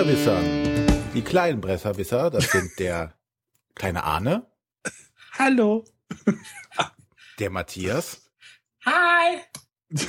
Bretterwissern. 0.00 1.12
Die 1.12 1.20
kleinen 1.20 1.60
Bretterwisser, 1.60 2.30
das 2.30 2.50
sind 2.50 2.78
der 2.78 3.18
kleine 3.74 4.02
Arne. 4.02 4.46
Hallo. 5.38 5.84
Der 7.38 7.50
Matthias. 7.50 8.22
Hi. 8.86 9.40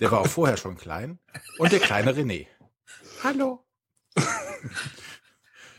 Der 0.00 0.10
war 0.10 0.20
auch 0.20 0.26
vorher 0.26 0.58
schon 0.58 0.76
klein. 0.76 1.18
Und 1.56 1.72
der 1.72 1.80
kleine 1.80 2.12
René. 2.12 2.46
Hallo. 3.24 3.64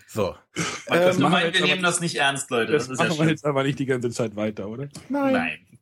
So. 0.08 0.36
Könnte 0.88 1.20
machen 1.20 1.32
meinen, 1.32 1.54
wir 1.54 1.62
nehmen 1.62 1.84
das 1.84 2.00
nicht 2.00 2.16
ernst, 2.16 2.50
Leute. 2.50 2.72
Das, 2.72 2.88
Das, 2.88 2.94
ist 2.94 3.00
ja 3.00 3.10
machen 3.10 3.20
wir 3.20 3.30
jetzt 3.30 3.46
aber 3.46 3.62
nicht 3.62 3.78
die 3.78 3.86
ganze 3.86 4.10
Zeit 4.10 4.36
weiter, 4.36 4.68
oder? 4.68 4.90
Nein. 5.10 5.80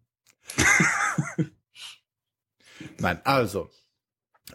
Nein, 2.97 3.21
also. 3.23 3.69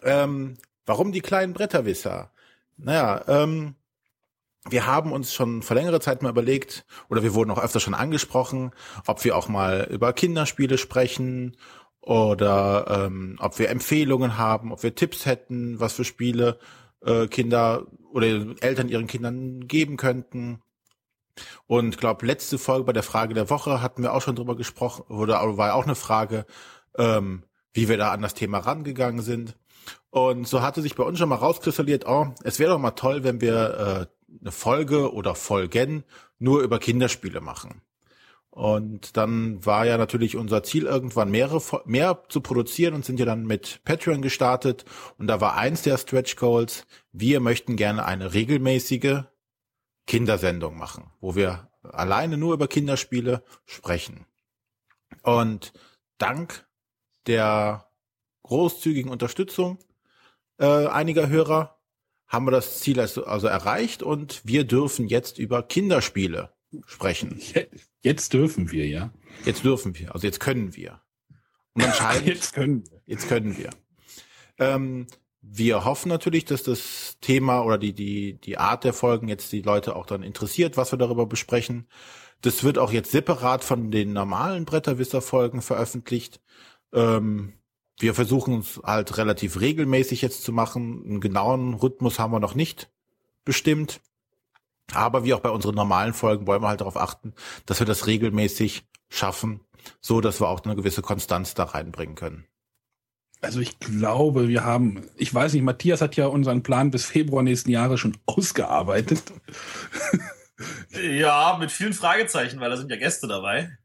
Ähm, 0.03 0.59
warum 0.85 1.11
die 1.11 1.21
kleinen 1.21 1.53
Bretterwisser? 1.53 2.31
Naja, 2.77 3.23
ähm, 3.27 3.75
wir 4.69 4.85
haben 4.85 5.11
uns 5.11 5.33
schon 5.33 5.63
vor 5.63 5.75
längerer 5.75 5.99
Zeit 5.99 6.21
mal 6.21 6.29
überlegt, 6.29 6.85
oder 7.09 7.23
wir 7.23 7.33
wurden 7.33 7.51
auch 7.51 7.61
öfter 7.61 7.79
schon 7.79 7.93
angesprochen, 7.95 8.71
ob 9.07 9.23
wir 9.23 9.35
auch 9.35 9.47
mal 9.47 9.87
über 9.89 10.13
Kinderspiele 10.13 10.77
sprechen 10.77 11.57
oder 11.99 13.05
ähm, 13.05 13.37
ob 13.39 13.57
wir 13.59 13.69
Empfehlungen 13.69 14.37
haben, 14.37 14.71
ob 14.71 14.83
wir 14.83 14.95
Tipps 14.95 15.25
hätten, 15.25 15.79
was 15.79 15.93
für 15.93 16.03
Spiele 16.03 16.59
äh, 17.03 17.27
Kinder 17.27 17.87
oder 18.11 18.27
Eltern 18.61 18.89
ihren 18.89 19.07
Kindern 19.07 19.67
geben 19.67 19.97
könnten. 19.97 20.61
Und 21.65 21.97
glaube, 21.97 22.25
letzte 22.25 22.57
Folge 22.57 22.85
bei 22.85 22.93
der 22.93 23.03
Frage 23.03 23.33
der 23.33 23.49
Woche 23.49 23.81
hatten 23.81 24.03
wir 24.03 24.13
auch 24.13 24.21
schon 24.21 24.35
drüber 24.35 24.55
gesprochen, 24.55 25.03
oder 25.09 25.57
war 25.57 25.69
ja 25.69 25.73
auch 25.73 25.85
eine 25.85 25.95
Frage, 25.95 26.45
ähm, 26.97 27.43
wie 27.73 27.87
wir 27.87 27.97
da 27.97 28.11
an 28.11 28.21
das 28.21 28.33
Thema 28.33 28.59
rangegangen 28.59 29.21
sind. 29.21 29.55
Und 30.09 30.47
so 30.47 30.61
hatte 30.61 30.81
sich 30.81 30.95
bei 30.95 31.03
uns 31.03 31.19
schon 31.19 31.29
mal 31.29 31.35
rauskristallisiert, 31.35 32.05
oh, 32.07 32.33
es 32.43 32.59
wäre 32.59 32.71
doch 32.71 32.79
mal 32.79 32.91
toll, 32.91 33.23
wenn 33.23 33.41
wir 33.41 34.07
äh, 34.09 34.37
eine 34.41 34.51
Folge 34.51 35.13
oder 35.13 35.35
Folgen 35.35 36.03
nur 36.39 36.61
über 36.61 36.79
Kinderspiele 36.79 37.41
machen. 37.41 37.81
Und 38.49 39.15
dann 39.15 39.65
war 39.65 39.85
ja 39.85 39.97
natürlich 39.97 40.35
unser 40.35 40.61
Ziel, 40.61 40.83
irgendwann 40.83 41.31
mehrere, 41.31 41.61
mehr 41.85 42.23
zu 42.27 42.41
produzieren 42.41 42.93
und 42.93 43.05
sind 43.05 43.17
ja 43.17 43.25
dann 43.25 43.45
mit 43.45 43.81
Patreon 43.85 44.21
gestartet. 44.21 44.83
Und 45.17 45.27
da 45.27 45.39
war 45.39 45.55
eins 45.55 45.83
der 45.83 45.97
Stretch 45.97 46.35
Goals, 46.35 46.85
wir 47.13 47.39
möchten 47.39 47.77
gerne 47.77 48.03
eine 48.03 48.33
regelmäßige 48.33 49.23
Kindersendung 50.05 50.77
machen, 50.77 51.11
wo 51.21 51.35
wir 51.35 51.69
alleine 51.83 52.37
nur 52.37 52.53
über 52.53 52.67
Kinderspiele 52.67 53.43
sprechen. 53.65 54.25
Und 55.23 55.71
dank 56.17 56.67
der 57.27 57.90
großzügigen 58.51 59.09
Unterstützung 59.09 59.79
äh, 60.59 60.65
einiger 60.87 61.29
Hörer 61.29 61.79
haben 62.27 62.45
wir 62.45 62.51
das 62.51 62.79
Ziel 62.81 62.99
also, 62.99 63.23
also 63.25 63.47
erreicht 63.47 64.03
und 64.03 64.41
wir 64.43 64.65
dürfen 64.65 65.07
jetzt 65.07 65.39
über 65.39 65.63
Kinderspiele 65.63 66.51
sprechen. 66.85 67.37
Je- 67.39 67.67
Jetzt 68.03 68.33
dürfen 68.33 68.71
wir, 68.71 68.87
ja. 68.87 69.11
Jetzt 69.45 69.63
dürfen 69.63 69.97
wir, 69.97 70.13
also 70.13 70.25
jetzt 70.27 70.39
können 70.39 70.75
wir. 70.75 71.01
Und 71.73 71.83
anscheinend 71.85 72.27
Jetzt 72.27 72.53
können 72.53 72.83
wir. 72.89 73.01
Jetzt 73.05 73.27
können 73.29 73.57
wir. 73.57 73.69
Ähm, 74.57 75.07
wir 75.41 75.85
hoffen 75.85 76.09
natürlich, 76.09 76.43
dass 76.45 76.63
das 76.63 77.17
Thema 77.21 77.61
oder 77.63 77.77
die, 77.77 77.93
die, 77.93 78.39
die 78.41 78.57
Art 78.57 78.83
der 78.83 78.93
Folgen 78.93 79.27
jetzt 79.29 79.51
die 79.53 79.61
Leute 79.61 79.95
auch 79.95 80.05
dann 80.05 80.23
interessiert, 80.23 80.75
was 80.77 80.91
wir 80.91 80.99
darüber 80.99 81.25
besprechen. 81.25 81.87
Das 82.41 82.63
wird 82.63 82.77
auch 82.77 82.91
jetzt 82.91 83.11
separat 83.11 83.63
von 83.63 83.91
den 83.91 84.13
normalen 84.13 84.65
Bretterwisser-Folgen 84.65 85.61
veröffentlicht. 85.61 86.41
Ähm, 86.93 87.53
wir 88.01 88.13
versuchen 88.13 88.59
es 88.59 88.79
halt 88.83 89.17
relativ 89.17 89.59
regelmäßig 89.59 90.21
jetzt 90.21 90.43
zu 90.43 90.51
machen. 90.51 91.03
Einen 91.05 91.21
genauen 91.21 91.73
Rhythmus 91.73 92.19
haben 92.19 92.31
wir 92.31 92.39
noch 92.39 92.55
nicht 92.55 92.89
bestimmt. 93.45 94.01
Aber 94.93 95.23
wie 95.23 95.33
auch 95.33 95.39
bei 95.39 95.49
unseren 95.49 95.75
normalen 95.75 96.13
Folgen 96.13 96.47
wollen 96.47 96.61
wir 96.61 96.67
halt 96.67 96.81
darauf 96.81 96.97
achten, 96.97 97.33
dass 97.65 97.79
wir 97.79 97.87
das 97.87 98.07
regelmäßig 98.07 98.83
schaffen, 99.09 99.61
so 100.01 100.21
dass 100.21 100.41
wir 100.41 100.49
auch 100.49 100.63
eine 100.63 100.75
gewisse 100.75 101.01
Konstanz 101.01 101.53
da 101.53 101.63
reinbringen 101.63 102.15
können. 102.15 102.45
Also 103.41 103.59
ich 103.59 103.79
glaube, 103.79 104.47
wir 104.47 104.63
haben, 104.63 105.01
ich 105.15 105.33
weiß 105.33 105.53
nicht, 105.53 105.63
Matthias 105.63 106.01
hat 106.01 106.15
ja 106.15 106.27
unseren 106.27 106.61
Plan 106.61 106.91
bis 106.91 107.05
Februar 107.05 107.41
nächsten 107.41 107.71
Jahres 107.71 107.99
schon 107.99 108.17
ausgearbeitet. 108.25 109.23
Ja, 110.91 111.57
mit 111.59 111.71
vielen 111.71 111.93
Fragezeichen, 111.93 112.59
weil 112.59 112.69
da 112.69 112.77
sind 112.77 112.91
ja 112.91 112.97
Gäste 112.97 113.27
dabei. 113.27 113.77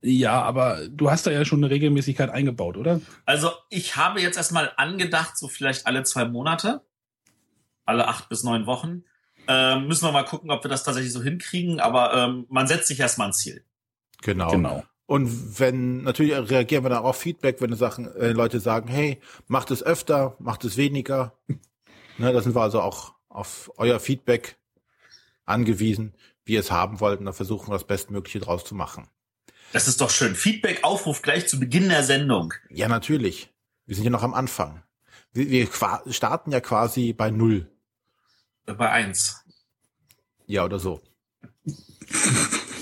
Ja, 0.00 0.42
aber 0.42 0.88
du 0.88 1.10
hast 1.10 1.26
da 1.26 1.30
ja 1.30 1.44
schon 1.44 1.62
eine 1.62 1.72
Regelmäßigkeit 1.72 2.30
eingebaut, 2.30 2.76
oder? 2.76 3.00
Also 3.26 3.50
ich 3.70 3.96
habe 3.96 4.20
jetzt 4.20 4.36
erstmal 4.36 4.72
angedacht, 4.76 5.36
so 5.36 5.48
vielleicht 5.48 5.86
alle 5.86 6.02
zwei 6.04 6.24
Monate, 6.24 6.82
alle 7.84 8.08
acht 8.08 8.28
bis 8.28 8.44
neun 8.44 8.66
Wochen. 8.66 9.04
Ähm, 9.46 9.86
müssen 9.86 10.06
wir 10.06 10.12
mal 10.12 10.24
gucken, 10.24 10.50
ob 10.50 10.64
wir 10.64 10.70
das 10.70 10.84
tatsächlich 10.84 11.12
so 11.12 11.22
hinkriegen, 11.22 11.80
aber 11.80 12.14
ähm, 12.14 12.46
man 12.48 12.66
setzt 12.66 12.88
sich 12.88 13.00
erstmal 13.00 13.28
ein 13.28 13.32
Ziel. 13.32 13.64
Genau. 14.22 14.50
Genau. 14.50 14.84
Und 15.06 15.58
wenn, 15.58 16.02
natürlich 16.02 16.34
reagieren 16.50 16.84
wir 16.84 16.90
dann 16.90 16.98
auch 16.98 17.10
auf 17.10 17.16
Feedback, 17.16 17.62
wenn 17.62 17.74
Sachen, 17.74 18.14
äh, 18.16 18.32
Leute 18.32 18.60
sagen, 18.60 18.88
hey, 18.88 19.20
macht 19.46 19.70
es 19.70 19.82
öfter, 19.82 20.36
macht 20.38 20.64
es 20.64 20.76
weniger. 20.76 21.32
ne, 22.18 22.32
da 22.32 22.42
sind 22.42 22.54
wir 22.54 22.60
also 22.60 22.82
auch 22.82 23.14
auf 23.28 23.70
euer 23.78 24.00
Feedback 24.00 24.58
angewiesen, 25.46 26.14
wie 26.44 26.54
ihr 26.54 26.60
es 26.60 26.70
haben 26.70 27.00
wollt, 27.00 27.20
und 27.20 27.26
da 27.26 27.32
versuchen 27.32 27.68
wir 27.68 27.74
das 27.74 27.86
Bestmögliche 27.86 28.40
draus 28.40 28.64
zu 28.64 28.74
machen. 28.74 29.08
Das 29.72 29.88
ist 29.88 30.00
doch 30.00 30.10
schön. 30.10 30.34
Feedback, 30.34 30.82
Aufruf 30.82 31.22
gleich 31.22 31.46
zu 31.46 31.60
Beginn 31.60 31.88
der 31.88 32.02
Sendung. 32.02 32.54
Ja, 32.70 32.88
natürlich. 32.88 33.52
Wir 33.86 33.94
sind 33.94 34.04
ja 34.04 34.10
noch 34.10 34.22
am 34.22 34.34
Anfang. 34.34 34.82
Wir, 35.32 35.50
wir 35.50 36.12
starten 36.12 36.52
ja 36.52 36.60
quasi 36.60 37.12
bei 37.12 37.30
Null. 37.30 37.70
Äh, 38.66 38.74
Bei 38.74 38.90
eins. 38.90 39.44
Ja, 40.46 40.64
oder 40.64 40.78
so. 40.78 41.00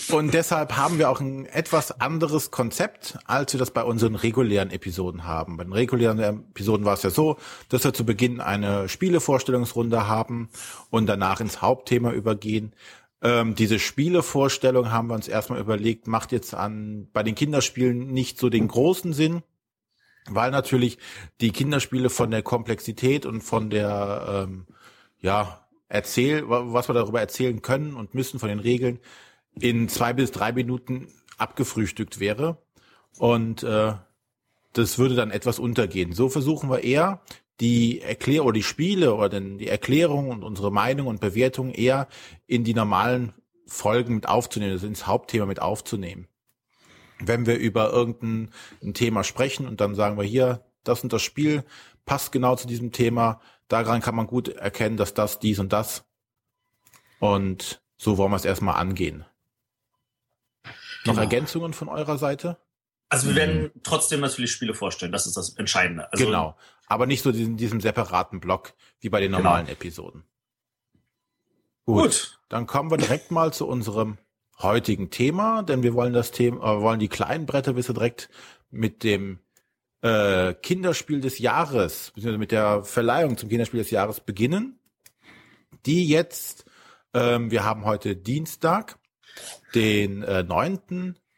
Und 0.09 0.35
deshalb 0.35 0.77
haben 0.77 0.99
wir 0.99 1.11
auch 1.11 1.21
ein 1.21 1.47
etwas 1.47 2.01
anderes 2.01 2.53
Konzept, 2.53 3.19
als 3.25 3.53
wir 3.53 3.59
das 3.59 3.73
bei 3.73 3.83
unseren 3.83 4.15
regulären 4.15 4.71
Episoden 4.71 5.25
haben. 5.25 5.57
Bei 5.57 5.65
den 5.65 5.73
regulären 5.73 6.21
Episoden 6.21 6.87
war 6.87 6.95
es 6.95 7.03
ja 7.03 7.11
so, 7.11 7.39
dass 7.69 7.83
wir 7.83 7.93
zu 7.93 8.07
Beginn 8.07 8.41
eine 8.41 8.89
Spielevorstellungsrunde 8.89 10.07
haben 10.07 10.49
und 10.91 11.07
danach 11.07 11.41
ins 11.41 11.61
Hauptthema 11.61 12.13
übergehen. 12.13 12.73
Ähm, 13.27 13.57
diese 13.57 13.81
Spielevorstellung 13.81 14.93
haben 14.93 15.09
wir 15.09 15.15
uns 15.15 15.27
erstmal 15.27 15.59
überlegt, 15.59 16.07
macht 16.07 16.31
jetzt 16.31 16.55
an 16.55 17.09
bei 17.13 17.25
den 17.25 17.35
Kinderspielen 17.35 18.13
nicht 18.13 18.39
so 18.39 18.51
den 18.51 18.69
großen 18.69 19.13
Sinn, 19.13 19.43
weil 20.29 20.53
natürlich 20.53 20.99
die 21.41 21.51
Kinderspiele 21.51 22.09
von 22.09 22.31
der 22.31 22.43
Komplexität 22.43 23.27
und 23.27 23.41
von 23.41 23.69
der 23.69 24.47
ähm, 24.47 24.67
ja 25.19 25.67
erzähl 25.89 26.49
was 26.49 26.89
wir 26.89 26.95
darüber 26.95 27.19
erzählen 27.19 27.63
können 27.63 27.95
und 27.95 28.15
müssen 28.15 28.39
von 28.39 28.49
den 28.49 28.61
Regeln 28.61 29.01
in 29.59 29.89
zwei 29.89 30.13
bis 30.13 30.31
drei 30.31 30.53
Minuten 30.53 31.09
abgefrühstückt 31.37 32.21
wäre 32.21 32.63
und 33.19 33.65
äh, 33.65 33.95
das 34.73 34.99
würde 34.99 35.17
dann 35.17 35.33
etwas 35.33 35.59
untergehen. 35.59 36.13
So 36.13 36.29
versuchen 36.29 36.71
wir 36.71 36.85
eher 36.85 37.23
die 37.61 38.01
Erklärung 38.03 38.49
oder 38.49 38.55
die 38.55 38.63
Spiele 38.63 39.15
oder 39.15 39.29
denn 39.29 39.59
die 39.59 39.69
Erklärung 39.69 40.31
und 40.31 40.43
unsere 40.43 40.71
Meinung 40.71 41.07
und 41.07 41.21
Bewertung 41.21 41.71
eher 41.73 42.09
in 42.47 42.65
die 42.65 42.75
normalen 42.75 43.33
Folgen 43.67 44.15
mit 44.15 44.29
aufzunehmen, 44.29 44.73
also 44.73 44.87
ins 44.87 45.07
Hauptthema 45.07 45.47
mit 45.47 45.61
aufzunehmen 45.61 46.29
wenn 47.19 47.47
wir 47.47 47.57
über 47.57 47.91
irgendein 47.91 48.51
ein 48.83 48.95
Thema 48.95 49.25
sprechen 49.25 49.67
und 49.67 49.81
dann 49.81 49.95
sagen 49.95 50.17
wir 50.17 50.25
hier, 50.25 50.65
das 50.85 51.03
und 51.03 51.13
das 51.13 51.23
Spiel 51.23 51.65
passt 52.05 52.33
genau 52.33 52.57
zu 52.57 52.67
diesem 52.67 52.93
Thema, 52.93 53.41
daran 53.69 54.01
kann 54.01 54.15
man 54.15 54.27
gut 54.27 54.49
erkennen, 54.49 54.97
dass 54.97 55.15
das, 55.15 55.39
dies 55.39 55.59
und 55.59 55.73
das. 55.73 56.05
Und 57.19 57.83
so 57.97 58.19
wollen 58.19 58.31
wir 58.31 58.37
es 58.37 58.45
erstmal 58.45 58.77
angehen. 58.77 59.25
Noch 61.05 61.15
Genau. 61.15 61.21
Ergänzungen 61.21 61.73
von 61.73 61.89
eurer 61.89 62.19
Seite? 62.19 62.59
Also 63.09 63.29
wir 63.29 63.37
werden 63.37 63.71
trotzdem 63.83 64.21
natürlich 64.21 64.51
Spiele 64.51 64.75
vorstellen. 64.75 65.13
Das 65.13 65.27
ist 65.27 65.37
das 65.37 65.57
Entscheidende. 65.57 66.11
Also, 66.13 66.25
genau. 66.25 66.57
Aber 66.89 67.07
nicht 67.07 67.23
so 67.23 67.31
in 67.31 67.57
diesem 67.57 67.81
separaten 67.81 68.41
Block 68.41 68.75
wie 69.01 69.09
bei 69.09 69.21
den 69.21 69.31
Genau. 69.33 69.43
normalen 69.43 69.69
Episoden. 69.69 70.25
Gut. 71.85 72.03
Gut. 72.03 72.41
Dann 72.49 72.67
kommen 72.67 72.91
wir 72.91 72.97
direkt 72.97 73.31
mal 73.31 73.53
zu 73.53 73.67
unserem 73.67 74.19
heutigen 74.59 75.11
Thema, 75.11 75.63
denn 75.63 75.83
wir 75.83 75.95
wollen 75.95 76.13
das 76.13 76.31
Thema, 76.31 76.79
äh, 76.79 76.81
wollen 76.81 76.99
die 76.99 77.09
kleinen 77.09 77.47
Bretterwisse 77.47 77.95
direkt 77.95 78.29
mit 78.71 79.05
dem 79.05 79.41
äh, 80.03 80.55
Kinderspiel 80.55 81.21
des 81.21 81.39
Jahres, 81.39 82.11
beziehungsweise 82.15 82.39
mit 82.39 82.53
der 82.53 82.85
Verleihung 82.85 83.37
zum 83.37 83.49
Kinderspiel 83.49 83.81
des 83.81 83.91
Jahres 83.91 84.21
beginnen. 84.21 84.79
Die 85.85 86.09
jetzt, 86.09 86.65
ähm, 87.15 87.51
wir 87.51 87.65
haben 87.65 87.85
heute 87.85 88.17
Dienstag, 88.17 88.99
den 89.75 90.23
äh, 90.23 90.43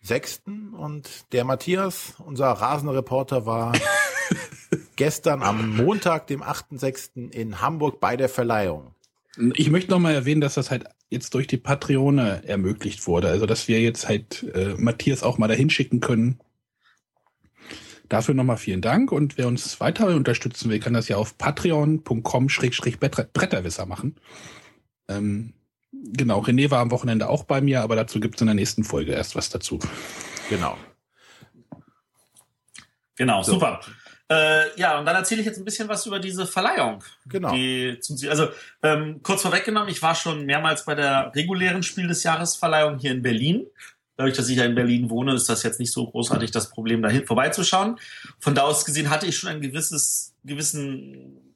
9.6. 0.08 0.74
und 0.74 1.32
der 1.32 1.44
Matthias, 1.44 2.14
unser 2.24 2.46
rasender 2.46 2.94
Reporter, 2.94 3.44
war 3.46 3.72
gestern 4.96 5.42
am 5.42 5.76
Montag, 5.76 6.26
dem 6.26 6.42
8.6. 6.42 7.30
in 7.30 7.60
Hamburg 7.60 8.00
bei 8.00 8.16
der 8.16 8.28
Verleihung. 8.28 8.94
Ich 9.54 9.70
möchte 9.70 9.90
noch 9.90 10.00
mal 10.00 10.14
erwähnen, 10.14 10.40
dass 10.40 10.54
das 10.54 10.70
halt 10.70 10.86
jetzt 11.10 11.34
durch 11.34 11.46
die 11.46 11.58
Patreone 11.58 12.42
ermöglicht 12.46 13.06
wurde. 13.06 13.28
Also, 13.28 13.46
dass 13.46 13.68
wir 13.68 13.80
jetzt 13.80 14.08
halt 14.08 14.42
äh, 14.54 14.74
Matthias 14.76 15.22
auch 15.22 15.38
mal 15.38 15.46
dahin 15.48 15.70
schicken 15.70 16.00
können. 16.00 16.40
Dafür 18.08 18.34
nochmal 18.34 18.56
vielen 18.56 18.80
Dank 18.80 19.12
und 19.12 19.36
wer 19.36 19.46
uns 19.48 19.80
weiter 19.80 20.06
unterstützen 20.08 20.70
will, 20.70 20.80
kann 20.80 20.94
das 20.94 21.08
ja 21.08 21.18
auf 21.18 21.36
patreon.com-bretterwisser 21.36 23.84
machen. 23.84 24.16
Ähm, 25.08 25.52
genau, 25.92 26.40
René 26.40 26.70
war 26.70 26.80
am 26.80 26.90
Wochenende 26.90 27.28
auch 27.28 27.44
bei 27.44 27.60
mir, 27.60 27.82
aber 27.82 27.96
dazu 27.96 28.20
gibt 28.20 28.36
es 28.36 28.40
in 28.40 28.46
der 28.46 28.54
nächsten 28.54 28.84
Folge 28.84 29.12
erst 29.12 29.36
was 29.36 29.48
dazu. 29.48 29.78
Genau. 30.48 30.76
Genau, 33.16 33.42
so. 33.42 33.52
super. 33.52 33.80
Äh, 34.30 34.78
ja, 34.78 34.98
und 34.98 35.06
dann 35.06 35.16
erzähle 35.16 35.40
ich 35.40 35.46
jetzt 35.46 35.58
ein 35.58 35.64
bisschen 35.64 35.88
was 35.88 36.04
über 36.04 36.18
diese 36.18 36.46
Verleihung. 36.46 37.02
Genau. 37.26 37.52
Die 37.52 37.98
zum, 38.00 38.16
also 38.28 38.48
ähm, 38.82 39.20
kurz 39.22 39.42
vorweggenommen, 39.42 39.88
ich 39.88 40.02
war 40.02 40.14
schon 40.14 40.44
mehrmals 40.44 40.84
bei 40.84 40.94
der 40.94 41.32
regulären 41.34 41.82
Spiel 41.82 42.06
des 42.06 42.22
Jahres 42.22 42.54
Verleihung 42.54 42.98
hier 42.98 43.12
in 43.12 43.22
Berlin. 43.22 43.66
Dadurch, 44.16 44.36
dass 44.36 44.48
ich 44.48 44.58
ja 44.58 44.64
in 44.64 44.74
Berlin 44.74 45.08
wohne, 45.10 45.32
ist 45.34 45.48
das 45.48 45.62
jetzt 45.62 45.80
nicht 45.80 45.92
so 45.92 46.10
großartig 46.10 46.50
das 46.50 46.70
Problem, 46.70 47.02
dahin 47.02 47.24
vorbeizuschauen. 47.24 47.98
Von 48.38 48.54
da 48.54 48.62
aus 48.62 48.84
gesehen 48.84 49.10
hatte 49.10 49.26
ich 49.26 49.36
schon 49.38 49.48
ein 49.48 49.60
gewisses, 49.60 50.34
gewissen 50.44 51.54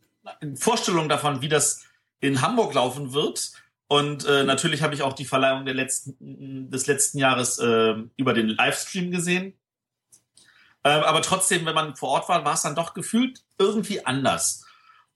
Vorstellung 0.55 1.08
davon, 1.08 1.43
wie 1.43 1.49
das 1.49 1.84
in 2.20 2.40
Hamburg 2.40 2.73
laufen 2.73 3.12
wird. 3.12 3.52
Und 3.93 4.25
äh, 4.25 4.43
natürlich 4.43 4.81
habe 4.81 4.94
ich 4.94 5.03
auch 5.03 5.12
die 5.12 5.27
Verleihung 5.27 5.67
letzten, 5.67 6.71
des 6.71 6.87
letzten 6.87 7.19
Jahres 7.19 7.59
äh, 7.59 7.94
über 8.17 8.33
den 8.33 8.49
Livestream 8.49 9.11
gesehen. 9.11 9.53
Ähm, 10.83 11.03
aber 11.03 11.21
trotzdem, 11.21 11.67
wenn 11.67 11.75
man 11.75 11.94
vor 11.94 12.09
Ort 12.09 12.27
war, 12.31 12.43
war 12.43 12.55
es 12.55 12.62
dann 12.62 12.75
doch 12.75 12.94
gefühlt 12.94 13.44
irgendwie 13.59 14.06
anders. 14.06 14.65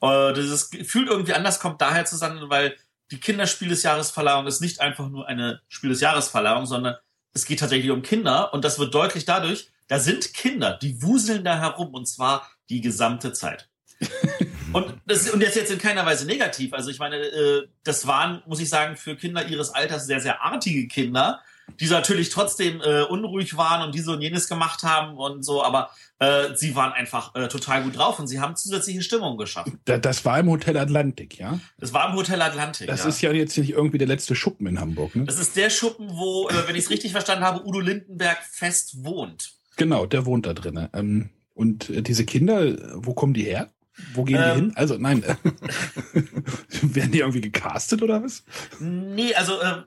Äh, 0.02 0.34
dieses 0.34 0.68
Gefühl 0.68 1.06
irgendwie 1.06 1.32
anders 1.32 1.58
kommt 1.58 1.80
daher 1.80 2.04
zusammen, 2.04 2.50
weil 2.50 2.76
die 3.10 3.18
Kinderspiel 3.18 3.68
des 3.68 3.82
Jahresverleihung 3.82 4.46
ist 4.46 4.60
nicht 4.60 4.82
einfach 4.82 5.08
nur 5.08 5.26
eine 5.26 5.62
Spiel 5.68 5.88
des 5.88 6.02
Jahresverleihung, 6.02 6.66
sondern 6.66 6.96
es 7.32 7.46
geht 7.46 7.60
tatsächlich 7.60 7.90
um 7.90 8.02
Kinder 8.02 8.52
und 8.52 8.62
das 8.62 8.78
wird 8.78 8.92
deutlich 8.92 9.24
dadurch, 9.24 9.70
da 9.88 9.98
sind 9.98 10.34
Kinder, 10.34 10.78
die 10.82 11.00
wuseln 11.00 11.44
da 11.44 11.58
herum 11.58 11.94
und 11.94 12.06
zwar 12.06 12.46
die 12.68 12.82
gesamte 12.82 13.32
Zeit. 13.32 13.70
und, 14.72 14.94
das, 15.06 15.30
und 15.30 15.42
das 15.42 15.54
jetzt 15.54 15.70
in 15.70 15.78
keiner 15.78 16.04
Weise 16.06 16.26
negativ. 16.26 16.72
Also 16.72 16.90
ich 16.90 16.98
meine, 16.98 17.16
äh, 17.16 17.66
das 17.84 18.06
waren, 18.06 18.42
muss 18.46 18.60
ich 18.60 18.68
sagen, 18.68 18.96
für 18.96 19.16
Kinder 19.16 19.46
ihres 19.46 19.70
Alters 19.70 20.06
sehr, 20.06 20.20
sehr 20.20 20.42
artige 20.42 20.88
Kinder, 20.88 21.40
die 21.80 21.86
natürlich 21.86 22.30
trotzdem 22.30 22.80
äh, 22.80 23.02
unruhig 23.02 23.56
waren 23.56 23.84
und 23.86 23.94
diese 23.94 24.12
und 24.12 24.22
jenes 24.22 24.48
gemacht 24.48 24.82
haben 24.82 25.16
und 25.16 25.42
so, 25.42 25.64
aber 25.64 25.90
äh, 26.18 26.54
sie 26.54 26.74
waren 26.74 26.92
einfach 26.92 27.34
äh, 27.34 27.48
total 27.48 27.82
gut 27.82 27.96
drauf 27.96 28.18
und 28.18 28.28
sie 28.28 28.40
haben 28.40 28.56
zusätzliche 28.56 29.02
Stimmung 29.02 29.36
geschaffen. 29.36 29.78
Da, 29.84 29.98
das 29.98 30.24
war 30.24 30.38
im 30.38 30.48
Hotel 30.48 30.76
Atlantik, 30.76 31.38
ja? 31.38 31.58
Das 31.78 31.92
war 31.92 32.08
im 32.08 32.16
Hotel 32.16 32.40
Atlantik. 32.40 32.86
Das 32.86 33.02
ja. 33.02 33.08
ist 33.08 33.20
ja 33.20 33.32
jetzt 33.32 33.58
nicht 33.58 33.70
irgendwie 33.70 33.98
der 33.98 34.06
letzte 34.06 34.34
Schuppen 34.34 34.66
in 34.66 34.80
Hamburg, 34.80 35.14
ne? 35.16 35.24
Das 35.24 35.38
ist 35.38 35.56
der 35.56 35.70
Schuppen, 35.70 36.08
wo, 36.10 36.48
äh, 36.48 36.66
wenn 36.66 36.76
ich 36.76 36.84
es 36.84 36.90
richtig 36.90 37.12
verstanden 37.12 37.44
habe, 37.44 37.66
Udo 37.66 37.80
Lindenberg 37.80 38.38
fest 38.44 39.04
wohnt. 39.04 39.52
Genau, 39.76 40.06
der 40.06 40.24
wohnt 40.24 40.46
da 40.46 40.54
drin. 40.54 40.88
Ähm, 40.94 41.30
und 41.52 41.90
äh, 41.90 42.02
diese 42.02 42.24
Kinder, 42.24 42.76
wo 42.94 43.12
kommen 43.12 43.34
die 43.34 43.44
her? 43.44 43.70
Wo 44.12 44.24
gehen 44.24 44.36
die 44.36 44.42
ähm, 44.42 44.56
hin? 44.56 44.72
Also 44.76 44.96
nein, 44.98 45.22
werden 46.82 47.12
die 47.12 47.20
irgendwie 47.20 47.40
gecastet 47.40 48.02
oder 48.02 48.22
was? 48.22 48.44
Nee, 48.78 49.34
also 49.34 49.60
äh, 49.60 49.82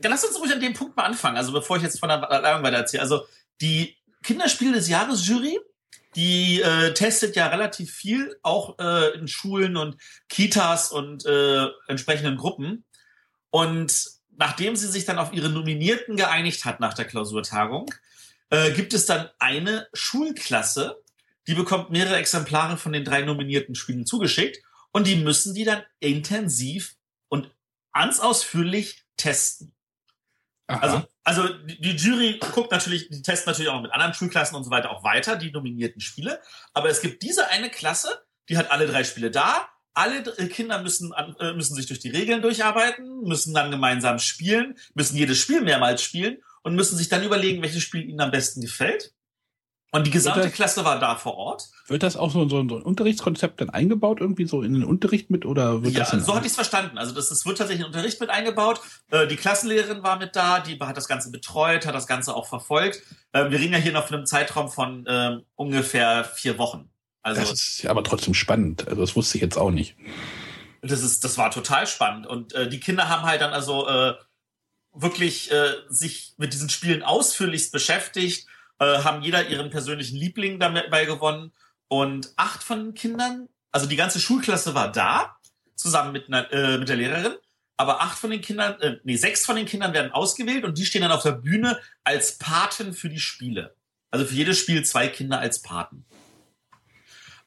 dann 0.00 0.10
lass 0.10 0.24
uns 0.24 0.38
ruhig 0.38 0.52
an 0.52 0.60
dem 0.60 0.74
Punkt 0.74 0.96
mal 0.96 1.04
anfangen, 1.04 1.36
also 1.36 1.52
bevor 1.52 1.76
ich 1.76 1.82
jetzt 1.82 2.00
von 2.00 2.08
der 2.08 2.20
Verleihung 2.20 2.62
weiter 2.62 2.78
erzähle. 2.78 3.02
Also 3.02 3.26
die 3.60 3.96
Kinderspiele 4.22 4.72
des 4.72 4.88
Jahres 4.88 5.26
Jury, 5.26 5.58
die 6.14 6.60
äh, 6.60 6.92
testet 6.94 7.36
ja 7.36 7.48
relativ 7.48 7.92
viel, 7.92 8.36
auch 8.42 8.78
äh, 8.78 9.14
in 9.18 9.28
Schulen 9.28 9.76
und 9.76 9.96
Kitas 10.28 10.92
und 10.92 11.24
äh, 11.26 11.66
entsprechenden 11.88 12.36
Gruppen. 12.36 12.84
Und 13.50 14.06
nachdem 14.36 14.76
sie 14.76 14.88
sich 14.88 15.04
dann 15.04 15.18
auf 15.18 15.32
ihre 15.32 15.48
Nominierten 15.48 16.16
geeinigt 16.16 16.64
hat 16.64 16.80
nach 16.80 16.94
der 16.94 17.04
Klausurtagung, 17.04 17.92
äh, 18.50 18.72
gibt 18.72 18.92
es 18.94 19.06
dann 19.06 19.30
eine 19.38 19.88
Schulklasse, 19.94 21.01
die 21.46 21.54
bekommt 21.54 21.90
mehrere 21.90 22.16
Exemplare 22.16 22.76
von 22.76 22.92
den 22.92 23.04
drei 23.04 23.22
nominierten 23.22 23.74
Spielen 23.74 24.06
zugeschickt 24.06 24.58
und 24.92 25.06
die 25.06 25.16
müssen 25.16 25.54
die 25.54 25.64
dann 25.64 25.82
intensiv 26.00 26.94
und 27.28 27.50
ganz 27.92 28.20
ausführlich 28.20 29.04
testen. 29.16 29.74
Also, 30.66 31.02
also 31.24 31.48
die 31.48 31.96
Jury 31.96 32.38
guckt 32.38 32.70
natürlich, 32.70 33.08
die 33.08 33.22
testen 33.22 33.50
natürlich 33.50 33.70
auch 33.70 33.82
mit 33.82 33.92
anderen 33.92 34.14
Schulklassen 34.14 34.56
und 34.56 34.64
so 34.64 34.70
weiter 34.70 34.90
auch 34.90 35.04
weiter, 35.04 35.36
die 35.36 35.50
nominierten 35.50 36.00
Spiele. 36.00 36.40
Aber 36.72 36.88
es 36.88 37.00
gibt 37.00 37.22
diese 37.22 37.48
eine 37.48 37.68
Klasse, 37.68 38.22
die 38.48 38.56
hat 38.56 38.70
alle 38.70 38.86
drei 38.86 39.04
Spiele 39.04 39.30
da. 39.30 39.68
Alle 39.94 40.22
Kinder 40.48 40.80
müssen, 40.80 41.12
äh, 41.12 41.52
müssen 41.52 41.74
sich 41.74 41.84
durch 41.86 42.00
die 42.00 42.08
Regeln 42.08 42.40
durcharbeiten, 42.40 43.20
müssen 43.24 43.52
dann 43.52 43.70
gemeinsam 43.70 44.18
spielen, 44.18 44.78
müssen 44.94 45.18
jedes 45.18 45.36
Spiel 45.36 45.60
mehrmals 45.60 46.02
spielen 46.02 46.38
und 46.62 46.74
müssen 46.74 46.96
sich 46.96 47.10
dann 47.10 47.22
überlegen, 47.22 47.60
welches 47.60 47.82
Spiel 47.82 48.08
ihnen 48.08 48.20
am 48.20 48.30
besten 48.30 48.62
gefällt. 48.62 49.12
Und 49.94 50.06
die 50.06 50.10
gesamte 50.10 50.40
das, 50.40 50.52
Klasse 50.52 50.86
war 50.86 50.98
da 50.98 51.16
vor 51.16 51.36
Ort. 51.36 51.68
Wird 51.86 52.02
das 52.02 52.16
auch 52.16 52.30
so, 52.30 52.48
so, 52.48 52.66
so 52.66 52.76
ein 52.76 52.82
Unterrichtskonzept 52.82 53.60
dann 53.60 53.68
eingebaut, 53.68 54.22
irgendwie 54.22 54.46
so 54.46 54.62
in 54.62 54.72
den 54.72 54.84
Unterricht 54.84 55.28
mit 55.28 55.44
oder 55.44 55.82
wird 55.84 55.92
ja, 55.92 56.08
das 56.10 56.24
so 56.24 56.34
hatte 56.34 56.46
ich 56.46 56.52
es 56.52 56.54
verstanden. 56.54 56.96
Also 56.96 57.14
das, 57.14 57.28
das 57.28 57.44
wird 57.44 57.58
tatsächlich 57.58 57.84
in 57.84 57.92
den 57.92 57.94
Unterricht 57.94 58.18
mit 58.18 58.30
eingebaut. 58.30 58.80
Äh, 59.10 59.26
die 59.26 59.36
Klassenlehrerin 59.36 60.02
war 60.02 60.18
mit 60.18 60.34
da, 60.34 60.60
die 60.60 60.80
hat 60.80 60.96
das 60.96 61.08
Ganze 61.08 61.30
betreut, 61.30 61.84
hat 61.84 61.94
das 61.94 62.06
Ganze 62.06 62.34
auch 62.34 62.46
verfolgt. 62.46 63.02
Äh, 63.32 63.50
wir 63.50 63.60
reden 63.60 63.74
ja 63.74 63.78
hier 63.78 63.92
noch 63.92 64.06
von 64.06 64.16
einem 64.16 64.26
Zeitraum 64.26 64.70
von 64.70 65.06
äh, 65.06 65.40
ungefähr 65.56 66.24
vier 66.24 66.56
Wochen. 66.56 66.88
Also, 67.20 67.42
das 67.42 67.52
ist 67.52 67.82
ja 67.82 67.90
aber 67.90 68.02
trotzdem 68.02 68.32
spannend. 68.32 68.88
Also 68.88 69.02
das 69.02 69.14
wusste 69.14 69.36
ich 69.36 69.42
jetzt 69.42 69.58
auch 69.58 69.70
nicht. 69.70 69.96
Das 70.80 71.02
ist, 71.02 71.22
das 71.22 71.36
war 71.36 71.50
total 71.50 71.86
spannend. 71.86 72.26
Und 72.26 72.54
äh, 72.54 72.66
die 72.66 72.80
Kinder 72.80 73.10
haben 73.10 73.24
halt 73.24 73.42
dann 73.42 73.52
also 73.52 73.86
äh, 73.86 74.14
wirklich 74.94 75.52
äh, 75.52 75.74
sich 75.88 76.32
mit 76.38 76.54
diesen 76.54 76.70
Spielen 76.70 77.02
ausführlichst 77.02 77.72
beschäftigt 77.72 78.46
äh, 78.82 79.04
haben 79.04 79.22
jeder 79.22 79.48
ihren 79.48 79.70
persönlichen 79.70 80.16
Liebling 80.16 80.58
dabei 80.58 81.04
gewonnen. 81.04 81.52
Und 81.86 82.32
acht 82.36 82.62
von 82.62 82.84
den 82.84 82.94
Kindern, 82.94 83.48
also 83.70 83.86
die 83.86 83.96
ganze 83.96 84.18
Schulklasse 84.18 84.74
war 84.74 84.90
da, 84.90 85.36
zusammen 85.76 86.12
mit, 86.12 86.26
einer, 86.26 86.52
äh, 86.52 86.78
mit 86.78 86.88
der 86.88 86.96
Lehrerin. 86.96 87.36
Aber 87.76 88.00
acht 88.00 88.18
von 88.18 88.30
den 88.30 88.40
Kindern, 88.40 88.80
äh, 88.80 88.98
nee, 89.04 89.16
sechs 89.16 89.46
von 89.46 89.56
den 89.56 89.66
Kindern 89.66 89.92
werden 89.92 90.10
ausgewählt 90.12 90.64
und 90.64 90.78
die 90.78 90.86
stehen 90.86 91.02
dann 91.02 91.12
auf 91.12 91.22
der 91.22 91.32
Bühne 91.32 91.80
als 92.02 92.38
Paten 92.38 92.92
für 92.92 93.08
die 93.08 93.20
Spiele. 93.20 93.74
Also 94.10 94.26
für 94.26 94.34
jedes 94.34 94.58
Spiel 94.58 94.84
zwei 94.84 95.08
Kinder 95.08 95.38
als 95.38 95.62
Paten. 95.62 96.04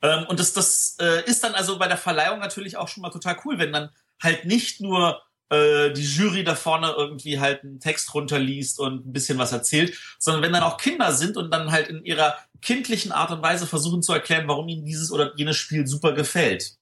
Ähm, 0.02 0.26
und 0.28 0.40
das, 0.40 0.54
das 0.54 0.98
äh, 1.00 1.24
ist 1.26 1.44
dann 1.44 1.54
also 1.54 1.78
bei 1.78 1.88
der 1.88 1.98
Verleihung 1.98 2.40
natürlich 2.40 2.78
auch 2.78 2.88
schon 2.88 3.02
mal 3.02 3.12
total 3.12 3.38
cool, 3.46 3.60
wenn 3.60 3.74
dann 3.74 3.90
halt 4.22 4.46
nicht 4.46 4.80
nur 4.80 5.22
äh, 5.50 5.92
die 5.92 6.03
Jury 6.03 6.44
da 6.44 6.56
vorne 6.56 6.94
irgendwie 6.97 7.39
halt 7.39 7.63
einen 7.63 7.80
Text 7.80 8.13
runterliest 8.13 8.80
und 8.80 9.06
ein 9.07 9.14
bisschen 9.14 9.37
was 9.37 9.52
erzählt, 9.52 9.97
sondern 10.18 10.42
wenn 10.42 10.54
dann 10.54 10.64
auch 10.64 10.78
Kinder 10.78 11.11
sind 11.14 11.37
und 11.37 11.52
dann 11.52 11.71
halt 11.71 11.87
in 11.87 12.04
ihrer 12.04 12.35
kindlichen 12.61 13.11
Art 13.11 13.31
und 13.31 13.42
Weise 13.42 13.68
versuchen 13.68 14.02
zu 14.02 14.14
erklären, 14.14 14.47
warum 14.47 14.68
ihnen 14.68 14.85
dieses 14.85 15.11
oder 15.11 15.33
jenes 15.35 15.57
Spiel 15.57 15.85
super 15.85 16.14
gefällt. 16.14 16.78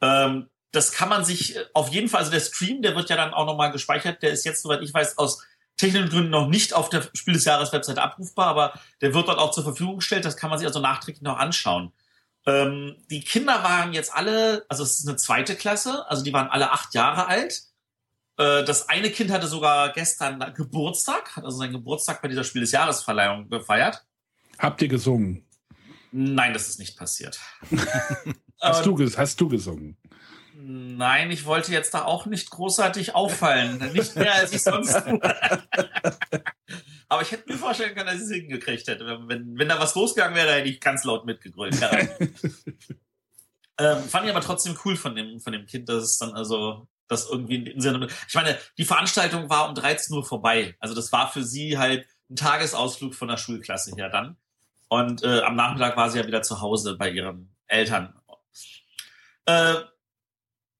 Ähm, 0.00 0.48
das 0.72 0.92
kann 0.92 1.08
man 1.08 1.24
sich 1.24 1.56
auf 1.72 1.88
jeden 1.88 2.08
Fall, 2.08 2.20
also 2.20 2.30
der 2.30 2.40
Stream, 2.40 2.82
der 2.82 2.94
wird 2.94 3.08
ja 3.10 3.16
dann 3.16 3.32
auch 3.32 3.46
nochmal 3.46 3.72
gespeichert, 3.72 4.22
der 4.22 4.30
ist 4.30 4.44
jetzt, 4.44 4.62
soweit 4.62 4.82
ich 4.82 4.92
weiß, 4.92 5.16
aus 5.18 5.42
technischen 5.76 6.10
Gründen 6.10 6.30
noch 6.30 6.48
nicht 6.48 6.74
auf 6.74 6.90
der 6.90 7.08
Spiel 7.14 7.34
des 7.34 7.44
Jahres 7.44 7.72
Webseite 7.72 8.02
abrufbar, 8.02 8.48
aber 8.48 8.72
der 9.00 9.14
wird 9.14 9.28
dort 9.28 9.38
auch 9.38 9.52
zur 9.52 9.64
Verfügung 9.64 9.96
gestellt, 9.96 10.24
das 10.24 10.36
kann 10.36 10.50
man 10.50 10.58
sich 10.58 10.66
also 10.66 10.80
nachträglich 10.80 11.22
noch 11.22 11.38
anschauen. 11.38 11.92
Ähm, 12.46 12.96
die 13.10 13.20
Kinder 13.20 13.62
waren 13.62 13.92
jetzt 13.92 14.12
alle, 14.12 14.66
also 14.68 14.82
es 14.82 14.98
ist 14.98 15.08
eine 15.08 15.16
zweite 15.16 15.54
Klasse, 15.54 16.08
also 16.10 16.22
die 16.22 16.32
waren 16.32 16.48
alle 16.48 16.72
acht 16.72 16.94
Jahre 16.94 17.28
alt. 17.28 17.62
Äh, 18.38 18.64
das 18.64 18.88
eine 18.88 19.10
Kind 19.10 19.30
hatte 19.30 19.48
sogar 19.48 19.92
gestern 19.92 20.54
Geburtstag, 20.54 21.36
hat 21.36 21.44
also 21.44 21.58
seinen 21.58 21.72
Geburtstag 21.72 22.22
bei 22.22 22.28
dieser 22.28 22.44
Spiel 22.44 22.62
des 22.62 22.72
Jahresverleihung 22.72 23.50
gefeiert. 23.50 24.06
Habt 24.58 24.80
ihr 24.80 24.88
gesungen? 24.88 25.44
Nein, 26.12 26.52
das 26.52 26.68
ist 26.68 26.78
nicht 26.78 26.96
passiert. 26.96 27.38
hast, 28.60 28.86
du, 28.86 28.96
hast 28.98 29.40
du 29.40 29.48
gesungen? 29.48 29.96
Nein, 30.54 31.30
ich 31.30 31.44
wollte 31.44 31.72
jetzt 31.72 31.94
da 31.94 32.04
auch 32.04 32.26
nicht 32.26 32.50
großartig 32.50 33.14
auffallen. 33.14 33.78
Nicht 33.92 34.16
mehr, 34.16 34.34
als 34.34 34.52
ich 34.52 34.62
sonst. 34.62 34.96
Aber 37.08 37.22
ich 37.22 37.30
hätte 37.30 37.50
mir 37.50 37.58
vorstellen 37.58 37.94
können, 37.94 38.06
dass 38.06 38.16
ich 38.16 38.22
es 38.22 38.30
hingekriegt 38.30 38.86
hätte. 38.88 39.06
Wenn, 39.26 39.58
wenn 39.58 39.68
da 39.68 39.78
was 39.78 39.94
losgegangen 39.94 40.36
wäre, 40.36 40.52
hätte 40.52 40.68
ich 40.68 40.80
ganz 40.80 41.04
laut 41.04 41.24
mitgegrölt. 41.26 41.74
ähm, 43.78 44.02
fand 44.02 44.26
ich 44.26 44.30
aber 44.30 44.40
trotzdem 44.40 44.76
cool 44.84 44.96
von 44.96 45.14
dem, 45.14 45.40
von 45.40 45.52
dem 45.52 45.66
Kind, 45.66 45.88
dass 45.88 46.02
es 46.04 46.18
dann 46.18 46.32
also 46.32 46.88
das 47.08 47.28
irgendwie 47.28 47.56
in 47.56 47.80
Sinne. 47.80 48.06
Ich 48.28 48.34
meine, 48.34 48.58
die 48.76 48.84
Veranstaltung 48.84 49.48
war 49.48 49.68
um 49.68 49.74
13 49.74 50.14
Uhr 50.16 50.24
vorbei. 50.24 50.76
Also 50.78 50.94
das 50.94 51.10
war 51.12 51.30
für 51.30 51.42
sie 51.42 51.78
halt 51.78 52.06
ein 52.30 52.36
Tagesausflug 52.36 53.14
von 53.14 53.28
der 53.28 53.38
Schulklasse 53.38 53.94
her 53.96 54.10
dann. 54.10 54.36
Und 54.88 55.22
äh, 55.22 55.40
am 55.40 55.56
Nachmittag 55.56 55.96
war 55.96 56.10
sie 56.10 56.18
ja 56.18 56.26
wieder 56.26 56.42
zu 56.42 56.60
Hause 56.60 56.96
bei 56.96 57.10
ihren 57.10 57.54
Eltern. 57.66 58.14
Äh, 59.46 59.76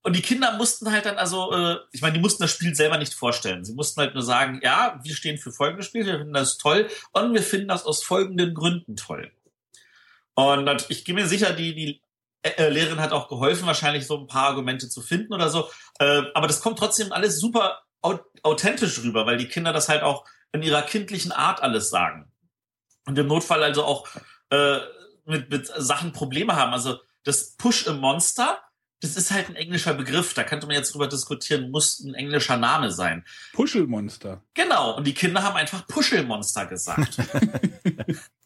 und 0.03 0.17
die 0.17 0.23
Kinder 0.23 0.57
mussten 0.57 0.91
halt 0.91 1.05
dann 1.05 1.19
also, 1.19 1.53
äh, 1.53 1.79
ich 1.93 2.01
meine, 2.01 2.15
die 2.15 2.21
mussten 2.21 2.43
das 2.43 2.53
Spiel 2.53 2.75
selber 2.75 2.99
nicht 2.99 3.15
vorstellen. 3.15 3.65
Sie 3.65 3.75
mussten 3.75 4.01
halt 4.01 4.15
nur 4.15 4.23
sagen, 4.23 4.61
ja, 4.63 4.99
wir 5.03 5.15
stehen 5.15 5.39
für 5.39 5.53
folgendes 5.53 5.87
Spiel, 5.87 6.07
wir 6.07 6.19
finden 6.19 6.33
das 6.33 6.57
toll 6.57 6.89
und 7.13 7.35
wir 7.35 7.43
finden 7.43 7.69
das 7.69 7.85
aus 7.85 8.03
folgenden 8.03 8.55
Gründen 8.55 8.97
toll. 8.97 9.31
Und 10.35 10.87
ich 10.89 11.05
bin 11.05 11.17
mir 11.17 11.27
sicher, 11.27 11.53
die, 11.53 11.75
die 11.75 12.01
äh, 12.43 12.69
Lehrerin 12.69 13.01
hat 13.01 13.13
auch 13.13 13.29
geholfen, 13.29 13.67
wahrscheinlich 13.67 14.07
so 14.07 14.19
ein 14.19 14.27
paar 14.27 14.49
Argumente 14.49 14.89
zu 14.89 15.03
finden 15.03 15.33
oder 15.35 15.49
so. 15.49 15.69
Äh, 15.99 16.23
aber 16.35 16.47
das 16.47 16.61
kommt 16.61 16.79
trotzdem 16.79 17.13
alles 17.13 17.41
super 17.41 17.83
authentisch 18.43 19.03
rüber, 19.03 19.27
weil 19.27 19.39
die 19.39 19.49
Kinder 19.49 19.73
das 19.73 19.89
halt 19.89 20.03
auch 20.03 20.25
in 20.53 20.63
ihrer 20.63 20.83
kindlichen 20.83 21.33
Art 21.33 21.63
alles 21.63 21.91
sagen. 21.91 22.31
und 23.07 23.19
im 23.19 23.27
Notfall 23.27 23.63
also 23.63 23.85
auch 23.85 24.07
äh, 24.51 24.79
mit, 25.25 25.51
mit 25.51 25.67
Sachen 25.77 26.13
Probleme 26.13 26.57
haben. 26.57 26.73
Also 26.73 26.99
das 27.25 27.57
Push 27.57 27.87
im 27.87 27.99
Monster, 27.99 28.63
das 29.01 29.17
ist 29.17 29.31
halt 29.31 29.49
ein 29.49 29.57
englischer 29.57 29.95
Begriff. 29.95 30.35
Da 30.35 30.45
könnte 30.45 30.67
man 30.67 30.77
jetzt 30.77 30.95
drüber 30.95 31.07
diskutieren, 31.07 31.71
muss 31.71 32.01
ein 32.01 32.15
englischer 32.15 32.57
Name 32.57 32.91
sein. 32.91 33.25
Puschelmonster. 33.53 34.43
Genau. 34.55 34.97
Und 34.97 35.07
die 35.07 35.15
Kinder 35.15 35.43
haben 35.43 35.57
einfach 35.57 35.87
Puschelmonster 35.87 36.67
gesagt. 36.67 37.19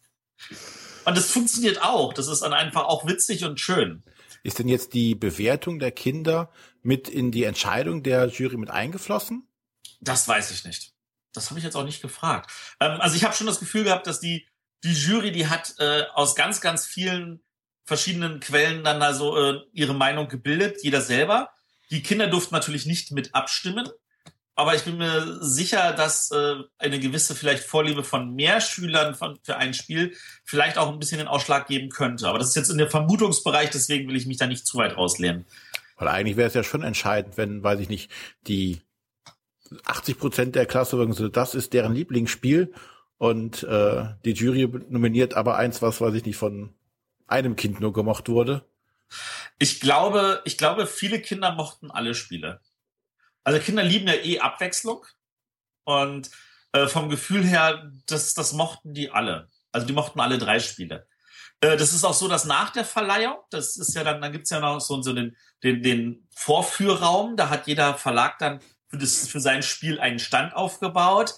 und 1.05 1.17
das 1.17 1.31
funktioniert 1.31 1.81
auch. 1.81 2.13
Das 2.13 2.27
ist 2.27 2.41
dann 2.41 2.53
einfach 2.53 2.85
auch 2.85 3.05
witzig 3.07 3.43
und 3.43 3.59
schön. 3.59 4.03
Ist 4.43 4.59
denn 4.59 4.67
jetzt 4.67 4.93
die 4.93 5.15
Bewertung 5.15 5.79
der 5.79 5.91
Kinder 5.91 6.51
mit 6.81 7.07
in 7.07 7.31
die 7.31 7.45
Entscheidung 7.45 8.03
der 8.03 8.27
Jury 8.27 8.57
mit 8.57 8.69
eingeflossen? 8.69 9.47
Das 10.01 10.27
weiß 10.27 10.51
ich 10.51 10.65
nicht. 10.65 10.93
Das 11.33 11.49
habe 11.49 11.59
ich 11.59 11.65
jetzt 11.65 11.75
auch 11.75 11.85
nicht 11.85 12.01
gefragt. 12.01 12.51
Ähm, 12.79 12.99
also 12.99 13.15
ich 13.15 13.23
habe 13.23 13.33
schon 13.33 13.47
das 13.47 13.59
Gefühl 13.59 13.85
gehabt, 13.85 14.07
dass 14.07 14.19
die 14.19 14.47
die 14.83 14.93
Jury, 14.93 15.31
die 15.31 15.47
hat 15.47 15.75
äh, 15.79 16.03
aus 16.13 16.35
ganz 16.35 16.59
ganz 16.59 16.85
vielen 16.85 17.41
verschiedenen 17.85 18.39
Quellen 18.39 18.83
dann 18.83 19.01
also 19.01 19.37
äh, 19.37 19.61
ihre 19.71 19.93
Meinung 19.93 20.27
gebildet, 20.27 20.83
jeder 20.83 21.01
selber. 21.01 21.49
Die 21.89 22.03
Kinder 22.03 22.27
durften 22.27 22.53
natürlich 22.53 22.85
nicht 22.85 23.11
mit 23.11 23.33
abstimmen, 23.33 23.87
aber 24.55 24.75
ich 24.75 24.83
bin 24.83 24.97
mir 24.97 25.39
sicher, 25.41 25.93
dass 25.93 26.29
äh, 26.31 26.55
eine 26.77 26.99
gewisse 26.99 27.33
vielleicht 27.33 27.63
Vorliebe 27.63 28.03
von 28.03 28.35
mehr 28.35 28.61
Schülern 28.61 29.15
von, 29.15 29.39
für 29.41 29.57
ein 29.57 29.73
Spiel 29.73 30.15
vielleicht 30.43 30.77
auch 30.77 30.91
ein 30.91 30.99
bisschen 30.99 31.17
den 31.17 31.27
Ausschlag 31.27 31.67
geben 31.67 31.89
könnte. 31.89 32.27
Aber 32.27 32.37
das 32.37 32.49
ist 32.49 32.55
jetzt 32.55 32.69
in 32.69 32.77
der 32.77 32.89
Vermutungsbereich, 32.89 33.71
deswegen 33.71 34.07
will 34.07 34.15
ich 34.15 34.27
mich 34.27 34.37
da 34.37 34.45
nicht 34.45 34.67
zu 34.67 34.77
weit 34.77 34.95
rauslehnen. 34.95 35.45
Weil 35.97 36.07
eigentlich 36.07 36.37
wäre 36.37 36.47
es 36.47 36.53
ja 36.53 36.63
schon 36.63 36.83
entscheidend, 36.83 37.37
wenn, 37.37 37.63
weiß 37.63 37.79
ich 37.79 37.89
nicht, 37.89 38.11
die 38.45 38.81
80 39.85 40.19
Prozent 40.19 40.55
der 40.55 40.67
Klasse 40.67 40.97
sagen 40.97 41.13
so, 41.13 41.27
das 41.29 41.55
ist 41.55 41.73
deren 41.73 41.95
Lieblingsspiel 41.95 42.73
und 43.17 43.63
äh, 43.63 44.05
die 44.23 44.33
Jury 44.33 44.69
nominiert 44.89 45.33
aber 45.33 45.55
eins, 45.55 45.81
was 45.81 45.99
weiß 45.99 46.13
ich 46.13 46.25
nicht, 46.25 46.37
von 46.37 46.73
einem 47.25 47.55
Kind 47.55 47.79
nur 47.79 47.93
gemocht 47.93 48.29
wurde. 48.29 48.65
Ich 49.57 49.79
glaube, 49.79 50.41
ich 50.45 50.57
glaube, 50.57 50.85
viele 50.85 51.19
Kinder 51.19 51.53
mochten 51.53 51.89
alle 51.89 52.13
Spiele. 52.13 52.59
Also 53.43 53.59
Kinder 53.59 53.83
lieben 53.83 54.07
ja 54.07 54.15
eh 54.15 54.39
Abwechslung 54.39 55.05
und 55.85 56.29
äh, 56.71 56.87
vom 56.87 57.09
Gefühl 57.09 57.43
her, 57.43 57.91
das, 58.07 58.33
das 58.33 58.53
mochten 58.53 58.93
die 58.93 59.11
alle. 59.11 59.49
Also 59.71 59.87
die 59.87 59.93
mochten 59.93 60.19
alle 60.19 60.37
drei 60.37 60.59
Spiele. 60.59 61.07
Äh, 61.61 61.77
das 61.77 61.93
ist 61.93 62.03
auch 62.03 62.13
so, 62.13 62.27
dass 62.27 62.45
nach 62.45 62.71
der 62.71 62.85
Verleihung, 62.85 63.37
das 63.49 63.77
ist 63.77 63.95
ja 63.95 64.03
dann, 64.03 64.21
dann 64.21 64.31
gibt's 64.31 64.49
ja 64.49 64.59
noch 64.59 64.79
so, 64.79 65.01
so 65.01 65.13
den, 65.13 65.35
den, 65.63 65.81
den 65.81 66.27
Vorführraum, 66.35 67.37
da 67.37 67.49
hat 67.49 67.67
jeder 67.67 67.95
Verlag 67.95 68.37
dann 68.39 68.59
für, 68.87 68.97
das, 68.97 69.27
für 69.27 69.39
sein 69.39 69.63
Spiel 69.63 69.99
einen 69.99 70.19
Stand 70.19 70.55
aufgebaut. 70.55 71.35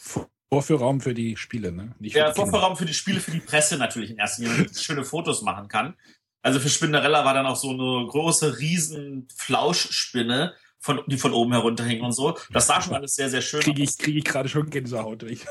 Vorführraum 0.50 1.02
für 1.02 1.14
die 1.14 1.38
Spiele, 1.38 1.72
ne? 1.72 1.96
Nicht 2.00 2.16
ja, 2.16 2.34
Vorführraum 2.34 2.78
für 2.78 2.86
die 2.86 2.94
Spiele, 2.94 3.20
für 3.20 3.32
die 3.32 3.40
Presse 3.40 3.78
natürlich 3.78 4.12
in 4.12 4.18
erster 4.18 4.44
Linie, 4.44 4.58
damit 4.58 4.80
schöne 4.80 5.04
Fotos 5.04 5.42
machen 5.42 5.68
kann. 5.68 5.96
Also 6.42 6.60
für 6.60 6.70
Spinderella 6.70 7.26
war 7.26 7.34
dann 7.34 7.48
auch 7.48 7.56
so 7.56 7.72
eine 7.72 8.08
große, 8.08 8.60
riesen 8.60 9.28
Flauschspinne, 9.36 10.54
von, 10.86 11.02
die 11.08 11.18
von 11.18 11.34
oben 11.34 11.52
herunterhängen 11.52 12.06
und 12.06 12.12
so. 12.12 12.38
Das 12.52 12.68
sah 12.68 12.80
schon 12.80 12.94
alles 12.94 13.16
sehr, 13.16 13.28
sehr 13.28 13.42
schön 13.42 13.62
krieg 13.62 13.80
ich, 13.80 13.98
Kriege 13.98 14.20
ich 14.20 14.24
gerade 14.24 14.48
schon 14.48 14.70
Gänsehaut. 14.70 15.24
Ich, 15.24 15.44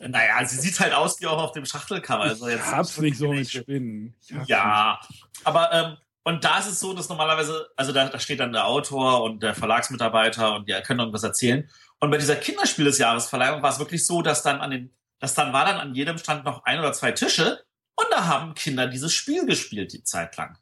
naja, 0.00 0.44
sie 0.44 0.58
sieht 0.58 0.78
halt 0.78 0.92
aus 0.92 1.18
wie 1.18 1.26
auch 1.26 1.42
auf 1.42 1.52
dem 1.52 1.64
Schachtelcover. 1.64 2.20
Also 2.20 2.50
jetzt 2.50 2.66
ich 2.66 2.70
hab's 2.70 2.98
nicht 2.98 3.16
so 3.16 3.32
mit 3.32 3.48
Spinnen. 3.48 4.14
Ja, 4.44 5.00
aber 5.42 5.72
ähm, 5.72 5.96
und 6.22 6.44
da 6.44 6.58
ist 6.58 6.66
es 6.66 6.80
so, 6.80 6.92
dass 6.92 7.08
normalerweise, 7.08 7.70
also 7.76 7.92
da, 7.92 8.10
da 8.10 8.18
steht 8.18 8.40
dann 8.40 8.52
der 8.52 8.66
Autor 8.66 9.22
und 9.22 9.42
der 9.42 9.54
Verlagsmitarbeiter 9.54 10.56
und 10.56 10.68
die 10.68 10.74
können 10.82 11.00
irgendwas 11.00 11.22
erzählen. 11.22 11.66
Und 12.00 12.10
bei 12.10 12.18
dieser 12.18 12.36
Kinderspiel 12.36 12.84
des 12.84 12.98
Jahresverleihung 12.98 13.62
war 13.62 13.70
es 13.70 13.78
wirklich 13.78 14.04
so, 14.04 14.20
dass 14.20 14.42
dann 14.42 14.60
an 14.60 14.70
den, 14.70 14.94
dass 15.18 15.32
dann 15.32 15.54
war 15.54 15.64
dann 15.64 15.78
an 15.78 15.94
jedem 15.94 16.18
Stand 16.18 16.44
noch 16.44 16.64
ein 16.64 16.78
oder 16.78 16.92
zwei 16.92 17.12
Tische 17.12 17.64
und 17.96 18.06
da 18.10 18.26
haben 18.26 18.52
Kinder 18.52 18.86
dieses 18.86 19.14
Spiel 19.14 19.46
gespielt 19.46 19.94
die 19.94 20.04
Zeit 20.04 20.36
lang. 20.36 20.58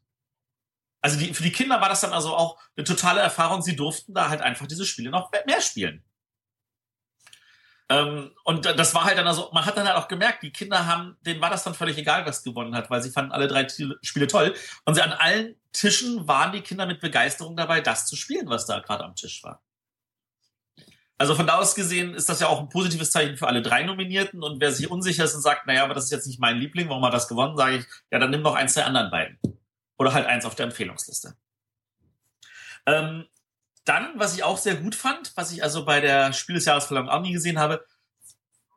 Also 1.06 1.20
die, 1.20 1.32
für 1.32 1.44
die 1.44 1.52
Kinder 1.52 1.80
war 1.80 1.88
das 1.88 2.00
dann 2.00 2.12
also 2.12 2.34
auch 2.34 2.58
eine 2.76 2.82
totale 2.82 3.20
Erfahrung. 3.20 3.62
Sie 3.62 3.76
durften 3.76 4.12
da 4.12 4.28
halt 4.28 4.40
einfach 4.40 4.66
diese 4.66 4.84
Spiele 4.84 5.12
noch 5.12 5.30
mehr 5.46 5.60
spielen. 5.60 6.02
Ähm, 7.88 8.32
und 8.42 8.64
das 8.64 8.92
war 8.92 9.04
halt 9.04 9.16
dann 9.16 9.28
also, 9.28 9.48
man 9.52 9.64
hat 9.64 9.76
dann 9.76 9.86
halt 9.86 9.98
auch 9.98 10.08
gemerkt, 10.08 10.42
die 10.42 10.50
Kinder 10.50 10.84
haben, 10.84 11.16
denen 11.20 11.40
war 11.40 11.48
das 11.48 11.62
dann 11.62 11.74
völlig 11.74 11.96
egal, 11.96 12.26
was 12.26 12.42
gewonnen 12.42 12.74
hat, 12.74 12.90
weil 12.90 13.04
sie 13.04 13.10
fanden 13.10 13.30
alle 13.30 13.46
drei 13.46 13.68
Spiele 14.02 14.26
toll. 14.26 14.52
Und 14.84 14.96
sie 14.96 15.02
an 15.02 15.12
allen 15.12 15.54
Tischen 15.72 16.26
waren 16.26 16.50
die 16.50 16.62
Kinder 16.62 16.86
mit 16.86 16.98
Begeisterung 16.98 17.56
dabei, 17.56 17.80
das 17.80 18.08
zu 18.08 18.16
spielen, 18.16 18.48
was 18.48 18.66
da 18.66 18.80
gerade 18.80 19.04
am 19.04 19.14
Tisch 19.14 19.44
war. 19.44 19.62
Also 21.18 21.36
von 21.36 21.46
da 21.46 21.58
aus 21.58 21.76
gesehen 21.76 22.14
ist 22.14 22.28
das 22.28 22.40
ja 22.40 22.48
auch 22.48 22.58
ein 22.58 22.68
positives 22.68 23.12
Zeichen 23.12 23.36
für 23.36 23.46
alle 23.46 23.62
drei 23.62 23.84
Nominierten. 23.84 24.42
Und 24.42 24.60
wer 24.60 24.72
sich 24.72 24.90
unsicher 24.90 25.22
ist 25.22 25.36
und 25.36 25.42
sagt, 25.42 25.68
naja, 25.68 25.84
aber 25.84 25.94
das 25.94 26.06
ist 26.06 26.10
jetzt 26.10 26.26
nicht 26.26 26.40
mein 26.40 26.56
Liebling, 26.56 26.88
warum 26.88 27.04
hat 27.04 27.14
das 27.14 27.28
gewonnen, 27.28 27.56
sage 27.56 27.76
ich, 27.76 27.86
ja, 28.10 28.18
dann 28.18 28.30
nimm 28.30 28.42
noch 28.42 28.56
eins 28.56 28.74
der 28.74 28.86
anderen 28.86 29.12
beiden. 29.12 29.38
Oder 29.98 30.12
halt 30.12 30.26
eins 30.26 30.44
auf 30.44 30.54
der 30.54 30.66
Empfehlungsliste. 30.66 31.36
Ähm, 32.86 33.26
dann, 33.84 34.12
was 34.16 34.34
ich 34.34 34.42
auch 34.42 34.58
sehr 34.58 34.76
gut 34.76 34.94
fand, 34.94 35.32
was 35.36 35.52
ich 35.52 35.62
also 35.62 35.84
bei 35.84 36.00
der 36.00 36.32
Spiel 36.32 36.56
des 36.56 36.64
Jahresverleihung 36.64 37.08
auch 37.08 37.22
nie 37.22 37.32
gesehen 37.32 37.58
habe, 37.58 37.84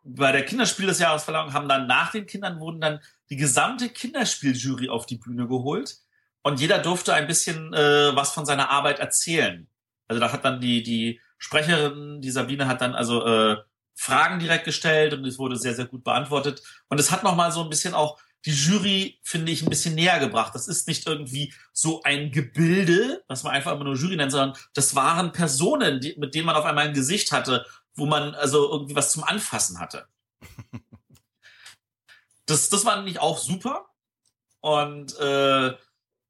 bei 0.04 0.32
der 0.32 0.46
Kinderspiel 0.46 0.88
des 0.88 1.00
Jahresverleihung 1.00 1.54
haben 1.54 1.68
dann 1.68 1.88
nach 1.88 2.12
den 2.12 2.26
Kindern 2.26 2.60
wurden 2.60 2.82
dann 2.82 3.00
die 3.30 3.36
gesamte 3.36 3.90
Kinderspieljury 3.90 4.90
auf 4.90 5.06
die 5.06 5.18
Bühne 5.18 5.48
geholt 5.48 5.98
und 6.42 6.60
jeder 6.60 6.80
durfte 6.80 7.14
ein 7.14 7.28
bisschen 7.28 7.74
äh, 7.74 8.16
was 8.16 8.32
von 8.32 8.46
seiner 8.46 8.70
Arbeit 8.70 9.00
erzählen. 9.00 9.68
Also 10.08 10.20
da 10.20 10.32
hat 10.32 10.46
dann 10.46 10.62
die 10.62 10.84
die 10.84 11.20
Sprecherin, 11.38 12.22
die 12.22 12.32
Sabine 12.32 12.68
hat 12.68 12.82
dann 12.82 12.96
also 12.96 13.26
äh, 13.26 13.58
Fragen 13.96 14.40
direkt 14.40 14.66
gestellt 14.66 15.14
und 15.14 15.26
es 15.26 15.38
wurde 15.38 15.58
sehr 15.58 15.76
sehr 15.76 15.86
gut 15.86 16.04
beantwortet 16.04 16.64
und 16.88 17.00
es 17.00 17.12
hat 17.12 17.24
noch 17.24 17.36
mal 17.36 17.52
so 17.52 17.64
ein 17.64 17.70
bisschen 17.70 17.94
auch 17.94 18.20
die 18.46 18.52
Jury, 18.52 19.20
finde 19.24 19.52
ich, 19.52 19.62
ein 19.62 19.70
bisschen 19.70 19.96
näher 19.96 20.20
gebracht. 20.20 20.56
Das 20.56 20.68
ist 20.68 20.88
nicht 20.88 21.08
irgendwie 21.08 21.54
so 21.74 22.02
ein 22.04 22.32
Gebilde, 22.32 23.24
was 23.28 23.44
man 23.44 23.54
einfach 23.54 23.74
immer 23.74 23.84
nur 23.84 23.96
Jury 23.96 24.16
nennt, 24.16 24.32
sondern 24.32 24.58
das 24.74 24.96
waren 24.96 25.32
Personen, 25.32 26.00
die, 26.00 26.16
mit 26.18 26.36
denen 26.36 26.46
man 26.46 26.56
auf 26.56 26.66
einmal 26.66 26.88
ein 26.88 26.94
Gesicht 26.94 27.32
hatte, 27.32 27.66
wo 27.96 28.06
man 28.06 28.34
also 28.36 28.72
irgendwie 28.72 28.96
was 28.96 29.12
zum 29.12 29.24
Anfassen 29.24 29.80
hatte. 29.80 30.08
Das, 32.46 32.68
das 32.70 32.84
war 32.84 32.96
nämlich 32.96 33.20
auch 33.20 33.38
super. 33.38 33.92
Und 34.60 35.16
äh, 35.20 35.68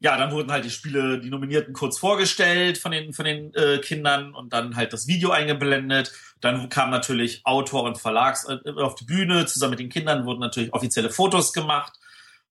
ja, 0.02 0.18
dann 0.18 0.32
wurden 0.32 0.52
halt 0.52 0.64
die 0.64 0.70
Spiele, 0.70 1.20
die 1.20 1.30
Nominierten 1.30 1.74
kurz 1.74 1.98
vorgestellt 1.98 2.78
von 2.78 2.92
den, 2.92 3.14
von 3.14 3.26
den 3.26 3.54
äh, 3.54 3.80
Kindern 3.80 4.34
und 4.34 4.54
dann 4.54 4.76
halt 4.76 4.94
das 4.94 5.08
Video 5.08 5.32
eingeblendet. 5.32 6.14
Dann 6.40 6.70
kam 6.70 6.90
natürlich 6.90 7.42
Autor 7.46 7.84
und 7.84 7.98
Verlags 7.98 8.48
äh, 8.48 8.58
auf 8.78 8.96
die 8.96 9.04
Bühne. 9.04 9.46
Zusammen 9.46 9.72
mit 9.72 9.80
den 9.80 9.90
Kindern 9.90 10.26
wurden 10.26 10.40
natürlich 10.40 10.74
offizielle 10.74 11.10
Fotos 11.10 11.52
gemacht. 11.52 11.99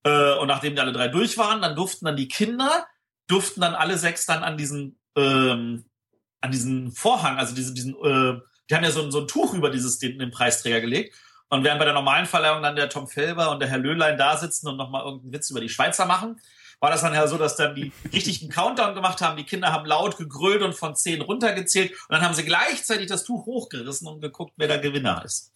Äh, 0.04 0.34
und 0.34 0.48
nachdem 0.48 0.74
die 0.74 0.80
alle 0.80 0.92
drei 0.92 1.08
durch 1.08 1.38
waren, 1.38 1.62
dann 1.62 1.76
durften 1.76 2.06
dann 2.06 2.16
die 2.16 2.28
Kinder, 2.28 2.86
durften 3.26 3.60
dann 3.60 3.74
alle 3.74 3.98
sechs 3.98 4.26
dann 4.26 4.42
an 4.42 4.56
diesen, 4.56 4.98
ähm, 5.16 5.84
an 6.40 6.50
diesen 6.50 6.92
Vorhang, 6.92 7.38
also 7.38 7.54
diesen, 7.54 7.74
diesen, 7.74 7.94
äh, 7.94 8.40
die 8.70 8.74
haben 8.74 8.84
ja 8.84 8.90
so, 8.90 9.10
so 9.10 9.20
ein 9.20 9.28
Tuch 9.28 9.54
über 9.54 9.70
dieses, 9.70 9.98
den, 9.98 10.18
den 10.18 10.30
Preisträger 10.30 10.80
gelegt. 10.80 11.14
Und 11.50 11.64
während 11.64 11.78
bei 11.78 11.86
der 11.86 11.94
normalen 11.94 12.26
Verleihung 12.26 12.62
dann 12.62 12.76
der 12.76 12.90
Tom 12.90 13.08
Felber 13.08 13.50
und 13.50 13.60
der 13.60 13.68
Herr 13.68 13.78
Löhlein 13.78 14.18
da 14.18 14.36
sitzen 14.36 14.68
und 14.68 14.76
nochmal 14.76 15.04
irgendeinen 15.04 15.32
Witz 15.32 15.50
über 15.50 15.60
die 15.60 15.70
Schweizer 15.70 16.04
machen, 16.04 16.38
war 16.80 16.90
das 16.90 17.00
dann 17.00 17.14
ja 17.14 17.26
so, 17.26 17.38
dass 17.38 17.56
dann 17.56 17.74
die 17.74 17.92
richtigen 18.12 18.50
Countdown 18.50 18.94
gemacht 18.94 19.20
haben. 19.20 19.36
Die 19.36 19.44
Kinder 19.44 19.72
haben 19.72 19.86
laut 19.86 20.16
gegrölt 20.16 20.62
und 20.62 20.74
von 20.74 20.94
zehn 20.94 21.22
runtergezählt. 21.22 21.90
Und 21.90 22.10
dann 22.10 22.22
haben 22.22 22.34
sie 22.34 22.44
gleichzeitig 22.44 23.06
das 23.06 23.24
Tuch 23.24 23.46
hochgerissen 23.46 24.06
und 24.06 24.20
geguckt, 24.20 24.52
wer 24.56 24.68
der 24.68 24.78
Gewinner 24.78 25.24
ist. 25.24 25.52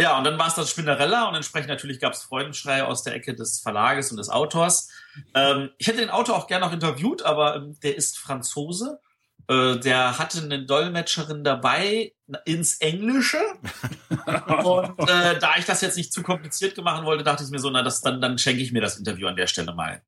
Ja, 0.00 0.16
und 0.16 0.24
dann 0.24 0.38
war 0.38 0.46
es 0.46 0.54
das 0.54 0.70
Spinnerella 0.70 1.28
und 1.28 1.34
entsprechend 1.34 1.68
natürlich 1.68 2.00
gab 2.00 2.14
es 2.14 2.22
Freudenschrei 2.22 2.84
aus 2.84 3.02
der 3.02 3.14
Ecke 3.14 3.34
des 3.34 3.60
Verlages 3.60 4.10
und 4.10 4.16
des 4.16 4.30
Autors. 4.30 4.88
Ähm, 5.34 5.70
ich 5.76 5.88
hätte 5.88 5.98
den 5.98 6.08
Autor 6.08 6.38
auch 6.38 6.46
gerne 6.46 6.64
noch 6.64 6.72
interviewt, 6.72 7.22
aber 7.22 7.56
ähm, 7.56 7.78
der 7.82 7.96
ist 7.96 8.18
Franzose. 8.18 8.98
Äh, 9.46 9.76
der 9.76 10.18
hatte 10.18 10.40
eine 10.40 10.64
Dolmetscherin 10.64 11.44
dabei 11.44 12.14
ins 12.46 12.78
Englische. 12.78 13.36
und 14.64 15.10
äh, 15.10 15.38
da 15.38 15.56
ich 15.58 15.66
das 15.66 15.82
jetzt 15.82 15.98
nicht 15.98 16.14
zu 16.14 16.22
kompliziert 16.22 16.78
machen 16.78 17.04
wollte, 17.04 17.22
dachte 17.22 17.44
ich 17.44 17.50
mir 17.50 17.58
so, 17.58 17.68
na, 17.68 17.82
das, 17.82 18.00
dann, 18.00 18.22
dann 18.22 18.38
schenke 18.38 18.62
ich 18.62 18.72
mir 18.72 18.80
das 18.80 18.96
Interview 18.96 19.28
an 19.28 19.36
der 19.36 19.48
Stelle 19.48 19.74
mal. 19.74 20.02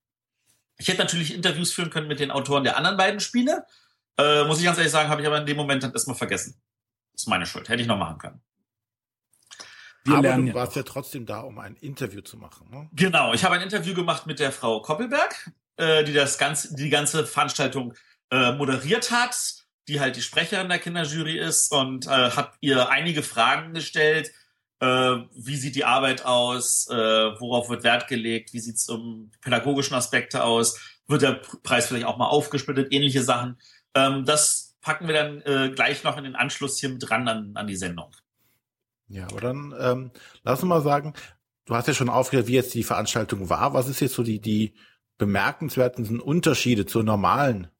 Ich 0.78 0.88
hätte 0.88 1.02
natürlich 1.02 1.34
Interviews 1.34 1.70
führen 1.70 1.90
können 1.90 2.08
mit 2.08 2.18
den 2.18 2.30
Autoren 2.30 2.64
der 2.64 2.78
anderen 2.78 2.96
beiden 2.96 3.20
Spiele. 3.20 3.66
Äh, 4.16 4.44
muss 4.44 4.58
ich 4.58 4.64
ganz 4.64 4.78
ehrlich 4.78 4.92
sagen, 4.92 5.10
habe 5.10 5.20
ich 5.20 5.26
aber 5.26 5.36
in 5.36 5.46
dem 5.46 5.58
Moment 5.58 5.82
dann 5.82 5.92
erstmal 5.92 6.16
vergessen. 6.16 6.58
Das 7.12 7.24
ist 7.24 7.28
meine 7.28 7.44
Schuld. 7.44 7.68
Hätte 7.68 7.82
ich 7.82 7.88
noch 7.88 7.98
machen 7.98 8.16
können. 8.16 8.42
Wir 10.04 10.16
aber 10.16 10.32
du 10.34 10.54
warst 10.54 10.76
ja 10.76 10.82
trotzdem 10.82 11.26
da, 11.26 11.40
um 11.40 11.58
ein 11.58 11.76
Interview 11.76 12.20
zu 12.20 12.36
machen. 12.36 12.68
Ne? 12.70 12.88
Genau, 12.92 13.32
ich 13.32 13.44
habe 13.44 13.54
ein 13.54 13.62
Interview 13.62 13.94
gemacht 13.94 14.26
mit 14.26 14.40
der 14.40 14.52
Frau 14.52 14.80
Koppelberg, 14.80 15.50
äh, 15.76 16.04
die 16.04 16.12
das 16.12 16.38
ganze, 16.38 16.74
die 16.74 16.90
ganze 16.90 17.24
Veranstaltung 17.26 17.94
äh, 18.30 18.52
moderiert 18.52 19.10
hat, 19.10 19.36
die 19.88 20.00
halt 20.00 20.16
die 20.16 20.22
Sprecherin 20.22 20.68
der 20.68 20.78
Kinderjury 20.78 21.38
ist 21.38 21.72
und 21.72 22.06
äh, 22.06 22.30
hat 22.30 22.54
ihr 22.60 22.88
einige 22.88 23.22
Fragen 23.22 23.74
gestellt. 23.74 24.32
Äh, 24.80 24.86
wie 25.34 25.56
sieht 25.56 25.76
die 25.76 25.84
Arbeit 25.84 26.24
aus? 26.24 26.88
Äh, 26.90 26.94
worauf 26.94 27.68
wird 27.68 27.84
Wert 27.84 28.08
gelegt? 28.08 28.52
Wie 28.52 28.60
sieht 28.60 28.76
es 28.76 28.88
um 28.88 29.30
pädagogischen 29.40 29.94
Aspekte 29.94 30.42
aus? 30.42 30.80
Wird 31.06 31.22
der 31.22 31.40
Preis 31.62 31.86
vielleicht 31.86 32.06
auch 32.06 32.16
mal 32.16 32.28
aufgesplittet? 32.28 32.92
Ähnliche 32.92 33.22
Sachen. 33.22 33.60
Ähm, 33.94 34.24
das 34.24 34.76
packen 34.80 35.06
wir 35.06 35.14
dann 35.14 35.42
äh, 35.42 35.70
gleich 35.72 36.02
noch 36.02 36.18
in 36.18 36.24
den 36.24 36.34
Anschluss 36.34 36.78
hier 36.78 36.88
mit 36.88 37.08
dran 37.08 37.28
an, 37.28 37.52
an 37.54 37.66
die 37.66 37.76
Sendung. 37.76 38.10
Ja, 39.12 39.24
aber 39.24 39.42
dann 39.42 39.74
ähm, 39.78 40.10
lass 40.42 40.62
uns 40.62 40.68
mal 40.70 40.80
sagen, 40.80 41.12
du 41.66 41.74
hast 41.74 41.86
ja 41.86 41.92
schon 41.92 42.08
aufgehört, 42.08 42.46
wie 42.46 42.54
jetzt 42.54 42.72
die 42.72 42.82
Veranstaltung 42.82 43.50
war. 43.50 43.74
Was 43.74 43.86
ist 43.86 44.00
jetzt 44.00 44.14
so 44.14 44.22
die, 44.22 44.40
die 44.40 44.74
bemerkenswerten 45.18 46.18
Unterschiede 46.18 46.86
zur 46.86 47.04
normalen 47.04 47.70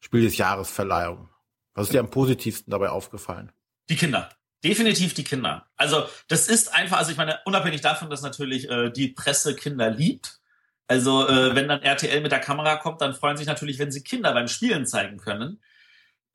Spiel 0.00 0.22
des 0.22 0.36
Jahres 0.36 0.70
Verleihung? 0.70 1.30
Was 1.72 1.86
ist 1.86 1.94
dir 1.94 2.00
am 2.00 2.10
positivsten 2.10 2.70
dabei 2.70 2.90
aufgefallen? 2.90 3.50
Die 3.88 3.96
Kinder. 3.96 4.28
Definitiv 4.62 5.14
die 5.14 5.24
Kinder. 5.24 5.66
Also 5.76 6.06
das 6.28 6.48
ist 6.48 6.74
einfach, 6.74 6.98
also 6.98 7.10
ich 7.10 7.16
meine, 7.16 7.40
unabhängig 7.46 7.80
davon, 7.80 8.10
dass 8.10 8.20
natürlich 8.20 8.68
äh, 8.68 8.90
die 8.90 9.08
Presse 9.08 9.56
Kinder 9.56 9.88
liebt. 9.90 10.40
Also 10.86 11.26
äh, 11.26 11.54
wenn 11.54 11.66
dann 11.66 11.82
RTL 11.82 12.20
mit 12.20 12.30
der 12.30 12.40
Kamera 12.40 12.76
kommt, 12.76 13.00
dann 13.00 13.14
freuen 13.14 13.38
sich 13.38 13.46
natürlich, 13.46 13.78
wenn 13.78 13.90
sie 13.90 14.02
Kinder 14.02 14.34
beim 14.34 14.48
Spielen 14.48 14.86
zeigen 14.86 15.16
können. 15.16 15.62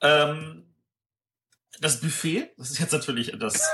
Ähm, 0.02 0.69
das 1.80 2.02
Buffet, 2.02 2.52
das 2.58 2.72
ist 2.72 2.80
jetzt 2.80 2.92
natürlich 2.92 3.32
das. 3.40 3.70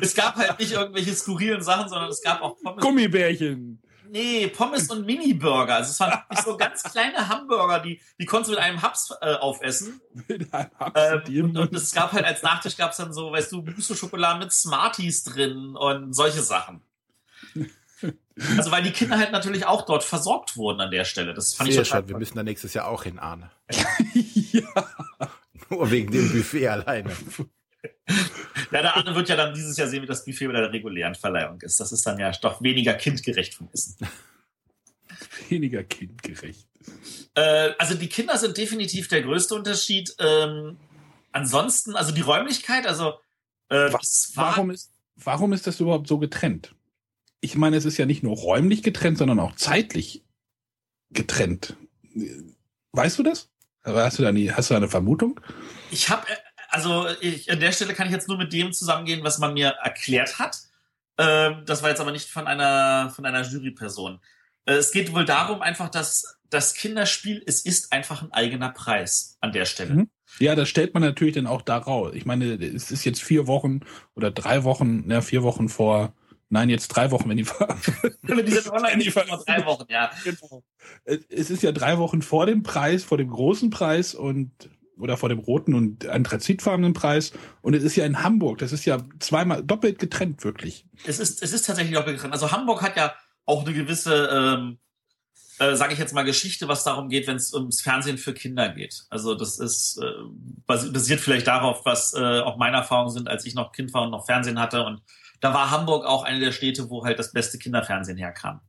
es 0.00 0.14
gab 0.14 0.36
halt 0.36 0.58
nicht 0.58 0.72
irgendwelche 0.72 1.14
skurrilen 1.14 1.62
Sachen, 1.62 1.88
sondern 1.88 2.10
es 2.10 2.22
gab 2.22 2.42
auch 2.42 2.56
Pommes. 2.62 2.82
Gummibärchen. 2.82 3.80
Nee, 4.12 4.48
Pommes 4.48 4.90
und 4.90 5.06
Mini-Burger. 5.06 5.76
Also 5.76 5.90
es 5.90 5.98
waren 6.00 6.10
wirklich 6.10 6.40
so 6.44 6.58
ganz 6.58 6.82
kleine 6.82 7.28
Hamburger, 7.28 7.80
die, 7.80 7.98
die 8.20 8.26
konntest 8.26 8.50
du 8.50 8.56
mit 8.56 8.62
einem 8.62 8.82
Haps 8.82 9.10
äh, 9.22 9.36
aufessen. 9.36 10.02
Mit 10.28 10.52
einem 10.52 10.70
Haps. 10.78 11.28
Ähm, 11.28 11.44
und, 11.46 11.56
und 11.56 11.74
es 11.74 11.94
gab 11.94 12.12
halt 12.12 12.26
als 12.26 12.42
Nachtisch 12.42 12.76
gab 12.76 12.90
es 12.90 12.98
dann 12.98 13.14
so, 13.14 13.32
weißt 13.32 13.50
du, 13.52 13.62
Büste-Schokolade 13.62 14.38
mit 14.38 14.52
Smarties 14.52 15.24
drin 15.24 15.76
und 15.76 16.12
solche 16.12 16.42
Sachen. 16.42 16.82
Also 18.56 18.70
weil 18.70 18.82
die 18.82 18.92
Kinder 18.92 19.18
halt 19.18 19.30
natürlich 19.30 19.66
auch 19.66 19.82
dort 19.82 20.02
versorgt 20.02 20.56
wurden 20.56 20.80
an 20.80 20.90
der 20.90 21.04
Stelle. 21.04 21.34
Das 21.34 21.54
fand 21.54 21.70
Sehr 21.70 21.82
ich 21.82 21.88
total 21.88 22.02
schön. 22.02 22.08
Wir 22.08 22.18
müssen 22.18 22.36
da 22.36 22.42
nächstes 22.42 22.74
Jahr 22.74 22.88
auch 22.88 23.04
hin, 23.04 23.18
Arne. 23.18 23.50
ja. 24.14 24.62
Nur 25.72 25.90
wegen 25.90 26.12
dem 26.12 26.30
Buffet 26.30 26.68
alleine. 26.68 27.10
Ja, 28.70 28.82
der 28.82 28.94
Arne 28.94 29.14
wird 29.14 29.28
ja 29.28 29.36
dann 29.36 29.54
dieses 29.54 29.76
Jahr 29.76 29.88
sehen, 29.88 30.02
wie 30.02 30.06
das 30.06 30.24
Buffet 30.24 30.46
bei 30.46 30.52
der 30.52 30.70
regulären 30.70 31.14
Verleihung 31.14 31.60
ist. 31.62 31.80
Das 31.80 31.92
ist 31.92 32.06
dann 32.06 32.18
ja 32.18 32.30
doch 32.30 32.62
weniger 32.62 32.94
kindgerecht 32.94 33.54
vom 33.54 33.68
Essen. 33.72 33.96
Weniger 35.48 35.82
kindgerecht. 35.82 36.68
Äh, 37.34 37.70
also 37.78 37.94
die 37.94 38.08
Kinder 38.08 38.36
sind 38.36 38.56
definitiv 38.56 39.08
der 39.08 39.22
größte 39.22 39.54
Unterschied. 39.54 40.14
Ähm, 40.18 40.76
ansonsten, 41.32 41.96
also 41.96 42.12
die 42.12 42.20
Räumlichkeit, 42.20 42.86
also 42.86 43.14
äh, 43.68 43.92
Was, 43.92 44.32
warum, 44.34 44.70
ist, 44.70 44.92
warum 45.16 45.52
ist 45.54 45.66
das 45.66 45.80
überhaupt 45.80 46.06
so 46.06 46.18
getrennt? 46.18 46.74
Ich 47.40 47.56
meine, 47.56 47.76
es 47.76 47.86
ist 47.86 47.96
ja 47.96 48.06
nicht 48.06 48.22
nur 48.22 48.36
räumlich 48.36 48.82
getrennt, 48.82 49.18
sondern 49.18 49.40
auch 49.40 49.56
zeitlich 49.56 50.22
getrennt. 51.10 51.76
Weißt 52.92 53.18
du 53.18 53.22
das? 53.22 53.51
Hast 53.84 54.18
du 54.18 54.22
da, 54.22 54.32
nie, 54.32 54.50
hast 54.50 54.70
du 54.70 54.74
da 54.74 54.78
eine 54.78 54.88
Vermutung? 54.88 55.40
Ich 55.90 56.08
habe 56.08 56.28
äh, 56.28 56.36
also 56.72 57.06
ich, 57.20 57.52
an 57.52 57.60
der 57.60 57.70
Stelle 57.72 57.92
kann 57.92 58.06
ich 58.06 58.12
jetzt 58.14 58.28
nur 58.28 58.38
mit 58.38 58.52
dem 58.52 58.72
zusammengehen, 58.72 59.22
was 59.22 59.38
man 59.38 59.52
mir 59.52 59.74
erklärt 59.82 60.38
hat. 60.38 60.56
Ähm, 61.18 61.64
das 61.66 61.82
war 61.82 61.90
jetzt 61.90 62.00
aber 62.00 62.12
nicht 62.12 62.30
von 62.30 62.46
einer, 62.46 63.10
von 63.14 63.26
einer 63.26 63.42
Juryperson. 63.42 64.20
Äh, 64.64 64.74
es 64.74 64.90
geht 64.90 65.12
wohl 65.12 65.26
darum 65.26 65.60
einfach, 65.60 65.90
dass 65.90 66.38
das 66.48 66.72
Kinderspiel, 66.72 67.42
es 67.46 67.60
ist 67.66 67.92
einfach 67.92 68.22
ein 68.22 68.32
eigener 68.32 68.70
Preis 68.70 69.36
an 69.42 69.52
der 69.52 69.66
Stelle. 69.66 69.94
Mhm. 69.94 70.10
Ja, 70.38 70.54
das 70.54 70.70
stellt 70.70 70.94
man 70.94 71.02
natürlich 71.02 71.34
dann 71.34 71.46
auch 71.46 71.60
daraus. 71.60 72.14
Ich 72.14 72.24
meine, 72.24 72.54
es 72.54 72.90
ist 72.90 73.04
jetzt 73.04 73.22
vier 73.22 73.46
Wochen 73.46 73.80
oder 74.14 74.30
drei 74.30 74.64
Wochen, 74.64 75.10
ja, 75.10 75.20
vier 75.20 75.42
Wochen 75.42 75.68
vor, 75.68 76.14
nein, 76.52 76.68
jetzt 76.68 76.88
drei 76.88 77.10
Wochen, 77.10 77.28
wenn 77.28 77.38
die, 77.38 77.46
wenn 78.22 78.46
die 78.46 78.52
sind 78.52 78.70
online, 78.70 79.02
die 79.02 79.10
drei 79.10 79.64
Wochen, 79.64 79.86
ja. 79.88 80.10
Genau. 80.22 80.62
Es 81.04 81.50
ist 81.50 81.62
ja 81.62 81.72
drei 81.72 81.98
Wochen 81.98 82.20
vor 82.22 82.46
dem 82.46 82.62
Preis, 82.62 83.04
vor 83.04 83.18
dem 83.18 83.30
großen 83.30 83.70
Preis 83.70 84.14
und 84.14 84.50
oder 84.98 85.16
vor 85.16 85.30
dem 85.30 85.38
roten 85.38 85.74
und 85.74 86.06
anthrazitfarbenen 86.06 86.92
Preis. 86.92 87.32
Und 87.62 87.74
es 87.74 87.82
ist 87.82 87.96
ja 87.96 88.04
in 88.04 88.22
Hamburg. 88.22 88.58
Das 88.58 88.72
ist 88.72 88.84
ja 88.84 88.98
zweimal 89.18 89.64
doppelt 89.64 89.98
getrennt, 89.98 90.44
wirklich. 90.44 90.86
Es 91.06 91.18
ist, 91.18 91.42
es 91.42 91.52
ist 91.52 91.66
tatsächlich 91.66 91.94
doppelt 91.94 92.16
getrennt. 92.16 92.34
Also 92.34 92.52
Hamburg 92.52 92.82
hat 92.82 92.96
ja 92.96 93.14
auch 93.46 93.64
eine 93.64 93.74
gewisse, 93.74 94.28
ähm, 94.30 94.78
äh, 95.58 95.74
sage 95.74 95.94
ich 95.94 95.98
jetzt 95.98 96.14
mal, 96.14 96.22
Geschichte, 96.22 96.68
was 96.68 96.84
darum 96.84 97.08
geht, 97.08 97.26
wenn 97.26 97.36
es 97.36 97.52
ums 97.54 97.80
Fernsehen 97.80 98.18
für 98.18 98.34
Kinder 98.34 98.68
geht. 98.68 99.06
Also 99.08 99.34
das 99.34 99.58
ist 99.58 99.98
äh, 100.00 100.12
basiert 100.66 101.20
vielleicht 101.20 101.46
darauf, 101.46 101.84
was 101.84 102.12
äh, 102.12 102.40
auch 102.40 102.58
meine 102.58 102.76
Erfahrungen 102.76 103.10
sind, 103.10 103.28
als 103.28 103.46
ich 103.46 103.54
noch 103.54 103.72
Kind 103.72 103.92
war 103.94 104.02
und 104.02 104.10
noch 104.10 104.26
Fernsehen 104.26 104.60
hatte. 104.60 104.84
Und 104.84 105.00
da 105.42 105.52
war 105.52 105.70
Hamburg 105.70 106.06
auch 106.06 106.22
eine 106.22 106.40
der 106.40 106.52
Städte, 106.52 106.88
wo 106.88 107.04
halt 107.04 107.18
das 107.18 107.32
beste 107.32 107.58
Kinderfernsehen 107.58 108.16
herkam. 108.16 108.60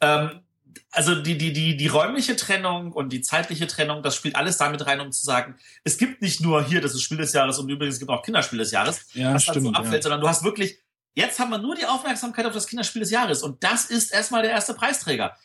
Ähm, 0.00 0.42
also 0.90 1.14
die, 1.14 1.38
die, 1.38 1.52
die, 1.52 1.76
die 1.76 1.86
räumliche 1.86 2.36
Trennung 2.36 2.92
und 2.92 3.12
die 3.12 3.20
zeitliche 3.20 3.66
Trennung, 3.66 4.02
das 4.02 4.16
spielt 4.16 4.36
alles 4.36 4.58
damit 4.58 4.84
rein, 4.86 5.00
um 5.00 5.12
zu 5.12 5.22
sagen, 5.22 5.56
es 5.84 5.96
gibt 5.96 6.20
nicht 6.20 6.40
nur 6.40 6.62
hier, 6.64 6.80
das 6.80 6.92
ist 6.92 7.02
Spiel 7.02 7.18
des 7.18 7.32
Jahres 7.32 7.58
und 7.58 7.68
übrigens 7.68 7.94
es 7.94 7.98
gibt 8.00 8.10
auch 8.10 8.22
Kinderspiel 8.22 8.58
des 8.58 8.72
Jahres, 8.72 9.06
ja, 9.14 9.32
was 9.32 9.44
stimmt, 9.44 9.66
so 9.66 9.72
abfällt, 9.72 9.94
ja. 9.94 10.02
sondern 10.02 10.20
du 10.20 10.28
hast 10.28 10.42
wirklich, 10.42 10.78
jetzt 11.14 11.38
haben 11.38 11.50
wir 11.50 11.58
nur 11.58 11.76
die 11.76 11.86
Aufmerksamkeit 11.86 12.46
auf 12.46 12.52
das 12.52 12.66
Kinderspiel 12.66 13.00
des 13.00 13.10
Jahres 13.10 13.42
und 13.42 13.62
das 13.62 13.86
ist 13.86 14.12
erstmal 14.12 14.42
der 14.42 14.50
erste 14.50 14.74
Preisträger. 14.74 15.36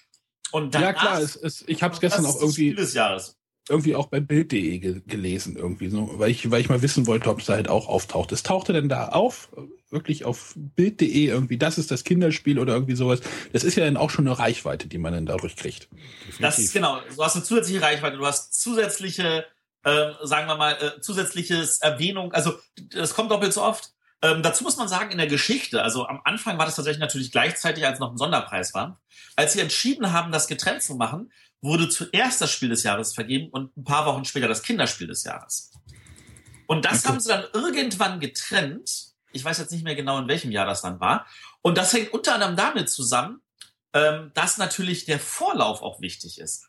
Und 0.52 0.74
danach, 0.74 0.88
ja 0.88 0.94
klar, 0.94 1.22
es, 1.22 1.36
es, 1.36 1.64
ich 1.68 1.84
habe 1.84 1.94
es 1.94 2.00
gestern 2.00 2.26
auch 2.26 2.36
irgendwie. 2.36 2.72
Spiel 2.72 2.76
des 2.76 2.94
Jahres 2.94 3.38
irgendwie 3.70 3.96
auch 3.96 4.08
bei 4.08 4.20
Bild.de 4.20 4.80
ge 4.80 5.02
gelesen, 5.08 5.56
irgendwie 5.56 5.90
so, 5.90 6.20
weil 6.20 6.32
ich, 6.32 6.52
weil 6.52 6.60
ich 6.60 6.70
mal 6.70 6.82
wissen 6.82 7.08
wollte, 7.08 7.30
ob 7.30 7.40
es 7.40 7.46
da 7.46 7.54
halt 7.54 7.70
auch 7.70 7.88
auftaucht. 7.88 8.32
Es 8.32 8.44
tauchte 8.44 8.74
denn 8.74 8.90
da 8.90 9.10
auf, 9.10 9.50
wirklich 9.93 10.25
auf 10.25 10.53
Bild.de 10.56 11.27
irgendwie, 11.27 11.58
das 11.58 11.77
ist 11.77 11.91
das 11.91 12.03
Kinderspiel 12.03 12.60
oder 12.60 12.73
irgendwie 12.73 12.95
sowas. 12.95 13.21
Das 13.53 13.63
ist 13.63 13.75
ja 13.75 13.86
dann 13.86 13.97
auch 13.97 14.10
schon 14.10 14.27
eine 14.27 14.38
Reichweite, 14.38 14.88
die 14.88 14.97
man 14.97 15.13
dann 15.13 15.25
dadurch 15.25 15.56
kriegt. 15.56 15.88
Das 16.39 16.60
ist 16.60 16.73
genau, 16.73 16.99
du 17.15 17.23
hast 17.23 17.36
eine 17.36 17.45
zusätzliche 17.45 17.82
Reichweite, 17.82 18.17
du 18.17 18.25
hast 18.25 18.53
zusätzliche, 18.60 19.45
äh, 19.84 20.12
sagen 20.23 20.47
wir 20.47 20.58
mal, 20.58 20.73
äh, 20.73 21.01
zusätzliches 21.01 21.79
Erwähnung, 21.79 22.34
also 22.34 22.53
das 22.89 23.13
kommt 23.13 23.32
doppelt 23.32 23.53
so 23.53 23.62
oft. 23.62 23.93
Ähm, 24.21 24.41
dazu 24.41 24.63
muss 24.63 24.77
man 24.77 24.88
sagen, 24.88 25.12
in 25.12 25.17
der 25.17 25.27
Geschichte, 25.27 25.84
also 25.84 26.08
am 26.08 26.21
Anfang 26.23 26.58
war 26.58 26.65
das 26.65 26.75
tatsächlich 26.75 27.01
natürlich 27.01 27.32
gleichzeitig, 27.32 27.86
als 27.86 27.99
noch 27.99 28.12
ein 28.12 28.17
Sonderpreis 28.17 28.73
war. 28.73 29.01
Als 29.36 29.53
sie 29.53 29.60
entschieden 29.60 30.13
haben, 30.13 30.32
das 30.32 30.47
getrennt 30.47 30.82
zu 30.82 30.95
machen, 30.95 31.32
wurde 31.62 31.89
zuerst 31.89 32.39
das 32.39 32.51
Spiel 32.51 32.69
des 32.69 32.84
Jahres 32.84 33.13
vergeben 33.13 33.49
und 33.49 33.75
ein 33.75 33.84
paar 33.84 34.06
Wochen 34.06 34.25
später 34.25 34.47
das 34.47 34.63
Kinderspiel 34.63 35.08
des 35.08 35.23
Jahres. 35.23 35.71
Und 36.67 36.86
das 36.86 36.99
okay. 36.99 37.08
haben 37.10 37.19
sie 37.19 37.29
dann 37.29 37.45
irgendwann 37.53 38.19
getrennt. 38.19 39.12
Ich 39.34 39.43
weiß 39.43 39.58
jetzt 39.58 39.72
nicht 39.72 39.84
mehr 39.84 39.96
genau, 39.96 40.19
in 40.19 40.28
welchem 40.28 40.52
Jahr 40.52 40.65
das 40.65 40.82
dann 40.82 41.00
war. 41.00 41.26
Und 41.62 41.78
das 41.78 41.93
hängt 41.93 42.13
unter 42.13 42.36
anderem 42.36 42.56
damit 42.56 42.89
zusammen, 42.89 43.41
ähm, 43.93 44.32
dass 44.34 44.58
natürlich 44.58 45.06
der 45.06 45.19
Vorlauf 45.19 45.82
auch 45.82 46.02
wichtig 46.02 46.39
ist. 46.39 46.67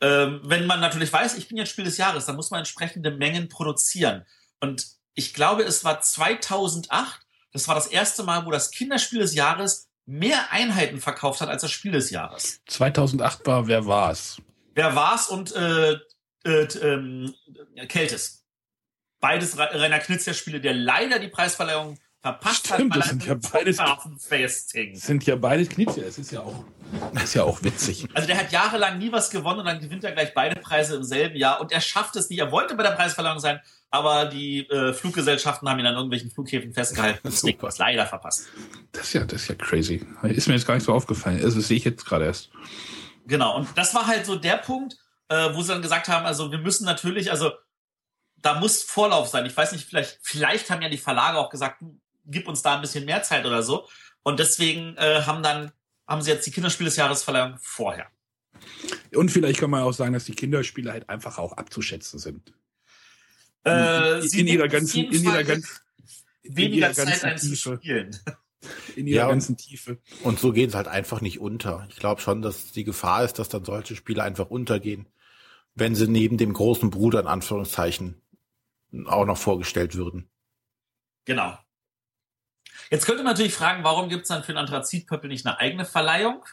Ähm, 0.00 0.40
wenn 0.44 0.66
man 0.66 0.80
natürlich 0.80 1.12
weiß, 1.12 1.36
ich 1.36 1.48
bin 1.48 1.56
jetzt 1.56 1.70
Spiel 1.70 1.84
des 1.84 1.96
Jahres, 1.96 2.26
dann 2.26 2.36
muss 2.36 2.50
man 2.50 2.58
entsprechende 2.58 3.10
Mengen 3.10 3.48
produzieren. 3.48 4.24
Und 4.60 4.86
ich 5.14 5.34
glaube, 5.34 5.62
es 5.62 5.84
war 5.84 6.00
2008, 6.00 7.20
das 7.52 7.68
war 7.68 7.74
das 7.74 7.86
erste 7.86 8.22
Mal, 8.22 8.46
wo 8.46 8.50
das 8.50 8.70
Kinderspiel 8.70 9.20
des 9.20 9.34
Jahres 9.34 9.88
mehr 10.06 10.50
Einheiten 10.50 11.00
verkauft 11.00 11.40
hat 11.40 11.48
als 11.48 11.62
das 11.62 11.70
Spiel 11.70 11.92
des 11.92 12.10
Jahres. 12.10 12.60
2008 12.66 13.46
war 13.46 13.66
Wer 13.66 13.86
war's? 13.86 14.38
Wer 14.74 14.94
war's 14.96 15.28
und 15.28 15.54
äh, 15.54 15.98
äh, 16.44 16.64
ähm, 16.82 17.34
Keltis. 17.88 18.41
Beides 19.22 19.56
Rainer 19.56 20.00
Knizia 20.00 20.34
Spiele, 20.34 20.60
der 20.60 20.74
leider 20.74 21.20
die 21.20 21.28
Preisverleihung 21.28 21.96
verpasst 22.20 22.66
Stimmt, 22.66 22.92
hat. 22.92 23.02
Das 23.02 23.08
sind 23.10 23.24
ja 23.24 23.34
beides, 23.34 23.78
sind 24.94 25.26
ja 25.26 25.36
beides 25.36 25.68
Knizia. 25.68 26.02
Es 26.02 26.18
ist 26.18 26.32
ja 26.32 26.40
auch, 26.40 26.64
ist 27.22 27.34
ja 27.34 27.44
auch 27.44 27.62
witzig. 27.62 28.08
Also 28.14 28.26
der 28.26 28.36
hat 28.36 28.50
jahrelang 28.50 28.98
nie 28.98 29.12
was 29.12 29.30
gewonnen 29.30 29.60
und 29.60 29.66
dann 29.66 29.78
gewinnt 29.78 30.02
er 30.02 30.10
gleich 30.10 30.34
beide 30.34 30.60
Preise 30.60 30.96
im 30.96 31.04
selben 31.04 31.36
Jahr 31.36 31.60
und 31.60 31.70
er 31.70 31.80
schafft 31.80 32.16
es 32.16 32.30
nicht. 32.30 32.40
Er 32.40 32.50
wollte 32.50 32.74
bei 32.74 32.82
der 32.82 32.90
Preisverleihung 32.90 33.38
sein, 33.38 33.60
aber 33.90 34.24
die 34.24 34.68
äh, 34.68 34.92
Fluggesellschaften 34.92 35.68
haben 35.68 35.78
ihn 35.78 35.86
an 35.86 35.94
irgendwelchen 35.94 36.32
Flughäfen 36.32 36.74
festgehalten. 36.74 37.20
Das 37.22 37.42
Ding 37.42 37.58
was 37.60 37.78
leider 37.78 38.06
verpasst. 38.06 38.48
Das 38.90 39.04
ist 39.04 39.12
ja, 39.12 39.24
das 39.24 39.42
ist 39.42 39.48
ja 39.48 39.54
crazy. 39.54 40.04
Ist 40.24 40.48
mir 40.48 40.54
jetzt 40.54 40.66
gar 40.66 40.74
nicht 40.74 40.84
so 40.84 40.92
aufgefallen. 40.92 41.40
Also 41.44 41.58
das 41.58 41.68
sehe 41.68 41.76
ich 41.76 41.84
jetzt 41.84 42.04
gerade 42.04 42.24
erst. 42.24 42.50
Genau. 43.28 43.56
Und 43.56 43.68
das 43.76 43.94
war 43.94 44.08
halt 44.08 44.26
so 44.26 44.34
der 44.34 44.56
Punkt, 44.56 44.96
äh, 45.28 45.54
wo 45.54 45.62
sie 45.62 45.68
dann 45.68 45.82
gesagt 45.82 46.08
haben, 46.08 46.26
also 46.26 46.50
wir 46.50 46.58
müssen 46.58 46.84
natürlich, 46.84 47.30
also 47.30 47.52
da 48.42 48.58
muss 48.58 48.82
Vorlauf 48.82 49.28
sein. 49.28 49.46
Ich 49.46 49.56
weiß 49.56 49.72
nicht, 49.72 49.84
vielleicht, 49.88 50.18
vielleicht 50.22 50.70
haben 50.70 50.82
ja 50.82 50.88
die 50.88 50.98
Verlage 50.98 51.38
auch 51.38 51.48
gesagt, 51.48 51.82
gib 52.26 52.48
uns 52.48 52.62
da 52.62 52.74
ein 52.74 52.80
bisschen 52.80 53.04
mehr 53.04 53.22
Zeit 53.22 53.46
oder 53.46 53.62
so. 53.62 53.88
Und 54.22 54.38
deswegen 54.38 54.96
äh, 54.96 55.22
haben 55.22 55.42
dann, 55.42 55.72
haben 56.06 56.22
sie 56.22 56.30
jetzt 56.30 56.46
die 56.46 56.50
Kinderspiele 56.50 56.88
des 56.88 56.96
Jahres 56.96 57.22
Verleihung 57.22 57.56
vorher. 57.60 58.06
Und 59.14 59.30
vielleicht 59.30 59.60
kann 59.60 59.70
man 59.70 59.82
auch 59.82 59.92
sagen, 59.92 60.12
dass 60.12 60.24
die 60.24 60.34
Kinderspiele 60.34 60.92
halt 60.92 61.08
einfach 61.08 61.38
auch 61.38 61.52
abzuschätzen 61.54 62.18
sind. 62.18 62.52
Äh, 63.64 64.20
in, 64.20 64.40
in 64.40 64.46
ihrer 64.48 64.68
ganzen, 64.68 65.04
in 65.04 65.24
ihrer 65.24 65.44
ganzen, 65.44 65.70
weniger 66.42 66.90
in 66.90 66.96
ihrer 66.96 67.06
Zeit 67.06 67.24
einzuspielen. 67.24 68.16
In 68.94 69.06
ihrer 69.06 69.24
ja, 69.24 69.28
ganzen 69.28 69.56
Tiefe. 69.56 69.98
Und 70.22 70.38
so 70.38 70.52
geht 70.52 70.68
es 70.68 70.74
halt 70.74 70.86
einfach 70.86 71.20
nicht 71.20 71.40
unter. 71.40 71.86
Ich 71.90 71.96
glaube 71.96 72.20
schon, 72.20 72.42
dass 72.42 72.70
die 72.70 72.84
Gefahr 72.84 73.24
ist, 73.24 73.38
dass 73.40 73.48
dann 73.48 73.64
solche 73.64 73.96
Spiele 73.96 74.22
einfach 74.22 74.50
untergehen, 74.50 75.08
wenn 75.74 75.96
sie 75.96 76.06
neben 76.06 76.38
dem 76.38 76.52
großen 76.52 76.90
Bruder 76.90 77.20
in 77.20 77.26
Anführungszeichen 77.26 78.22
auch 79.06 79.24
noch 79.24 79.38
vorgestellt 79.38 79.94
würden. 79.94 80.30
Genau. 81.24 81.58
Jetzt 82.90 83.06
könnte 83.06 83.22
man 83.22 83.32
natürlich 83.32 83.54
fragen, 83.54 83.84
warum 83.84 84.08
gibt 84.08 84.22
es 84.22 84.28
dann 84.28 84.42
für 84.42 84.52
den 84.52 84.58
Anthrazitpöppel 84.58 85.28
nicht 85.28 85.46
eine 85.46 85.58
eigene 85.58 85.84
Verleihung? 85.84 86.44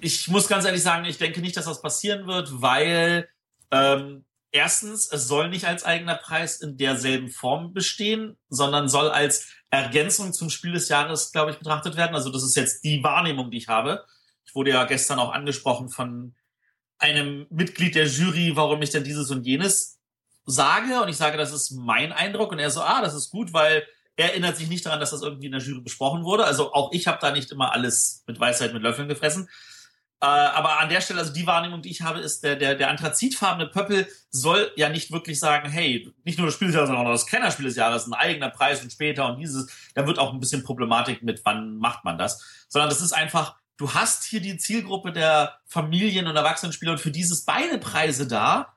Ich 0.00 0.28
muss 0.28 0.48
ganz 0.48 0.64
ehrlich 0.64 0.82
sagen, 0.82 1.04
ich 1.04 1.18
denke 1.18 1.40
nicht, 1.40 1.56
dass 1.56 1.64
das 1.64 1.82
passieren 1.82 2.26
wird, 2.26 2.60
weil 2.60 3.28
ähm, 3.70 4.24
erstens, 4.50 5.10
es 5.10 5.28
soll 5.28 5.48
nicht 5.48 5.66
als 5.66 5.84
eigener 5.84 6.16
Preis 6.16 6.60
in 6.60 6.76
derselben 6.76 7.28
Form 7.28 7.72
bestehen, 7.72 8.36
sondern 8.48 8.88
soll 8.88 9.10
als 9.10 9.48
Ergänzung 9.70 10.32
zum 10.32 10.50
Spiel 10.50 10.72
des 10.72 10.88
Jahres, 10.88 11.32
glaube 11.32 11.50
ich, 11.50 11.58
betrachtet 11.58 11.96
werden. 11.96 12.14
Also 12.14 12.30
das 12.30 12.42
ist 12.42 12.56
jetzt 12.56 12.84
die 12.84 13.02
Wahrnehmung, 13.02 13.50
die 13.50 13.58
ich 13.58 13.68
habe. 13.68 14.04
Ich 14.44 14.54
wurde 14.54 14.70
ja 14.70 14.84
gestern 14.84 15.18
auch 15.18 15.32
angesprochen 15.32 15.88
von 15.88 16.34
einem 16.98 17.46
Mitglied 17.50 17.94
der 17.94 18.06
Jury, 18.06 18.56
warum 18.56 18.80
ich 18.82 18.90
denn 18.90 19.04
dieses 19.04 19.30
und 19.30 19.44
jenes 19.44 19.95
sage. 20.46 21.02
Und 21.02 21.08
ich 21.08 21.16
sage, 21.16 21.36
das 21.36 21.52
ist 21.52 21.72
mein 21.72 22.12
Eindruck. 22.12 22.52
Und 22.52 22.58
er 22.58 22.70
so, 22.70 22.80
ah, 22.80 23.02
das 23.02 23.14
ist 23.14 23.30
gut, 23.30 23.52
weil 23.52 23.86
er 24.16 24.30
erinnert 24.30 24.56
sich 24.56 24.68
nicht 24.68 24.86
daran, 24.86 25.00
dass 25.00 25.10
das 25.10 25.22
irgendwie 25.22 25.46
in 25.46 25.52
der 25.52 25.60
Jury 25.60 25.82
besprochen 25.82 26.24
wurde. 26.24 26.44
Also 26.44 26.72
auch 26.72 26.92
ich 26.92 27.06
habe 27.06 27.18
da 27.20 27.32
nicht 27.32 27.52
immer 27.52 27.72
alles 27.72 28.24
mit 28.26 28.40
Weisheit 28.40 28.72
mit 28.72 28.82
Löffeln 28.82 29.08
gefressen. 29.08 29.48
Äh, 30.22 30.26
aber 30.26 30.80
an 30.80 30.88
der 30.88 31.02
Stelle, 31.02 31.20
also 31.20 31.32
die 31.32 31.46
Wahrnehmung, 31.46 31.82
die 31.82 31.90
ich 31.90 32.00
habe, 32.00 32.20
ist, 32.20 32.42
der, 32.42 32.56
der, 32.56 32.74
der 32.74 32.88
anthrazitfarbene 32.88 33.68
Pöppel 33.68 34.08
soll 34.30 34.72
ja 34.76 34.88
nicht 34.88 35.12
wirklich 35.12 35.38
sagen, 35.38 35.68
hey, 35.68 36.10
nicht 36.24 36.38
nur 36.38 36.46
das 36.46 36.54
Spiel 36.54 36.68
des 36.68 36.74
Jahres, 36.74 36.88
sondern 36.88 37.06
auch 37.06 37.12
das 37.12 37.26
Kennerspiel 37.26 37.66
des 37.66 37.76
Jahres, 37.76 38.06
ein 38.06 38.14
eigener 38.14 38.48
Preis 38.48 38.82
und 38.82 38.90
später 38.90 39.26
und 39.26 39.38
dieses, 39.38 39.70
da 39.94 40.06
wird 40.06 40.18
auch 40.18 40.32
ein 40.32 40.40
bisschen 40.40 40.62
Problematik 40.62 41.22
mit, 41.22 41.42
wann 41.44 41.76
macht 41.76 42.04
man 42.04 42.16
das, 42.16 42.42
sondern 42.68 42.88
das 42.88 43.02
ist 43.02 43.12
einfach, 43.12 43.56
du 43.76 43.92
hast 43.92 44.24
hier 44.24 44.40
die 44.40 44.56
Zielgruppe 44.56 45.12
der 45.12 45.58
Familien- 45.66 46.26
und 46.26 46.36
Erwachsenenspieler 46.36 46.92
und 46.92 47.00
für 47.00 47.10
dieses 47.10 47.44
beide 47.44 47.76
Preise 47.76 48.26
da, 48.26 48.74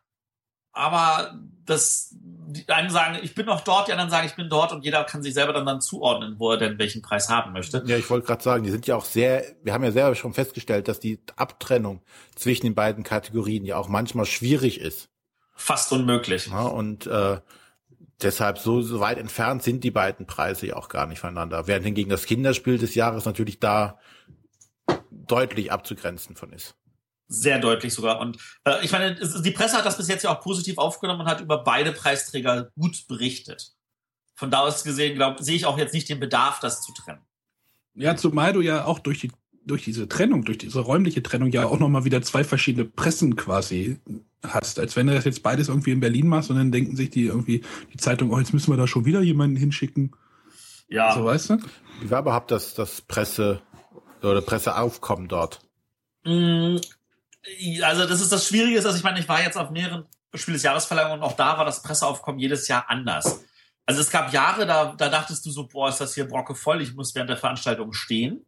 aber 0.73 1.39
das 1.69 2.15
die 2.51 2.67
einen 2.69 2.89
sagen, 2.89 3.19
ich 3.21 3.35
bin 3.35 3.45
noch 3.45 3.61
dort, 3.61 3.87
die 3.87 3.91
anderen 3.91 4.09
sagen, 4.09 4.25
ich 4.25 4.35
bin 4.35 4.49
dort 4.49 4.71
und 4.71 4.83
jeder 4.83 5.03
kann 5.03 5.21
sich 5.21 5.33
selber 5.33 5.53
dann, 5.53 5.65
dann 5.65 5.81
zuordnen, 5.81 6.39
wo 6.39 6.51
er 6.51 6.57
denn 6.57 6.79
welchen 6.79 7.01
Preis 7.01 7.29
haben 7.29 7.53
möchte. 7.53 7.83
Ja, 7.85 7.95
ich 7.95 8.09
wollte 8.09 8.25
gerade 8.25 8.41
sagen, 8.41 8.63
die 8.63 8.71
sind 8.71 8.87
ja 8.87 8.95
auch 8.95 9.05
sehr, 9.05 9.43
wir 9.63 9.73
haben 9.73 9.83
ja 9.83 9.91
selber 9.91 10.15
schon 10.15 10.33
festgestellt, 10.33 10.87
dass 10.87 10.99
die 10.99 11.19
Abtrennung 11.35 12.01
zwischen 12.35 12.65
den 12.65 12.75
beiden 12.75 13.03
Kategorien 13.03 13.65
ja 13.65 13.77
auch 13.77 13.87
manchmal 13.87 14.25
schwierig 14.25 14.81
ist. 14.81 15.09
Fast 15.53 15.91
unmöglich. 15.91 16.47
Ja, 16.47 16.63
und 16.63 17.05
äh, 17.05 17.39
deshalb 18.21 18.57
so, 18.57 18.81
so 18.81 18.99
weit 18.99 19.19
entfernt 19.19 19.61
sind 19.61 19.83
die 19.83 19.91
beiden 19.91 20.25
Preise 20.25 20.67
ja 20.67 20.75
auch 20.75 20.89
gar 20.89 21.05
nicht 21.05 21.19
voneinander. 21.19 21.67
Während 21.67 21.85
hingegen 21.85 22.09
das 22.09 22.25
Kinderspiel 22.25 22.79
des 22.79 22.95
Jahres 22.95 23.25
natürlich 23.25 23.59
da 23.59 23.99
deutlich 25.11 25.71
abzugrenzen 25.71 26.35
von 26.35 26.51
ist 26.51 26.78
sehr 27.29 27.59
deutlich 27.59 27.93
sogar. 27.93 28.19
Und 28.19 28.37
äh, 28.65 28.83
ich 28.83 28.91
meine, 28.91 29.15
die 29.15 29.51
Presse 29.51 29.77
hat 29.77 29.85
das 29.85 29.97
bis 29.97 30.07
jetzt 30.09 30.23
ja 30.23 30.31
auch 30.31 30.41
positiv 30.41 30.77
aufgenommen 30.77 31.21
und 31.21 31.27
hat 31.27 31.39
über 31.39 31.63
beide 31.63 31.93
Preisträger 31.93 32.71
gut 32.77 33.07
berichtet. 33.07 33.73
Von 34.35 34.51
da 34.51 34.59
aus 34.61 34.83
gesehen, 34.83 35.15
glaube 35.15 35.41
sehe 35.43 35.55
ich 35.55 35.65
auch 35.65 35.77
jetzt 35.77 35.93
nicht 35.93 36.09
den 36.09 36.19
Bedarf, 36.19 36.59
das 36.59 36.81
zu 36.81 36.91
trennen. 36.93 37.21
Ja, 37.93 38.15
zumal 38.15 38.53
du 38.53 38.61
ja 38.61 38.85
auch 38.85 38.99
durch 38.99 39.19
die 39.19 39.31
durch 39.65 39.83
diese 39.83 40.07
Trennung, 40.07 40.45
durch 40.45 40.57
diese 40.57 40.79
räumliche 40.79 41.21
Trennung 41.21 41.51
ja 41.51 41.65
auch 41.65 41.77
nochmal 41.77 42.03
wieder 42.03 42.21
zwei 42.23 42.43
verschiedene 42.43 42.85
Pressen 42.85 43.35
quasi 43.35 43.99
hast. 44.41 44.79
Als 44.79 44.95
wenn 44.95 45.05
du 45.05 45.13
das 45.13 45.25
jetzt 45.25 45.43
beides 45.43 45.69
irgendwie 45.69 45.91
in 45.91 45.99
Berlin 45.99 46.27
machst 46.27 46.49
und 46.49 46.57
dann 46.57 46.71
denken 46.71 46.95
sich 46.95 47.11
die 47.11 47.25
irgendwie, 47.25 47.61
die 47.93 47.97
Zeitung, 47.97 48.31
oh, 48.31 48.39
jetzt 48.39 48.53
müssen 48.53 48.71
wir 48.71 48.77
da 48.77 48.87
schon 48.87 49.05
wieder 49.05 49.21
jemanden 49.21 49.57
hinschicken. 49.57 50.15
Ja. 50.87 51.13
So 51.13 51.25
weißt 51.25 51.51
du? 51.51 51.57
Wie 52.01 52.09
war 52.09 52.21
überhaupt 52.21 52.49
das, 52.51 52.73
das 52.73 53.01
Presse 53.01 53.61
oder 54.23 54.41
Presseaufkommen 54.41 55.27
dort? 55.27 55.59
Mm, 57.45 57.83
also 57.83 58.05
das 58.05 58.21
ist 58.21 58.31
das 58.31 58.47
Schwierige, 58.47 58.77
also 58.77 58.95
ich 58.95 59.03
meine, 59.03 59.19
ich 59.19 59.27
war 59.29 59.41
jetzt 59.41 59.57
auf 59.57 59.69
mehreren 59.69 60.05
Spiel 60.35 60.53
des 60.53 60.63
Jahresverleihungen 60.63 61.19
und 61.19 61.23
auch 61.23 61.35
da 61.35 61.57
war 61.57 61.65
das 61.65 61.81
Presseaufkommen 61.81 62.39
jedes 62.39 62.67
Jahr 62.67 62.89
anders. 62.89 63.43
Also 63.85 64.01
es 64.01 64.11
gab 64.11 64.31
Jahre, 64.31 64.67
da, 64.67 64.93
da 64.95 65.09
dachtest 65.09 65.45
du 65.45 65.51
so, 65.51 65.67
boah, 65.67 65.89
ist 65.89 65.99
das 65.99 66.13
hier 66.13 66.27
brocke 66.27 66.53
voll, 66.53 66.81
ich 66.81 66.93
muss 66.93 67.15
während 67.15 67.29
der 67.29 67.37
Veranstaltung 67.37 67.93
stehen. 67.93 68.45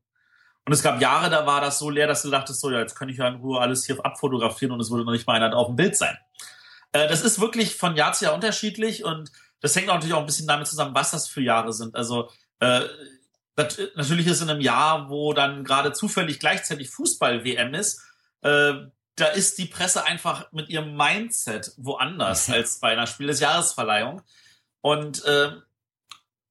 Und 0.66 0.74
es 0.74 0.84
gab 0.84 1.02
Jahre, 1.02 1.32
da 1.32 1.48
war 1.48 1.60
das 1.60 1.80
so 1.80 1.90
leer, 1.90 2.06
dass 2.06 2.22
du 2.22 2.30
dachtest, 2.30 2.62
so, 2.62 2.70
ja, 2.70 2.80
jetzt 2.80 2.94
kann 2.96 3.10
ich 3.10 3.18
ja 3.18 3.28
in 3.28 3.38
Ruhe 3.38 3.60
alles 3.60 3.84
hier 3.86 3.98
abfotografieren 4.06 4.72
und 4.72 4.80
es 4.80 4.92
würde 4.92 5.04
noch 5.04 5.12
nicht 5.12 5.26
mal 5.26 5.42
einer 5.42 5.56
auf 5.58 5.68
dem 5.68 5.76
Bild 5.76 5.98
sein. 5.98 6.16
Äh, 6.92 7.08
das 7.08 7.24
ist 7.24 7.42
wirklich 7.42 7.76
von 7.76 7.96
Jahr 7.96 8.14
zu 8.14 8.26
Jahr 8.26 8.36
unterschiedlich 8.36 9.04
und 9.04 9.32
das 9.62 9.76
hängt 9.76 9.88
natürlich 9.88 10.14
auch 10.14 10.20
ein 10.20 10.26
bisschen 10.28 10.48
damit 10.48 10.68
zusammen, 10.68 10.94
was 10.94 11.12
das 11.12 11.28
für 11.28 11.42
Jahre 11.42 11.74
sind. 11.74 11.96
Also 11.96 12.30
äh, 12.60 12.82
natürlich 13.96 14.28
ist 14.28 14.42
in 14.42 14.50
einem 14.50 14.62
Jahr, 14.62 15.10
wo 15.10 15.34
dann 15.34 15.64
gerade 15.64 15.94
zufällig 15.94 16.40
gleichzeitig 16.40 16.90
Fußball-WM 16.92 17.74
ist, 17.74 18.02
äh, 18.42 18.74
da 19.16 19.28
ist 19.28 19.58
die 19.58 19.66
Presse 19.66 20.06
einfach 20.06 20.52
mit 20.52 20.70
ihrem 20.70 20.96
Mindset 20.96 21.74
woanders 21.78 22.50
als 22.50 22.80
bei 22.80 22.92
einer 22.92 23.08
Spiel 23.08 23.28
des 23.28 23.40
Jahresverleihung. 23.40 24.22
Und 24.82 25.24
äh, 25.26 25.52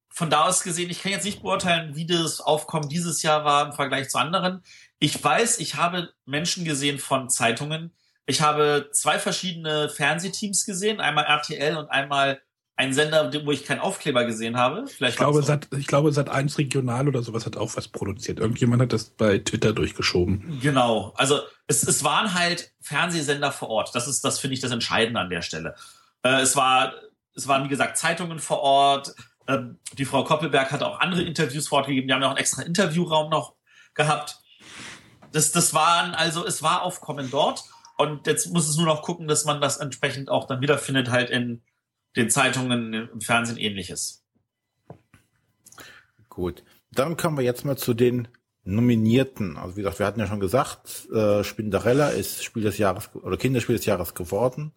von 0.09 0.31
da 0.31 0.45
aus 0.45 0.63
gesehen, 0.63 0.91
ich 0.91 1.03
kann 1.03 1.13
jetzt 1.13 1.25
nicht 1.25 1.43
beurteilen, 1.43 1.97
wie 1.97 2.07
das 2.07 2.41
Aufkommen 2.41 2.89
dieses 2.89 3.23
Jahr 3.23 3.45
war 3.45 3.67
im 3.67 3.73
Vergleich 3.73 4.09
zu 4.11 4.19
anderen. 4.19 4.63
Ich 4.99 5.23
weiß, 5.23 5.59
ich 5.61 5.77
habe 5.77 6.13
Menschen 6.27 6.65
gesehen 6.65 6.99
von 6.99 7.31
Zeitungen. 7.31 7.95
Ich 8.27 8.41
habe 8.41 8.91
zwei 8.93 9.19
verschiedene 9.19 9.89
Fernsehteams 9.89 10.65
gesehen, 10.65 11.01
einmal 11.01 11.25
RTL 11.25 11.77
und 11.77 11.89
einmal 11.89 12.41
ein 12.81 12.95
Sender, 12.95 13.31
wo 13.45 13.53
ich 13.53 13.67
keinen 13.67 13.81
Aufkleber 13.81 14.25
gesehen 14.25 14.57
habe. 14.57 14.87
Vielleicht 14.87 15.13
ich 15.13 15.19
glaube, 15.19 15.43
Sat, 15.43 15.69
ich 15.77 15.87
glaube, 15.87 16.13
Sat 16.13 16.31
1 16.31 16.57
Regional 16.57 17.09
oder 17.09 17.23
sowas 17.23 17.45
hat 17.45 17.59
auch 17.59 17.77
was 17.77 17.89
produziert. 17.89 18.41
Irgendjemand 18.41 18.81
hat 18.81 18.95
das 18.95 19.11
bei 19.11 19.37
Twitter 19.37 19.75
durchgeschoben. 19.75 20.61
Genau. 20.63 21.13
Also 21.15 21.41
es, 21.67 21.83
es 21.87 22.05
waren 22.05 22.33
halt 22.33 22.73
Fernsehsender 22.81 23.53
vor 23.53 23.69
Ort. 23.69 23.95
Das 23.95 24.09
ist, 24.09 24.25
das 24.25 24.41
finde 24.41 24.55
ich 24.55 24.61
das 24.61 24.71
Entscheidende 24.71 25.21
an 25.21 25.29
der 25.29 25.43
Stelle. 25.43 25.75
Äh, 26.23 26.41
es 26.41 26.57
war, 26.57 26.95
es 27.35 27.47
waren, 27.47 27.65
wie 27.65 27.69
gesagt, 27.69 27.99
Zeitungen 27.99 28.39
vor 28.39 28.61
Ort. 28.61 29.15
Ähm, 29.47 29.79
die 29.99 30.07
Frau 30.07 30.25
Koppelberg 30.25 30.73
hat 30.73 30.83
auch 30.83 31.01
andere 31.01 31.21
Interviews 31.21 31.69
fortgegeben. 31.69 32.09
Die 32.09 32.15
haben 32.15 32.23
ja 32.23 32.29
auch 32.29 32.33
einen 32.33 32.41
extra 32.41 32.63
Interviewraum 32.63 33.29
noch 33.29 33.57
gehabt. 33.93 34.39
Das, 35.33 35.53
das 35.53 35.75
waren, 35.75 36.15
also 36.15 36.47
es 36.47 36.63
war 36.63 36.81
Aufkommen 36.81 37.31
dort. 37.31 37.63
Und 37.99 38.27
jetzt 38.27 38.51
muss 38.51 38.67
es 38.67 38.79
nur 38.79 38.87
noch 38.87 39.03
gucken, 39.03 39.29
dass 39.29 39.45
man 39.45 39.61
das 39.61 39.77
entsprechend 39.77 40.31
auch 40.31 40.47
dann 40.47 40.63
wiederfindet, 40.63 41.11
halt 41.11 41.29
in 41.29 41.61
den 42.17 42.31
Zeitungen 42.31 42.93
im 42.93 43.21
Fernsehen 43.21 43.59
ähnliches. 43.59 44.25
Gut. 46.29 46.65
Dann 46.93 47.17
kommen 47.17 47.37
wir 47.37 47.45
jetzt 47.45 47.65
mal 47.65 47.77
zu 47.77 47.95
den 47.95 48.29
Nominierten. 48.65 49.57
Also 49.57 49.77
wie 49.77 49.83
gesagt, 49.83 49.99
wir 50.01 50.07
hatten 50.07 50.21
ja 50.21 50.27
schon 50.27 50.41
gesagt, 50.41 51.09
äh, 51.13 51.45
Spinderella 51.45 52.11
ist 52.11 52.45
Spiel 52.45 52.63
des 52.63 52.79
Jahres 52.79 53.11
oder 53.15 53.37
Kinderspiel 53.37 53.77
des 53.77 53.87
Jahres 53.87 54.15
geworden. 54.15 54.73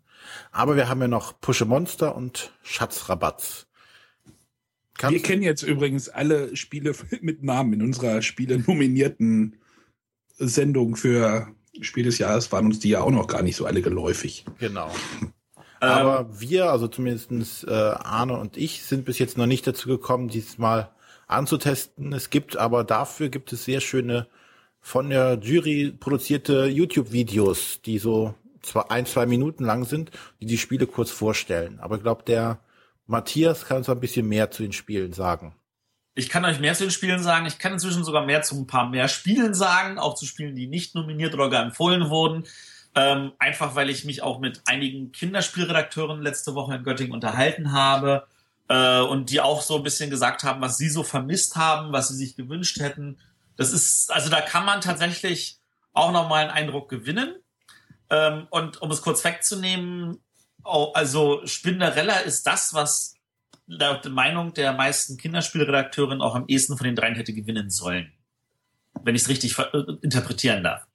Aber 0.52 0.76
wir 0.76 0.88
haben 0.88 1.02
ja 1.02 1.08
noch 1.08 1.40
Pusche 1.42 1.66
Monster 1.66 2.16
und 2.16 2.54
Schatzrabatz. 2.64 3.68
Kannst 4.96 5.16
wir 5.16 5.24
kennen 5.24 5.42
jetzt 5.42 5.64
übrigens 5.64 6.08
alle 6.08 6.56
Spiele 6.56 6.96
mit 7.22 7.44
Namen 7.44 7.74
in 7.74 7.82
unserer 7.82 8.22
Spiele 8.22 8.60
nominierten 8.60 9.58
Sendung 10.38 10.96
für 10.96 11.48
Spiel 11.82 12.04
des 12.04 12.20
Jahres 12.20 12.52
waren 12.52 12.68
uns 12.68 12.80
die 12.80 12.90
ja 12.90 13.02
auch 13.02 13.12
noch 13.12 13.28
gar 13.28 13.42
nicht 13.42 13.56
so 13.56 13.66
alle 13.66 13.82
geläufig. 13.82 14.46
Genau. 14.60 14.92
Aber 15.84 16.20
ähm, 16.22 16.40
wir, 16.40 16.72
also 16.72 16.88
zumindestens 16.88 17.64
äh, 17.64 17.72
Arne 17.72 18.38
und 18.38 18.58
ich, 18.58 18.84
sind 18.84 19.06
bis 19.06 19.20
jetzt 19.20 19.38
noch 19.38 19.46
nicht 19.46 19.66
dazu 19.68 19.88
gekommen, 19.90 20.28
diesmal 20.30 20.90
anzutesten. 21.28 22.14
Es 22.14 22.30
gibt 22.30 22.58
aber 22.58 22.84
dafür 22.84 23.30
gibt 23.30 23.54
es 23.54 23.66
sehr 23.66 23.82
schöne 23.82 24.28
von 24.80 25.10
der 25.10 25.40
Jury 25.42 25.96
produzierte 25.98 26.66
YouTube-Videos, 26.66 27.82
die 27.82 28.00
so 28.00 28.36
zwei, 28.62 28.82
ein, 28.90 29.06
zwei 29.06 29.26
Minuten 29.26 29.64
lang 29.64 29.86
sind, 29.86 30.12
die 30.42 30.46
die 30.46 30.58
Spiele 30.58 30.88
kurz 30.88 31.10
vorstellen. 31.10 31.80
Aber 31.80 31.96
ich 31.96 32.04
glaube, 32.04 32.24
der 32.24 32.60
Matthias 33.08 33.66
kann 33.66 33.78
uns 33.78 33.90
ein 33.90 34.00
bisschen 34.00 34.28
mehr 34.28 34.52
zu 34.52 34.64
den 34.64 34.74
Spielen 34.74 35.14
sagen. 35.14 35.56
Ich 36.16 36.30
kann 36.30 36.46
euch 36.46 36.60
mehr 36.60 36.76
zu 36.76 36.84
den 36.84 36.92
Spielen 36.92 37.24
sagen. 37.24 37.46
Ich 37.46 37.58
kann 37.58 37.74
inzwischen 37.74 38.04
sogar 38.04 38.26
mehr 38.26 38.44
zu 38.44 38.56
ein 38.56 38.68
paar 38.68 38.90
mehr 38.90 39.08
Spielen 39.08 39.54
sagen, 39.54 39.98
auch 39.98 40.16
zu 40.16 40.26
Spielen, 40.26 40.56
die 40.56 40.68
nicht 40.68 40.96
nominiert 40.96 41.34
oder 41.34 41.50
gar 41.50 41.64
empfohlen 41.64 42.10
wurden. 42.10 42.44
Ähm, 42.96 43.32
einfach 43.40 43.76
weil 43.76 43.90
ich 43.90 44.06
mich 44.06 44.22
auch 44.22 44.40
mit 44.40 44.62
einigen 44.66 45.12
Kinderspielredakteuren 45.12 46.22
letzte 46.22 46.54
Woche 46.54 46.76
in 46.76 46.84
Göttingen 46.84 47.14
unterhalten 47.14 47.72
habe 47.72 48.28
äh, 48.68 49.00
und 49.00 49.32
die 49.32 49.42
auch 49.42 49.62
so 49.62 49.78
ein 49.78 49.84
bisschen 49.84 50.10
gesagt 50.10 50.44
haben, 50.44 50.62
was 50.62 50.78
sie 50.78 50.90
so 50.90 51.04
vermisst 51.04 51.56
haben, 51.56 51.92
was 51.92 52.10
sie 52.10 52.16
sich 52.16 52.36
gewünscht 52.36 52.80
hätten. 52.80 53.18
Das 53.56 53.74
ist, 53.74 54.12
also 54.12 54.30
da 54.30 54.42
kann 54.42 54.66
man 54.66 54.82
tatsächlich 54.82 55.60
auch 55.94 56.12
nochmal 56.12 56.44
einen 56.44 56.52
Eindruck 56.52 56.90
gewinnen. 56.90 57.36
Ähm, 58.10 58.48
und 58.52 58.82
um 58.82 58.92
es 58.92 59.02
kurz 59.02 59.24
wegzunehmen, 59.24 60.20
also 60.64 61.46
Spinderella 61.46 62.20
ist 62.20 62.46
das, 62.46 62.74
was 62.74 63.16
laut 63.68 64.04
der 64.04 64.12
Meinung 64.12 64.54
der 64.54 64.74
meisten 64.74 65.18
Kinderspielredakteurinnen 65.18 66.22
auch 66.22 66.36
am 66.36 66.46
ehesten 66.48 66.78
von 66.78 66.86
den 66.86 66.96
dreien 66.96 67.16
hätte 67.16 67.34
gewinnen 67.34 67.70
sollen. 67.70 68.12
Wenn 69.04 69.16
ich 69.16 69.24
es 69.24 69.30
richtig 69.30 69.58
äh, 69.58 69.78
interpretieren 70.02 70.64
darf. 70.64 70.86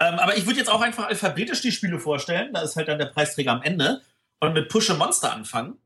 Ähm, 0.00 0.18
aber 0.18 0.36
ich 0.36 0.46
würde 0.46 0.58
jetzt 0.58 0.70
auch 0.70 0.80
einfach 0.80 1.08
alphabetisch 1.08 1.60
die 1.60 1.72
Spiele 1.72 1.98
vorstellen. 1.98 2.52
Da 2.52 2.62
ist 2.62 2.76
halt 2.76 2.88
dann 2.88 2.98
der 2.98 3.06
Preisträger 3.06 3.52
am 3.52 3.62
Ende. 3.62 4.02
Und 4.40 4.52
mit 4.52 4.68
Pushe 4.68 4.94
Monster 4.94 5.32
anfangen. 5.32 5.78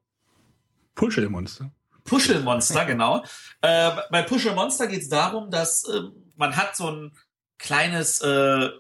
Puschel 0.94 1.28
Monster. 1.28 1.70
Puschel 2.04 2.40
Monster, 2.40 2.84
genau. 2.86 3.22
Äh, 3.60 3.90
bei 4.10 4.22
Puschel 4.22 4.54
Monster 4.54 4.86
geht 4.86 5.02
es 5.02 5.08
darum, 5.08 5.50
dass 5.50 5.84
äh, 5.84 6.00
man 6.36 6.56
hat 6.56 6.74
so 6.74 6.90
ein 6.90 7.12
kleines, 7.58 8.20
äh, 8.20 8.70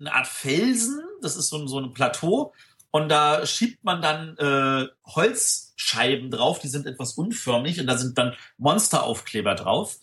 eine 0.00 0.12
Art 0.12 0.26
Felsen. 0.26 1.00
Das 1.22 1.36
ist 1.36 1.48
so, 1.48 1.66
so 1.66 1.80
ein 1.80 1.94
Plateau. 1.94 2.52
Und 2.90 3.08
da 3.08 3.44
schiebt 3.46 3.82
man 3.82 4.02
dann 4.02 4.36
äh, 4.38 4.88
Holzscheiben 5.06 6.30
drauf, 6.30 6.60
die 6.60 6.68
sind 6.68 6.86
etwas 6.86 7.14
unförmig 7.14 7.80
und 7.80 7.88
da 7.88 7.96
sind 7.96 8.18
dann 8.18 8.36
Monsteraufkleber 8.56 9.56
drauf. 9.56 9.96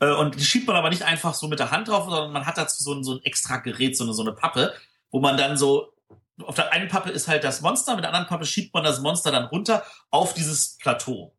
Äh, 0.00 0.12
und 0.12 0.34
die 0.38 0.44
schiebt 0.44 0.66
man 0.66 0.76
aber 0.76 0.90
nicht 0.90 1.02
einfach 1.02 1.34
so 1.34 1.48
mit 1.48 1.58
der 1.58 1.70
Hand 1.70 1.88
drauf, 1.88 2.04
sondern 2.04 2.32
man 2.32 2.46
hat 2.46 2.58
dazu 2.58 2.82
so 2.82 2.94
ein, 2.94 3.04
so 3.04 3.14
ein 3.14 3.22
extra 3.24 3.58
Gerät, 3.58 3.96
so 3.96 4.04
eine, 4.04 4.14
so 4.14 4.22
eine 4.22 4.32
Pappe, 4.32 4.74
wo 5.10 5.20
man 5.20 5.36
dann 5.36 5.56
so 5.56 5.92
auf 6.44 6.54
der 6.54 6.72
einen 6.72 6.88
Pappe 6.88 7.10
ist 7.10 7.28
halt 7.28 7.44
das 7.44 7.62
Monster, 7.62 7.94
mit 7.94 8.04
der 8.04 8.10
anderen 8.10 8.28
Pappe 8.28 8.44
schiebt 8.44 8.74
man 8.74 8.84
das 8.84 9.00
Monster 9.00 9.30
dann 9.30 9.46
runter 9.46 9.84
auf 10.10 10.34
dieses 10.34 10.76
Plateau. 10.76 11.34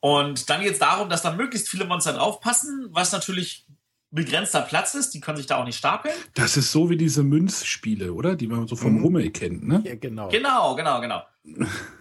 Und 0.00 0.48
dann 0.50 0.60
geht 0.62 0.72
es 0.72 0.78
darum, 0.78 1.08
dass 1.08 1.22
da 1.22 1.32
möglichst 1.32 1.68
viele 1.68 1.84
Monster 1.84 2.12
draufpassen, 2.12 2.88
was 2.90 3.12
natürlich 3.12 3.66
begrenzter 4.10 4.62
Platz 4.62 4.94
ist. 4.94 5.14
Die 5.14 5.20
können 5.20 5.36
sich 5.36 5.46
da 5.46 5.56
auch 5.56 5.64
nicht 5.64 5.78
stapeln. 5.78 6.14
Das 6.34 6.56
ist 6.56 6.72
so 6.72 6.88
wie 6.90 6.96
diese 6.96 7.22
Münzspiele, 7.22 8.12
oder? 8.12 8.36
Die 8.36 8.46
man 8.46 8.66
so 8.68 8.76
vom 8.76 8.94
mhm. 8.94 9.02
Rummel 9.02 9.30
kennt, 9.30 9.66
ne? 9.66 9.82
Ja, 9.84 9.96
genau. 9.96 10.28
Genau, 10.28 10.74
genau, 10.74 11.00
genau. 11.00 11.22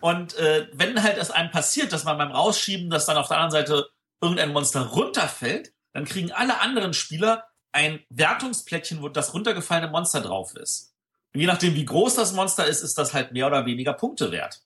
Und 0.02 0.36
äh, 0.36 0.68
wenn 0.74 1.02
halt 1.02 1.18
es 1.18 1.32
einem 1.32 1.52
passiert, 1.52 1.94
dass 1.94 2.04
man 2.04 2.18
beim 2.18 2.32
Rausschieben, 2.32 2.90
dass 2.90 3.06
dann 3.06 3.18
auf 3.18 3.28
der 3.28 3.38
anderen 3.38 3.52
Seite 3.52 3.90
irgendein 4.22 4.54
Monster 4.54 4.82
runterfällt, 4.82 5.74
dann 5.94 6.06
kriegen 6.06 6.32
alle 6.32 6.60
anderen 6.62 6.94
Spieler 6.94 7.46
ein 7.72 8.00
Wertungsplättchen, 8.10 9.02
wo 9.02 9.10
das 9.10 9.34
runtergefallene 9.34 9.92
Monster 9.92 10.22
drauf 10.22 10.56
ist. 10.56 10.94
Und 11.34 11.42
je 11.42 11.48
nachdem, 11.48 11.76
wie 11.76 11.86
groß 11.86 12.16
das 12.16 12.34
Monster 12.34 12.66
ist, 12.66 12.82
ist 12.82 12.98
das 12.98 13.14
halt 13.14 13.34
mehr 13.34 13.48
oder 13.48 13.66
weniger 13.66 13.94
Punkte 13.94 14.32
wert. 14.32 14.62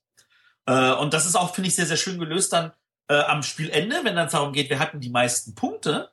Äh, 0.67 0.91
und 0.93 1.13
das 1.13 1.25
ist 1.25 1.35
auch, 1.35 1.53
finde 1.55 1.69
ich, 1.69 1.75
sehr, 1.75 1.87
sehr 1.87 1.97
schön 1.97 2.19
gelöst 2.19 2.53
dann 2.53 2.71
äh, 3.07 3.15
am 3.15 3.41
Spielende, 3.41 4.01
wenn 4.03 4.15
dann 4.15 4.29
darum 4.29 4.53
geht, 4.53 4.69
wir 4.69 4.79
hatten 4.79 4.99
die 4.99 5.09
meisten 5.09 5.55
Punkte. 5.55 6.11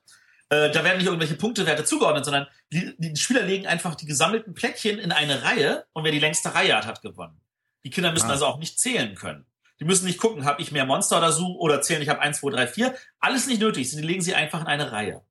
Äh, 0.49 0.71
da 0.71 0.85
werden 0.85 0.97
nicht 0.99 1.07
irgendwelche 1.07 1.35
Punktewerte 1.35 1.85
zugeordnet, 1.85 2.25
sondern 2.25 2.47
die, 2.73 2.95
die 2.99 3.17
Spieler 3.17 3.43
legen 3.43 3.67
einfach 3.67 3.95
die 3.95 4.07
gesammelten 4.07 4.55
Plättchen 4.55 4.99
in 4.99 5.13
eine 5.13 5.43
Reihe 5.43 5.85
und 5.93 6.05
wer 6.05 6.13
die 6.13 6.21
längste 6.21 6.55
Reihe 6.55 6.75
hat, 6.75 6.87
hat 6.87 7.03
gewonnen. 7.03 7.41
Die 7.85 7.91
Kinder 7.91 8.13
müssen 8.13 8.29
ah. 8.29 8.33
also 8.33 8.47
auch 8.47 8.59
nicht 8.59 8.81
zählen 8.81 9.15
können. 9.15 9.45
Die 9.81 9.85
müssen 9.85 10.07
nicht 10.07 10.19
gucken, 10.19 10.45
habe 10.45 10.63
ich 10.63 10.73
mehr 10.73 10.87
Monster 10.87 11.19
oder 11.19 11.33
so 11.33 11.59
oder 11.59 11.83
zählen, 11.83 12.03
ich 12.03 12.09
habe 12.09 12.21
eins, 12.21 12.41
zwei, 12.41 12.51
drei, 12.51 12.67
vier. 12.67 12.95
Alles 13.21 13.47
nicht 13.47 13.61
nötig. 13.61 13.91
Sie 13.91 14.01
legen 14.01 14.23
sie 14.23 14.35
einfach 14.35 14.61
in 14.61 14.67
eine 14.67 14.93
Reihe. 14.93 15.23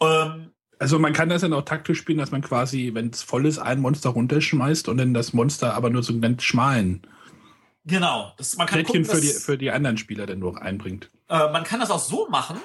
Ähm, 0.00 0.52
also 0.78 0.98
man 0.98 1.12
kann 1.12 1.28
das 1.28 1.42
dann 1.42 1.52
auch 1.52 1.64
taktisch 1.64 1.98
spielen, 1.98 2.18
dass 2.18 2.30
man 2.30 2.42
quasi, 2.42 2.92
wenn 2.94 3.10
es 3.10 3.22
voll 3.22 3.46
ist, 3.46 3.58
ein 3.58 3.80
Monster 3.80 4.10
runterschmeißt 4.10 4.88
und 4.88 4.98
dann 4.98 5.14
das 5.14 5.32
Monster 5.32 5.74
aber 5.74 5.90
nur 5.90 6.02
so 6.02 6.12
einen 6.12 6.22
ganz 6.22 6.42
schmalen 6.44 7.02
Genau. 7.88 8.34
Das, 8.36 8.56
man 8.56 8.66
kann 8.66 8.84
gucken, 8.84 9.04
für, 9.06 9.20
die, 9.20 9.28
für 9.28 9.56
die 9.56 9.70
anderen 9.70 9.96
Spieler 9.96 10.26
dann 10.26 10.40
noch 10.40 10.56
einbringt. 10.56 11.10
Äh, 11.28 11.50
man 11.50 11.64
kann 11.64 11.80
das 11.80 11.90
auch 11.90 11.98
so 11.98 12.28
machen, 12.28 12.60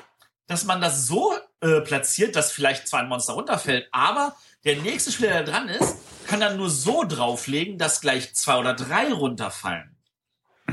dass 0.47 0.65
man 0.65 0.81
das 0.81 1.07
so 1.07 1.33
äh, 1.61 1.79
platziert, 1.79 2.35
dass 2.35 2.51
vielleicht 2.51 2.87
zwar 2.89 2.99
ein 2.99 3.07
Monster 3.07 3.33
runterfällt, 3.33 3.87
aber 3.93 4.35
der 4.65 4.77
nächste 4.81 5.11
Spieler, 5.11 5.31
der 5.31 5.43
dran 5.43 5.69
ist, 5.69 5.95
kann 6.27 6.41
dann 6.41 6.57
nur 6.57 6.69
so 6.69 7.05
drauflegen, 7.07 7.77
dass 7.77 8.01
gleich 8.01 8.33
zwei 8.35 8.59
oder 8.59 8.73
drei 8.73 9.13
runterfallen. 9.13 9.92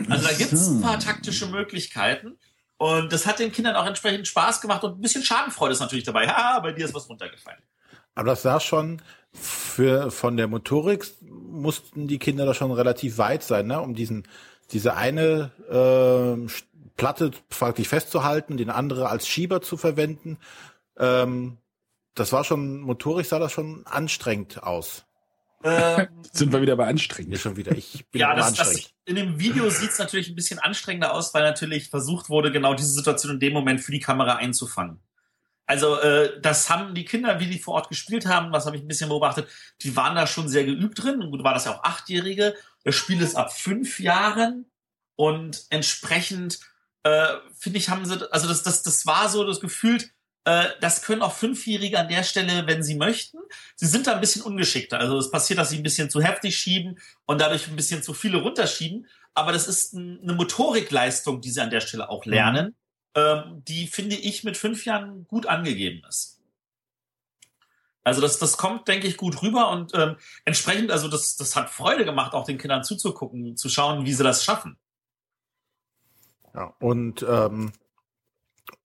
Also 0.08 0.28
da 0.28 0.34
gibt 0.34 0.52
es 0.52 0.68
ein 0.68 0.80
paar 0.80 0.98
taktische 0.98 1.46
Möglichkeiten. 1.46 2.38
Und 2.76 3.12
das 3.12 3.26
hat 3.26 3.38
den 3.38 3.52
Kindern 3.52 3.76
auch 3.76 3.84
entsprechend 3.84 4.26
Spaß 4.26 4.62
gemacht 4.62 4.82
und 4.84 4.98
ein 4.98 5.00
bisschen 5.02 5.22
Schadenfreude 5.22 5.72
ist 5.72 5.80
natürlich 5.80 6.04
dabei. 6.04 6.26
Ha, 6.28 6.60
bei 6.60 6.72
dir 6.72 6.86
ist 6.86 6.94
was 6.94 7.08
runtergefallen. 7.08 7.60
Aber 8.14 8.30
das 8.30 8.42
sah 8.42 8.58
schon 8.58 9.02
für 9.32 10.10
von 10.10 10.36
der 10.36 10.48
Motorik 10.48 11.06
mussten 11.20 12.08
die 12.08 12.18
Kinder 12.18 12.46
da 12.46 12.54
schon 12.54 12.72
relativ 12.72 13.18
weit 13.18 13.42
sein, 13.42 13.66
ne? 13.66 13.80
um 13.80 13.94
diesen 13.94 14.26
diese 14.72 14.94
eine 14.96 15.50
äh, 15.68 16.48
Platte 16.96 17.32
faktisch 17.48 17.88
festzuhalten, 17.88 18.56
den 18.56 18.70
andere 18.70 19.08
als 19.08 19.26
Schieber 19.26 19.62
zu 19.62 19.76
verwenden. 19.76 20.38
Ähm, 20.98 21.58
das 22.14 22.32
war 22.32 22.44
schon 22.44 22.80
motorisch 22.80 23.28
sah 23.28 23.38
das 23.38 23.52
schon 23.52 23.86
anstrengend 23.86 24.62
aus. 24.62 25.04
Ähm, 25.62 26.08
Sind 26.32 26.52
wir 26.52 26.62
wieder 26.62 26.76
bei 26.76 26.86
anstrengend? 26.86 27.32
Ja, 27.32 27.38
schon 27.38 27.56
wieder. 27.56 27.72
Ich 27.72 28.06
bin 28.10 28.20
ja, 28.20 28.34
das, 28.34 28.54
das, 28.54 28.92
in 29.04 29.16
dem 29.16 29.38
Video 29.38 29.68
sieht 29.68 29.90
es 29.90 29.98
natürlich 29.98 30.28
ein 30.28 30.34
bisschen 30.34 30.58
anstrengender 30.58 31.12
aus, 31.12 31.34
weil 31.34 31.42
natürlich 31.42 31.88
versucht 31.88 32.28
wurde, 32.28 32.50
genau 32.50 32.74
diese 32.74 32.92
Situation 32.92 33.34
in 33.34 33.40
dem 33.40 33.52
Moment 33.52 33.80
für 33.80 33.92
die 33.92 34.00
Kamera 34.00 34.36
einzufangen. 34.36 35.00
Also 35.66 36.00
äh, 36.00 36.40
das 36.40 36.68
haben 36.68 36.94
die 36.94 37.04
Kinder, 37.04 37.38
wie 37.38 37.46
die 37.46 37.58
vor 37.58 37.74
Ort 37.74 37.88
gespielt 37.88 38.26
haben, 38.26 38.52
was 38.52 38.66
habe 38.66 38.76
ich 38.76 38.82
ein 38.82 38.88
bisschen 38.88 39.08
beobachtet, 39.08 39.48
die 39.82 39.94
waren 39.94 40.16
da 40.16 40.26
schon 40.26 40.48
sehr 40.48 40.64
geübt 40.64 41.02
drin. 41.02 41.22
Und 41.22 41.30
gut, 41.30 41.44
war 41.44 41.54
das 41.54 41.66
ja 41.66 41.76
auch 41.76 41.84
Achtjährige. 41.84 42.56
Das 42.82 42.96
Spiel 42.96 43.20
ist 43.22 43.36
ab 43.36 43.52
fünf 43.52 44.00
Jahren 44.00 44.66
und 45.14 45.66
entsprechend 45.70 46.58
äh, 47.02 47.34
finde 47.56 47.78
ich, 47.78 47.88
haben 47.88 48.04
sie, 48.04 48.32
also 48.32 48.48
das, 48.48 48.62
das, 48.62 48.82
das 48.82 49.06
war 49.06 49.28
so 49.28 49.44
das 49.44 49.60
Gefühl, 49.60 50.02
das 50.44 51.02
können 51.02 51.22
auch 51.22 51.34
Fünfjährige 51.34 51.98
an 51.98 52.08
der 52.08 52.22
Stelle, 52.22 52.66
wenn 52.66 52.82
sie 52.82 52.94
möchten. 52.94 53.38
Sie 53.76 53.86
sind 53.86 54.06
da 54.06 54.14
ein 54.14 54.20
bisschen 54.20 54.42
ungeschickter. 54.42 54.98
Also 54.98 55.18
es 55.18 55.30
passiert, 55.30 55.58
dass 55.58 55.70
sie 55.70 55.76
ein 55.76 55.82
bisschen 55.82 56.08
zu 56.08 56.22
heftig 56.22 56.56
schieben 56.56 56.98
und 57.26 57.40
dadurch 57.40 57.68
ein 57.68 57.76
bisschen 57.76 58.02
zu 58.02 58.14
viele 58.14 58.38
runterschieben. 58.38 59.06
Aber 59.34 59.52
das 59.52 59.68
ist 59.68 59.94
eine 59.94 60.32
Motorikleistung, 60.32 61.40
die 61.40 61.50
sie 61.50 61.60
an 61.60 61.70
der 61.70 61.80
Stelle 61.80 62.08
auch 62.08 62.24
lernen, 62.24 62.74
mhm. 63.14 63.22
ähm, 63.22 63.62
die, 63.68 63.86
finde 63.86 64.16
ich, 64.16 64.42
mit 64.42 64.56
fünf 64.56 64.86
Jahren 64.86 65.26
gut 65.28 65.46
angegeben 65.46 66.02
ist. 66.08 66.40
Also 68.02 68.22
das, 68.22 68.38
das 68.38 68.56
kommt, 68.56 68.88
denke 68.88 69.06
ich, 69.06 69.16
gut 69.16 69.42
rüber 69.42 69.70
und 69.70 69.94
ähm, 69.94 70.16
entsprechend, 70.44 70.90
also 70.90 71.08
das, 71.08 71.36
das 71.36 71.54
hat 71.54 71.68
Freude 71.68 72.04
gemacht, 72.04 72.32
auch 72.32 72.46
den 72.46 72.56
Kindern 72.56 72.82
zuzugucken, 72.82 73.56
zu 73.56 73.68
schauen, 73.68 74.06
wie 74.06 74.12
sie 74.14 74.24
das 74.24 74.42
schaffen. 74.42 74.78
Ja, 76.54 76.74
und 76.80 77.22
ähm, 77.28 77.72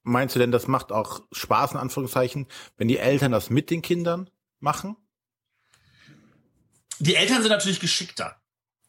meinst 0.06 0.36
du 0.36 0.40
denn, 0.40 0.52
das 0.52 0.68
macht 0.68 0.92
auch 0.92 1.22
Spaß, 1.32 1.74
in 1.74 1.78
Anführungszeichen, 1.78 2.48
wenn 2.78 2.88
die 2.88 2.98
Eltern 2.98 3.32
das 3.32 3.50
mit 3.50 3.70
den 3.70 3.82
Kindern 3.82 4.30
machen? 4.60 4.96
Die 7.00 7.16
Eltern 7.16 7.42
sind 7.42 7.52
natürlich 7.52 7.82
geschickter. 7.82 8.38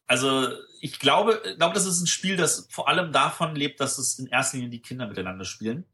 Also 0.06 0.48
ich 0.80 1.00
glaube, 1.00 1.42
ich 1.44 1.58
glaube, 1.58 1.74
das 1.74 1.86
ist 1.86 2.00
ein 2.00 2.06
Spiel, 2.06 2.36
das 2.36 2.68
vor 2.70 2.88
allem 2.88 3.12
davon 3.12 3.56
lebt, 3.56 3.80
dass 3.80 3.98
es 3.98 4.18
in 4.18 4.26
erster 4.26 4.58
Linie 4.58 4.70
die 4.70 4.82
Kinder 4.82 5.08
miteinander 5.08 5.44
spielen. 5.44 5.84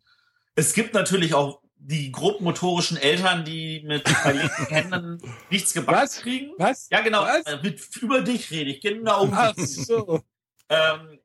Es 0.55 0.75
gibt 0.75 0.93
natürlich 0.93 1.33
auch 1.33 1.63
die 1.77 2.13
grobmotorischen 2.13 2.97
Eltern, 2.97 3.45
die 3.45 3.83
mit 3.87 4.09
verlegten 4.09 4.67
Händen 4.67 5.23
nichts 5.51 5.73
gebacken 5.73 6.11
kriegen. 6.21 6.53
Was? 6.59 6.89
Ja, 6.91 7.01
genau. 7.01 7.23
Was? 7.23 7.45
Äh, 7.45 7.59
mit, 7.63 7.97
über 7.97 8.21
dich 8.21 8.51
rede 8.51 8.71
ich, 8.71 8.81
genau. 8.81 9.29
Ach 9.33 9.55
so. 9.57 10.21
ähm, 10.69 11.19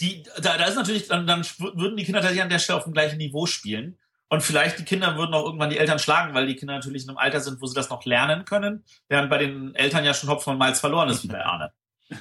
die, 0.00 0.22
da, 0.40 0.56
da 0.56 0.64
ist 0.64 0.76
natürlich, 0.76 1.08
dann, 1.08 1.26
dann 1.26 1.44
würden 1.58 1.96
die 1.96 2.04
Kinder 2.04 2.20
tatsächlich 2.20 2.42
an 2.42 2.48
der 2.48 2.58
Stelle 2.58 2.78
auf 2.78 2.84
dem 2.84 2.92
gleichen 2.92 3.18
Niveau 3.18 3.46
spielen. 3.46 3.98
Und 4.28 4.42
vielleicht 4.42 4.78
die 4.78 4.84
Kinder 4.84 5.16
würden 5.16 5.34
auch 5.34 5.44
irgendwann 5.44 5.70
die 5.70 5.78
Eltern 5.78 5.98
schlagen, 5.98 6.34
weil 6.34 6.46
die 6.46 6.54
Kinder 6.54 6.74
natürlich 6.74 7.02
in 7.02 7.10
einem 7.10 7.18
Alter 7.18 7.40
sind, 7.40 7.60
wo 7.60 7.66
sie 7.66 7.74
das 7.74 7.90
noch 7.90 8.04
lernen 8.04 8.44
können, 8.44 8.84
während 9.08 9.28
bei 9.28 9.38
den 9.38 9.74
Eltern 9.74 10.04
ja 10.04 10.14
schon 10.14 10.30
Hopfen 10.30 10.52
und 10.52 10.58
Malz 10.58 10.78
verloren 10.78 11.08
ist, 11.08 11.24
wie 11.24 11.28
bei 11.28 11.44
Arne. 11.44 11.72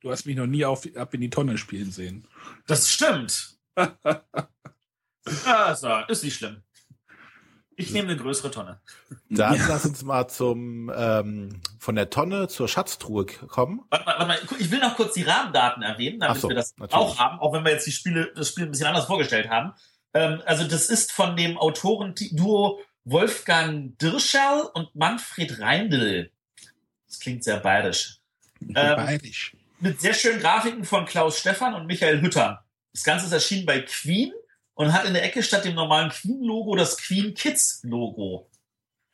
Du 0.00 0.10
hast 0.10 0.26
mich 0.26 0.34
noch 0.34 0.48
nie 0.48 0.64
auf, 0.64 0.84
ab 0.96 1.14
in 1.14 1.20
die 1.20 1.30
Tonne 1.30 1.56
spielen 1.56 1.92
sehen. 1.92 2.26
Das 2.66 2.90
stimmt. 2.90 3.56
ja, 3.76 5.76
so, 5.76 5.98
ist 6.08 6.24
nicht 6.24 6.34
schlimm. 6.34 6.64
Ich 7.76 7.90
nehme 7.90 8.08
eine 8.08 8.16
größere 8.16 8.50
Tonne. 8.50 8.80
Dann 9.30 9.56
ja. 9.56 9.66
lass 9.68 9.86
uns 9.86 10.02
mal 10.02 10.28
zum 10.28 10.92
ähm, 10.94 11.60
von 11.78 11.94
der 11.94 12.10
Tonne 12.10 12.48
zur 12.48 12.68
Schatztruhe 12.68 13.26
kommen. 13.26 13.82
Warte 13.90 14.04
mal, 14.04 14.18
warte 14.18 14.26
mal, 14.26 14.58
ich 14.58 14.70
will 14.70 14.80
noch 14.80 14.96
kurz 14.96 15.14
die 15.14 15.22
Rahmendaten 15.22 15.82
erwähnen, 15.82 16.20
damit 16.20 16.40
so, 16.40 16.48
wir 16.48 16.56
das 16.56 16.76
natürlich. 16.76 16.94
auch 16.94 17.18
haben, 17.18 17.38
auch 17.40 17.52
wenn 17.52 17.64
wir 17.64 17.72
jetzt 17.72 17.86
die 17.86 17.92
Spiele, 17.92 18.32
das 18.34 18.48
Spiel 18.48 18.64
ein 18.64 18.70
bisschen 18.70 18.86
anders 18.86 19.06
vorgestellt 19.06 19.48
haben. 19.48 19.72
Ähm, 20.14 20.42
also 20.44 20.64
das 20.64 20.90
ist 20.90 21.12
von 21.12 21.36
dem 21.36 21.56
Autorenduo 21.56 22.80
Wolfgang 23.04 23.98
Dirscherl 23.98 24.70
und 24.74 24.94
Manfred 24.94 25.58
Reindl. 25.58 26.30
Das 27.06 27.20
klingt 27.20 27.44
sehr 27.44 27.58
bayerisch. 27.58 28.18
Ähm, 28.60 28.74
bayerisch. 28.74 29.56
Mit 29.80 30.00
sehr 30.00 30.14
schönen 30.14 30.40
Grafiken 30.40 30.84
von 30.84 31.06
Klaus 31.06 31.38
Stefan 31.38 31.74
und 31.74 31.86
Michael 31.86 32.20
Hütter. 32.20 32.64
Das 32.92 33.04
Ganze 33.04 33.26
ist 33.26 33.32
erschienen 33.32 33.66
bei 33.66 33.80
Queen 33.80 34.32
und 34.74 34.92
hat 34.92 35.04
in 35.04 35.14
der 35.14 35.24
Ecke 35.24 35.42
statt 35.42 35.64
dem 35.64 35.74
normalen 35.74 36.10
Queen-Logo 36.10 36.74
das 36.76 36.96
Queen 36.98 37.34
Kids-Logo. 37.34 38.50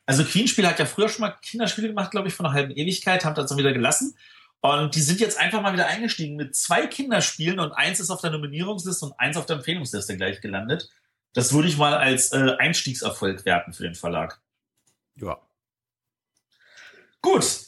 Also 0.05 0.23
Queen-Spiel 0.23 0.67
hat 0.67 0.79
ja 0.79 0.85
früher 0.85 1.09
schon 1.09 1.21
mal 1.21 1.37
Kinderspiele 1.41 1.89
gemacht, 1.89 2.11
glaube 2.11 2.27
ich, 2.27 2.33
von 2.33 2.45
einer 2.45 2.55
halben 2.55 2.71
Ewigkeit, 2.71 3.25
haben 3.25 3.35
das 3.35 3.49
dann 3.49 3.57
wieder 3.57 3.73
gelassen. 3.73 4.17
Und 4.61 4.95
die 4.95 5.01
sind 5.01 5.19
jetzt 5.19 5.37
einfach 5.37 5.61
mal 5.61 5.73
wieder 5.73 5.87
eingestiegen 5.87 6.35
mit 6.35 6.55
zwei 6.55 6.87
Kinderspielen 6.87 7.59
und 7.59 7.71
eins 7.71 7.99
ist 7.99 8.09
auf 8.09 8.21
der 8.21 8.31
Nominierungsliste 8.31 9.05
und 9.05 9.19
eins 9.19 9.37
auf 9.37 9.45
der 9.45 9.57
Empfehlungsliste 9.57 10.17
gleich 10.17 10.41
gelandet. 10.41 10.89
Das 11.33 11.53
würde 11.53 11.67
ich 11.67 11.77
mal 11.77 11.93
als 11.93 12.33
äh, 12.33 12.55
Einstiegserfolg 12.57 13.45
werten 13.45 13.73
für 13.73 13.83
den 13.83 13.95
Verlag. 13.95 14.41
Ja. 15.15 15.39
Gut. 17.21 17.67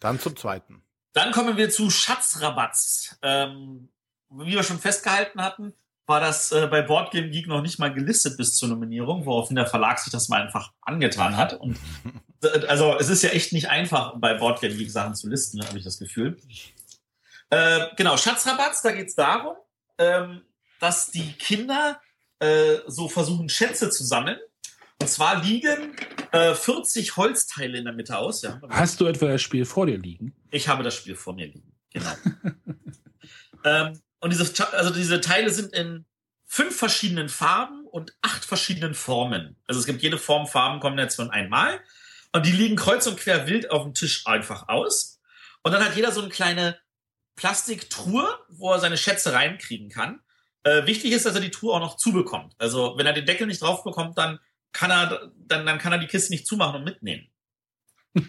Dann 0.00 0.18
zum 0.18 0.36
zweiten. 0.36 0.82
Dann 1.12 1.32
kommen 1.32 1.56
wir 1.56 1.70
zu 1.70 1.90
Schatzrabatz. 1.90 3.18
Ähm, 3.22 3.90
wie 4.30 4.52
wir 4.52 4.62
schon 4.62 4.78
festgehalten 4.78 5.42
hatten, 5.42 5.74
war 6.12 6.20
das 6.20 6.52
äh, 6.52 6.66
bei 6.70 6.82
Boardgame 6.82 7.30
Geek 7.30 7.46
noch 7.46 7.62
nicht 7.62 7.78
mal 7.78 7.92
gelistet 7.92 8.36
bis 8.36 8.54
zur 8.54 8.68
Nominierung, 8.68 9.24
woraufhin 9.24 9.56
der 9.56 9.66
Verlag 9.66 9.98
sich 9.98 10.12
das 10.12 10.28
mal 10.28 10.42
einfach 10.42 10.72
angetan 10.82 11.38
hat. 11.38 11.54
Und 11.54 11.78
äh, 12.42 12.66
also 12.66 12.98
es 12.98 13.08
ist 13.08 13.22
ja 13.22 13.30
echt 13.30 13.54
nicht 13.54 13.70
einfach, 13.70 14.12
bei 14.18 14.34
Boardgame 14.34 14.74
Geek 14.74 14.90
Sachen 14.90 15.14
zu 15.14 15.30
listen, 15.30 15.58
ne, 15.58 15.66
habe 15.66 15.78
ich 15.78 15.84
das 15.84 15.98
Gefühl. 15.98 16.36
Äh, 17.48 17.86
genau, 17.96 18.18
Schatzrabatz, 18.18 18.82
da 18.82 18.92
geht 18.92 19.08
es 19.08 19.14
darum, 19.14 19.56
ähm, 19.96 20.42
dass 20.80 21.10
die 21.10 21.32
Kinder 21.32 21.98
äh, 22.40 22.80
so 22.86 23.08
versuchen, 23.08 23.48
Schätze 23.48 23.88
zu 23.88 24.04
sammeln. 24.04 24.38
Und 25.00 25.08
zwar 25.08 25.42
liegen 25.42 25.96
äh, 26.32 26.54
40 26.54 27.16
Holzteile 27.16 27.78
in 27.78 27.86
der 27.86 27.94
Mitte 27.94 28.18
aus. 28.18 28.42
Ja. 28.42 28.60
Hast 28.68 29.00
du 29.00 29.06
etwa 29.06 29.28
das 29.28 29.40
Spiel 29.40 29.64
vor 29.64 29.86
dir 29.86 29.96
liegen? 29.96 30.34
Ich 30.50 30.68
habe 30.68 30.82
das 30.82 30.94
Spiel 30.94 31.16
vor 31.16 31.32
mir 31.32 31.46
liegen, 31.46 31.72
genau. 31.90 32.12
ähm, 33.64 33.98
und 34.22 34.30
diese, 34.30 34.72
also 34.72 34.90
diese 34.90 35.20
Teile 35.20 35.50
sind 35.50 35.74
in 35.74 36.06
fünf 36.46 36.76
verschiedenen 36.76 37.28
Farben 37.28 37.86
und 37.86 38.14
acht 38.22 38.44
verschiedenen 38.44 38.94
Formen. 38.94 39.56
Also 39.66 39.80
es 39.80 39.86
gibt 39.86 40.00
jede 40.00 40.16
Form 40.16 40.46
Farben 40.46 40.78
kommen 40.78 40.96
jetzt 40.96 41.16
von 41.16 41.30
einmal. 41.30 41.80
Und 42.32 42.46
die 42.46 42.52
liegen 42.52 42.76
kreuz 42.76 43.06
und 43.08 43.18
quer 43.18 43.48
wild 43.48 43.72
auf 43.72 43.82
dem 43.82 43.94
Tisch 43.94 44.26
einfach 44.26 44.68
aus. 44.68 45.20
Und 45.64 45.72
dann 45.72 45.84
hat 45.84 45.96
jeder 45.96 46.12
so 46.12 46.20
eine 46.20 46.30
kleine 46.30 46.78
Plastiktruhe, 47.34 48.38
wo 48.48 48.70
er 48.70 48.78
seine 48.78 48.96
Schätze 48.96 49.32
reinkriegen 49.32 49.88
kann. 49.88 50.20
Äh, 50.62 50.86
wichtig 50.86 51.10
ist, 51.10 51.26
dass 51.26 51.34
er 51.34 51.40
die 51.40 51.50
Truhe 51.50 51.74
auch 51.74 51.80
noch 51.80 51.96
zubekommt. 51.96 52.54
Also 52.58 52.94
wenn 52.96 53.06
er 53.06 53.14
den 53.14 53.26
Deckel 53.26 53.48
nicht 53.48 53.60
drauf 53.60 53.82
bekommt, 53.82 54.16
dann 54.18 54.38
kann 54.70 54.92
er, 54.92 55.32
dann, 55.36 55.66
dann 55.66 55.78
kann 55.78 55.90
er 55.90 55.98
die 55.98 56.06
Kiste 56.06 56.32
nicht 56.32 56.46
zumachen 56.46 56.76
und 56.76 56.84
mitnehmen. 56.84 57.28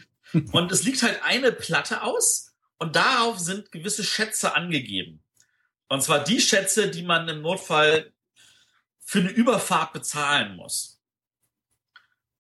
und 0.54 0.72
es 0.72 0.84
liegt 0.84 1.04
halt 1.04 1.22
eine 1.24 1.52
Platte 1.52 2.02
aus 2.02 2.56
und 2.80 2.96
darauf 2.96 3.38
sind 3.38 3.72
gewisse 3.72 4.04
Schätze 4.04 4.56
angegeben. 4.56 5.24
Und 5.94 6.02
zwar 6.02 6.24
die 6.24 6.42
Schätze, 6.42 6.90
die 6.90 7.04
man 7.04 7.30
im 7.30 7.44
Notfall 7.44 8.12
für 9.00 9.20
eine 9.20 9.30
Überfahrt 9.30 9.94
bezahlen 9.94 10.56
muss. 10.56 11.00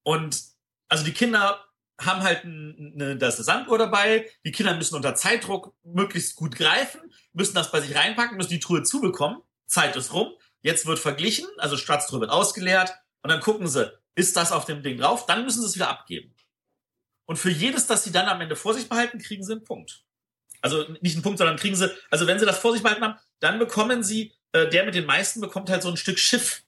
Und 0.01 0.41
also 0.87 1.03
die 1.03 1.13
Kinder 1.13 1.63
haben 2.01 2.23
halt 2.23 2.45
eine, 2.45 3.15
das 3.15 3.37
ist 3.37 3.45
Sanduhr 3.45 3.77
dabei. 3.77 4.27
Die 4.43 4.51
Kinder 4.51 4.75
müssen 4.75 4.95
unter 4.95 5.13
Zeitdruck 5.13 5.75
möglichst 5.83 6.35
gut 6.35 6.55
greifen, 6.55 6.99
müssen 7.33 7.53
das 7.53 7.71
bei 7.71 7.79
sich 7.79 7.95
reinpacken, 7.95 8.37
müssen 8.37 8.49
die 8.49 8.59
Truhe 8.59 8.81
zubekommen. 8.81 9.43
Zeit 9.67 9.95
ist 9.95 10.13
rum. 10.13 10.33
Jetzt 10.63 10.87
wird 10.87 10.97
verglichen, 10.97 11.45
also 11.59 11.77
Schatztruhe 11.77 12.21
wird 12.21 12.31
ausgeleert 12.31 12.91
und 13.21 13.29
dann 13.29 13.39
gucken 13.39 13.67
sie, 13.67 13.93
ist 14.15 14.35
das 14.35 14.51
auf 14.51 14.65
dem 14.65 14.81
Ding 14.81 14.97
drauf? 14.97 15.27
Dann 15.27 15.45
müssen 15.45 15.61
sie 15.61 15.67
es 15.67 15.75
wieder 15.75 15.89
abgeben. 15.89 16.33
Und 17.25 17.35
für 17.35 17.51
jedes, 17.51 17.85
das 17.85 18.03
sie 18.03 18.11
dann 18.11 18.25
am 18.25 18.41
Ende 18.41 18.55
vor 18.55 18.73
sich 18.73 18.89
behalten, 18.89 19.19
kriegen 19.19 19.43
sie 19.43 19.51
einen 19.51 19.63
Punkt. 19.63 20.03
Also 20.63 20.85
nicht 21.01 21.15
einen 21.15 21.23
Punkt, 21.23 21.37
sondern 21.37 21.57
kriegen 21.57 21.75
sie, 21.75 21.91
also 22.09 22.25
wenn 22.25 22.39
sie 22.39 22.45
das 22.45 22.57
vor 22.57 22.71
sich 22.71 22.81
behalten 22.81 23.03
haben, 23.03 23.19
dann 23.43 23.59
bekommen 23.59 24.03
sie, 24.03 24.33
äh, 24.53 24.69
der 24.69 24.85
mit 24.85 24.95
den 24.95 25.05
meisten 25.05 25.41
bekommt 25.41 25.69
halt 25.69 25.83
so 25.83 25.89
ein 25.89 25.97
Stück 25.97 26.17
Schiff. 26.17 26.63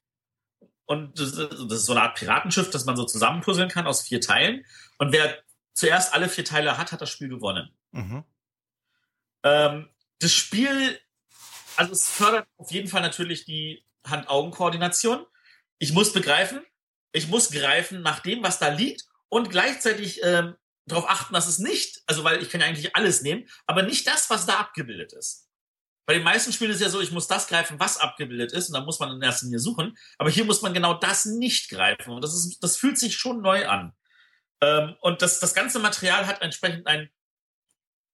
Und 0.85 1.19
das, 1.19 1.31
ist 1.31 1.85
so 1.85 1.93
eine 1.93 2.03
Art 2.03 2.15
Piratenschiff, 2.15 2.69
das 2.69 2.85
man 2.85 2.95
so 2.95 3.05
zusammenpuzzeln 3.05 3.69
kann 3.69 3.88
aus 3.88 4.03
vier 4.03 4.21
Teilen. 4.21 4.65
Und 4.97 5.11
wer 5.11 5.39
zuerst 5.73 6.13
alle 6.13 6.29
vier 6.29 6.45
Teile 6.45 6.77
hat, 6.77 6.91
hat 6.91 7.01
das 7.01 7.09
Spiel 7.09 7.29
gewonnen. 7.29 7.73
Mhm. 7.91 8.23
Ähm, 9.43 9.89
das 10.19 10.33
Spiel, 10.33 10.99
also 11.75 11.91
es 11.91 12.09
fördert 12.09 12.47
auf 12.57 12.71
jeden 12.71 12.88
Fall 12.88 13.01
natürlich 13.01 13.45
die 13.45 13.83
Hand-Augen-Koordination. 14.05 15.25
Ich 15.79 15.93
muss 15.93 16.13
begreifen, 16.13 16.61
ich 17.13 17.27
muss 17.29 17.51
greifen 17.51 18.01
nach 18.01 18.19
dem, 18.19 18.43
was 18.43 18.59
da 18.59 18.67
liegt 18.67 19.05
und 19.29 19.49
gleichzeitig 19.49 20.21
ähm, 20.23 20.55
darauf 20.85 21.09
achten, 21.09 21.33
dass 21.33 21.47
es 21.47 21.59
nicht, 21.59 22.03
also 22.05 22.23
weil 22.23 22.41
ich 22.41 22.49
kann 22.49 22.61
ja 22.61 22.67
eigentlich 22.67 22.95
alles 22.95 23.21
nehmen, 23.21 23.47
aber 23.65 23.81
nicht 23.81 24.07
das, 24.07 24.29
was 24.29 24.45
da 24.45 24.59
abgebildet 24.59 25.13
ist. 25.13 25.44
Bei 26.05 26.13
den 26.13 26.23
meisten 26.23 26.53
Spielen 26.53 26.71
ist 26.71 26.77
es 26.77 26.83
ja 26.83 26.89
so, 26.89 27.01
ich 27.01 27.11
muss 27.11 27.27
das 27.27 27.47
greifen, 27.47 27.79
was 27.79 27.97
abgebildet 27.97 28.51
ist, 28.51 28.69
und 28.69 28.73
dann 28.75 28.85
muss 28.85 28.99
man 28.99 29.11
in 29.11 29.21
erster 29.21 29.45
Linie 29.45 29.59
suchen. 29.59 29.97
Aber 30.17 30.29
hier 30.29 30.45
muss 30.45 30.61
man 30.61 30.73
genau 30.73 30.93
das 30.93 31.25
nicht 31.25 31.69
greifen. 31.69 32.11
Und 32.11 32.23
das 32.23 32.33
ist, 32.33 32.59
das 32.63 32.77
fühlt 32.77 32.99
sich 32.99 33.17
schon 33.17 33.41
neu 33.41 33.67
an. 33.67 33.93
Ähm, 34.61 34.95
und 35.01 35.21
das, 35.21 35.39
das 35.39 35.53
ganze 35.53 35.79
Material 35.79 36.27
hat 36.27 36.41
entsprechend 36.41 36.85
ein, 36.85 37.09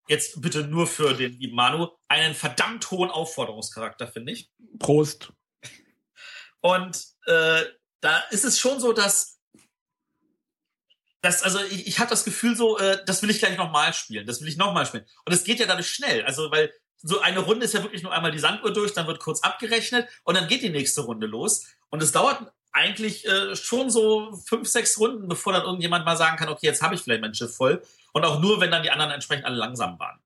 jetzt 0.07 0.41
bitte 0.41 0.63
nur 0.63 0.87
für 0.87 1.13
den 1.13 1.33
lieben 1.33 1.55
Manu, 1.55 1.89
einen 2.07 2.33
verdammt 2.33 2.89
hohen 2.91 3.09
Aufforderungscharakter, 3.09 4.07
finde 4.07 4.31
ich. 4.33 4.49
Prost. 4.79 5.33
Und 6.61 7.03
äh, 7.25 7.63
da 7.99 8.19
ist 8.31 8.45
es 8.45 8.59
schon 8.59 8.79
so, 8.79 8.93
dass 8.93 9.39
das, 11.21 11.43
also 11.43 11.59
ich, 11.65 11.87
ich 11.87 11.99
habe 11.99 12.09
das 12.09 12.23
Gefühl 12.23 12.55
so, 12.55 12.77
äh, 12.79 13.03
das 13.05 13.21
will 13.21 13.29
ich 13.29 13.39
gleich 13.39 13.57
nochmal 13.57 13.93
spielen, 13.93 14.25
das 14.25 14.41
will 14.41 14.47
ich 14.47 14.57
nochmal 14.57 14.85
spielen. 14.85 15.05
Und 15.25 15.33
es 15.33 15.43
geht 15.43 15.59
ja 15.59 15.67
dadurch 15.67 15.89
schnell, 15.89 16.23
also 16.23 16.49
weil 16.51 16.73
so 17.03 17.19
eine 17.21 17.39
Runde 17.39 17.65
ist 17.65 17.73
ja 17.73 17.83
wirklich 17.83 18.03
nur 18.03 18.13
einmal 18.13 18.31
die 18.31 18.39
Sanduhr 18.39 18.71
durch, 18.71 18.93
dann 18.93 19.07
wird 19.07 19.19
kurz 19.19 19.41
abgerechnet 19.41 20.07
und 20.23 20.35
dann 20.35 20.47
geht 20.47 20.61
die 20.61 20.69
nächste 20.69 21.01
Runde 21.01 21.27
los. 21.27 21.65
Und 21.89 22.01
es 22.03 22.11
dauert 22.11 22.51
eigentlich 22.71 23.27
äh, 23.27 23.55
schon 23.55 23.89
so 23.89 24.35
fünf, 24.45 24.67
sechs 24.67 24.97
Runden, 24.99 25.27
bevor 25.27 25.53
dann 25.53 25.63
irgendjemand 25.63 26.05
mal 26.05 26.15
sagen 26.15 26.37
kann, 26.37 26.49
okay, 26.49 26.67
jetzt 26.67 26.81
habe 26.81 26.95
ich 26.95 27.01
vielleicht 27.01 27.21
mein 27.21 27.33
Schiff 27.33 27.55
voll. 27.55 27.83
Und 28.13 28.25
auch 28.25 28.39
nur, 28.39 28.61
wenn 28.61 28.71
dann 28.71 28.83
die 28.83 28.91
anderen 28.91 29.11
entsprechend 29.11 29.45
alle 29.45 29.57
langsam 29.57 29.99
waren. 29.99 30.19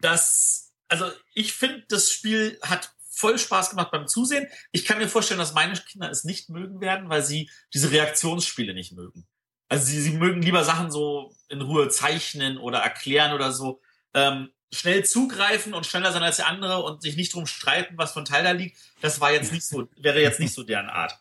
Das, 0.00 0.72
also 0.88 1.10
ich 1.34 1.54
finde, 1.54 1.84
das 1.88 2.10
Spiel 2.10 2.58
hat 2.62 2.92
voll 3.10 3.38
Spaß 3.38 3.70
gemacht 3.70 3.90
beim 3.90 4.08
Zusehen. 4.08 4.48
Ich 4.72 4.84
kann 4.84 4.98
mir 4.98 5.08
vorstellen, 5.08 5.38
dass 5.38 5.54
meine 5.54 5.74
Kinder 5.74 6.10
es 6.10 6.24
nicht 6.24 6.48
mögen 6.50 6.80
werden, 6.80 7.08
weil 7.08 7.22
sie 7.22 7.50
diese 7.72 7.90
Reaktionsspiele 7.90 8.74
nicht 8.74 8.92
mögen. 8.92 9.26
Also 9.68 9.86
sie, 9.86 10.00
sie 10.00 10.12
mögen 10.12 10.42
lieber 10.42 10.64
Sachen 10.64 10.90
so 10.90 11.34
in 11.48 11.62
Ruhe 11.62 11.88
zeichnen 11.88 12.58
oder 12.58 12.78
erklären 12.78 13.32
oder 13.32 13.52
so. 13.52 13.80
Ähm, 14.12 14.50
schnell 14.72 15.04
zugreifen 15.04 15.74
und 15.74 15.86
schneller 15.86 16.12
sein 16.12 16.22
als 16.22 16.36
der 16.36 16.48
andere 16.48 16.82
und 16.82 17.02
sich 17.02 17.16
nicht 17.16 17.34
drum 17.34 17.46
streiten, 17.46 17.96
was 17.96 18.12
von 18.12 18.24
Teil 18.24 18.44
da 18.44 18.50
liegt, 18.50 18.76
das 19.00 19.20
war 19.20 19.32
jetzt 19.32 19.52
nicht 19.52 19.64
so, 19.64 19.88
wäre 19.96 20.20
jetzt 20.20 20.40
nicht 20.40 20.54
so 20.54 20.62
deren 20.62 20.88
Art. 20.88 21.18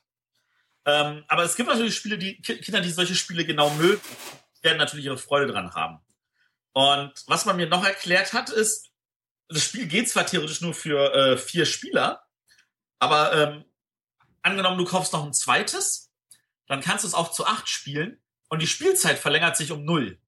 Ähm, 0.85 1.23
aber 1.27 1.43
es 1.43 1.55
gibt 1.55 1.69
natürlich 1.69 1.95
Spiele, 1.95 2.17
die 2.17 2.41
Kinder, 2.41 2.81
die 2.81 2.89
solche 2.89 3.15
Spiele 3.15 3.45
genau 3.45 3.69
mögen, 3.71 4.01
werden 4.61 4.77
natürlich 4.77 5.05
ihre 5.05 5.17
Freude 5.17 5.51
dran 5.51 5.73
haben. 5.73 5.99
Und 6.73 7.13
was 7.27 7.45
man 7.45 7.55
mir 7.55 7.67
noch 7.67 7.85
erklärt 7.85 8.33
hat, 8.33 8.49
ist, 8.49 8.89
das 9.47 9.63
Spiel 9.63 9.87
geht 9.87 10.09
zwar 10.09 10.25
theoretisch 10.25 10.61
nur 10.61 10.73
für 10.73 11.13
äh, 11.13 11.37
vier 11.37 11.65
Spieler, 11.65 12.23
aber 12.99 13.33
ähm, 13.33 13.65
angenommen, 14.41 14.77
du 14.77 14.85
kaufst 14.85 15.13
noch 15.13 15.25
ein 15.25 15.33
zweites, 15.33 16.11
dann 16.67 16.81
kannst 16.81 17.03
du 17.03 17.07
es 17.07 17.13
auch 17.13 17.31
zu 17.31 17.45
acht 17.45 17.69
spielen 17.69 18.21
und 18.49 18.61
die 18.61 18.67
Spielzeit 18.67 19.19
verlängert 19.19 19.57
sich 19.57 19.71
um 19.71 19.85
null. 19.85 20.19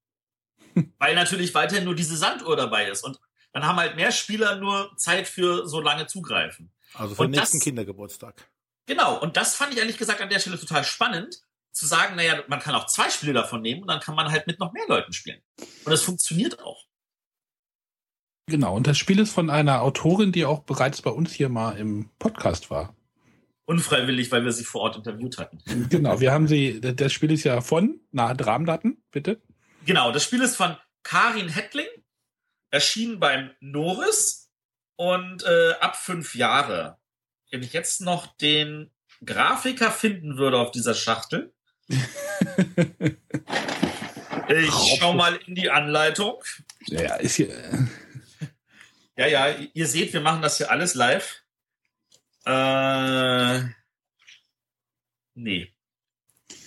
Weil 0.99 1.15
natürlich 1.15 1.53
weiterhin 1.53 1.85
nur 1.85 1.95
diese 1.95 2.17
Sanduhr 2.17 2.55
dabei 2.55 2.89
ist. 2.89 3.03
Und 3.03 3.19
dann 3.53 3.65
haben 3.65 3.77
halt 3.77 3.95
mehr 3.95 4.11
Spieler 4.11 4.57
nur 4.57 4.91
Zeit 4.97 5.27
für 5.27 5.67
so 5.67 5.79
lange 5.79 6.07
zugreifen. 6.07 6.71
Also 6.93 7.15
für 7.15 7.23
den 7.23 7.31
nächsten 7.31 7.57
das, 7.57 7.63
Kindergeburtstag. 7.63 8.49
Genau, 8.85 9.19
und 9.19 9.37
das 9.37 9.55
fand 9.55 9.73
ich 9.73 9.79
ehrlich 9.79 9.97
gesagt 9.97 10.21
an 10.21 10.29
der 10.29 10.39
Stelle 10.39 10.59
total 10.59 10.83
spannend, 10.83 11.41
zu 11.71 11.85
sagen, 11.85 12.15
naja, 12.15 12.41
man 12.47 12.59
kann 12.59 12.75
auch 12.75 12.85
zwei 12.85 13.09
Spiele 13.09 13.33
davon 13.33 13.61
nehmen 13.61 13.81
und 13.81 13.87
dann 13.87 13.99
kann 13.99 14.15
man 14.15 14.31
halt 14.31 14.47
mit 14.47 14.59
noch 14.59 14.71
mehr 14.71 14.85
Leuten 14.87 15.11
spielen. 15.11 15.41
Und 15.59 15.91
das 15.91 16.03
funktioniert 16.03 16.61
auch. 16.61 16.85
Genau, 18.47 18.75
und 18.75 18.87
das 18.87 18.97
Spiel 18.97 19.19
ist 19.19 19.31
von 19.31 19.49
einer 19.49 19.81
Autorin, 19.81 20.31
die 20.31 20.45
auch 20.45 20.59
bereits 20.59 21.01
bei 21.01 21.09
uns 21.09 21.33
hier 21.33 21.49
mal 21.49 21.77
im 21.77 22.09
Podcast 22.19 22.69
war. 22.69 22.95
Unfreiwillig, 23.65 24.31
weil 24.31 24.45
wir 24.45 24.51
sie 24.51 24.63
vor 24.63 24.81
Ort 24.81 24.95
interviewt 24.95 25.39
hatten. 25.39 25.57
Genau, 25.89 26.19
wir 26.19 26.31
haben 26.31 26.47
sie, 26.47 26.79
das 26.79 27.11
Spiel 27.11 27.31
ist 27.31 27.43
ja 27.43 27.61
von 27.61 27.99
Nahe 28.11 28.35
Dramdaten, 28.35 29.03
bitte. 29.11 29.41
Genau, 29.85 30.11
das 30.11 30.23
Spiel 30.23 30.41
ist 30.41 30.55
von 30.55 30.75
Karin 31.03 31.49
Hettling, 31.49 31.87
erschienen 32.71 33.19
beim 33.19 33.51
Norris 33.59 34.51
und 34.95 35.43
äh, 35.43 35.73
ab 35.79 35.95
fünf 35.95 36.33
Jahre. 36.35 36.97
Wenn 37.51 37.61
ich 37.61 37.73
jetzt 37.73 38.01
noch 38.01 38.35
den 38.37 38.91
Grafiker 39.23 39.91
finden 39.91 40.37
würde 40.37 40.57
auf 40.57 40.71
dieser 40.71 40.95
Schachtel. 40.95 41.53
ich 44.49 44.97
schau 44.99 45.13
mal 45.13 45.35
in 45.45 45.53
die 45.55 45.69
Anleitung. 45.69 46.43
Ja, 46.87 47.15
ist 47.15 47.35
hier. 47.35 47.87
Ja, 49.17 49.27
ja, 49.27 49.49
ihr 49.73 49.87
seht, 49.87 50.11
wir 50.13 50.21
machen 50.21 50.41
das 50.41 50.57
hier 50.57 50.71
alles 50.71 50.95
live. 50.95 51.43
Äh, 52.45 53.61
nee. 55.35 55.71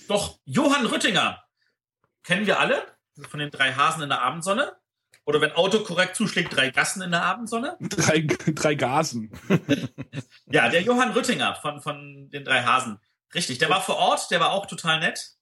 Doch, 0.07 0.39
Johann 0.45 0.85
Rüttinger. 0.85 1.43
Kennen 2.23 2.47
wir 2.47 2.59
alle? 2.59 2.98
Von 3.27 3.39
den 3.39 3.51
drei 3.51 3.73
Hasen 3.73 4.03
in 4.03 4.09
der 4.09 4.21
Abendsonne. 4.21 4.73
Oder 5.25 5.41
wenn 5.41 5.51
autokorrekt 5.51 6.15
zuschlägt, 6.15 6.55
drei 6.55 6.71
Gassen 6.71 7.03
in 7.03 7.11
der 7.11 7.23
Abendsonne. 7.23 7.77
Drei, 7.79 8.21
drei 8.21 8.73
Gasen. 8.73 9.31
ja, 10.51 10.69
der 10.69 10.81
Johann 10.81 11.11
Rüttinger 11.11 11.55
von, 11.61 11.81
von 11.81 12.29
den 12.31 12.43
drei 12.43 12.63
Hasen. 12.63 12.97
Richtig, 13.35 13.59
der 13.59 13.69
war 13.69 13.81
vor 13.81 13.97
Ort, 13.97 14.31
der 14.31 14.39
war 14.39 14.51
auch 14.51 14.65
total 14.65 14.99
nett. 14.99 15.35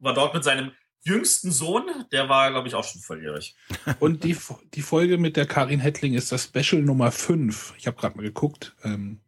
War 0.00 0.14
dort 0.14 0.34
mit 0.34 0.42
seinem 0.42 0.72
jüngsten 1.02 1.52
Sohn, 1.52 1.84
der 2.10 2.28
war, 2.28 2.50
glaube 2.50 2.66
ich, 2.66 2.74
auch 2.74 2.82
schon 2.82 3.00
volljährig. 3.00 3.54
Und 4.00 4.24
die, 4.24 4.36
die 4.74 4.82
Folge 4.82 5.16
mit 5.16 5.36
der 5.36 5.46
Karin 5.46 5.80
Hettling 5.80 6.14
ist 6.14 6.32
das 6.32 6.44
Special 6.44 6.82
Nummer 6.82 7.12
5. 7.12 7.74
Ich 7.78 7.86
habe 7.86 7.96
gerade 7.96 8.16
mal 8.16 8.24
geguckt. 8.24 8.74
Ähm, 8.82 9.20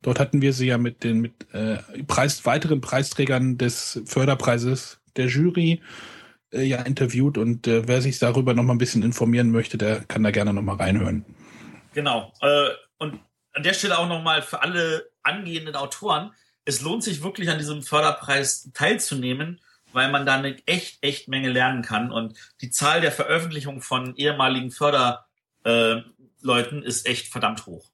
dort 0.00 0.20
hatten 0.20 0.40
wir 0.40 0.54
sie 0.54 0.68
ja 0.68 0.78
mit 0.78 1.04
den 1.04 1.20
mit 1.20 1.52
äh, 1.52 1.78
Preis, 2.04 2.46
weiteren 2.46 2.80
Preisträgern 2.80 3.58
des 3.58 4.00
Förderpreises 4.06 5.00
der 5.16 5.26
Jury 5.26 5.82
äh, 6.52 6.62
ja 6.62 6.82
interviewt 6.82 7.38
und 7.38 7.66
äh, 7.66 7.86
wer 7.86 8.02
sich 8.02 8.18
darüber 8.18 8.54
noch 8.54 8.62
mal 8.62 8.74
ein 8.74 8.78
bisschen 8.78 9.02
informieren 9.02 9.50
möchte, 9.50 9.78
der 9.78 10.00
kann 10.04 10.22
da 10.22 10.30
gerne 10.30 10.52
noch 10.52 10.62
mal 10.62 10.76
reinhören. 10.76 11.24
Genau. 11.94 12.32
Äh, 12.40 12.70
und 12.98 13.20
an 13.52 13.62
der 13.62 13.74
Stelle 13.74 13.98
auch 13.98 14.08
noch 14.08 14.22
mal 14.22 14.42
für 14.42 14.62
alle 14.62 15.10
angehenden 15.22 15.74
Autoren, 15.74 16.32
es 16.64 16.80
lohnt 16.80 17.02
sich 17.02 17.22
wirklich 17.22 17.50
an 17.50 17.58
diesem 17.58 17.82
Förderpreis 17.82 18.70
teilzunehmen, 18.74 19.60
weil 19.92 20.10
man 20.10 20.26
da 20.26 20.36
eine 20.36 20.56
echt, 20.66 20.98
echt 21.02 21.28
Menge 21.28 21.50
lernen 21.50 21.82
kann. 21.82 22.12
Und 22.12 22.38
die 22.60 22.70
Zahl 22.70 23.00
der 23.00 23.12
Veröffentlichungen 23.12 23.80
von 23.80 24.14
ehemaligen 24.16 24.70
Förderleuten 24.70 25.22
äh, 26.44 26.86
ist 26.86 27.06
echt 27.06 27.28
verdammt 27.28 27.66
hoch. 27.66 27.90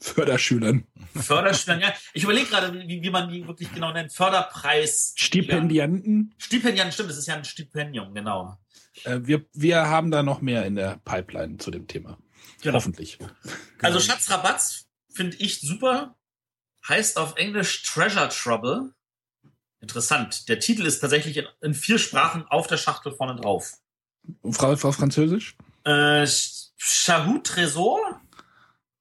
Förderschülern. 0.00 0.86
Förderschülern, 1.14 1.80
ja. 1.80 1.92
Ich 2.14 2.22
überlege 2.22 2.46
gerade, 2.46 2.72
wie, 2.72 3.02
wie 3.02 3.10
man 3.10 3.28
die 3.28 3.46
wirklich 3.46 3.72
genau 3.72 3.92
nennt. 3.92 4.12
Förderpreis. 4.12 5.12
Stipendianten. 5.16 6.34
Stipendianten, 6.38 6.92
stimmt, 6.92 7.10
das 7.10 7.18
ist 7.18 7.26
ja 7.26 7.34
ein 7.34 7.44
Stipendium, 7.44 8.14
genau. 8.14 8.58
Äh, 9.04 9.20
wir, 9.22 9.44
wir 9.52 9.88
haben 9.88 10.10
da 10.10 10.22
noch 10.22 10.40
mehr 10.40 10.64
in 10.66 10.76
der 10.76 11.00
Pipeline 11.04 11.58
zu 11.58 11.70
dem 11.70 11.86
Thema. 11.86 12.18
Genau. 12.62 12.76
Hoffentlich. 12.76 13.18
Also 13.82 14.00
Schatzrabatz 14.00 14.86
finde 15.12 15.36
ich 15.38 15.60
super. 15.60 16.16
Heißt 16.88 17.18
auf 17.18 17.36
Englisch 17.36 17.82
Treasure 17.82 18.28
Trouble. 18.28 18.94
Interessant. 19.80 20.48
Der 20.48 20.58
Titel 20.58 20.86
ist 20.86 21.00
tatsächlich 21.00 21.36
in, 21.36 21.46
in 21.60 21.74
vier 21.74 21.98
Sprachen 21.98 22.44
auf 22.46 22.66
der 22.66 22.78
Schachtel 22.78 23.12
vorne 23.12 23.40
drauf. 23.40 23.74
Frau, 24.50 24.74
Frau 24.76 24.92
Französisch? 24.92 25.56
Äh, 25.84 26.26
Chahut 26.76 27.44
Tresor. 27.44 28.17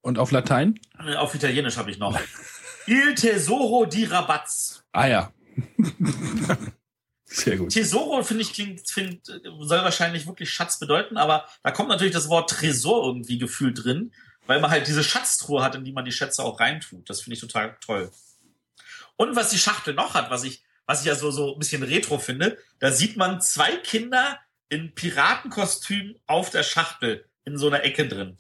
Und 0.08 0.20
auf 0.20 0.32
Latein? 0.32 0.80
Äh, 1.06 1.16
auf 1.16 1.36
Italienisch 1.36 1.76
habe 1.76 1.92
ich 1.92 1.98
noch. 1.98 2.18
Il 2.86 3.14
Tesoro 3.14 3.86
di 3.86 4.06
Rabaz. 4.06 4.82
Ah 4.94 5.06
ja. 5.06 5.34
Sehr 7.26 7.58
gut. 7.58 7.74
Tesoro, 7.74 8.24
finde 8.24 8.44
ich, 8.44 8.54
klingt, 8.54 8.90
find, 8.90 9.26
soll 9.26 9.84
wahrscheinlich 9.84 10.26
wirklich 10.26 10.50
Schatz 10.50 10.80
bedeuten, 10.80 11.18
aber 11.18 11.46
da 11.62 11.72
kommt 11.72 11.90
natürlich 11.90 12.14
das 12.14 12.30
Wort 12.30 12.50
Tresor 12.50 13.06
irgendwie 13.06 13.38
gefühlt 13.38 13.84
drin, 13.84 14.14
weil 14.46 14.62
man 14.62 14.72
halt 14.72 14.88
diese 14.88 15.04
Schatztruhe 15.04 15.62
hat, 15.62 15.76
in 15.76 15.84
die 15.84 15.92
man 15.92 16.06
die 16.06 16.14
Schätze 16.14 16.42
auch 16.42 16.62
reintut. 16.62 17.10
Das 17.10 17.20
finde 17.20 17.34
ich 17.34 17.42
total 17.42 17.76
toll. 17.86 18.10
Und 19.18 19.36
was 19.36 19.50
die 19.50 19.60
Schachtel 19.60 19.94
noch 19.94 20.14
hat, 20.14 20.32
was 20.32 20.46
ich, 20.46 20.64
was 20.86 21.02
ich 21.02 21.08
ja 21.08 21.16
so, 21.16 21.32
so 21.32 21.54
ein 21.54 21.60
bisschen 21.60 21.84
retro 21.84 22.18
finde, 22.18 22.58
da 22.80 22.94
sieht 22.94 23.18
man 23.18 23.42
zwei 23.42 23.76
Kinder 23.76 24.40
in 24.70 24.96
Piratenkostüm 24.96 26.16
auf 26.28 26.50
der 26.50 26.64
Schachtel 26.64 27.26
in 27.44 27.58
so 27.58 27.68
einer 27.68 27.84
Ecke 27.84 28.08
drin. 28.08 28.38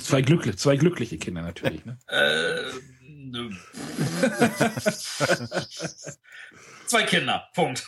Zwei 0.00 0.22
glückliche, 0.22 0.56
zwei 0.56 0.76
glückliche 0.76 1.18
Kinder 1.18 1.42
natürlich, 1.42 1.84
ne? 1.84 1.98
Äh, 2.08 2.70
zwei 6.86 7.02
Kinder. 7.04 7.48
Punkt. 7.54 7.84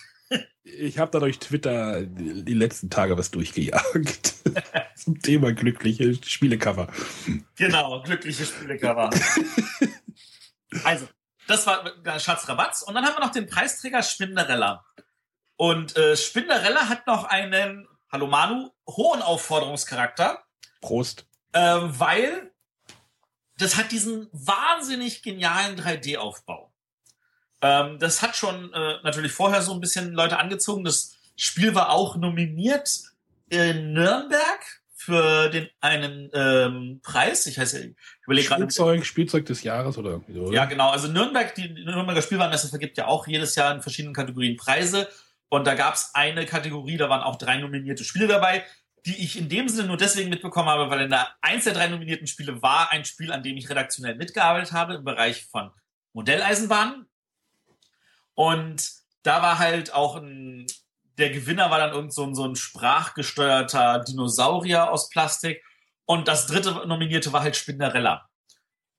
Ich 0.65 0.99
habe 0.99 1.11
da 1.13 1.21
durch 1.21 1.39
Twitter 1.39 2.03
die 2.03 2.55
letzten 2.55 2.91
Tage 2.91 3.17
was 3.17 3.31
durchgejagt. 3.31 4.35
Zum 4.97 5.21
Thema 5.21 5.53
glückliche 5.53 6.15
Spielecover. 6.25 6.89
Genau, 7.57 8.03
glückliche 8.03 8.45
Spielecover. 8.45 9.11
also, 10.85 11.09
das 11.47 11.67
war 11.67 11.85
Schatz 12.19 12.49
Rabatz. 12.49 12.83
Und 12.83 12.95
dann 12.95 13.05
haben 13.05 13.15
wir 13.15 13.25
noch 13.25 13.31
den 13.31 13.47
Preisträger 13.47 14.03
Spinderella. 14.03 14.85
Und 15.57 15.97
äh, 15.97 16.17
Spinderella 16.17 16.89
hat 16.89 17.07
noch 17.07 17.25
einen, 17.25 17.87
hallo 18.11 18.27
Manu, 18.27 18.71
hohen 18.89 19.23
Aufforderungscharakter. 19.23 20.45
Prost. 20.81 21.26
Äh, 21.57 21.99
weil 21.99 22.51
das 23.57 23.79
hat 23.79 23.91
diesen 23.91 24.29
wahnsinnig 24.33 25.23
genialen 25.23 25.81
3D-Aufbau. 25.81 26.71
Ähm, 27.63 27.99
das 27.99 28.21
hat 28.21 28.37
schon 28.37 28.73
äh, 28.75 28.97
natürlich 29.03 29.33
vorher 29.33 29.63
so 29.63 29.73
ein 29.73 29.81
bisschen 29.81 30.13
Leute 30.13 30.39
angezogen. 30.39 30.85
Das 30.85 31.17
Spiel 31.35 31.75
war 31.75 31.91
auch 31.91 32.17
nominiert 32.17 32.91
in 33.49 33.95
Nürnberg 33.95 34.83
für 34.95 35.49
den 35.49 35.71
einen 35.81 36.31
ähm, 36.35 37.01
Preis. 37.03 37.47
Ich 37.47 37.59
heiße, 37.59 37.87
ich 37.87 37.97
überlege 38.25 38.49
gerade. 38.49 38.63
Spielzeug, 38.65 39.07
Spielzeug 39.07 39.47
des 39.47 39.63
Jahres 39.63 39.97
oder 39.97 40.11
irgendwie 40.11 40.35
so. 40.35 40.53
Ja, 40.53 40.67
genau. 40.67 40.91
Also 40.91 41.09
Nürnberg, 41.09 41.55
die 41.55 41.69
Nürnberger 41.71 42.21
Spielwarenmesse 42.21 42.69
vergibt 42.69 42.99
ja 42.99 43.07
auch 43.07 43.27
jedes 43.27 43.55
Jahr 43.55 43.75
in 43.75 43.81
verschiedenen 43.81 44.15
Kategorien 44.15 44.59
Preise. 44.59 45.09
Und 45.49 45.67
da 45.67 45.75
gab 45.75 45.95
es 45.95 46.11
eine 46.13 46.45
Kategorie, 46.45 46.99
da 46.99 47.09
waren 47.09 47.23
auch 47.23 47.37
drei 47.37 47.57
nominierte 47.57 48.05
Spiele 48.05 48.27
dabei, 48.27 48.65
die 49.07 49.17
ich 49.23 49.39
in 49.39 49.49
dem 49.49 49.69
Sinne 49.69 49.87
nur 49.87 49.97
deswegen 49.97 50.31
mitbekommen 50.31 50.69
habe, 50.69 50.91
weil 50.91 51.03
in 51.03 51.11
der 51.11 51.29
eins 51.41 51.65
der 51.65 51.75
drei 51.75 51.87
nominierten 51.87 52.27
Spiele 52.27 52.61
war 52.61 52.91
ein 52.91 53.05
Spiel, 53.05 53.33
an 53.33 53.45
dem 53.45 53.57
ich 53.57 53.71
redaktionell 53.71 54.17
mitgearbeitet 54.17 54.73
habe 54.73 54.95
im 54.95 55.05
Bereich 55.05 55.47
von 55.47 55.71
Modelleisenbahnen. 56.13 57.07
Und 58.35 58.91
da 59.23 59.43
war 59.43 59.61
halt 59.61 59.95
auch 59.95 60.17
ein, 60.17 60.67
der 61.19 61.31
Gewinner 61.31 61.71
war 61.71 61.79
dann 61.79 61.93
irgend 61.93 62.13
so 62.13 62.25
ein, 62.25 62.35
so 62.35 62.45
ein 62.45 62.57
sprachgesteuerter 62.57 64.01
Dinosaurier 64.01 64.91
aus 64.91 65.09
Plastik. 65.09 65.63
Und 66.05 66.27
das 66.27 66.49
dritte 66.49 66.87
Nominierte 66.87 67.33
war 67.33 67.43
halt 67.43 67.57
Spinderella. 67.57 68.29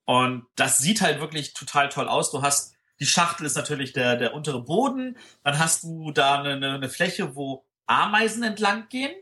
Und 0.04 0.46
das 0.56 0.78
sieht 0.78 1.02
halt 1.02 1.20
wirklich 1.20 1.52
total 1.52 1.90
toll 1.90 2.08
aus. 2.08 2.30
Du 2.30 2.40
hast, 2.40 2.74
die 2.98 3.06
Schachtel 3.06 3.44
ist 3.44 3.56
natürlich 3.56 3.92
der, 3.92 4.16
der 4.16 4.32
untere 4.32 4.64
Boden. 4.64 5.18
Dann 5.44 5.58
hast 5.58 5.84
du 5.84 6.12
da 6.12 6.40
eine, 6.40 6.74
eine 6.74 6.88
Fläche, 6.88 7.36
wo 7.36 7.66
Ameisen 7.86 8.42
entlang 8.42 8.88
gehen. 8.88 9.14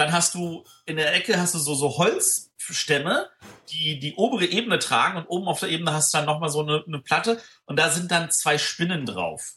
Dann 0.00 0.12
hast 0.12 0.34
du 0.34 0.64
in 0.86 0.96
der 0.96 1.14
Ecke 1.14 1.38
hast 1.38 1.54
du 1.54 1.58
so, 1.58 1.74
so 1.74 1.98
Holzstämme, 1.98 3.28
die 3.68 3.98
die 3.98 4.14
obere 4.14 4.46
Ebene 4.46 4.78
tragen 4.78 5.18
und 5.18 5.26
oben 5.26 5.46
auf 5.46 5.60
der 5.60 5.68
Ebene 5.68 5.92
hast 5.92 6.14
du 6.14 6.18
dann 6.18 6.24
nochmal 6.24 6.48
so 6.48 6.60
eine, 6.60 6.82
eine 6.86 7.00
Platte 7.00 7.38
und 7.66 7.78
da 7.78 7.90
sind 7.90 8.10
dann 8.10 8.30
zwei 8.30 8.56
Spinnen 8.56 9.04
drauf. 9.04 9.56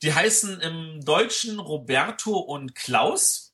Die 0.00 0.14
heißen 0.14 0.60
im 0.62 1.04
Deutschen 1.04 1.58
Roberto 1.60 2.38
und 2.38 2.74
Klaus. 2.74 3.52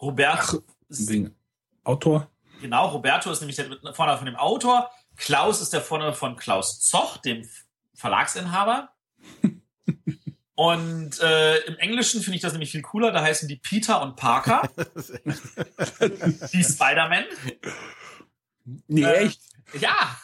Roberto 0.00 0.62
Ach, 0.64 0.74
wegen 0.88 1.34
Autor. 1.82 2.30
Genau, 2.60 2.90
Roberto 2.90 3.32
ist 3.32 3.40
nämlich 3.40 3.56
der 3.56 3.94
Vorname 3.94 4.18
von 4.18 4.26
dem 4.26 4.36
Autor. 4.36 4.92
Klaus 5.16 5.60
ist 5.60 5.72
der 5.72 5.82
Vorname 5.82 6.14
von 6.14 6.36
Klaus 6.36 6.80
Zoch, 6.80 7.16
dem 7.16 7.48
Verlagsinhaber. 7.94 8.90
Und 10.54 11.20
äh, 11.20 11.58
im 11.64 11.78
Englischen 11.78 12.20
finde 12.22 12.36
ich 12.36 12.42
das 12.42 12.52
nämlich 12.52 12.70
viel 12.70 12.82
cooler. 12.82 13.10
Da 13.10 13.22
heißen 13.22 13.48
die 13.48 13.56
Peter 13.56 14.02
und 14.02 14.16
Parker. 14.16 14.68
die 16.52 16.64
Spider-Man. 16.64 17.24
Nee, 18.86 19.04
äh, 19.04 19.26
echt? 19.26 19.40
Ja. 19.80 20.16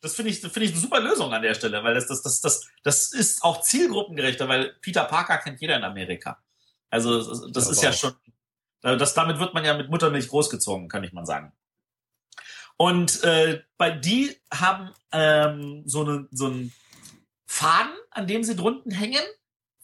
Das 0.00 0.14
finde 0.14 0.30
ich, 0.30 0.40
finde 0.40 0.64
ich 0.64 0.72
eine 0.72 0.80
super 0.80 1.00
Lösung 1.00 1.32
an 1.32 1.42
der 1.42 1.54
Stelle, 1.54 1.82
weil 1.84 1.94
das, 1.94 2.08
das, 2.08 2.22
das, 2.22 2.40
das, 2.40 2.68
das 2.82 3.12
ist 3.12 3.42
auch 3.42 3.62
zielgruppengerechter, 3.62 4.48
weil 4.48 4.74
Peter 4.80 5.04
Parker 5.04 5.38
kennt 5.38 5.60
jeder 5.60 5.76
in 5.76 5.84
Amerika. 5.84 6.42
Also 6.90 7.48
das 7.48 7.66
ja, 7.66 7.72
ist 7.72 7.82
ja 7.82 7.92
schon, 7.92 8.14
das, 8.80 9.14
damit 9.14 9.38
wird 9.38 9.54
man 9.54 9.64
ja 9.64 9.76
mit 9.76 9.90
Muttermilch 9.90 10.28
großgezogen, 10.28 10.88
kann 10.88 11.04
ich 11.04 11.12
mal 11.12 11.26
sagen. 11.26 11.52
Und 12.76 13.22
äh, 13.24 13.62
bei 13.78 13.90
die 13.90 14.36
haben 14.52 14.90
ähm, 15.12 15.82
so, 15.86 16.02
eine, 16.04 16.28
so 16.30 16.46
einen 16.46 16.72
Faden, 17.56 17.96
an 18.10 18.26
dem 18.26 18.44
sie 18.44 18.54
drunten 18.54 18.92
hängen, 18.92 19.24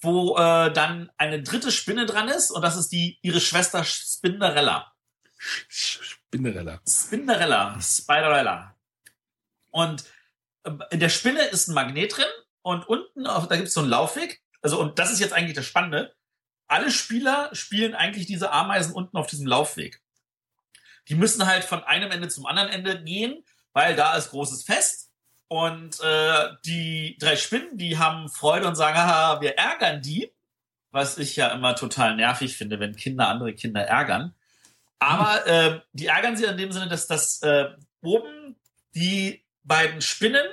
wo 0.03 0.37
äh, 0.37 0.70
dann 0.73 1.11
eine 1.16 1.43
dritte 1.43 1.73
Spinne 1.73 2.05
dran 2.05 2.29
ist 2.29 2.51
und 2.51 2.61
das 2.61 2.77
ist 2.77 2.91
die 2.93 3.18
ihre 3.23 3.41
Schwester 3.41 3.83
Spinderella. 3.83 4.93
Spinderella. 5.39 6.83
Spinderella, 6.87 7.81
Spiderella. 7.81 8.77
Und 9.70 10.05
äh, 10.64 10.73
in 10.91 11.01
der 11.01 11.09
Spinne 11.09 11.45
ist 11.47 11.68
ein 11.68 11.75
Magnet 11.75 12.14
drin 12.14 12.27
und 12.61 12.87
unten, 12.87 13.27
auf, 13.27 13.49
da 13.49 13.57
gibt 13.57 13.68
es 13.68 13.75
so 13.75 13.81
einen 13.81 13.89
Laufweg. 13.89 14.43
Also, 14.61 14.79
und 14.79 14.99
das 14.99 15.11
ist 15.11 15.20
jetzt 15.20 15.33
eigentlich 15.33 15.57
das 15.57 15.66
Spannende. 15.66 16.14
Alle 16.68 16.91
Spieler 16.91 17.49
spielen 17.55 17.95
eigentlich 17.95 18.27
diese 18.27 18.53
Ameisen 18.53 18.93
unten 18.93 19.16
auf 19.16 19.29
diesem 19.29 19.47
Laufweg. 19.47 20.03
Die 21.09 21.14
müssen 21.14 21.47
halt 21.47 21.64
von 21.64 21.83
einem 21.85 22.11
Ende 22.11 22.29
zum 22.29 22.45
anderen 22.45 22.68
Ende 22.68 23.03
gehen, 23.03 23.45
weil 23.73 23.97
da 23.97 24.14
ist 24.14 24.31
großes 24.31 24.62
Fest 24.62 25.02
und 25.53 26.01
äh, 26.01 26.49
die 26.65 27.19
drei 27.21 27.37
Spinnen, 27.37 27.77
die 27.77 27.99
haben 27.99 28.31
Freude 28.31 28.67
und 28.67 28.75
sagen, 28.75 28.97
haha, 28.97 29.43
wir 29.43 29.59
ärgern 29.59 30.01
die. 30.01 30.33
Was 30.93 31.19
ich 31.19 31.37
ja 31.37 31.49
immer 31.49 31.77
total 31.77 32.17
nervig 32.17 32.57
finde, 32.57 32.81
wenn 32.81 32.97
Kinder 32.97 33.29
andere 33.29 33.53
Kinder 33.53 33.83
ärgern. 33.83 34.35
Aber 34.99 35.47
äh, 35.47 35.81
die 35.93 36.07
ärgern 36.07 36.39
sie 36.39 36.47
in 36.47 36.57
dem 36.57 36.73
Sinne, 36.73 36.89
dass 36.89 37.07
das 37.07 37.43
äh, 37.43 37.69
oben 38.03 38.57
die 38.95 39.45
beiden 39.63 40.01
Spinnen, 40.01 40.47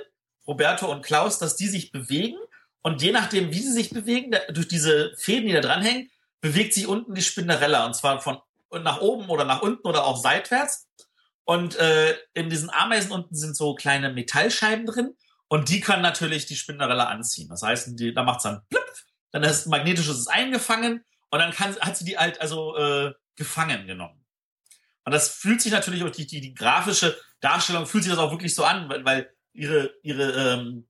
Roberto 0.46 0.92
und 0.92 1.02
Klaus, 1.02 1.38
dass 1.38 1.56
die 1.56 1.68
sich 1.68 1.92
bewegen. 1.92 2.36
Und 2.82 3.00
je 3.00 3.12
nachdem, 3.12 3.52
wie 3.52 3.60
sie 3.60 3.72
sich 3.72 3.88
bewegen, 3.88 4.32
da, 4.32 4.40
durch 4.50 4.68
diese 4.68 5.14
Fäden, 5.16 5.46
die 5.46 5.54
da 5.54 5.62
dranhängen, 5.62 6.10
bewegt 6.42 6.74
sich 6.74 6.86
unten 6.86 7.14
die 7.14 7.22
Spinderella. 7.22 7.86
Und 7.86 7.96
zwar 7.96 8.20
von 8.20 8.36
nach 8.70 9.00
oben 9.00 9.30
oder 9.30 9.46
nach 9.46 9.62
unten 9.62 9.88
oder 9.88 10.04
auch 10.04 10.18
seitwärts. 10.18 10.88
Und 11.44 11.76
äh, 11.76 12.16
in 12.34 12.48
diesen 12.48 12.70
Ameisen 12.70 13.12
unten 13.12 13.34
sind 13.34 13.56
so 13.56 13.74
kleine 13.74 14.12
Metallscheiben 14.12 14.86
drin 14.86 15.16
und 15.48 15.68
die 15.68 15.80
können 15.80 16.02
natürlich 16.02 16.46
die 16.46 16.56
Spinderella 16.56 17.06
anziehen. 17.06 17.48
Das 17.48 17.62
heißt, 17.62 17.98
die, 17.98 18.14
da 18.14 18.22
macht's 18.22 18.44
dann 18.44 18.62
blip, 18.68 18.82
dann 19.32 19.42
ist 19.42 19.66
magnetisches 19.66 20.28
eingefangen 20.28 21.04
und 21.30 21.38
dann 21.38 21.52
kann, 21.52 21.76
hat 21.80 21.96
sie 21.96 22.04
die 22.04 22.18
halt 22.18 22.40
also 22.40 22.76
äh, 22.76 23.12
gefangen 23.36 23.86
genommen. 23.86 24.24
Und 25.04 25.12
das 25.12 25.28
fühlt 25.28 25.60
sich 25.60 25.72
natürlich 25.72 26.04
auch 26.04 26.10
die, 26.10 26.26
die, 26.26 26.40
die 26.40 26.54
grafische 26.54 27.18
Darstellung 27.40 27.86
fühlt 27.86 28.04
sich 28.04 28.12
das 28.12 28.20
auch 28.20 28.30
wirklich 28.30 28.54
so 28.54 28.64
an, 28.64 28.88
weil, 28.88 29.04
weil 29.04 29.34
ihre 29.52 29.94
ihre 30.02 30.32
ähm, 30.32 30.86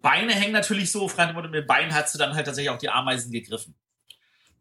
Beine 0.00 0.32
hängen 0.34 0.52
natürlich 0.52 0.92
so, 0.92 1.08
frei 1.08 1.32
mit 1.32 1.52
dem 1.52 1.66
Bein 1.66 1.92
hat 1.92 2.08
sie 2.08 2.16
dann 2.16 2.34
halt 2.34 2.46
tatsächlich 2.46 2.70
auch 2.70 2.78
die 2.78 2.88
Ameisen 2.88 3.32
gegriffen. 3.32 3.74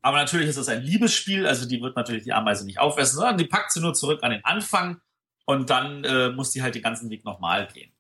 Aber 0.06 0.18
natürlich 0.18 0.50
ist 0.50 0.58
es 0.58 0.70
ein 0.70 0.84
Liebesspiel, 0.84 1.48
also 1.48 1.68
die 1.68 1.82
wird 1.82 1.96
natürlich 1.96 2.26
die 2.26 2.34
Ameise 2.34 2.64
nicht 2.64 2.78
aufessen, 2.78 3.16
sondern 3.16 3.40
die 3.40 3.46
packt 3.46 3.72
sie 3.72 3.82
nur 3.82 3.96
zurück 3.96 4.22
an 4.22 4.30
den 4.30 4.46
Anfang 4.46 5.02
und 5.46 5.72
dann 5.72 6.04
äh, 6.04 6.30
muss 6.30 6.52
die 6.52 6.62
halt 6.62 6.76
den 6.76 6.84
ganzen 6.84 7.10
Weg 7.10 7.26
nochmal 7.26 7.66
gehen. 7.66 7.92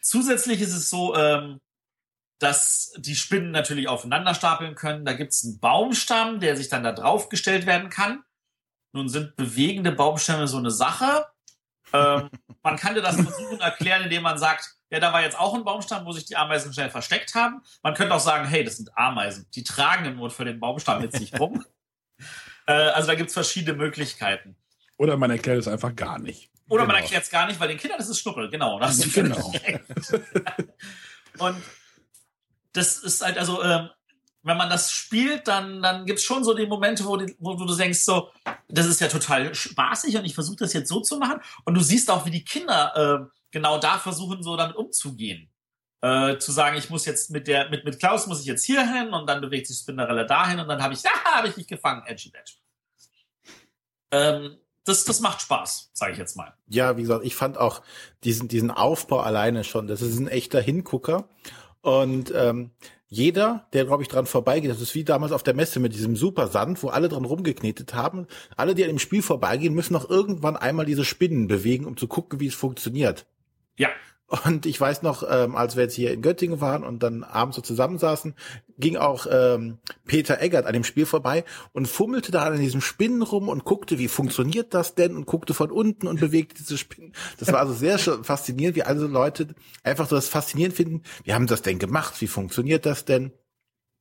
Zusätzlich 0.00 0.60
ist 0.60 0.72
es 0.72 0.88
so, 0.88 1.16
ähm, 1.16 1.60
dass 2.38 2.92
die 2.96 3.16
Spinnen 3.16 3.50
natürlich 3.50 3.88
aufeinander 3.88 4.36
stapeln 4.36 4.76
können. 4.76 5.04
Da 5.04 5.14
gibt 5.14 5.32
es 5.32 5.42
einen 5.42 5.58
Baumstamm, 5.58 6.38
der 6.38 6.56
sich 6.56 6.68
dann 6.68 6.84
da 6.84 6.92
drauf 6.92 7.28
gestellt 7.28 7.66
werden 7.66 7.90
kann. 7.90 8.22
Nun 8.92 9.08
sind 9.08 9.34
bewegende 9.34 9.90
Baumstämme 9.90 10.46
so 10.46 10.58
eine 10.58 10.70
Sache. 10.70 11.26
Ähm, 11.92 12.30
man 12.62 12.76
kann 12.76 12.94
dir 12.94 13.02
das 13.02 13.16
versuchen 13.16 13.60
erklären, 13.60 14.04
indem 14.04 14.22
man 14.22 14.38
sagt, 14.38 14.76
ja, 14.90 15.00
da 15.00 15.12
war 15.12 15.22
jetzt 15.22 15.38
auch 15.38 15.54
ein 15.54 15.64
Baumstamm, 15.64 16.04
wo 16.06 16.12
sich 16.12 16.24
die 16.26 16.36
Ameisen 16.36 16.72
schnell 16.72 16.90
versteckt 16.90 17.34
haben. 17.34 17.62
Man 17.82 17.94
könnte 17.94 18.14
auch 18.14 18.20
sagen, 18.20 18.46
hey, 18.46 18.64
das 18.64 18.76
sind 18.76 18.96
Ameisen. 18.96 19.46
Die 19.54 19.64
tragen 19.64 20.04
im 20.04 20.16
Not 20.16 20.32
für 20.32 20.44
den 20.44 20.60
Baumstamm 20.60 21.02
mit 21.02 21.12
sich 21.12 21.38
rum. 21.38 21.64
äh, 22.66 22.72
also 22.72 23.08
da 23.08 23.14
gibt's 23.14 23.34
verschiedene 23.34 23.76
Möglichkeiten. 23.76 24.56
Oder 24.96 25.16
man 25.16 25.30
erklärt 25.30 25.58
es 25.58 25.68
einfach 25.68 25.94
gar 25.94 26.18
nicht. 26.18 26.50
Oder 26.68 26.82
genau. 26.82 26.94
man 26.94 27.02
erklärt 27.02 27.24
es 27.24 27.30
gar 27.30 27.46
nicht, 27.46 27.60
weil 27.60 27.68
den 27.68 27.78
Kindern 27.78 28.00
ist 28.00 28.08
es 28.08 28.18
Schnuppel, 28.18 28.50
genau. 28.50 28.78
Das 28.80 28.98
genau. 29.12 29.52
Und 31.38 31.56
das 32.72 32.98
ist 32.98 33.24
halt, 33.24 33.38
also, 33.38 33.62
ähm, 33.62 33.90
wenn 34.46 34.56
man 34.56 34.70
das 34.70 34.92
spielt, 34.92 35.48
dann, 35.48 35.82
dann 35.82 36.06
gibt's 36.06 36.22
schon 36.22 36.44
so 36.44 36.54
die 36.54 36.66
Momente, 36.66 37.04
wo, 37.04 37.16
die, 37.16 37.34
wo 37.40 37.54
du 37.54 37.74
denkst, 37.74 38.04
so, 38.04 38.30
das 38.68 38.86
ist 38.86 39.00
ja 39.00 39.08
total 39.08 39.52
spaßig 39.52 40.16
und 40.16 40.24
ich 40.24 40.34
versuche 40.34 40.58
das 40.58 40.72
jetzt 40.72 40.88
so 40.88 41.00
zu 41.00 41.18
machen. 41.18 41.40
Und 41.64 41.74
du 41.74 41.80
siehst 41.80 42.08
auch, 42.10 42.24
wie 42.26 42.30
die 42.30 42.44
Kinder 42.44 42.92
äh, 43.24 43.38
genau 43.50 43.78
da 43.78 43.98
versuchen, 43.98 44.44
so 44.44 44.56
damit 44.56 44.76
umzugehen. 44.76 45.50
Äh, 46.00 46.38
zu 46.38 46.52
sagen, 46.52 46.76
ich 46.76 46.90
muss 46.90 47.06
jetzt 47.06 47.30
mit 47.30 47.48
der, 47.48 47.70
mit, 47.70 47.84
mit 47.84 47.98
Klaus 47.98 48.28
muss 48.28 48.40
ich 48.40 48.46
jetzt 48.46 48.64
hier 48.64 48.88
hin 48.88 49.08
und 49.08 49.26
dann 49.28 49.40
bewegt 49.40 49.66
sich 49.66 49.78
Spinderella 49.78 50.22
dahin 50.22 50.60
und 50.60 50.68
dann 50.68 50.80
habe 50.80 50.94
ich, 50.94 51.02
ja, 51.04 51.10
habe 51.24 51.48
ich 51.48 51.54
dich 51.54 51.66
gefangen, 51.66 52.04
edgy 52.06 52.30
badge. 52.30 52.52
Ähm, 54.12 54.58
das, 54.84 55.04
das 55.04 55.18
macht 55.18 55.40
Spaß, 55.40 55.90
sage 55.92 56.12
ich 56.12 56.18
jetzt 56.18 56.36
mal. 56.36 56.54
Ja, 56.68 56.96
wie 56.96 57.02
gesagt, 57.02 57.24
ich 57.24 57.34
fand 57.34 57.58
auch 57.58 57.82
diesen, 58.22 58.46
diesen 58.46 58.70
Aufbau 58.70 59.18
alleine 59.18 59.64
schon, 59.64 59.88
das 59.88 60.02
ist 60.02 60.20
ein 60.20 60.28
echter 60.28 60.60
Hingucker. 60.60 61.28
Und 61.80 62.32
ähm, 62.32 62.70
jeder, 63.08 63.66
der, 63.72 63.84
glaube 63.84 64.02
ich, 64.02 64.08
dran 64.08 64.26
vorbeigeht, 64.26 64.70
das 64.70 64.80
ist 64.80 64.94
wie 64.94 65.04
damals 65.04 65.32
auf 65.32 65.42
der 65.42 65.54
Messe 65.54 65.78
mit 65.78 65.94
diesem 65.94 66.16
Supersand, 66.16 66.82
wo 66.82 66.88
alle 66.88 67.08
dran 67.08 67.24
rumgeknetet 67.24 67.94
haben. 67.94 68.26
Alle, 68.56 68.74
die 68.74 68.82
an 68.82 68.90
dem 68.90 68.98
Spiel 68.98 69.22
vorbeigehen, 69.22 69.74
müssen 69.74 69.92
noch 69.92 70.10
irgendwann 70.10 70.56
einmal 70.56 70.86
diese 70.86 71.04
Spinnen 71.04 71.46
bewegen, 71.46 71.84
um 71.84 71.96
zu 71.96 72.08
gucken, 72.08 72.40
wie 72.40 72.48
es 72.48 72.54
funktioniert. 72.54 73.26
Ja. 73.76 73.90
Und 74.28 74.66
ich 74.66 74.80
weiß 74.80 75.02
noch, 75.02 75.22
ähm, 75.28 75.54
als 75.54 75.76
wir 75.76 75.84
jetzt 75.84 75.94
hier 75.94 76.12
in 76.12 76.20
Göttingen 76.20 76.60
waren 76.60 76.82
und 76.82 77.02
dann 77.04 77.22
abends 77.22 77.54
so 77.54 77.62
zusammensaßen, 77.62 78.34
ging 78.76 78.96
auch 78.96 79.26
ähm, 79.30 79.78
Peter 80.04 80.40
Eggert 80.40 80.66
an 80.66 80.72
dem 80.72 80.82
Spiel 80.82 81.06
vorbei 81.06 81.44
und 81.72 81.86
fummelte 81.86 82.32
da 82.32 82.42
an 82.42 82.58
diesem 82.58 82.80
Spinnen 82.80 83.22
rum 83.22 83.48
und 83.48 83.64
guckte, 83.64 84.00
wie 84.00 84.08
funktioniert 84.08 84.74
das 84.74 84.96
denn 84.96 85.14
und 85.14 85.26
guckte 85.26 85.54
von 85.54 85.70
unten 85.70 86.08
und 86.08 86.18
bewegte 86.18 86.56
diese 86.56 86.76
Spinnen. 86.76 87.12
Das 87.38 87.52
war 87.52 87.60
also 87.60 87.72
sehr 87.72 87.98
faszinierend, 88.24 88.74
wie 88.76 88.82
alle 88.82 89.06
Leute 89.06 89.54
einfach 89.84 90.08
so 90.08 90.16
das 90.16 90.28
faszinierend 90.28 90.74
finden. 90.74 91.02
Wie 91.22 91.32
haben 91.32 91.46
das 91.46 91.62
denn 91.62 91.78
gemacht? 91.78 92.20
Wie 92.20 92.26
funktioniert 92.26 92.84
das 92.84 93.04
denn? 93.04 93.32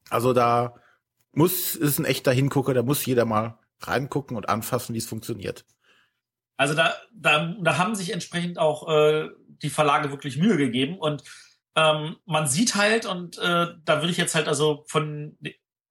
Also 0.09 0.33
da 0.33 0.75
muss, 1.33 1.75
ist 1.75 1.99
ein 1.99 2.05
echter 2.05 2.31
Hingucker, 2.31 2.73
da 2.73 2.81
muss 2.81 3.05
jeder 3.05 3.25
mal 3.25 3.59
reingucken 3.81 4.37
und 4.37 4.49
anfassen, 4.49 4.95
wie 4.95 4.99
es 4.99 5.07
funktioniert. 5.07 5.65
Also 6.57 6.73
da, 6.73 6.95
da, 7.13 7.53
da 7.61 7.77
haben 7.77 7.95
sich 7.95 8.13
entsprechend 8.13 8.57
auch 8.57 8.87
äh, 8.87 9.29
die 9.65 9.69
Verlage 9.69 10.11
wirklich 10.11 10.37
Mühe 10.37 10.57
gegeben 10.57 10.97
und 10.97 11.23
ähm, 11.75 12.15
man 12.25 12.47
sieht 12.47 12.75
halt 12.75 13.05
und 13.05 13.37
äh, 13.37 13.67
da 13.83 14.01
würde 14.01 14.11
ich 14.11 14.17
jetzt 14.17 14.35
halt 14.35 14.47
also 14.47 14.85
von, 14.87 15.37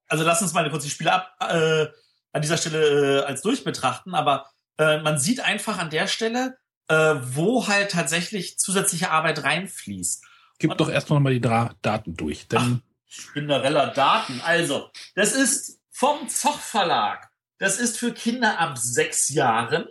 also 0.09 0.25
lass 0.25 0.41
uns 0.41 0.55
mal 0.55 0.69
kurz 0.71 0.85
die 0.85 0.91
Spiele 0.91 1.13
ab 1.13 1.37
äh, 1.41 1.87
an 2.33 2.43
dieser 2.43 2.57
Stelle 2.57 3.21
äh, 3.21 3.25
als 3.25 3.43
durch 3.43 3.65
betrachten, 3.65 4.15
aber 4.15 4.51
äh, 4.79 5.01
man 5.03 5.19
sieht 5.19 5.41
einfach 5.41 5.79
an 5.79 5.91
der 5.91 6.07
Stelle, 6.07 6.57
äh, 6.89 7.15
wo 7.21 7.69
halt 7.69 7.91
tatsächlich 7.91 8.59
zusätzliche 8.59 9.11
Arbeit 9.11 9.45
reinfließt. 9.45 10.25
Gib 10.59 10.71
und, 10.71 10.81
doch 10.81 10.89
erst 10.89 11.11
noch 11.11 11.21
mal 11.21 11.33
die 11.33 11.41
Dra 11.41 11.75
Daten 11.83 12.17
durch, 12.17 12.49
denn 12.49 12.83
Spindereller 13.07 13.89
Daten. 13.89 14.41
Also, 14.41 14.91
das 15.15 15.35
ist 15.35 15.81
vom 15.91 16.29
Zoch 16.29 16.59
Verlag. 16.59 17.31
Das 17.59 17.79
ist 17.79 17.99
für 17.99 18.13
Kinder 18.13 18.59
ab 18.59 18.77
sechs 18.77 19.29
Jahren. 19.29 19.87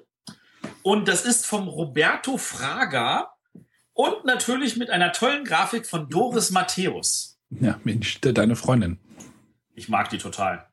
Und 0.81 1.07
das 1.07 1.23
ist 1.23 1.45
vom 1.45 1.69
Roberto 1.69 2.37
Fraga 2.37 3.32
und 3.93 4.25
natürlich 4.25 4.77
mit 4.77 4.89
einer 4.89 5.11
tollen 5.11 5.45
Grafik 5.45 5.85
von 5.85 6.09
Doris 6.09 6.51
Matthäus. 6.51 7.39
Ja, 7.49 7.79
Mensch, 7.83 8.19
deine 8.21 8.55
Freundin. 8.55 8.99
Ich 9.75 9.89
mag 9.89 10.09
die 10.09 10.17
total. 10.17 10.67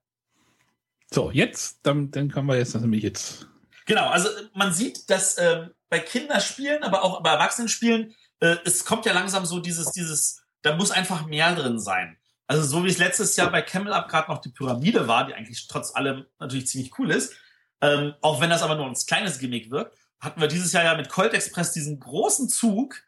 So, 1.13 1.31
jetzt, 1.31 1.81
dann, 1.83 2.11
dann 2.11 2.31
können 2.31 2.47
wir 2.47 2.57
jetzt 2.57 2.75
nämlich 2.75 3.03
jetzt. 3.03 3.49
Genau, 3.87 4.09
also 4.09 4.29
man 4.55 4.73
sieht, 4.73 5.11
dass 5.11 5.37
äh, 5.37 5.69
bei 5.89 5.99
Kinderspielen, 5.99 6.83
aber 6.85 7.03
auch 7.03 7.23
bei 7.23 7.31
Erwachsenenspielen, 7.31 8.15
äh, 8.41 8.57
es 8.65 8.85
kommt 8.85 9.07
ja 9.07 9.13
langsam 9.13 9.45
so 9.45 9.59
dieses, 9.59 9.91
dieses, 9.93 10.43
da 10.63 10.77
muss 10.77 10.91
einfach 10.91 11.27
mehr 11.27 11.55
drin 11.55 11.81
sein. 11.81 12.17
Also 12.47 12.63
so 12.63 12.85
wie 12.85 12.89
es 12.89 12.99
letztes 12.99 13.37
Jahr 13.37 13.51
bei 13.51 13.63
Camel 13.63 13.93
Up 13.93 14.09
gerade 14.09 14.31
noch 14.31 14.41
die 14.41 14.51
Pyramide 14.51 15.09
war, 15.09 15.27
die 15.27 15.35
eigentlich 15.35 15.67
trotz 15.69 15.95
allem 15.95 16.27
natürlich 16.39 16.69
ziemlich 16.69 16.99
cool 16.99 17.11
ist, 17.11 17.35
ähm, 17.81 18.15
auch 18.21 18.41
wenn 18.41 18.51
das 18.51 18.63
aber 18.63 18.77
nur 18.77 18.87
ein 18.87 18.95
kleines 18.95 19.39
Gimmick 19.39 19.71
wirkt, 19.71 19.97
hatten 20.21 20.41
wir 20.41 20.49
dieses 20.49 20.73
Jahr 20.73 20.85
ja 20.85 20.97
mit 20.97 21.09
Colt 21.09 21.33
Express 21.33 21.73
diesen 21.73 21.99
großen 21.99 22.49
Zug. 22.49 23.03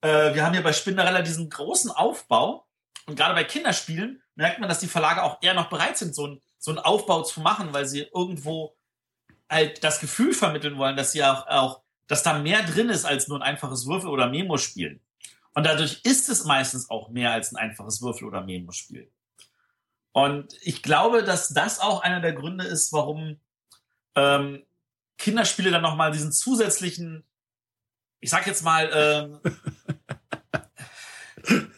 Äh, 0.00 0.34
wir 0.34 0.44
haben 0.44 0.52
hier 0.52 0.62
bei 0.62 0.72
Spinderella 0.72 1.22
diesen 1.22 1.50
großen 1.50 1.90
Aufbau. 1.90 2.66
Und 3.06 3.16
gerade 3.16 3.34
bei 3.34 3.44
Kinderspielen 3.44 4.22
merkt 4.34 4.60
man, 4.60 4.68
dass 4.68 4.80
die 4.80 4.86
Verlage 4.86 5.22
auch 5.22 5.38
eher 5.42 5.54
noch 5.54 5.70
bereit 5.70 5.96
sind, 5.96 6.14
so, 6.14 6.26
ein, 6.26 6.42
so 6.58 6.70
einen 6.70 6.78
Aufbau 6.78 7.22
zu 7.22 7.40
machen, 7.40 7.72
weil 7.72 7.86
sie 7.86 8.02
irgendwo 8.14 8.76
halt 9.48 9.82
das 9.82 10.00
Gefühl 10.00 10.34
vermitteln 10.34 10.76
wollen, 10.76 10.96
dass 10.96 11.12
sie 11.12 11.24
auch, 11.24 11.46
auch, 11.46 11.82
dass 12.06 12.22
da 12.22 12.38
mehr 12.38 12.62
drin 12.62 12.90
ist 12.90 13.04
als 13.04 13.28
nur 13.28 13.38
ein 13.38 13.42
einfaches 13.42 13.86
Würfel- 13.86 14.10
oder 14.10 14.28
Memo-Spiel. 14.28 15.00
Und 15.54 15.64
dadurch 15.64 16.00
ist 16.04 16.28
es 16.28 16.44
meistens 16.44 16.90
auch 16.90 17.08
mehr 17.08 17.32
als 17.32 17.52
ein 17.52 17.56
einfaches 17.56 18.00
Würfel- 18.02 18.28
oder 18.28 18.42
Memo-Spiel. 18.42 19.10
Und 20.12 20.54
ich 20.62 20.82
glaube, 20.82 21.24
dass 21.24 21.48
das 21.48 21.80
auch 21.80 22.02
einer 22.02 22.20
der 22.20 22.32
Gründe 22.32 22.64
ist, 22.64 22.92
warum 22.92 23.40
ähm, 24.14 24.64
Kinderspiele 25.16 25.70
dann 25.70 25.82
nochmal 25.82 26.12
diesen 26.12 26.32
zusätzlichen, 26.32 27.24
ich 28.20 28.30
sag 28.30 28.46
jetzt 28.46 28.62
mal, 28.62 28.90
ähm, 28.92 29.40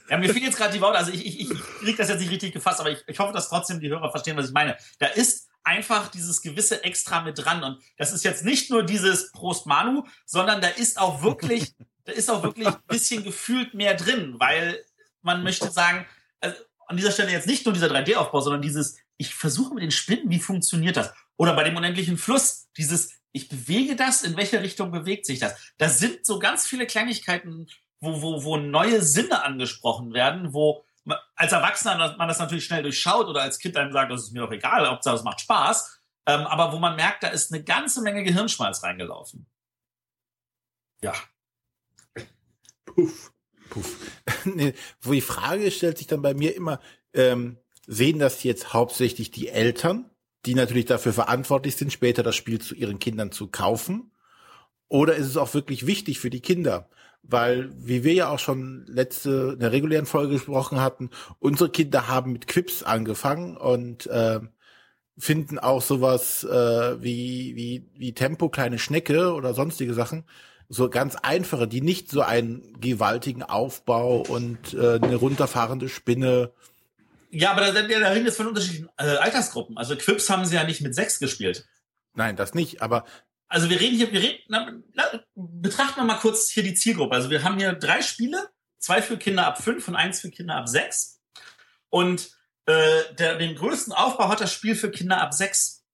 ja, 0.09 0.19
mir 0.19 0.33
fehlen 0.33 0.45
jetzt 0.45 0.57
gerade 0.57 0.73
die 0.73 0.81
Worte, 0.81 0.99
also 0.99 1.13
ich, 1.13 1.25
ich, 1.25 1.41
ich 1.41 1.51
krieg 1.81 1.97
das 1.97 2.09
jetzt 2.09 2.21
nicht 2.21 2.31
richtig 2.31 2.53
gefasst, 2.53 2.81
aber 2.81 2.91
ich, 2.91 3.05
ich 3.07 3.19
hoffe, 3.19 3.33
dass 3.33 3.49
trotzdem 3.49 3.81
die 3.81 3.89
Hörer 3.89 4.11
verstehen, 4.11 4.37
was 4.37 4.47
ich 4.47 4.53
meine. 4.53 4.77
Da 4.99 5.07
ist 5.07 5.49
einfach 5.63 6.09
dieses 6.09 6.43
gewisse 6.43 6.83
Extra 6.85 7.21
mit 7.21 7.39
dran 7.39 7.63
und 7.63 7.83
das 7.97 8.13
ist 8.13 8.25
jetzt 8.25 8.45
nicht 8.45 8.71
nur 8.71 8.83
dieses 8.83 9.31
Prost 9.33 9.67
Manu, 9.67 10.05
sondern 10.25 10.61
da 10.61 10.69
ist 10.69 10.99
auch 10.99 11.23
wirklich, 11.23 11.75
da 12.05 12.13
ist 12.13 12.31
auch 12.31 12.43
wirklich 12.43 12.67
ein 12.67 12.83
bisschen 12.89 13.23
gefühlt 13.23 13.75
mehr 13.75 13.95
drin, 13.95 14.37
weil 14.39 14.83
man 15.23 15.43
möchte 15.43 15.71
sagen, 15.71 16.07
also 16.41 16.57
an 16.87 16.97
dieser 16.97 17.13
Stelle 17.13 17.31
jetzt 17.31 17.47
nicht 17.47 17.65
nur 17.67 17.75
dieser 17.75 17.89
3D-Aufbau, 17.89 18.41
sondern 18.41 18.63
dieses, 18.63 18.97
ich 19.21 19.35
versuche 19.35 19.75
mit 19.75 19.83
den 19.83 19.91
Spinnen, 19.91 20.31
wie 20.31 20.39
funktioniert 20.39 20.97
das? 20.97 21.13
Oder 21.37 21.55
bei 21.55 21.63
dem 21.63 21.77
unendlichen 21.77 22.17
Fluss, 22.17 22.71
dieses, 22.79 23.13
ich 23.33 23.51
bewege 23.51 23.95
das, 23.95 24.23
in 24.23 24.35
welche 24.35 24.63
Richtung 24.63 24.91
bewegt 24.91 25.27
sich 25.27 25.39
das? 25.39 25.75
Da 25.77 25.91
sind 25.91 26.25
so 26.25 26.39
ganz 26.39 26.67
viele 26.67 26.87
Kleinigkeiten, 26.87 27.69
wo, 28.01 28.23
wo, 28.23 28.45
wo 28.45 28.57
neue 28.57 29.03
Sinne 29.03 29.45
angesprochen 29.45 30.15
werden, 30.15 30.55
wo 30.55 30.87
man, 31.05 31.19
als 31.35 31.53
Erwachsener 31.53 32.17
man 32.17 32.29
das 32.29 32.39
natürlich 32.39 32.65
schnell 32.65 32.83
durchschaut 32.83 33.27
oder 33.27 33.43
als 33.43 33.59
Kind 33.59 33.77
einem 33.77 33.93
sagt, 33.93 34.11
das 34.11 34.23
ist 34.23 34.33
mir 34.33 34.41
doch 34.41 34.53
egal, 34.53 34.89
Hauptsache 34.89 35.17
es 35.17 35.23
macht 35.23 35.43
Spaß, 35.43 36.01
ähm, 36.25 36.47
aber 36.47 36.73
wo 36.73 36.79
man 36.79 36.97
merkt, 36.97 37.23
da 37.23 37.29
ist 37.29 37.53
eine 37.53 37.63
ganze 37.63 38.01
Menge 38.01 38.25
Gehirnschmalz 38.25 38.83
reingelaufen. 38.83 39.47
Ja. 41.03 41.13
Puff. 42.87 43.33
Puff. 43.69 43.97
nee, 44.47 44.73
wo 45.03 45.13
die 45.13 45.21
Frage 45.21 45.71
stellt 45.71 45.99
sich 45.99 46.07
dann 46.07 46.23
bei 46.23 46.33
mir 46.33 46.57
immer, 46.57 46.81
ähm, 47.13 47.59
sehen 47.87 48.19
das 48.19 48.43
jetzt 48.43 48.73
hauptsächlich 48.73 49.31
die 49.31 49.49
Eltern 49.49 50.11
die 50.47 50.55
natürlich 50.55 50.87
dafür 50.87 51.13
verantwortlich 51.13 51.77
sind, 51.77 51.93
später 51.93 52.23
das 52.23 52.37
Spiel 52.37 52.61
zu 52.61 52.75
ihren 52.75 52.99
Kindern 52.99 53.33
zu 53.33 53.49
kaufen? 53.49 54.13
Oder 54.89 55.15
ist 55.15 55.27
es 55.27 55.37
auch 55.37 55.55
wirklich 55.55 55.87
wichtig 55.87 56.19
für 56.19 56.31
die 56.31 56.41
Kinder? 56.41 56.89
Weil, 57.23 57.71
wie 57.77 58.03
wir 58.03 58.15
ja 58.15 58.31
auch 58.31 58.39
schon 58.39 58.87
letzte, 58.87 59.53
in 59.55 59.61
der 59.61 59.73
regulären 59.73 60.07
Folge 60.07 60.35
gesprochen 60.35 60.81
hatten, 60.81 61.11
unsere 61.39 61.71
Kinder 61.71 62.09
haben 62.09 62.33
mit 62.33 62.47
Quips 62.47 62.83
angefangen 62.83 63.57
und 63.57 64.07
äh, 64.07 64.41
finden 65.19 65.59
auch 65.59 65.83
sowas 65.83 66.45
äh, 66.45 67.03
wie, 67.03 67.55
wie, 67.55 67.91
wie 67.95 68.15
Tempo, 68.15 68.49
kleine 68.49 68.79
Schnecke 68.79 69.35
oder 69.35 69.53
sonstige 69.53 69.93
Sachen, 69.93 70.25
so 70.71 70.89
ganz 70.89 71.17
einfache, 71.17 71.69
die 71.69 71.83
nicht 71.83 72.11
so 72.11 72.23
einen 72.23 72.81
gewaltigen 72.81 73.43
Aufbau 73.43 74.23
und 74.23 74.73
äh, 74.73 74.99
eine 75.03 75.17
runterfahrende 75.17 75.91
Spinne 75.91 76.53
ja, 77.31 77.53
aber 77.53 77.73
da, 77.73 77.83
da 77.83 78.09
reden 78.09 78.27
jetzt 78.27 78.37
von 78.37 78.49
unterschiedlichen 78.49 78.89
äh, 78.97 79.17
Altersgruppen. 79.17 79.79
Also 79.79 79.97
Quips 79.97 80.29
haben 80.31 80.45
sie 80.45 80.57
ja 80.57 80.65
nicht 80.65 80.81
mit 80.81 80.95
sechs 80.95 81.19
gespielt. 81.19 81.67
Nein, 82.15 82.37
das 82.37 82.55
nicht, 82.55 82.83
aber. 82.83 83.05
Also 83.49 83.69
wir 83.69 83.81
reden 83.81 83.97
hier, 83.97 84.13
wir 84.13 84.21
reden, 84.21 84.39
na, 84.49 84.73
na, 84.95 85.05
betrachten 85.35 86.01
wir 86.01 86.05
mal 86.05 86.19
kurz 86.19 86.51
hier 86.51 86.63
die 86.63 86.75
Zielgruppe. 86.75 87.15
Also 87.15 87.31
wir 87.31 87.43
haben 87.43 87.59
hier 87.59 87.73
drei 87.73 88.03
Spiele, 88.03 88.49
zwei 88.79 89.03
für 89.03 89.17
Kinder 89.17 89.47
ab 89.47 89.63
fünf 89.63 89.89
und 89.89 89.97
eins 89.97 90.21
für 90.21 90.31
Kinder 90.31 90.57
ab 90.57 90.69
sechs. 90.69 91.21
Und 91.89 92.31
äh, 92.67 93.15
der, 93.15 93.39
den 93.39 93.57
größten 93.57 93.93
Aufbau 93.93 94.29
hat 94.29 94.41
das 94.41 94.53
Spiel 94.53 94.77
für 94.77 94.91
Kinder 94.91 95.21
ab 95.21 95.35
sechs. 95.35 95.85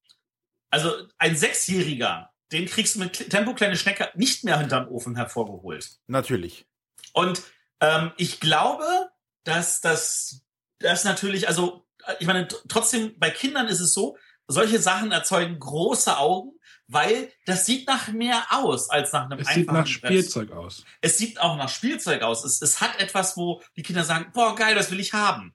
Also 0.70 0.92
ein 1.18 1.36
Sechsjähriger, 1.36 2.30
den 2.52 2.66
kriegst 2.66 2.94
du 2.94 3.00
mit 3.00 3.30
Tempo 3.30 3.54
kleine 3.54 3.76
Schnecke 3.76 4.10
nicht 4.14 4.44
mehr 4.44 4.58
hinterm 4.58 4.88
Ofen 4.88 5.16
hervorgeholt. 5.16 5.98
Natürlich. 6.06 6.66
Und 7.12 7.42
ähm, 7.80 8.12
ich 8.16 8.40
glaube, 8.40 9.10
dass 9.44 9.80
das 9.80 10.45
das 10.78 11.04
natürlich, 11.04 11.48
also 11.48 11.86
ich 12.18 12.26
meine, 12.26 12.48
trotzdem 12.68 13.18
bei 13.18 13.30
Kindern 13.30 13.68
ist 13.68 13.80
es 13.80 13.92
so, 13.92 14.16
solche 14.46 14.80
Sachen 14.80 15.12
erzeugen 15.12 15.58
große 15.58 16.16
Augen, 16.16 16.52
weil 16.88 17.32
das 17.46 17.66
sieht 17.66 17.88
nach 17.88 18.08
mehr 18.08 18.46
aus 18.50 18.90
als 18.90 19.12
nach 19.12 19.24
einem 19.24 19.40
es 19.40 19.48
einfachen 19.48 19.56
sieht 19.56 19.72
nach 19.72 19.86
Spielzeug 19.86 20.52
aus. 20.52 20.84
Es 21.00 21.18
sieht 21.18 21.40
auch 21.40 21.56
nach 21.56 21.68
Spielzeug 21.68 22.22
aus. 22.22 22.44
Es, 22.44 22.62
es 22.62 22.80
hat 22.80 23.00
etwas, 23.00 23.36
wo 23.36 23.62
die 23.76 23.82
Kinder 23.82 24.04
sagen, 24.04 24.30
boah, 24.32 24.54
geil, 24.54 24.74
das 24.74 24.90
will 24.90 25.00
ich 25.00 25.12
haben. 25.12 25.54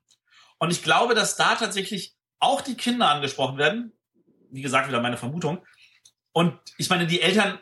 Und 0.58 0.72
ich 0.72 0.84
glaube, 0.84 1.16
dass 1.16 1.38
da 1.38 1.56
tatsächlich 1.56 2.16
auch 2.40 2.62
die 2.62 2.76
Kinder 2.76 3.10
angesprochen 3.10 3.58
werden. 3.58 3.94
Wie 4.52 4.62
gesagt, 4.62 4.90
wieder 4.90 5.02
meine 5.02 5.18
Vermutung. 5.18 5.66
Und 6.34 6.60
ich 6.78 6.90
meine, 6.90 7.08
die 7.08 7.22
Eltern, 7.22 7.60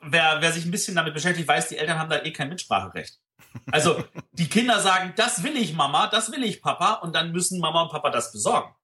wer, 0.00 0.40
wer 0.40 0.52
sich 0.52 0.64
ein 0.64 0.70
bisschen 0.70 0.96
damit 0.96 1.14
beschäftigt, 1.14 1.46
weiß, 1.46 1.68
die 1.68 1.76
Eltern 1.76 1.98
haben 1.98 2.10
da 2.10 2.22
eh 2.22 2.32
kein 2.32 2.48
Mitspracherecht. 2.48 3.20
Also 3.70 4.02
die 4.32 4.48
Kinder 4.48 4.80
sagen, 4.80 5.12
das 5.16 5.42
will 5.42 5.56
ich 5.56 5.74
Mama, 5.74 6.06
das 6.08 6.32
will 6.32 6.42
ich 6.42 6.62
Papa 6.62 6.94
und 6.94 7.14
dann 7.14 7.32
müssen 7.32 7.60
Mama 7.60 7.82
und 7.82 7.90
Papa 7.90 8.10
das 8.10 8.32
besorgen. 8.32 8.74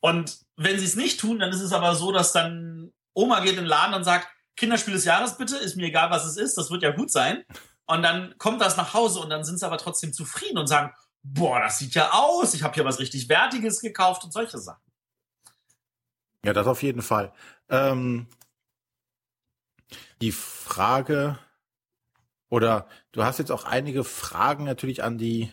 Und 0.00 0.38
wenn 0.56 0.78
sie 0.78 0.84
es 0.84 0.96
nicht 0.96 1.20
tun, 1.20 1.38
dann 1.38 1.50
ist 1.50 1.60
es 1.60 1.72
aber 1.72 1.94
so, 1.94 2.12
dass 2.12 2.32
dann 2.32 2.92
Oma 3.14 3.40
geht 3.40 3.52
in 3.52 3.56
den 3.56 3.66
Laden 3.66 3.94
und 3.94 4.04
sagt, 4.04 4.28
Kinderspiel 4.56 4.94
des 4.94 5.04
Jahres 5.04 5.36
bitte, 5.36 5.56
ist 5.56 5.76
mir 5.76 5.86
egal, 5.86 6.10
was 6.10 6.24
es 6.24 6.36
ist, 6.36 6.56
das 6.56 6.70
wird 6.70 6.82
ja 6.82 6.90
gut 6.90 7.10
sein. 7.10 7.44
Und 7.86 8.02
dann 8.02 8.36
kommt 8.38 8.60
das 8.60 8.76
nach 8.76 8.92
Hause 8.94 9.20
und 9.20 9.30
dann 9.30 9.44
sind 9.44 9.58
sie 9.58 9.66
aber 9.66 9.78
trotzdem 9.78 10.12
zufrieden 10.12 10.58
und 10.58 10.66
sagen, 10.66 10.92
boah, 11.22 11.60
das 11.60 11.78
sieht 11.78 11.94
ja 11.94 12.12
aus, 12.12 12.54
ich 12.54 12.62
habe 12.62 12.74
hier 12.74 12.84
was 12.84 12.98
richtig 12.98 13.28
Wertiges 13.28 13.80
gekauft 13.80 14.24
und 14.24 14.32
solche 14.32 14.58
Sachen. 14.58 14.82
Ja, 16.44 16.52
das 16.52 16.66
auf 16.66 16.82
jeden 16.82 17.02
Fall. 17.02 17.32
Ähm, 17.68 18.28
die 20.20 20.32
Frage, 20.32 21.38
oder 22.48 22.88
du 23.12 23.24
hast 23.24 23.38
jetzt 23.38 23.52
auch 23.52 23.64
einige 23.64 24.04
Fragen 24.04 24.64
natürlich 24.64 25.02
an 25.02 25.18
die 25.18 25.50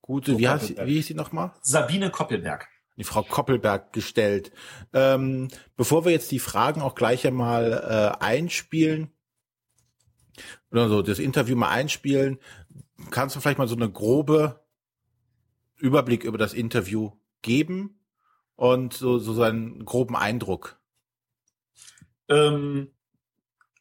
gute, 0.00 0.32
so 0.32 0.38
wie, 0.38 0.48
heißt, 0.48 0.86
wie 0.86 0.94
hieß 0.94 1.06
sie 1.06 1.14
nochmal? 1.14 1.52
Sabine 1.62 2.10
Koppelberg. 2.10 2.68
Die 2.96 3.04
Frau 3.04 3.22
Koppelberg 3.22 3.92
gestellt. 3.92 4.50
Ähm, 4.92 5.48
bevor 5.76 6.04
wir 6.04 6.12
jetzt 6.12 6.30
die 6.32 6.40
Fragen 6.40 6.82
auch 6.82 6.94
gleich 6.94 7.26
einmal 7.26 7.72
äh, 7.72 8.24
einspielen, 8.24 9.12
oder 10.70 10.88
so 10.88 11.02
das 11.02 11.18
Interview 11.18 11.56
mal 11.56 11.70
einspielen, 11.70 12.38
kannst 13.10 13.36
du 13.36 13.40
vielleicht 13.40 13.58
mal 13.58 13.68
so 13.68 13.76
eine 13.76 13.90
grobe 13.90 14.64
Überblick 15.76 16.24
über 16.24 16.38
das 16.38 16.54
Interview 16.54 17.12
geben 17.42 18.00
und 18.56 18.94
so, 18.94 19.18
so 19.18 19.32
seinen 19.32 19.84
groben 19.84 20.16
Eindruck? 20.16 20.80
Ähm, 22.28 22.92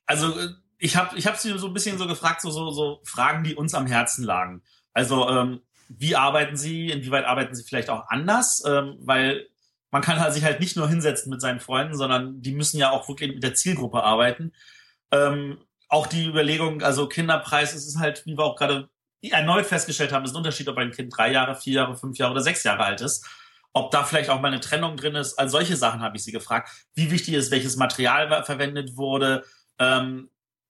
also 0.06 0.38
äh, 0.40 0.50
ich 0.78 0.96
habe 0.96 1.18
ich 1.18 1.28
hab 1.28 1.38
sie 1.38 1.58
so 1.58 1.68
ein 1.68 1.74
bisschen 1.74 1.98
so 1.98 2.08
gefragt, 2.08 2.42
so, 2.42 2.52
so, 2.52 2.72
so 2.72 3.02
Fragen, 3.04 3.44
die 3.44 3.56
uns 3.56 3.74
am 3.74 3.88
Herzen 3.88 4.24
lagen. 4.24 4.64
Also 4.94 5.30
ähm, 5.30 5.62
wie 5.90 6.16
arbeiten 6.16 6.58
Sie, 6.58 6.90
inwieweit 6.92 7.26
arbeiten 7.26 7.56
Sie 7.56 7.64
vielleicht 7.64 7.90
auch 7.90 8.08
anders? 8.10 8.64
Ähm, 8.66 8.98
weil 9.00 9.48
man 9.90 10.02
kann 10.02 10.20
halt 10.20 10.34
sich 10.34 10.44
halt 10.44 10.60
nicht 10.60 10.76
nur 10.76 10.90
hinsetzen 10.90 11.30
mit 11.30 11.42
seinen 11.42 11.60
Freunden, 11.60 11.96
sondern 11.96 12.42
die 12.42 12.52
müssen 12.52 12.78
ja 12.78 12.92
auch 12.92 13.08
wirklich 13.08 13.34
mit 13.34 13.44
der 13.44 13.56
Zielgruppe 13.56 14.04
arbeiten. 14.04 14.52
Ähm, 15.12 15.60
auch 15.88 16.08
die 16.08 16.26
Überlegung, 16.26 16.84
also 16.84 17.08
Kinderpreis, 17.08 17.74
es 17.74 17.88
ist 17.88 18.00
halt, 18.00 18.26
wie 18.26 18.38
wir 18.38 18.44
auch 18.44 18.58
gerade 18.58 18.90
erneut 19.22 19.66
festgestellt 19.66 20.12
haben, 20.12 20.26
ist 20.26 20.32
ein 20.32 20.38
Unterschied, 20.38 20.68
ob 20.68 20.78
ein 20.78 20.92
Kind 20.92 21.16
drei 21.16 21.32
Jahre, 21.32 21.56
vier 21.56 21.74
Jahre, 21.74 21.96
fünf 21.96 22.18
Jahre 22.18 22.34
oder 22.34 22.42
sechs 22.42 22.64
Jahre 22.64 22.84
alt 22.84 23.02
ist. 23.02 23.26
Ob 23.74 23.92
da 23.92 24.04
vielleicht 24.04 24.30
auch 24.30 24.42
mal 24.42 24.50
eine 24.50 24.60
Trennung 24.60 24.98
drin 24.98 25.16
ist. 25.16 25.38
All 25.38 25.50
solche 25.50 25.76
Sachen 25.76 26.02
habe 26.02 26.18
ich 26.18 26.24
sie 26.24 26.32
gefragt. 26.32 26.70
Wie 26.96 27.12
wichtig 27.12 27.36
ist, 27.36 27.52
welches 27.52 27.76
Material 27.76 28.44
verwendet 28.44 28.98
wurde. 28.98 29.44
Ähm, 29.80 30.30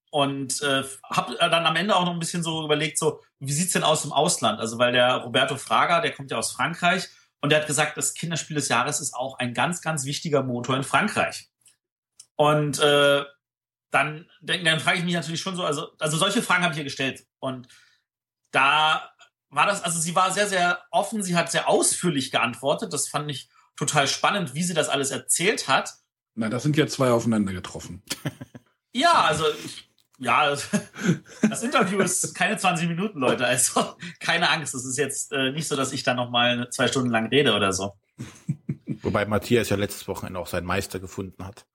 und 0.10 0.62
äh, 0.62 0.84
habe 1.03 1.36
dann 1.39 1.66
am 1.66 1.76
Ende 1.76 1.95
auch 1.95 2.05
noch 2.05 2.14
ein 2.14 2.20
bisschen 2.20 2.43
so 2.43 2.64
überlegt, 2.64 2.97
so 2.97 3.22
wie 3.39 3.51
sieht's 3.51 3.74
denn 3.74 3.84
aus 3.84 4.05
im 4.05 4.14
Ausland? 4.14 4.60
Also 4.60 4.78
weil 4.78 4.91
der 4.91 5.18
Roberto 5.18 5.58
Fraga, 5.58 6.01
der 6.01 6.14
kommt 6.14 6.32
ja 6.32 6.38
aus 6.38 6.51
Frankreich 6.51 7.10
und 7.41 7.51
der 7.51 7.60
hat 7.60 7.68
gesagt, 7.68 7.97
das 7.97 8.14
Kinderspiel 8.14 8.55
des 8.55 8.70
Jahres 8.70 8.99
ist 8.99 9.14
auch 9.14 9.38
ein 9.39 9.53
ganz, 9.53 9.82
ganz 9.82 10.05
wichtiger 10.05 10.43
Motor 10.43 10.76
in 10.76 10.84
Frankreich. 10.84 11.49
Und 12.36 12.80
äh, 12.80 13.24
dann, 13.91 14.30
dann, 14.41 14.64
dann 14.64 14.80
frage 14.80 14.99
ich 14.99 15.03
mich 15.03 15.14
natürlich 15.14 15.41
schon 15.41 15.55
so, 15.55 15.64
also, 15.64 15.89
also 15.99 16.18
solche 16.18 16.41
Fragen 16.41 16.64
habe 16.64 16.74
ich 16.74 16.80
ihr 16.80 16.84
gestellt. 16.84 17.26
Und 17.39 17.68
da 18.51 19.12
war 19.49 19.66
das, 19.66 19.84
also 19.84 19.99
sie 19.99 20.16
war 20.16 20.32
sehr, 20.32 20.47
sehr 20.47 20.84
offen, 20.91 21.24
sie 21.24 21.36
hat 21.36 21.51
sehr 21.51 21.70
ausführlich 21.70 22.32
geantwortet. 22.32 22.93
Das 22.93 23.08
fand 23.08 23.30
ich 23.32 23.49
total 23.76 24.08
spannend, 24.08 24.53
wie 24.55 24.64
sie 24.64 24.74
das 24.74 24.89
alles 24.89 25.12
erzählt 25.12 25.68
hat. 25.68 25.93
Na, 26.36 26.49
das 26.49 26.64
sind 26.64 26.78
ja 26.78 26.88
zwei 26.88 27.12
aufeinander 27.12 27.53
getroffen. 27.53 28.03
ja, 28.93 29.24
also 29.24 29.45
ich, 29.64 29.87
ja, 30.18 30.49
das 31.49 31.63
Interview 31.63 31.99
ist 31.99 32.34
keine 32.34 32.57
20 32.57 32.88
Minuten, 32.88 33.20
Leute. 33.20 33.45
Also 33.45 33.95
keine 34.20 34.49
Angst, 34.49 34.74
es 34.74 34.86
ist 34.86 34.97
jetzt 34.97 35.32
äh, 35.32 35.51
nicht 35.51 35.68
so, 35.68 35.76
dass 35.76 35.93
ich 35.93 36.03
da 36.03 36.13
noch 36.13 36.30
mal 36.30 36.70
zwei 36.70 36.88
Stunden 36.88 37.09
lang 37.09 37.28
rede 37.28 37.53
oder 37.53 37.72
so. 37.72 37.93
Wobei 39.01 39.26
Matthias 39.26 39.70
ja 39.70 39.78
letztes 39.78 40.07
Wochenende 40.07 40.39
auch 40.39 40.47
seinen 40.47 40.65
Meister 40.65 40.99
gefunden 40.99 41.45
hat. 41.45 41.65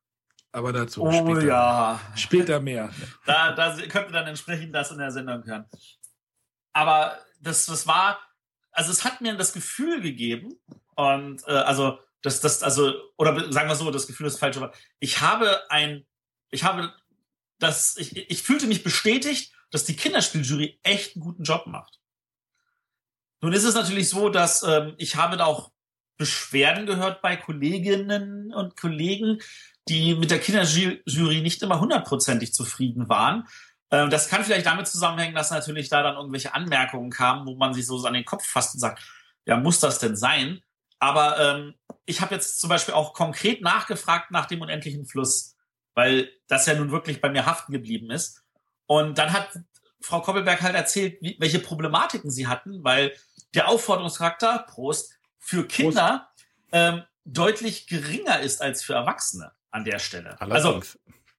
Aber 0.51 0.73
dazu 0.73 1.03
oh, 1.03 1.13
später, 1.13 1.47
ja. 1.47 2.01
später 2.15 2.61
mehr. 2.61 2.91
Da, 3.25 3.53
da 3.53 3.75
könnt 3.89 4.09
ihr 4.09 4.13
dann 4.13 4.27
entsprechend 4.27 4.75
das 4.75 4.91
in 4.91 4.99
der 4.99 5.11
Sendung 5.11 5.45
hören. 5.47 5.65
Aber 6.75 7.19
das, 7.41 7.67
das 7.67 7.87
war, 7.87 8.19
also 8.71 8.91
es 8.91 9.05
hat 9.05 9.21
mir 9.21 9.35
das 9.37 9.53
Gefühl 9.53 10.03
gegeben 10.03 10.55
und 10.95 11.43
äh, 11.47 11.53
also 11.53 11.99
das, 12.23 12.41
das, 12.41 12.63
also 12.63 12.93
oder 13.17 13.51
sagen 13.53 13.69
wir 13.69 13.75
so, 13.75 13.91
das 13.91 14.07
Gefühl 14.07 14.27
ist 14.27 14.39
falsch, 14.39 14.57
aber 14.57 14.73
ich 15.01 15.21
habe 15.21 15.71
ein, 15.71 16.07
ich 16.51 16.65
habe 16.65 16.93
das, 17.63 17.97
ich, 17.97 18.17
ich 18.17 18.43
fühlte 18.43 18.67
mich 18.67 18.83
bestätigt, 18.83 19.53
dass 19.71 19.85
die 19.85 19.97
Kinderspieljury 19.97 20.81
echt 20.83 21.17
einen 21.17 21.25
guten 21.25 21.45
Job 21.45 21.67
macht. 21.67 21.99
Nun 23.41 23.53
ist 23.53 23.65
es 23.65 23.75
natürlich 23.75 24.09
so, 24.09 24.29
dass 24.29 24.63
ähm, 24.63 24.95
ich 24.99 25.17
habe 25.17 25.37
da 25.37 25.47
auch 25.47 25.73
Beschwerden 26.17 26.87
gehört 26.87 27.23
bei 27.23 27.37
Kolleginnen 27.37 28.53
und 28.53 28.77
Kollegen, 28.77 29.39
die 29.89 30.15
mit 30.15 30.31
der 30.31 30.39
Kinderjury 30.39 31.41
nicht 31.41 31.63
immer 31.63 31.81
hundertprozentig 31.81 32.53
zufrieden 32.53 33.09
waren. 33.09 33.49
Ähm, 33.91 34.11
das 34.11 34.29
kann 34.29 34.45
vielleicht 34.45 34.67
damit 34.67 34.87
zusammenhängen, 34.87 35.35
dass 35.35 35.51
natürlich 35.51 35.89
da 35.89 36.03
dann 36.03 36.17
irgendwelche 36.17 36.55
Anmerkungen 36.55 37.11
kamen, 37.11 37.47
wo 37.47 37.57
man 37.57 37.75
sich 37.75 37.87
so 37.87 38.05
an 38.05 38.15
den 38.15 38.25
Kopf 38.25 38.47
fasst 38.47 38.75
und 38.75 38.81
sagt, 38.81 39.03
ja, 39.45 39.57
muss 39.57 39.81
das 39.81 39.99
denn 39.99 40.17
sein? 40.17 40.61
Aber 41.01 41.39
ähm, 41.41 41.75
ich 42.07 42.21
habe 42.21 42.35
jetzt 42.35 42.61
zum 42.61 42.69
Beispiel 42.69 42.95
auch 42.95 43.13
konkret 43.13 43.61
nachgefragt 43.61 44.31
nach 44.31 44.47
dem 44.47 44.61
unendlichen 44.61 45.05
Fluss, 45.05 45.57
weil 45.95 46.31
das 46.49 46.67
ja 46.67 46.75
nun 46.75 46.91
wirklich 46.91 47.21
bei 47.21 47.29
mir 47.29 47.47
haften 47.47 47.73
geblieben 47.73 48.11
ist. 48.11 48.43
Und 48.87 49.19
dann 49.19 49.33
hat 49.33 49.49
Frau 50.01 50.21
Koppelberg 50.21 50.61
halt 50.63 50.75
erzählt, 50.75 51.19
wie, 51.21 51.37
welche 51.39 51.59
Problematiken 51.59 52.31
sie 52.31 52.47
hatten, 52.47 52.83
weil 52.85 53.15
der 53.55 53.69
Aufforderungscharakter, 53.69 54.67
Prost, 54.69 55.13
für 55.39 55.67
Kinder 55.67 56.31
ähm, 56.71 57.03
deutlich 57.25 57.87
geringer 57.87 58.41
ist 58.41 58.63
als 58.63 58.83
für 58.83 58.95
Erwachsene 58.95 59.53
an 59.71 59.85
der 59.85 59.99
Stelle. 59.99 60.41
Allerdings. 60.41 60.65
Also 60.65 60.83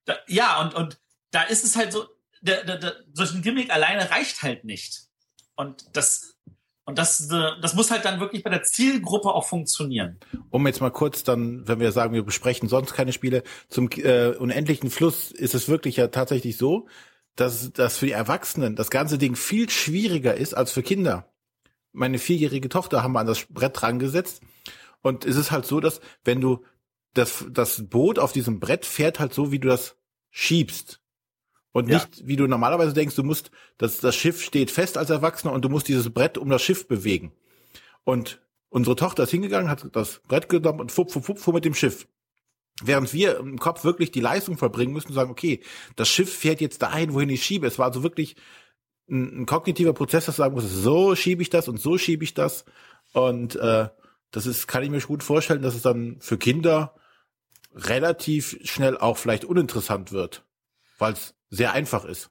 da, 0.04 0.16
ja, 0.26 0.60
und, 0.60 0.74
und 0.74 0.98
da 1.30 1.42
ist 1.42 1.64
es 1.64 1.76
halt 1.76 1.92
so, 1.92 2.06
der, 2.40 2.64
der, 2.64 2.78
der, 2.78 2.96
solch 3.12 3.32
ein 3.32 3.42
Gimmick 3.42 3.70
alleine 3.70 4.10
reicht 4.10 4.42
halt 4.42 4.64
nicht. 4.64 5.04
Und 5.56 5.96
das, 5.96 6.33
und 6.86 6.98
das, 6.98 7.28
das 7.28 7.74
muss 7.74 7.90
halt 7.90 8.04
dann 8.04 8.20
wirklich 8.20 8.42
bei 8.42 8.50
der 8.50 8.62
Zielgruppe 8.62 9.30
auch 9.32 9.46
funktionieren. 9.46 10.18
Um 10.50 10.66
jetzt 10.66 10.82
mal 10.82 10.90
kurz 10.90 11.22
dann, 11.22 11.66
wenn 11.66 11.80
wir 11.80 11.92
sagen, 11.92 12.12
wir 12.12 12.24
besprechen 12.24 12.68
sonst 12.68 12.92
keine 12.92 13.12
Spiele, 13.12 13.42
zum 13.68 13.88
äh, 13.90 14.28
unendlichen 14.36 14.90
Fluss 14.90 15.30
ist 15.30 15.54
es 15.54 15.68
wirklich 15.68 15.96
ja 15.96 16.08
tatsächlich 16.08 16.58
so, 16.58 16.86
dass, 17.36 17.72
dass 17.72 17.98
für 17.98 18.06
die 18.06 18.12
Erwachsenen 18.12 18.76
das 18.76 18.90
ganze 18.90 19.16
Ding 19.16 19.34
viel 19.34 19.70
schwieriger 19.70 20.34
ist 20.34 20.54
als 20.54 20.72
für 20.72 20.82
Kinder. 20.82 21.32
Meine 21.92 22.18
vierjährige 22.18 22.68
Tochter 22.68 23.02
haben 23.02 23.12
wir 23.12 23.20
an 23.20 23.26
das 23.26 23.46
Brett 23.46 23.80
dran 23.80 23.98
gesetzt. 23.98 24.42
Und 25.00 25.24
es 25.24 25.36
ist 25.36 25.50
halt 25.50 25.64
so, 25.64 25.80
dass 25.80 26.00
wenn 26.24 26.40
du 26.40 26.64
das, 27.14 27.46
das 27.50 27.88
Boot 27.88 28.18
auf 28.18 28.32
diesem 28.32 28.60
Brett 28.60 28.84
fährt 28.84 29.20
halt 29.20 29.32
so, 29.32 29.52
wie 29.52 29.58
du 29.58 29.68
das 29.68 29.96
schiebst. 30.30 31.00
Und 31.74 31.88
nicht, 31.88 32.20
ja. 32.20 32.26
wie 32.28 32.36
du 32.36 32.46
normalerweise 32.46 32.92
denkst, 32.92 33.16
du 33.16 33.24
musst, 33.24 33.50
das, 33.78 33.98
das 33.98 34.14
Schiff 34.14 34.40
steht 34.40 34.70
fest 34.70 34.96
als 34.96 35.10
Erwachsener 35.10 35.52
und 35.52 35.64
du 35.64 35.68
musst 35.68 35.88
dieses 35.88 36.08
Brett 36.08 36.38
um 36.38 36.48
das 36.48 36.62
Schiff 36.62 36.86
bewegen. 36.86 37.32
Und 38.04 38.40
unsere 38.68 38.94
Tochter 38.94 39.24
ist 39.24 39.32
hingegangen, 39.32 39.68
hat 39.68 39.84
das 39.90 40.20
Brett 40.28 40.48
genommen 40.48 40.78
und 40.78 40.92
fupp, 40.92 41.10
fupp, 41.10 41.24
fupp, 41.24 41.38
fuhr 41.40 41.52
mit 41.52 41.64
dem 41.64 41.74
Schiff. 41.74 42.06
Während 42.80 43.12
wir 43.12 43.38
im 43.38 43.58
Kopf 43.58 43.82
wirklich 43.82 44.12
die 44.12 44.20
Leistung 44.20 44.56
verbringen 44.56 44.92
müssen 44.92 45.08
und 45.08 45.14
sagen, 45.14 45.32
okay, 45.32 45.62
das 45.96 46.08
Schiff 46.08 46.32
fährt 46.32 46.60
jetzt 46.60 46.80
dahin, 46.80 47.12
wohin 47.12 47.28
ich 47.28 47.44
schiebe. 47.44 47.66
Es 47.66 47.76
war 47.76 47.86
also 47.86 48.04
wirklich 48.04 48.36
ein, 49.10 49.40
ein 49.40 49.46
kognitiver 49.46 49.94
Prozess, 49.94 50.26
dass 50.26 50.36
du 50.36 50.42
sagen 50.42 50.54
muss, 50.54 50.70
so 50.70 51.16
schiebe 51.16 51.42
ich 51.42 51.50
das 51.50 51.66
und 51.66 51.80
so 51.80 51.98
schiebe 51.98 52.22
ich 52.22 52.34
das. 52.34 52.66
Und 53.14 53.56
äh, 53.56 53.88
das 54.30 54.46
ist, 54.46 54.68
kann 54.68 54.84
ich 54.84 54.90
mir 54.90 55.00
gut 55.00 55.24
vorstellen, 55.24 55.62
dass 55.62 55.74
es 55.74 55.82
dann 55.82 56.18
für 56.20 56.38
Kinder 56.38 56.94
relativ 57.74 58.60
schnell 58.62 58.96
auch 58.96 59.18
vielleicht 59.18 59.44
uninteressant 59.44 60.12
wird, 60.12 60.44
weil 60.98 61.14
es 61.14 61.33
sehr 61.54 61.72
einfach 61.72 62.04
ist. 62.04 62.30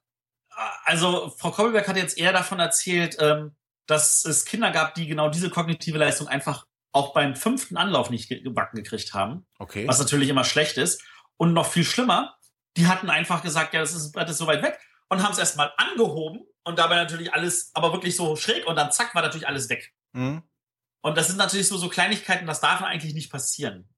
Also 0.85 1.33
Frau 1.37 1.51
Koppelberg 1.51 1.87
hat 1.87 1.97
jetzt 1.97 2.17
eher 2.17 2.33
davon 2.33 2.59
erzählt, 2.59 3.17
ähm, 3.19 3.55
dass 3.87 4.25
es 4.25 4.45
Kinder 4.45 4.71
gab, 4.71 4.95
die 4.95 5.07
genau 5.07 5.29
diese 5.29 5.49
kognitive 5.49 5.97
Leistung 5.97 6.27
einfach 6.27 6.65
auch 6.91 7.13
beim 7.13 7.35
fünften 7.35 7.75
Anlauf 7.75 8.09
nicht 8.09 8.29
gebacken 8.29 8.77
gekriegt 8.77 9.13
haben. 9.13 9.47
Okay. 9.57 9.87
Was 9.87 9.99
natürlich 9.99 10.29
immer 10.29 10.43
schlecht 10.43 10.77
ist. 10.77 11.01
Und 11.37 11.53
noch 11.53 11.65
viel 11.65 11.83
schlimmer, 11.83 12.37
die 12.77 12.87
hatten 12.87 13.09
einfach 13.09 13.41
gesagt, 13.41 13.73
ja, 13.73 13.79
das 13.79 13.93
ist, 13.93 14.15
das 14.15 14.29
ist 14.29 14.37
so 14.37 14.47
weit 14.47 14.61
weg 14.61 14.79
und 15.09 15.23
haben 15.23 15.31
es 15.31 15.39
erstmal 15.39 15.73
angehoben 15.77 16.45
und 16.63 16.77
dabei 16.79 16.95
natürlich 16.95 17.33
alles, 17.33 17.71
aber 17.73 17.91
wirklich 17.93 18.15
so 18.15 18.35
schräg 18.35 18.65
und 18.67 18.75
dann 18.75 18.91
zack, 18.91 19.15
war 19.15 19.21
natürlich 19.21 19.47
alles 19.47 19.69
weg. 19.69 19.93
Mhm. 20.13 20.43
Und 21.01 21.17
das 21.17 21.27
sind 21.27 21.37
natürlich 21.37 21.67
so, 21.67 21.77
so 21.77 21.89
Kleinigkeiten, 21.89 22.45
das 22.45 22.61
darf 22.61 22.81
eigentlich 22.81 23.13
nicht 23.13 23.31
passieren. 23.31 23.89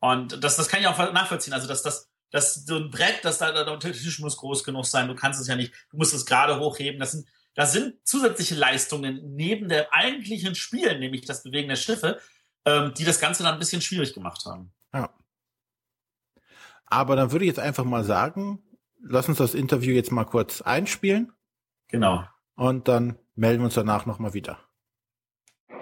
Und 0.00 0.42
das, 0.42 0.56
das 0.56 0.68
kann 0.68 0.80
ich 0.80 0.86
auch 0.86 0.98
nachvollziehen. 1.12 1.54
Also, 1.54 1.66
dass 1.66 1.82
das, 1.82 2.09
dass 2.30 2.54
so 2.54 2.76
ein 2.76 2.90
Brett, 2.90 3.24
dass 3.24 3.38
da, 3.38 3.52
der 3.52 3.78
Tisch 3.78 4.18
muss 4.20 4.36
groß 4.36 4.64
genug 4.64 4.86
sein, 4.86 5.08
du 5.08 5.14
kannst 5.14 5.40
es 5.40 5.46
ja 5.48 5.56
nicht, 5.56 5.72
du 5.90 5.96
musst 5.96 6.14
es 6.14 6.26
gerade 6.26 6.58
hochheben. 6.58 7.00
Das 7.00 7.12
sind, 7.12 7.26
das 7.54 7.72
sind 7.72 7.94
zusätzliche 8.04 8.54
Leistungen 8.54 9.34
neben 9.34 9.68
der 9.68 9.92
eigentlichen 9.92 10.54
Spielen, 10.54 11.00
nämlich 11.00 11.24
das 11.24 11.42
Bewegen 11.42 11.68
der 11.68 11.76
Schiffe, 11.76 12.20
ähm, 12.64 12.92
die 12.96 13.04
das 13.04 13.20
Ganze 13.20 13.42
dann 13.42 13.54
ein 13.54 13.58
bisschen 13.58 13.82
schwierig 13.82 14.14
gemacht 14.14 14.44
haben. 14.46 14.72
Ja. 14.94 15.12
Aber 16.86 17.16
dann 17.16 17.32
würde 17.32 17.44
ich 17.44 17.48
jetzt 17.48 17.60
einfach 17.60 17.84
mal 17.84 18.04
sagen, 18.04 18.62
lass 19.02 19.28
uns 19.28 19.38
das 19.38 19.54
Interview 19.54 19.92
jetzt 19.94 20.12
mal 20.12 20.24
kurz 20.24 20.60
einspielen 20.60 21.32
Genau. 21.90 22.22
Und 22.56 22.88
dann 22.88 23.18
melden 23.34 23.60
wir 23.60 23.66
uns 23.66 23.74
danach 23.74 24.06
nochmal 24.06 24.34
wieder. 24.34 24.58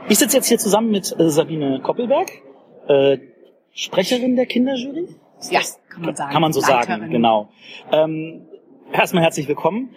Ich 0.09 0.19
sitze 0.19 0.37
jetzt 0.37 0.47
hier 0.47 0.59
zusammen 0.59 0.91
mit 0.91 1.15
äh, 1.19 1.31
Sabine 1.31 1.81
Koppelberg, 1.83 2.31
äh, 2.89 3.19
Sprecherin 3.73 4.37
der 4.37 4.47
Kinderjury. 4.47 5.09
Ja, 5.51 5.61
kann 5.99 6.07
man 6.07 6.17
sagen. 6.17 6.33
Kann 6.33 6.43
man 6.43 6.53
so 6.53 6.61
Leiterin. 6.61 7.01
sagen, 7.01 7.11
genau. 7.11 7.49
Ähm, 7.93 8.47
erstmal 8.93 9.23
herzlich 9.23 9.49
willkommen. 9.49 9.91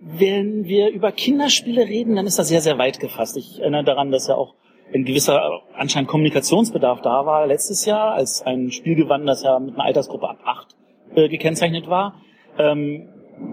Wenn 0.00 0.66
wir 0.66 0.90
über 0.90 1.10
Kinderspiele 1.10 1.86
reden, 1.86 2.16
dann 2.16 2.26
ist 2.26 2.38
das 2.38 2.48
sehr, 2.48 2.60
sehr 2.60 2.78
weit 2.78 3.00
gefasst. 3.00 3.36
Ich 3.36 3.60
erinnere 3.60 3.84
daran, 3.84 4.12
dass 4.12 4.28
ja 4.28 4.36
auch 4.36 4.54
ein 4.94 5.04
gewisser 5.04 5.62
anscheinend 5.74 6.08
Kommunikationsbedarf 6.08 7.02
da 7.02 7.26
war 7.26 7.46
letztes 7.46 7.84
Jahr, 7.84 8.12
als 8.12 8.42
ein 8.42 8.70
Spiel 8.70 8.94
gewann, 8.94 9.26
das 9.26 9.42
ja 9.42 9.58
mit 9.58 9.74
einer 9.74 9.84
Altersgruppe 9.84 10.28
ab 10.28 10.38
acht 10.44 10.76
äh, 11.14 11.28
gekennzeichnet 11.28 11.88
war. 11.88 12.14
Ähm, 12.58 13.08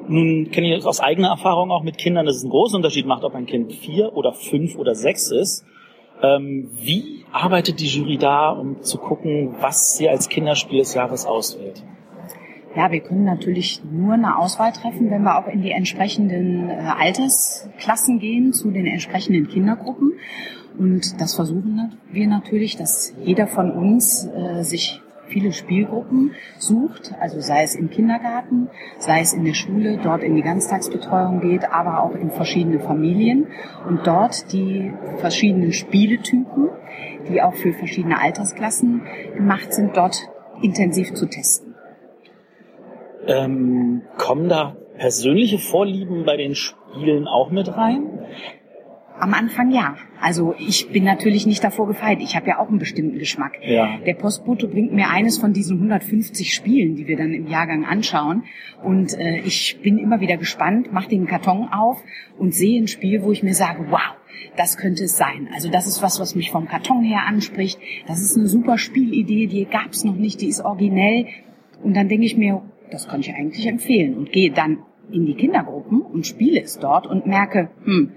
nun 0.07 0.51
kenne 0.51 0.75
ich 0.75 0.85
aus 0.85 0.99
eigener 0.99 1.29
Erfahrung 1.29 1.71
auch 1.71 1.83
mit 1.83 1.97
Kindern, 1.97 2.25
dass 2.25 2.37
es 2.37 2.43
einen 2.43 2.51
großen 2.51 2.75
Unterschied 2.75 3.05
macht, 3.05 3.23
ob 3.23 3.35
ein 3.35 3.45
Kind 3.45 3.73
vier 3.73 4.15
oder 4.15 4.33
fünf 4.33 4.77
oder 4.77 4.95
sechs 4.95 5.31
ist. 5.31 5.65
Ähm, 6.21 6.69
wie 6.73 7.25
arbeitet 7.31 7.79
die 7.79 7.87
Jury 7.87 8.17
da, 8.17 8.49
um 8.49 8.81
zu 8.81 8.97
gucken, 8.97 9.55
was 9.59 9.97
sie 9.97 10.09
als 10.09 10.29
Kinderspiel 10.29 10.79
des 10.79 10.93
Jahres 10.93 11.25
auswählt? 11.25 11.83
Ja, 12.75 12.91
wir 12.91 12.99
können 12.99 13.23
natürlich 13.23 13.81
nur 13.89 14.13
eine 14.13 14.37
Auswahl 14.37 14.73
treffen, 14.73 15.09
wenn 15.09 15.23
wir 15.23 15.39
auch 15.39 15.47
in 15.47 15.61
die 15.61 15.71
entsprechenden 15.71 16.69
äh, 16.69 16.73
Altersklassen 16.73 18.19
gehen, 18.19 18.51
zu 18.51 18.71
den 18.71 18.85
entsprechenden 18.85 19.47
Kindergruppen. 19.47 20.13
Und 20.77 21.21
das 21.21 21.35
versuchen 21.35 21.97
wir 22.11 22.27
natürlich, 22.27 22.75
dass 22.75 23.13
jeder 23.23 23.47
von 23.47 23.71
uns 23.71 24.25
äh, 24.27 24.63
sich 24.63 25.01
viele 25.27 25.51
Spielgruppen 25.51 26.35
sucht, 26.57 27.13
also 27.19 27.39
sei 27.39 27.63
es 27.63 27.75
im 27.75 27.89
Kindergarten, 27.89 28.69
sei 28.99 29.21
es 29.21 29.33
in 29.33 29.45
der 29.45 29.53
Schule, 29.53 29.97
dort 30.01 30.23
in 30.23 30.35
die 30.35 30.41
Ganztagsbetreuung 30.41 31.41
geht, 31.41 31.65
aber 31.71 32.03
auch 32.03 32.15
in 32.15 32.31
verschiedene 32.31 32.79
Familien 32.79 33.47
und 33.87 34.05
dort 34.05 34.51
die 34.53 34.91
verschiedenen 35.17 35.73
Spieletypen, 35.73 36.69
die 37.29 37.41
auch 37.41 37.53
für 37.53 37.73
verschiedene 37.73 38.21
Altersklassen 38.21 39.01
gemacht 39.35 39.73
sind, 39.73 39.97
dort 39.97 40.17
intensiv 40.61 41.13
zu 41.13 41.27
testen. 41.27 41.75
Ähm, 43.27 44.03
kommen 44.17 44.49
da 44.49 44.75
persönliche 44.97 45.57
Vorlieben 45.57 46.25
bei 46.25 46.37
den 46.37 46.55
Spielen 46.55 47.27
auch 47.27 47.49
mit 47.49 47.75
rein? 47.75 48.25
Am 49.19 49.33
Anfang 49.33 49.71
ja. 49.71 49.95
Also 50.21 50.55
ich 50.57 50.89
bin 50.89 51.03
natürlich 51.03 51.45
nicht 51.45 51.63
davor 51.63 51.87
gefeit. 51.87 52.19
Ich 52.21 52.35
habe 52.35 52.47
ja 52.47 52.59
auch 52.59 52.69
einen 52.69 52.79
bestimmten 52.79 53.17
Geschmack. 53.17 53.53
Ja. 53.61 53.97
Der 54.05 54.13
Postbote 54.13 54.67
bringt 54.67 54.93
mir 54.93 55.09
eines 55.09 55.37
von 55.37 55.53
diesen 55.53 55.77
150 55.77 56.53
Spielen, 56.53 56.95
die 56.95 57.07
wir 57.07 57.15
dann 57.15 57.33
im 57.33 57.47
Jahrgang 57.47 57.85
anschauen. 57.85 58.43
Und 58.83 59.17
äh, 59.17 59.39
ich 59.39 59.79
bin 59.81 59.97
immer 59.97 60.19
wieder 60.19 60.37
gespannt, 60.37 60.91
mache 60.91 61.09
den 61.09 61.27
Karton 61.27 61.69
auf 61.71 62.03
und 62.37 62.53
sehe 62.53 62.81
ein 62.81 62.87
Spiel, 62.87 63.21
wo 63.23 63.31
ich 63.31 63.43
mir 63.43 63.53
sage, 63.53 63.85
wow, 63.89 64.15
das 64.57 64.77
könnte 64.77 65.05
es 65.05 65.17
sein. 65.17 65.47
Also 65.53 65.69
das 65.69 65.87
ist 65.87 66.01
was, 66.01 66.19
was 66.19 66.35
mich 66.35 66.51
vom 66.51 66.67
Karton 66.67 67.03
her 67.03 67.23
anspricht. 67.25 67.79
Das 68.07 68.21
ist 68.21 68.37
eine 68.37 68.47
super 68.47 68.77
Spielidee, 68.77 69.47
die 69.47 69.65
gab 69.65 69.91
es 69.91 70.03
noch 70.03 70.15
nicht, 70.15 70.41
die 70.41 70.47
ist 70.47 70.61
originell. 70.61 71.27
Und 71.83 71.95
dann 71.95 72.09
denke 72.09 72.25
ich 72.25 72.37
mir, 72.37 72.61
das 72.91 73.07
kann 73.07 73.21
ich 73.21 73.33
eigentlich 73.33 73.65
empfehlen 73.67 74.15
und 74.15 74.31
gehe 74.31 74.51
dann 74.51 74.79
in 75.11 75.25
die 75.25 75.35
Kindergruppen 75.35 76.01
und 76.01 76.25
spiele 76.25 76.61
es 76.61 76.79
dort 76.79 77.07
und 77.07 77.27
merke, 77.27 77.69
hm, 77.83 78.11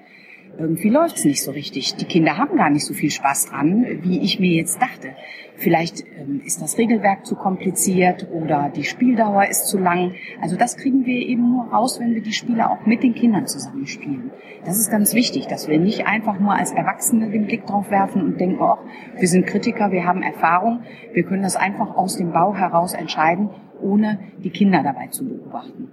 irgendwie 0.58 0.90
läuft 0.90 1.16
es 1.16 1.24
nicht 1.24 1.42
so 1.42 1.52
richtig. 1.52 1.94
Die 1.94 2.04
Kinder 2.04 2.36
haben 2.36 2.56
gar 2.56 2.68
nicht 2.68 2.84
so 2.84 2.92
viel 2.92 3.10
Spaß 3.10 3.46
dran, 3.46 3.86
wie 4.02 4.20
ich 4.20 4.40
mir 4.40 4.50
jetzt 4.50 4.82
dachte. 4.82 5.14
Vielleicht 5.54 6.04
ähm, 6.18 6.40
ist 6.44 6.60
das 6.60 6.78
Regelwerk 6.78 7.24
zu 7.24 7.36
kompliziert 7.36 8.26
oder 8.32 8.70
die 8.74 8.82
Spieldauer 8.82 9.46
ist 9.46 9.66
zu 9.66 9.78
lang. 9.78 10.14
Also 10.42 10.56
das 10.56 10.76
kriegen 10.76 11.06
wir 11.06 11.16
eben 11.16 11.48
nur 11.50 11.66
raus, 11.66 12.00
wenn 12.00 12.14
wir 12.14 12.22
die 12.22 12.32
Spiele 12.32 12.70
auch 12.70 12.86
mit 12.86 13.02
den 13.02 13.14
Kindern 13.14 13.46
zusammenspielen. 13.46 14.32
Das 14.64 14.78
ist 14.78 14.90
ganz 14.90 15.14
wichtig, 15.14 15.46
dass 15.46 15.68
wir 15.68 15.78
nicht 15.78 16.06
einfach 16.06 16.40
nur 16.40 16.54
als 16.54 16.72
Erwachsene 16.72 17.30
den 17.30 17.46
Blick 17.46 17.66
drauf 17.66 17.90
werfen 17.90 18.22
und 18.22 18.40
denken, 18.40 18.60
oh, 18.60 18.78
wir 19.16 19.28
sind 19.28 19.46
Kritiker, 19.46 19.92
wir 19.92 20.04
haben 20.04 20.22
Erfahrung, 20.22 20.80
wir 21.12 21.22
können 21.22 21.42
das 21.42 21.56
einfach 21.56 21.96
aus 21.96 22.16
dem 22.16 22.32
Bau 22.32 22.54
heraus 22.54 22.94
entscheiden, 22.94 23.50
ohne 23.80 24.18
die 24.42 24.50
Kinder 24.50 24.82
dabei 24.82 25.06
zu 25.06 25.24
beobachten. 25.24 25.92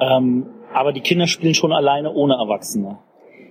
Ähm, 0.00 0.46
aber 0.72 0.92
die 0.92 1.00
Kinder 1.00 1.26
spielen 1.26 1.54
schon 1.54 1.72
alleine 1.72 2.12
ohne 2.12 2.34
Erwachsene. 2.34 2.98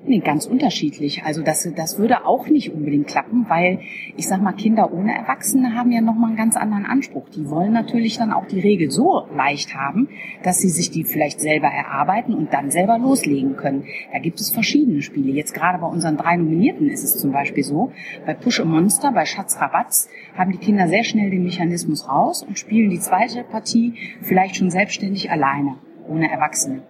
Nee, 0.06 0.20
ganz 0.20 0.46
unterschiedlich. 0.46 1.24
Also 1.26 1.44
das, 1.44 1.70
das 1.76 2.00
würde 2.00 2.26
auch 2.26 2.48
nicht 2.48 2.74
unbedingt 2.74 3.08
klappen, 3.08 3.46
weil 3.50 3.82
ich 4.16 4.28
sag 4.28 4.42
mal, 4.42 4.54
Kinder 4.54 4.94
ohne 4.94 5.14
Erwachsene 5.14 5.76
haben 5.76 5.92
ja 5.92 6.00
nochmal 6.00 6.30
einen 6.30 6.38
ganz 6.38 6.56
anderen 6.56 6.86
Anspruch. 6.86 7.28
Die 7.30 7.50
wollen 7.50 7.74
natürlich 7.74 8.18
dann 8.18 8.32
auch 8.32 8.46
die 8.46 8.62
Regel 8.62 8.92
so 8.92 9.26
leicht 9.36 9.76
haben, 9.76 10.08
dass 10.42 10.60
sie 10.60 10.70
sich 10.70 10.90
die 10.90 11.04
vielleicht 11.04 11.42
selber 11.42 11.68
erarbeiten 11.68 12.34
und 12.34 12.54
dann 12.54 12.72
selber 12.72 12.98
loslegen 12.98 13.58
können. 13.58 13.84
Da 14.14 14.20
gibt 14.20 14.40
es 14.40 14.50
verschiedene 14.50 15.02
Spiele. 15.02 15.32
Jetzt 15.32 15.54
gerade 15.54 15.80
bei 15.80 15.88
unseren 15.88 16.16
drei 16.16 16.38
Nominierten 16.38 16.90
ist 16.90 17.04
es 17.04 17.20
zum 17.20 17.34
Beispiel 17.34 17.64
so, 17.64 17.92
bei 18.26 18.34
Push 18.34 18.62
a 18.62 18.66
Monster, 18.66 19.12
bei 19.12 19.26
Schatz 19.26 19.60
Rabatz 19.60 20.10
haben 20.36 20.54
die 20.54 20.60
Kinder 20.60 20.88
sehr 20.88 21.04
schnell 21.04 21.30
den 21.30 21.44
Mechanismus 21.44 22.08
raus 22.08 22.42
und 22.42 22.58
spielen 22.58 22.90
die 22.90 23.00
zweite 23.00 23.44
Partie 23.44 23.96
vielleicht 24.22 24.56
schon 24.56 24.72
selbstständig 24.72 25.30
alleine, 25.30 25.76
ohne 26.08 26.32
Erwachsene. 26.32 26.84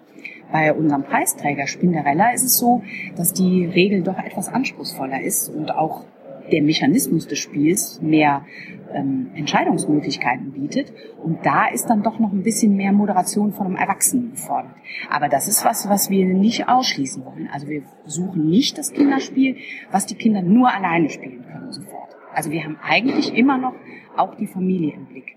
Bei 0.52 0.74
unserem 0.74 1.04
Preisträger 1.04 1.68
Spinderella 1.68 2.32
ist 2.32 2.44
es 2.44 2.58
so, 2.58 2.82
dass 3.16 3.34
die 3.34 3.66
Regel 3.66 4.02
doch 4.02 4.18
etwas 4.18 4.50
anspruchsvoller 4.50 5.22
ist 5.22 5.50
und 5.50 5.72
auch 5.72 6.06
der 6.52 6.64
Mechanismus 6.64 7.28
des 7.28 7.40
Spiels 7.40 8.02
mehr 8.02 8.46
ähm, 8.94 9.30
Entscheidungsmöglichkeiten 9.36 10.52
bietet. 10.52 10.92
Und 11.24 11.46
da 11.46 11.68
ist 11.68 11.88
dann 11.88 12.04
doch 12.04 12.20
noch 12.20 12.32
ein 12.32 12.44
bisschen 12.44 12.76
mehr 12.76 12.92
Moderation 12.92 13.54
von 13.54 13.68
einem 13.68 13.76
Erwachsenen 13.76 14.32
gefordert. 14.32 14.74
Aber 15.10 15.30
das 15.30 15.48
ist 15.48 15.64
was, 15.64 15.88
was 15.90 16.10
wir 16.10 16.26
nicht 16.26 16.68
ausschließen 16.68 17.24
wollen. 17.24 17.50
Also 17.52 17.68
wir 17.68 17.84
suchen 18.06 18.50
nicht 18.50 18.78
das 18.78 18.92
Kinderspiel, 18.92 19.58
was 19.92 20.06
die 20.06 20.16
Kinder 20.16 20.42
nur 20.42 20.74
alleine 20.74 21.10
spielen 21.10 21.46
können 21.46 21.72
sofort. 21.72 22.16
Also 22.34 22.52
wir 22.52 22.64
haben 22.64 22.78
eigentlich 22.82 23.36
immer 23.36 23.58
noch 23.58 23.74
auch 24.16 24.36
die 24.36 24.48
Familie 24.48 24.94
im 24.94 25.06
Blick. 25.06 25.36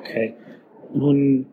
Okay. 0.00 0.34
Nun 0.94 1.46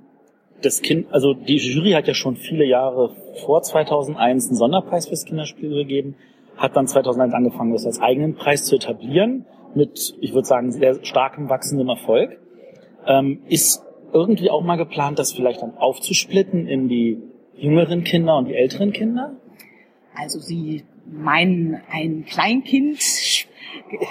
das 0.63 0.81
Kind, 0.81 1.11
also 1.11 1.33
die 1.33 1.57
Jury 1.57 1.91
hat 1.91 2.07
ja 2.07 2.13
schon 2.13 2.35
viele 2.35 2.65
Jahre 2.65 3.15
vor 3.45 3.61
2001 3.61 4.47
einen 4.47 4.55
Sonderpreis 4.55 5.07
fürs 5.07 5.25
Kinderspiel 5.25 5.69
gegeben, 5.69 6.15
hat 6.57 6.75
dann 6.75 6.87
2001 6.87 7.33
angefangen, 7.33 7.73
das 7.73 7.85
als 7.85 7.99
eigenen 7.99 8.35
Preis 8.35 8.63
zu 8.65 8.75
etablieren, 8.75 9.45
mit, 9.75 10.15
ich 10.21 10.33
würde 10.33 10.47
sagen, 10.47 10.71
sehr 10.71 11.03
starkem 11.03 11.49
wachsendem 11.49 11.89
Erfolg. 11.89 12.37
Ähm, 13.07 13.41
ist 13.47 13.83
irgendwie 14.13 14.49
auch 14.49 14.63
mal 14.63 14.77
geplant, 14.77 15.19
das 15.19 15.33
vielleicht 15.33 15.61
dann 15.61 15.75
aufzusplitten 15.75 16.67
in 16.67 16.87
die 16.87 17.21
jüngeren 17.55 18.03
Kinder 18.03 18.37
und 18.37 18.47
die 18.47 18.55
älteren 18.55 18.93
Kinder? 18.93 19.35
Also 20.15 20.39
Sie 20.39 20.83
meinen 21.05 21.81
ein 21.91 22.25
Kleinkind 22.25 22.99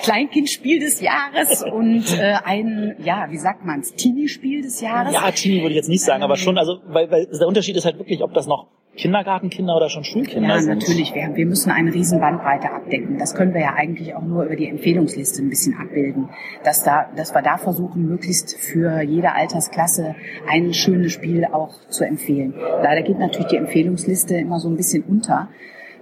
Kleinkindspiel 0.03 0.81
des 0.81 1.01
Jahres 1.01 1.63
und 1.63 2.05
äh, 2.19 2.35
ein, 2.45 2.97
ja, 3.03 3.27
wie 3.31 3.39
sagt 3.39 3.65
man's, 3.65 3.95
Teenie-Spiel 3.95 4.63
des 4.63 4.81
Jahres. 4.81 5.13
Ja, 5.15 5.31
Teenie 5.31 5.61
würde 5.61 5.71
ich 5.71 5.77
jetzt 5.77 5.89
nicht 5.89 6.03
sagen, 6.03 6.23
aber 6.23 6.37
schon, 6.37 6.59
also, 6.59 6.79
weil, 6.87 7.11
weil 7.11 7.27
der 7.27 7.47
Unterschied 7.47 7.77
ist 7.77 7.85
halt 7.85 7.99
wirklich, 7.99 8.23
ob 8.23 8.35
das 8.35 8.47
noch 8.47 8.69
Kindergartenkinder 8.97 9.75
oder 9.75 9.89
schon 9.89 10.05
Schulkinder 10.05 10.57
ja, 10.57 10.61
sind. 10.61 10.81
natürlich. 10.81 11.15
Wir, 11.15 11.35
wir 11.35 11.47
müssen 11.47 11.71
eine 11.71 11.95
riesen 11.95 12.21
Bandbreite 12.21 12.71
abdecken. 12.71 13.17
Das 13.19 13.35
können 13.35 13.55
wir 13.55 13.63
ja 13.63 13.75
eigentlich 13.75 14.15
auch 14.15 14.23
nur 14.23 14.45
über 14.45 14.57
die 14.57 14.69
Empfehlungsliste 14.69 15.43
ein 15.43 15.49
bisschen 15.49 15.75
abbilden. 15.79 16.29
Dass, 16.63 16.85
da, 16.85 17.07
dass 17.17 17.35
wir 17.35 17.41
da 17.41 17.57
versuchen, 17.57 18.07
möglichst 18.07 18.55
für 18.59 19.01
jede 19.01 19.33
Altersklasse 19.33 20.15
ein 20.47 20.75
schönes 20.75 21.13
Spiel 21.13 21.47
auch 21.47 21.75
zu 21.89 22.05
empfehlen. 22.05 22.55
Leider 22.83 23.03
geht 23.03 23.19
natürlich 23.19 23.47
die 23.47 23.57
Empfehlungsliste 23.57 24.37
immer 24.37 24.61
so 24.61 24.69
ein 24.69 24.77
bisschen 24.77 25.05
unter. 25.05 25.49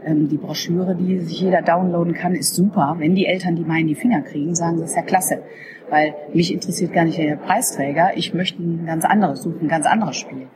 Ähm, 0.05 0.29
die 0.29 0.37
Broschüre, 0.37 0.97
die 0.97 1.19
sich 1.21 1.41
jeder 1.41 1.63
downloaden 1.63 2.15
kann, 2.15 2.35
ist 2.35 2.55
super. 2.55 2.97
Wenn 2.99 3.15
die 3.15 3.27
Eltern 3.27 3.57
die 3.57 3.65
mal 3.65 3.81
in 3.81 3.89
die 3.89 3.95
Finger 3.95 4.23
kriegen, 4.23 4.55
sagen 4.55 4.79
sie, 4.79 4.85
ist 4.85 4.97
ja 4.97 5.03
klasse. 5.03 5.43
Weil 5.89 6.15
mich 6.33 6.53
interessiert 6.53 6.93
gar 6.93 7.05
nicht 7.05 7.19
der 7.19 7.37
Preisträger. 7.37 8.17
Ich 8.17 8.33
möchte 8.33 8.63
ein 8.63 8.87
ganz 8.87 9.05
anderes 9.05 9.43
suchen, 9.43 9.63
ein 9.63 9.69
ganz 9.69 9.87
anderes 9.87 10.17
Spiel. 10.17 10.47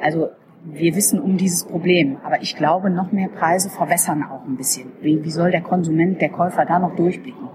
Also 0.00 0.30
wir 0.64 0.94
wissen 0.94 1.20
um 1.20 1.36
dieses 1.36 1.64
Problem, 1.64 2.18
aber 2.24 2.40
ich 2.40 2.56
glaube, 2.56 2.88
noch 2.90 3.12
mehr 3.12 3.28
Preise 3.28 3.68
verwässern 3.68 4.22
auch 4.22 4.44
ein 4.44 4.56
bisschen. 4.56 4.92
Wie, 5.00 5.22
wie 5.24 5.30
soll 5.30 5.50
der 5.50 5.62
Konsument, 5.62 6.20
der 6.20 6.30
Käufer 6.30 6.64
da 6.64 6.78
noch 6.78 6.94
durchblicken? 6.94 7.48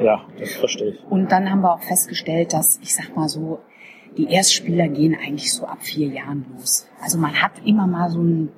Ja, 0.00 0.24
das 0.38 0.52
verstehe 0.54 0.90
ich. 0.90 1.04
Und 1.08 1.30
dann 1.30 1.50
haben 1.50 1.60
wir 1.60 1.72
auch 1.72 1.82
festgestellt, 1.82 2.52
dass, 2.52 2.78
ich 2.82 2.94
sag 2.94 3.14
mal 3.14 3.28
so, 3.28 3.60
die 4.16 4.30
Erstspieler 4.30 4.88
gehen 4.88 5.16
eigentlich 5.16 5.52
so 5.52 5.66
ab 5.66 5.78
vier 5.80 6.08
Jahren 6.08 6.46
los. 6.56 6.88
Also 7.02 7.18
man 7.18 7.42
hat 7.42 7.52
immer 7.64 7.86
mal 7.86 8.10
so 8.10 8.22
ein 8.22 8.50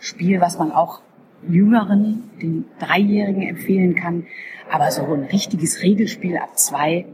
Spiel, 0.00 0.40
was 0.40 0.58
man 0.58 0.70
auch 0.70 1.00
Jüngeren, 1.46 2.30
den 2.40 2.64
Dreijährigen 2.78 3.42
empfehlen 3.42 3.94
kann. 3.94 4.26
Aber 4.70 4.90
so 4.90 5.02
ein 5.02 5.24
richtiges 5.24 5.82
Regelspiel 5.82 6.36
ab 6.36 6.58
zwei 6.58 7.06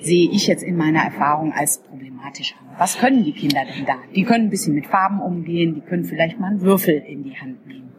sehe 0.00 0.30
ich 0.30 0.46
jetzt 0.46 0.62
in 0.62 0.76
meiner 0.76 1.00
Erfahrung 1.00 1.52
als 1.52 1.78
problematisch 1.78 2.54
an. 2.58 2.74
Was 2.78 2.98
können 2.98 3.24
die 3.24 3.32
Kinder 3.32 3.62
denn 3.64 3.86
da? 3.86 3.96
Die 4.14 4.24
können 4.24 4.46
ein 4.46 4.50
bisschen 4.50 4.74
mit 4.74 4.86
Farben 4.86 5.20
umgehen, 5.20 5.74
die 5.74 5.80
können 5.80 6.04
vielleicht 6.04 6.40
mal 6.40 6.48
einen 6.48 6.60
Würfel 6.62 6.94
in 7.06 7.22
die 7.22 7.36
Hand 7.36 7.66
nehmen. 7.66 7.92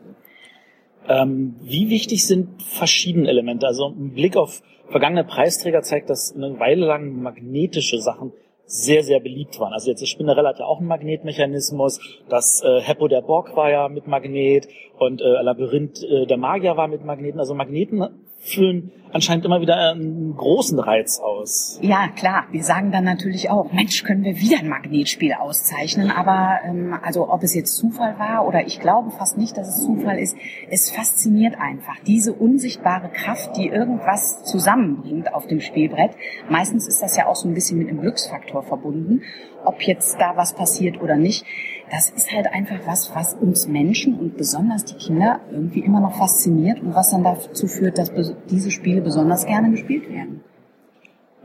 Ähm, 1.07 1.55
wie 1.61 1.89
wichtig 1.89 2.25
sind 2.25 2.61
verschiedene 2.61 3.27
Elemente? 3.29 3.67
Also 3.67 3.87
ein 3.89 4.13
Blick 4.13 4.35
auf 4.37 4.61
vergangene 4.89 5.23
Preisträger 5.23 5.81
zeigt, 5.81 6.09
dass 6.09 6.33
eine 6.35 6.59
Weile 6.59 6.85
lang 6.85 7.21
magnetische 7.21 7.99
Sachen 7.99 8.31
sehr, 8.73 9.03
sehr 9.03 9.19
beliebt 9.19 9.59
waren. 9.59 9.71
Also 9.71 9.91
jetzt 9.91 10.01
die 10.01 10.07
Spinnerella 10.07 10.49
hat 10.49 10.59
ja 10.59 10.65
auch 10.65 10.79
einen 10.79 10.87
Magnetmechanismus, 10.87 11.99
das 12.27 12.63
äh, 12.63 12.81
Heppo 12.81 13.07
der 13.07 13.21
Borg 13.21 13.55
war 13.55 13.69
ja 13.69 13.87
mit 13.87 14.07
Magnet 14.07 14.67
und 14.97 15.21
äh, 15.21 15.41
Labyrinth 15.43 16.03
äh, 16.03 16.25
der 16.25 16.37
Magier 16.37 16.75
war 16.75 16.87
mit 16.87 17.05
Magneten. 17.05 17.39
Also 17.39 17.53
Magneten 17.53 18.22
füllen 18.43 18.91
anscheinend 19.13 19.45
immer 19.45 19.61
wieder 19.61 19.91
einen 19.91 20.35
großen 20.35 20.79
Reiz 20.79 21.19
aus. 21.19 21.79
Ja, 21.81 22.07
klar. 22.07 22.45
Wir 22.51 22.63
sagen 22.63 22.91
dann 22.91 23.03
natürlich 23.03 23.49
auch, 23.49 23.71
Mensch, 23.71 24.03
können 24.03 24.23
wir 24.23 24.39
wieder 24.39 24.59
ein 24.59 24.67
Magnetspiel 24.67 25.33
auszeichnen. 25.33 26.11
Aber 26.11 26.59
ähm, 26.65 26.97
also 27.01 27.31
ob 27.31 27.43
es 27.43 27.53
jetzt 27.53 27.75
Zufall 27.77 28.17
war 28.17 28.47
oder 28.47 28.65
ich 28.65 28.79
glaube 28.79 29.11
fast 29.11 29.37
nicht, 29.37 29.55
dass 29.55 29.67
es 29.67 29.85
Zufall 29.85 30.19
ist, 30.19 30.35
es 30.69 30.89
fasziniert 30.89 31.55
einfach. 31.59 31.95
Diese 32.07 32.33
unsichtbare 32.33 33.09
Kraft, 33.09 33.55
die 33.55 33.67
irgendwas 33.67 34.43
zusammenbringt 34.43 35.33
auf 35.33 35.47
dem 35.47 35.61
Spielbrett. 35.61 36.11
Meistens 36.49 36.87
ist 36.87 37.01
das 37.01 37.15
ja 37.15 37.27
auch 37.27 37.35
so 37.35 37.47
ein 37.47 37.53
bisschen 37.53 37.77
mit 37.77 37.89
einem 37.89 38.01
Glücksfaktor 38.01 38.63
verbunden, 38.63 39.21
ob 39.63 39.81
jetzt 39.83 40.19
da 40.19 40.35
was 40.35 40.53
passiert 40.53 41.01
oder 41.01 41.15
nicht 41.15 41.45
das 41.93 42.09
ist 42.09 42.31
halt 42.31 42.47
einfach 42.51 42.79
was, 42.87 43.15
was 43.15 43.35
uns 43.35 43.67
Menschen 43.67 44.17
und 44.17 44.35
besonders 44.35 44.83
die 44.83 44.95
Kinder 44.95 45.41
irgendwie 45.51 45.81
immer 45.81 45.99
noch 45.99 46.15
fasziniert 46.15 46.81
und 46.81 46.95
was 46.95 47.11
dann 47.11 47.23
dazu 47.23 47.67
führt, 47.67 47.99
dass 47.99 48.11
diese 48.49 48.71
Spiele 48.71 49.01
besonders 49.01 49.45
gerne 49.45 49.69
gespielt 49.69 50.09
werden. 50.09 50.43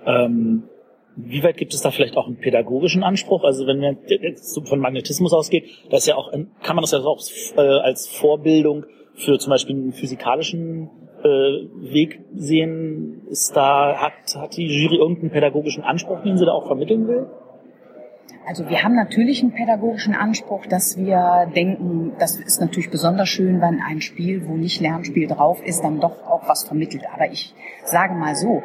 Ähm, 0.07 0.62
wie 1.16 1.42
weit 1.42 1.59
gibt 1.59 1.74
es 1.74 1.82
da 1.82 1.90
vielleicht 1.90 2.16
auch 2.16 2.26
einen 2.26 2.38
pädagogischen 2.38 3.03
Anspruch? 3.03 3.44
Also 3.44 3.66
wenn 3.66 3.80
man 3.80 3.99
jetzt 4.07 4.59
von 4.66 4.80
Magnetismus 4.80 5.34
ausgeht, 5.34 5.64
das 5.90 6.01
ist 6.01 6.07
ja 6.07 6.16
auch, 6.16 6.32
kann 6.32 6.76
man 6.76 6.82
das 6.82 6.92
ja 6.92 7.01
auch 7.01 7.20
äh, 7.57 7.61
als 7.61 8.09
Vorbildung 8.09 8.86
für 9.14 9.38
zum 9.38 9.51
Beispiel 9.51 9.76
einen 9.76 9.92
physikalischen 9.92 10.88
äh, 11.24 11.28
Weg 11.92 12.20
sehen. 12.34 13.26
Ist 13.28 13.55
da, 13.55 13.96
hat, 13.96 14.34
hat 14.34 14.57
die 14.57 14.66
Jury 14.66 14.96
irgendeinen 14.96 15.30
pädagogischen 15.30 15.82
Anspruch, 15.82 16.22
den 16.22 16.38
sie 16.38 16.46
da 16.46 16.53
auch 16.53 16.68
vermitteln 16.68 17.07
will? 17.07 17.26
Also 18.46 18.68
wir 18.68 18.82
haben 18.82 18.94
natürlich 18.94 19.42
einen 19.42 19.52
pädagogischen 19.52 20.14
Anspruch, 20.14 20.64
dass 20.66 20.96
wir 20.96 21.50
denken, 21.54 22.12
das 22.18 22.36
ist 22.36 22.60
natürlich 22.60 22.90
besonders 22.90 23.28
schön, 23.28 23.60
wenn 23.60 23.80
ein 23.80 24.00
Spiel, 24.00 24.46
wo 24.48 24.56
nicht 24.56 24.80
Lernspiel 24.80 25.28
drauf 25.28 25.62
ist, 25.62 25.82
dann 25.82 26.00
doch 26.00 26.26
auch 26.26 26.48
was 26.48 26.64
vermittelt. 26.64 27.04
Aber 27.12 27.30
ich 27.30 27.54
sage 27.84 28.14
mal 28.14 28.34
so, 28.34 28.62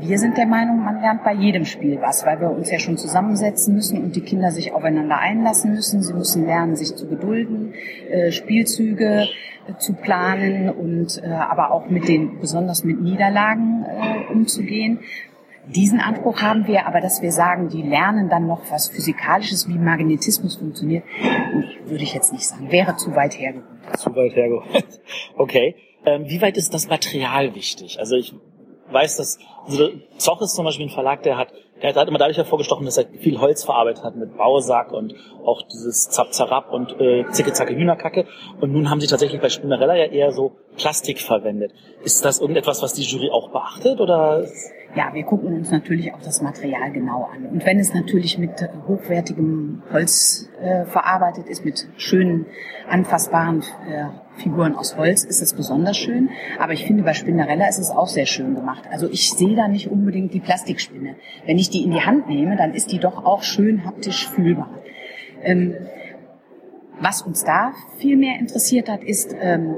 wir 0.00 0.18
sind 0.18 0.36
der 0.36 0.46
Meinung, 0.46 0.84
man 0.84 1.00
lernt 1.00 1.22
bei 1.24 1.32
jedem 1.32 1.64
Spiel 1.64 2.00
was, 2.00 2.26
weil 2.26 2.40
wir 2.40 2.50
uns 2.50 2.70
ja 2.70 2.78
schon 2.78 2.96
zusammensetzen 2.96 3.74
müssen 3.74 4.02
und 4.02 4.16
die 4.16 4.20
Kinder 4.20 4.50
sich 4.50 4.72
aufeinander 4.72 5.18
einlassen 5.18 5.72
müssen. 5.72 6.02
Sie 6.02 6.12
müssen 6.12 6.44
lernen, 6.44 6.76
sich 6.76 6.94
zu 6.96 7.08
gedulden, 7.08 7.74
äh, 8.10 8.32
Spielzüge 8.32 9.28
äh, 9.68 9.78
zu 9.78 9.94
planen 9.94 10.70
und 10.70 11.22
äh, 11.22 11.28
aber 11.28 11.70
auch 11.70 11.88
mit 11.88 12.08
den, 12.08 12.40
besonders 12.40 12.84
mit 12.84 13.00
Niederlagen 13.00 13.86
umzugehen. 14.32 15.00
Diesen 15.68 16.00
Anspruch 16.00 16.40
haben 16.42 16.66
wir, 16.66 16.86
aber 16.86 17.00
dass 17.00 17.22
wir 17.22 17.32
sagen, 17.32 17.68
die 17.68 17.82
lernen 17.82 18.28
dann 18.28 18.46
noch 18.46 18.60
was 18.70 18.88
Physikalisches, 18.88 19.68
wie 19.68 19.78
Magnetismus 19.78 20.56
funktioniert, 20.56 21.04
nee, 21.20 21.64
würde 21.86 22.04
ich 22.04 22.14
jetzt 22.14 22.32
nicht 22.32 22.46
sagen. 22.46 22.70
Wäre 22.70 22.96
zu 22.96 23.14
weit 23.16 23.38
hergeholt. 23.38 23.66
Zu 23.98 24.14
weit 24.14 24.34
hergeholt. 24.34 25.00
Okay. 25.36 25.74
Ähm, 26.04 26.24
wie 26.28 26.40
weit 26.40 26.56
ist 26.56 26.72
das 26.72 26.88
Material 26.88 27.54
wichtig? 27.56 27.98
Also 27.98 28.14
ich 28.14 28.32
weiß, 28.90 29.16
dass 29.16 29.38
also 29.66 29.88
Zoch 30.16 30.40
ist 30.40 30.54
zum 30.54 30.64
Beispiel 30.64 30.86
ein 30.86 30.90
Verlag, 30.90 31.24
der 31.24 31.36
hat, 31.36 31.48
der 31.82 31.94
hat 31.94 32.08
immer 32.08 32.18
dadurch 32.18 32.36
hervorgestochen, 32.36 32.86
dass 32.86 32.96
er 32.96 33.06
viel 33.18 33.40
Holz 33.40 33.64
verarbeitet 33.64 34.04
hat 34.04 34.14
mit 34.14 34.36
Bausack 34.36 34.92
und 34.92 35.14
auch 35.44 35.62
dieses 35.62 36.08
Zap 36.10 36.32
Zarab 36.32 36.72
und 36.72 36.98
äh, 37.00 37.24
Zicke 37.32 37.52
Zacke 37.52 37.74
Hühnerkacke. 37.74 38.26
Und 38.60 38.72
nun 38.72 38.88
haben 38.88 39.00
sie 39.00 39.08
tatsächlich 39.08 39.40
bei 39.40 39.48
Spinnerella 39.48 39.96
ja 39.96 40.04
eher 40.04 40.30
so 40.30 40.52
Plastik 40.76 41.20
verwendet. 41.20 41.72
Ist 42.04 42.24
das 42.24 42.40
irgendetwas, 42.40 42.82
was 42.82 42.94
die 42.94 43.02
Jury 43.02 43.30
auch 43.30 43.50
beachtet 43.50 44.00
oder? 44.00 44.46
Ja, 44.96 45.12
wir 45.12 45.24
gucken 45.24 45.52
uns 45.52 45.70
natürlich 45.70 46.14
auch 46.14 46.22
das 46.22 46.40
Material 46.40 46.90
genau 46.90 47.24
an. 47.24 47.44
Und 47.44 47.66
wenn 47.66 47.78
es 47.78 47.92
natürlich 47.92 48.38
mit 48.38 48.66
hochwertigem 48.88 49.82
Holz 49.92 50.48
äh, 50.58 50.86
verarbeitet 50.86 51.48
ist, 51.48 51.66
mit 51.66 51.86
schönen, 51.98 52.46
anfassbaren 52.88 53.60
äh, 53.60 54.06
Figuren 54.40 54.74
aus 54.74 54.96
Holz, 54.96 55.22
ist 55.22 55.42
es 55.42 55.52
besonders 55.52 55.98
schön. 55.98 56.30
Aber 56.58 56.72
ich 56.72 56.86
finde, 56.86 57.02
bei 57.02 57.12
Spinnerella 57.12 57.68
ist 57.68 57.78
es 57.78 57.90
auch 57.90 58.06
sehr 58.06 58.24
schön 58.24 58.54
gemacht. 58.54 58.84
Also 58.90 59.06
ich 59.06 59.32
sehe 59.32 59.54
da 59.54 59.68
nicht 59.68 59.90
unbedingt 59.90 60.32
die 60.32 60.40
Plastikspinne. 60.40 61.16
Wenn 61.44 61.58
ich 61.58 61.68
die 61.68 61.84
in 61.84 61.90
die 61.90 62.00
Hand 62.00 62.26
nehme, 62.26 62.56
dann 62.56 62.72
ist 62.72 62.90
die 62.90 62.98
doch 62.98 63.22
auch 63.22 63.42
schön 63.42 63.84
haptisch 63.84 64.26
fühlbar. 64.26 64.70
Ähm, 65.42 65.74
was 67.00 67.20
uns 67.20 67.44
da 67.44 67.74
viel 67.98 68.16
mehr 68.16 68.38
interessiert 68.40 68.88
hat, 68.88 69.04
ist, 69.04 69.36
ähm, 69.38 69.76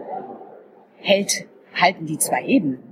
hält, 1.00 1.48
halten 1.74 2.06
die 2.06 2.18
zwei 2.18 2.44
Ebenen 2.44 2.87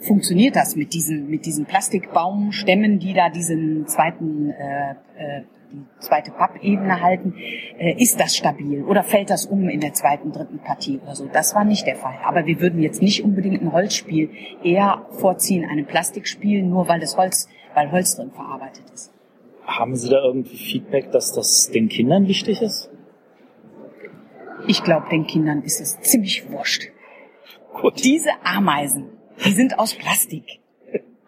funktioniert 0.00 0.56
das 0.56 0.76
mit 0.76 0.94
diesen, 0.94 1.28
mit 1.28 1.46
diesen 1.46 1.66
Plastikbaumstämmen, 1.66 2.98
die 2.98 3.14
da 3.14 3.28
diesen 3.30 3.86
zweiten, 3.86 4.50
äh, 4.50 4.90
äh, 4.90 5.42
die 5.72 5.84
zweite 5.98 6.30
Pappebene 6.30 7.00
halten? 7.00 7.34
Äh, 7.78 8.00
ist 8.00 8.20
das 8.20 8.36
stabil 8.36 8.84
oder 8.84 9.02
fällt 9.02 9.30
das 9.30 9.46
um 9.46 9.68
in 9.68 9.80
der 9.80 9.92
zweiten, 9.94 10.32
dritten 10.32 10.58
Partie 10.58 10.98
oder 11.02 11.14
so? 11.14 11.28
Das 11.32 11.54
war 11.54 11.64
nicht 11.64 11.86
der 11.86 11.96
Fall. 11.96 12.18
Aber 12.24 12.46
wir 12.46 12.60
würden 12.60 12.80
jetzt 12.80 13.02
nicht 13.02 13.24
unbedingt 13.24 13.62
ein 13.62 13.72
Holzspiel 13.72 14.30
eher 14.62 15.06
vorziehen, 15.10 15.68
einem 15.68 15.86
Plastikspiel, 15.86 16.62
nur 16.62 16.88
weil 16.88 17.00
das 17.00 17.16
Holz, 17.16 17.48
weil 17.74 17.90
Holz 17.90 18.16
drin 18.16 18.30
verarbeitet 18.30 18.84
ist. 18.92 19.12
Haben 19.64 19.96
Sie 19.96 20.08
da 20.08 20.22
irgendwie 20.22 20.56
Feedback, 20.56 21.10
dass 21.10 21.32
das 21.32 21.70
den 21.72 21.88
Kindern 21.88 22.28
wichtig 22.28 22.62
ist? 22.62 22.88
Ich 24.68 24.82
glaube, 24.82 25.08
den 25.10 25.26
Kindern 25.26 25.62
ist 25.62 25.80
es 25.80 26.00
ziemlich 26.00 26.50
wurscht. 26.50 26.90
Gut. 27.80 28.02
Diese 28.04 28.30
Ameisen, 28.42 29.15
die 29.44 29.52
sind 29.52 29.78
aus 29.78 29.94
Plastik. 29.94 30.60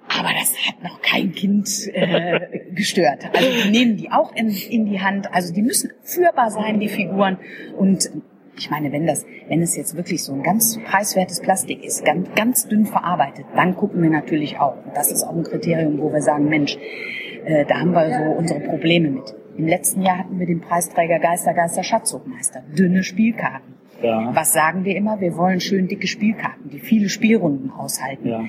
Aber 0.08 0.30
das 0.32 0.54
hat 0.66 0.82
noch 0.82 1.02
kein 1.02 1.32
Kind 1.32 1.68
äh, 1.92 2.70
gestört. 2.72 3.28
Also 3.34 3.48
die 3.62 3.70
nehmen 3.70 3.96
die 3.96 4.10
auch 4.10 4.34
in, 4.34 4.48
in 4.48 4.86
die 4.86 5.00
Hand. 5.00 5.32
Also 5.32 5.52
die 5.52 5.62
müssen 5.62 5.90
führbar 6.02 6.50
sein, 6.50 6.80
die 6.80 6.88
Figuren. 6.88 7.38
Und 7.76 8.10
ich 8.56 8.70
meine, 8.70 8.90
wenn 8.90 9.06
das, 9.06 9.24
wenn 9.48 9.62
es 9.62 9.76
jetzt 9.76 9.96
wirklich 9.96 10.24
so 10.24 10.32
ein 10.32 10.42
ganz 10.42 10.78
preiswertes 10.82 11.40
Plastik 11.40 11.84
ist, 11.84 12.04
ganz, 12.04 12.28
ganz 12.34 12.66
dünn 12.68 12.86
verarbeitet, 12.86 13.46
dann 13.54 13.76
gucken 13.76 14.02
wir 14.02 14.10
natürlich 14.10 14.58
auch. 14.58 14.76
Und 14.84 14.96
das 14.96 15.12
ist 15.12 15.22
auch 15.24 15.36
ein 15.36 15.44
Kriterium, 15.44 16.00
wo 16.00 16.12
wir 16.12 16.22
sagen, 16.22 16.48
Mensch, 16.48 16.76
äh, 17.44 17.64
da 17.66 17.80
haben 17.80 17.92
wir 17.92 18.10
so 18.12 18.32
unsere 18.32 18.60
Probleme 18.60 19.10
mit. 19.10 19.34
Im 19.56 19.66
letzten 19.66 20.02
Jahr 20.02 20.18
hatten 20.18 20.38
wir 20.38 20.46
den 20.46 20.60
Preisträger 20.60 21.18
Geister, 21.18 21.52
Geister, 21.52 21.82
Schatzsuchmeister. 21.82 22.62
Dünne 22.76 23.02
Spielkarten. 23.02 23.74
Ja. 24.02 24.34
Was 24.34 24.52
sagen 24.52 24.84
wir 24.84 24.96
immer? 24.96 25.20
Wir 25.20 25.36
wollen 25.36 25.60
schön 25.60 25.88
dicke 25.88 26.06
Spielkarten, 26.06 26.70
die 26.70 26.78
viele 26.78 27.08
Spielrunden 27.08 27.70
aushalten. 27.70 28.28
Ja. 28.28 28.44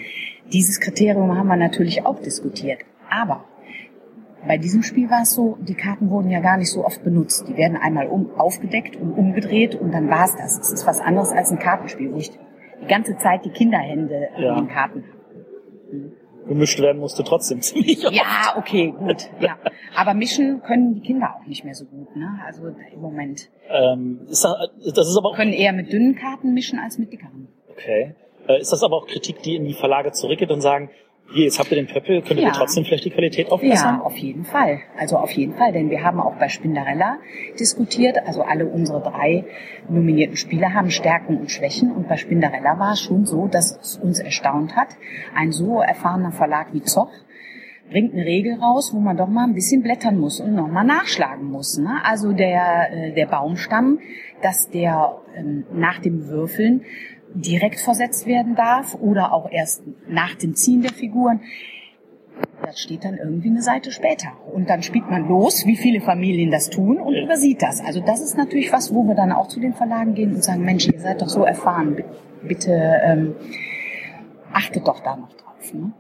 Dieses 0.51 0.79
Kriterium 0.79 1.35
haben 1.37 1.47
wir 1.47 1.55
natürlich 1.55 2.05
auch 2.05 2.19
diskutiert. 2.19 2.79
Aber 3.09 3.45
bei 4.47 4.57
diesem 4.57 4.83
Spiel 4.83 5.09
war 5.09 5.23
es 5.23 5.33
so, 5.33 5.57
die 5.61 5.73
Karten 5.73 6.09
wurden 6.09 6.29
ja 6.29 6.39
gar 6.39 6.57
nicht 6.57 6.69
so 6.69 6.85
oft 6.85 7.03
benutzt. 7.03 7.47
Die 7.47 7.57
werden 7.57 7.77
einmal 7.77 8.07
um, 8.07 8.31
aufgedeckt 8.37 8.95
und 8.95 9.11
umgedreht 9.11 9.75
und 9.75 9.91
dann 9.93 10.09
war 10.09 10.25
es 10.25 10.35
das. 10.35 10.59
Es 10.59 10.71
ist 10.71 10.87
was 10.87 11.01
anderes 11.01 11.31
als 11.31 11.51
ein 11.51 11.59
Kartenspiel, 11.59 12.13
wo 12.13 12.17
ich 12.17 12.31
die 12.31 12.87
ganze 12.87 13.17
Zeit 13.17 13.43
die 13.43 13.49
Kinderhände 13.49 14.29
ja. 14.37 14.57
in 14.57 14.65
den 14.65 14.67
Karten 14.69 15.03
habe 15.03 16.18
gemischt 16.47 16.79
werden 16.79 16.99
musste 16.99 17.23
trotzdem 17.23 17.61
ziemlich 17.61 18.05
oft. 18.05 18.15
Ja, 18.15 18.55
okay, 18.57 18.93
gut. 18.97 19.29
Ja. 19.39 19.57
Aber 19.95 20.13
mischen 20.13 20.61
können 20.61 20.95
die 20.95 21.01
Kinder 21.01 21.35
auch 21.35 21.45
nicht 21.47 21.63
mehr 21.63 21.75
so 21.75 21.85
gut, 21.85 22.15
ne? 22.15 22.39
Also 22.45 22.67
im 22.67 23.01
Moment. 23.01 23.49
Ähm, 23.69 24.21
ist 24.29 24.43
das, 24.43 24.53
das 24.93 25.09
ist 25.09 25.17
aber 25.17 25.29
auch 25.29 25.35
können 25.35 25.53
eher 25.53 25.73
mit 25.73 25.91
dünnen 25.91 26.15
Karten 26.15 26.53
mischen 26.53 26.79
als 26.79 26.97
mit 26.97 27.11
dickeren. 27.11 27.47
Okay. 27.69 28.15
Äh, 28.47 28.59
ist 28.59 28.71
das 28.71 28.83
aber 28.83 28.97
auch 28.97 29.07
Kritik, 29.07 29.41
die 29.43 29.55
in 29.55 29.65
die 29.65 29.73
Verlage 29.73 30.11
zurückgeht 30.11 30.51
und 30.51 30.61
sagen, 30.61 30.89
hier, 31.31 31.45
jetzt 31.45 31.59
habt 31.59 31.71
ihr 31.71 31.75
den 31.75 31.87
Pöppel, 31.87 32.21
könnt 32.21 32.39
ihr 32.39 32.47
ja. 32.47 32.51
trotzdem 32.51 32.85
vielleicht 32.85 33.05
die 33.05 33.11
Qualität 33.11 33.51
aufbessern? 33.51 33.97
Ja, 33.99 34.01
auf 34.01 34.17
jeden 34.17 34.45
Fall. 34.45 34.79
Also 34.97 35.17
auf 35.17 35.31
jeden 35.31 35.53
Fall, 35.53 35.71
denn 35.71 35.89
wir 35.89 36.03
haben 36.03 36.19
auch 36.19 36.35
bei 36.35 36.49
Spinderella 36.49 37.17
diskutiert, 37.59 38.17
also 38.25 38.41
alle 38.41 38.65
unsere 38.65 39.01
drei 39.01 39.45
nominierten 39.89 40.37
Spiele 40.37 40.73
haben 40.73 40.89
Stärken 40.89 41.37
und 41.37 41.51
Schwächen 41.51 41.91
und 41.91 42.07
bei 42.07 42.17
Spinderella 42.17 42.79
war 42.79 42.93
es 42.93 43.01
schon 43.01 43.25
so, 43.25 43.47
dass 43.47 43.77
es 43.77 43.97
uns 43.97 44.19
erstaunt 44.19 44.75
hat, 44.75 44.89
ein 45.35 45.51
so 45.51 45.81
erfahrener 45.81 46.31
Verlag 46.31 46.73
wie 46.73 46.81
Zoch 46.81 47.11
bringt 47.89 48.13
eine 48.13 48.25
Regel 48.25 48.53
raus, 48.55 48.91
wo 48.93 48.99
man 48.99 49.17
doch 49.17 49.27
mal 49.27 49.45
ein 49.45 49.53
bisschen 49.53 49.81
blättern 49.81 50.19
muss 50.19 50.39
und 50.39 50.53
nochmal 50.55 50.85
nachschlagen 50.85 51.49
muss. 51.49 51.77
Ne? 51.77 51.99
Also 52.03 52.33
der, 52.33 52.89
äh, 52.91 53.13
der 53.13 53.25
Baumstamm, 53.25 53.99
dass 54.41 54.69
der 54.69 55.21
ähm, 55.35 55.65
nach 55.73 55.99
dem 55.99 56.27
Würfeln 56.27 56.81
direkt 57.33 57.79
versetzt 57.79 58.25
werden 58.25 58.55
darf 58.55 58.95
oder 58.95 59.33
auch 59.33 59.49
erst 59.51 59.83
nach 60.07 60.35
dem 60.35 60.55
Ziehen 60.55 60.81
der 60.81 60.91
Figuren. 60.91 61.41
Das 62.63 62.79
steht 62.79 63.03
dann 63.03 63.17
irgendwie 63.17 63.49
eine 63.49 63.61
Seite 63.61 63.91
später. 63.91 64.29
Und 64.53 64.69
dann 64.69 64.81
spielt 64.83 65.09
man 65.09 65.27
los, 65.27 65.65
wie 65.65 65.75
viele 65.75 66.01
Familien 66.01 66.51
das 66.51 66.69
tun 66.69 66.99
und 66.99 67.13
übersieht 67.15 67.61
das. 67.61 67.81
Also 67.81 67.99
das 67.99 68.21
ist 68.21 68.37
natürlich 68.37 68.71
was, 68.71 68.93
wo 68.93 69.03
wir 69.03 69.15
dann 69.15 69.31
auch 69.31 69.47
zu 69.47 69.59
den 69.59 69.73
Verlagen 69.73 70.13
gehen 70.13 70.35
und 70.35 70.43
sagen, 70.43 70.63
Mensch, 70.63 70.87
ihr 70.87 70.99
seid 70.99 71.21
doch 71.21 71.29
so 71.29 71.43
erfahren, 71.43 72.03
bitte 72.41 72.71
ähm, 73.03 73.35
achtet 74.53 74.87
doch 74.87 75.01
da 75.01 75.17
noch 75.17 75.33
drauf. 75.33 75.73
Ne? 75.73 75.91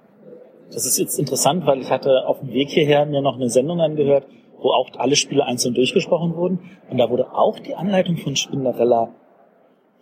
Das 0.71 0.85
ist 0.85 0.99
jetzt 0.99 1.19
interessant, 1.19 1.65
weil 1.65 1.81
ich 1.81 1.89
hatte 1.89 2.27
auf 2.27 2.39
dem 2.39 2.49
Weg 2.49 2.69
hierher 2.69 3.05
mir 3.05 3.21
noch 3.21 3.35
eine 3.35 3.49
Sendung 3.49 3.81
angehört, 3.81 4.27
wo 4.59 4.69
auch 4.69 4.89
alle 4.97 5.15
Spiele 5.15 5.45
einzeln 5.45 5.73
durchgesprochen 5.73 6.35
wurden. 6.35 6.59
Und 6.89 6.97
da 6.97 7.09
wurde 7.09 7.33
auch 7.33 7.59
die 7.59 7.75
Anleitung 7.75 8.17
von 8.17 8.35
Spinderella 8.35 9.09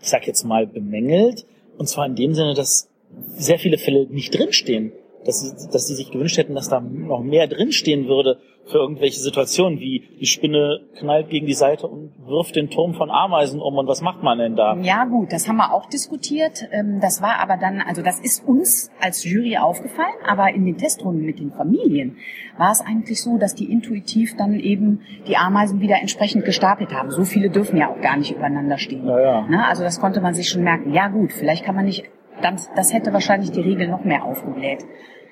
ich 0.02 0.10
sag 0.10 0.28
jetzt 0.28 0.44
mal, 0.44 0.68
bemängelt. 0.68 1.46
Und 1.78 1.88
zwar 1.88 2.06
in 2.06 2.16
dem 2.16 2.34
Sinne, 2.34 2.54
dass 2.54 2.90
sehr 3.36 3.60
viele 3.60 3.78
Fälle 3.78 4.08
nicht 4.08 4.38
drinstehen. 4.38 4.92
Dass 5.28 5.42
sie, 5.42 5.70
dass 5.72 5.88
sie 5.88 5.96
sich 5.96 6.10
gewünscht 6.10 6.38
hätten, 6.38 6.56
dass 6.56 6.70
da 6.70 6.80
noch 6.80 7.22
mehr 7.22 7.48
drinstehen 7.48 8.08
würde 8.08 8.40
für 8.68 8.80
irgendwelche 8.80 9.20
Situationen, 9.20 9.80
wie 9.80 10.04
die 10.20 10.26
Spinne 10.26 10.82
knallt 10.98 11.30
gegen 11.30 11.46
die 11.46 11.54
Seite 11.54 11.88
und 11.88 12.12
wirft 12.26 12.56
den 12.56 12.70
Turm 12.70 12.94
von 12.94 13.10
Ameisen 13.10 13.62
um 13.62 13.78
und 13.78 13.88
was 13.88 14.02
macht 14.02 14.24
man 14.24 14.40
denn 14.40 14.56
da? 14.56 14.76
Ja 14.82 15.06
gut, 15.06 15.32
das 15.32 15.48
haben 15.48 15.58
wir 15.58 15.74
auch 15.74 15.88
diskutiert. 15.90 16.68
Ähm, 16.72 17.00
das 17.02 17.22
war 17.22 17.40
aber 17.40 17.58
dann, 17.58 17.82
also 17.82 18.02
das 18.02 18.20
ist 18.20 18.46
uns 18.46 18.92
als 19.00 19.24
Jury 19.24 19.58
aufgefallen, 19.58 20.16
aber 20.26 20.54
in 20.54 20.66
den 20.66 20.78
Testrunden 20.78 21.26
mit 21.26 21.40
den 21.40 21.52
Familien 21.52 22.18
war 22.58 22.72
es 22.72 22.82
eigentlich 22.82 23.22
so, 23.22 23.38
dass 23.38 23.56
die 23.56 23.72
intuitiv 23.72 24.36
dann 24.36 24.60
eben 24.60 25.02
die 25.28 25.38
Ameisen 25.38 25.80
wieder 25.80 25.96
entsprechend 26.02 26.46
gestapelt 26.46 26.92
haben. 26.94 27.12
So 27.12 27.24
viele 27.24 27.50
dürfen 27.50 27.78
ja 27.78 27.90
auch 27.90 28.02
gar 28.02 28.18
nicht 28.18 28.32
übereinander 28.32 28.78
stehen. 28.78 29.08
Ja, 29.08 29.20
ja. 29.20 29.48
Ne? 29.48 29.66
Also 29.66 29.84
das 29.84 30.00
konnte 30.00 30.22
man 30.22 30.34
sich 30.34 30.50
schon 30.50 30.64
merken. 30.64 30.94
Ja 30.94 31.08
gut, 31.08 31.32
vielleicht 31.32 31.64
kann 31.64 31.76
man 31.76 31.86
nicht, 31.86 32.04
das, 32.42 32.70
das 32.76 32.94
hätte 32.94 33.14
wahrscheinlich 33.14 33.52
die 33.52 33.62
Regel 33.62 33.88
noch 33.88 34.04
mehr 34.04 34.24
aufgebläht. 34.26 34.86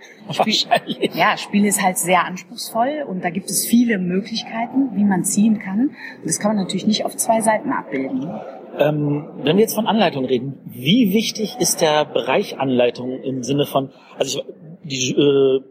Wahrscheinlich. 0.28 1.14
Ja, 1.16 1.38
Spiel 1.38 1.66
ist 1.66 1.84
halt 1.84 1.98
sehr 1.98 2.26
anspruchsvoll 2.26 3.06
und 3.08 3.24
da 3.24 3.30
gibt 3.30 3.50
es 3.50 3.66
viele 3.66 3.98
Möglichkeiten, 4.00 4.96
wie 4.96 5.04
man 5.04 5.24
ziehen 5.24 5.60
kann. 5.60 5.90
Und 6.20 6.26
das 6.26 6.40
kann 6.40 6.56
man 6.56 6.64
natürlich 6.64 6.88
nicht 6.88 7.06
auf 7.06 7.16
zwei 7.16 7.42
Seiten 7.42 7.72
abbilden. 7.72 8.30
Ähm, 8.78 9.30
wenn 9.44 9.58
wir 9.58 9.62
jetzt 9.62 9.76
von 9.76 9.88
Anleitung 9.88 10.26
reden, 10.26 10.60
wie 10.66 11.14
wichtig 11.14 11.56
ist 11.60 11.82
der 11.82 12.06
Bereich 12.06 12.60
Anleitung 12.60 13.22
im 13.22 13.44
Sinne 13.44 13.66
von, 13.66 13.92
also 14.18 14.42
ich, 14.84 15.14
die 15.16 15.22
äh, 15.22 15.62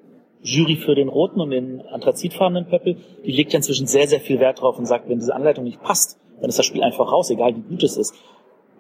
Jury 0.43 0.77
für 0.77 0.95
den 0.95 1.09
roten 1.09 1.41
und 1.41 1.51
den 1.51 1.81
anthrazitfarbenen 1.83 2.67
Pöppel, 2.67 2.97
die 3.25 3.33
legt 3.33 3.53
ja 3.53 3.59
inzwischen 3.59 3.87
sehr, 3.87 4.07
sehr 4.07 4.21
viel 4.21 4.41
Wert 4.41 4.61
drauf 4.61 4.79
und 4.79 4.87
sagt, 4.87 5.09
wenn 5.09 5.19
diese 5.19 5.35
Anleitung 5.35 5.65
nicht 5.65 5.83
passt, 5.83 6.19
dann 6.41 6.49
ist 6.49 6.59
das 6.59 6.67
Spiel 6.67 6.83
einfach 6.83 7.11
raus, 7.11 7.31
egal 7.31 7.57
wie 7.57 7.63
gut 7.63 7.83
es 7.83 7.97
ist. 7.97 8.15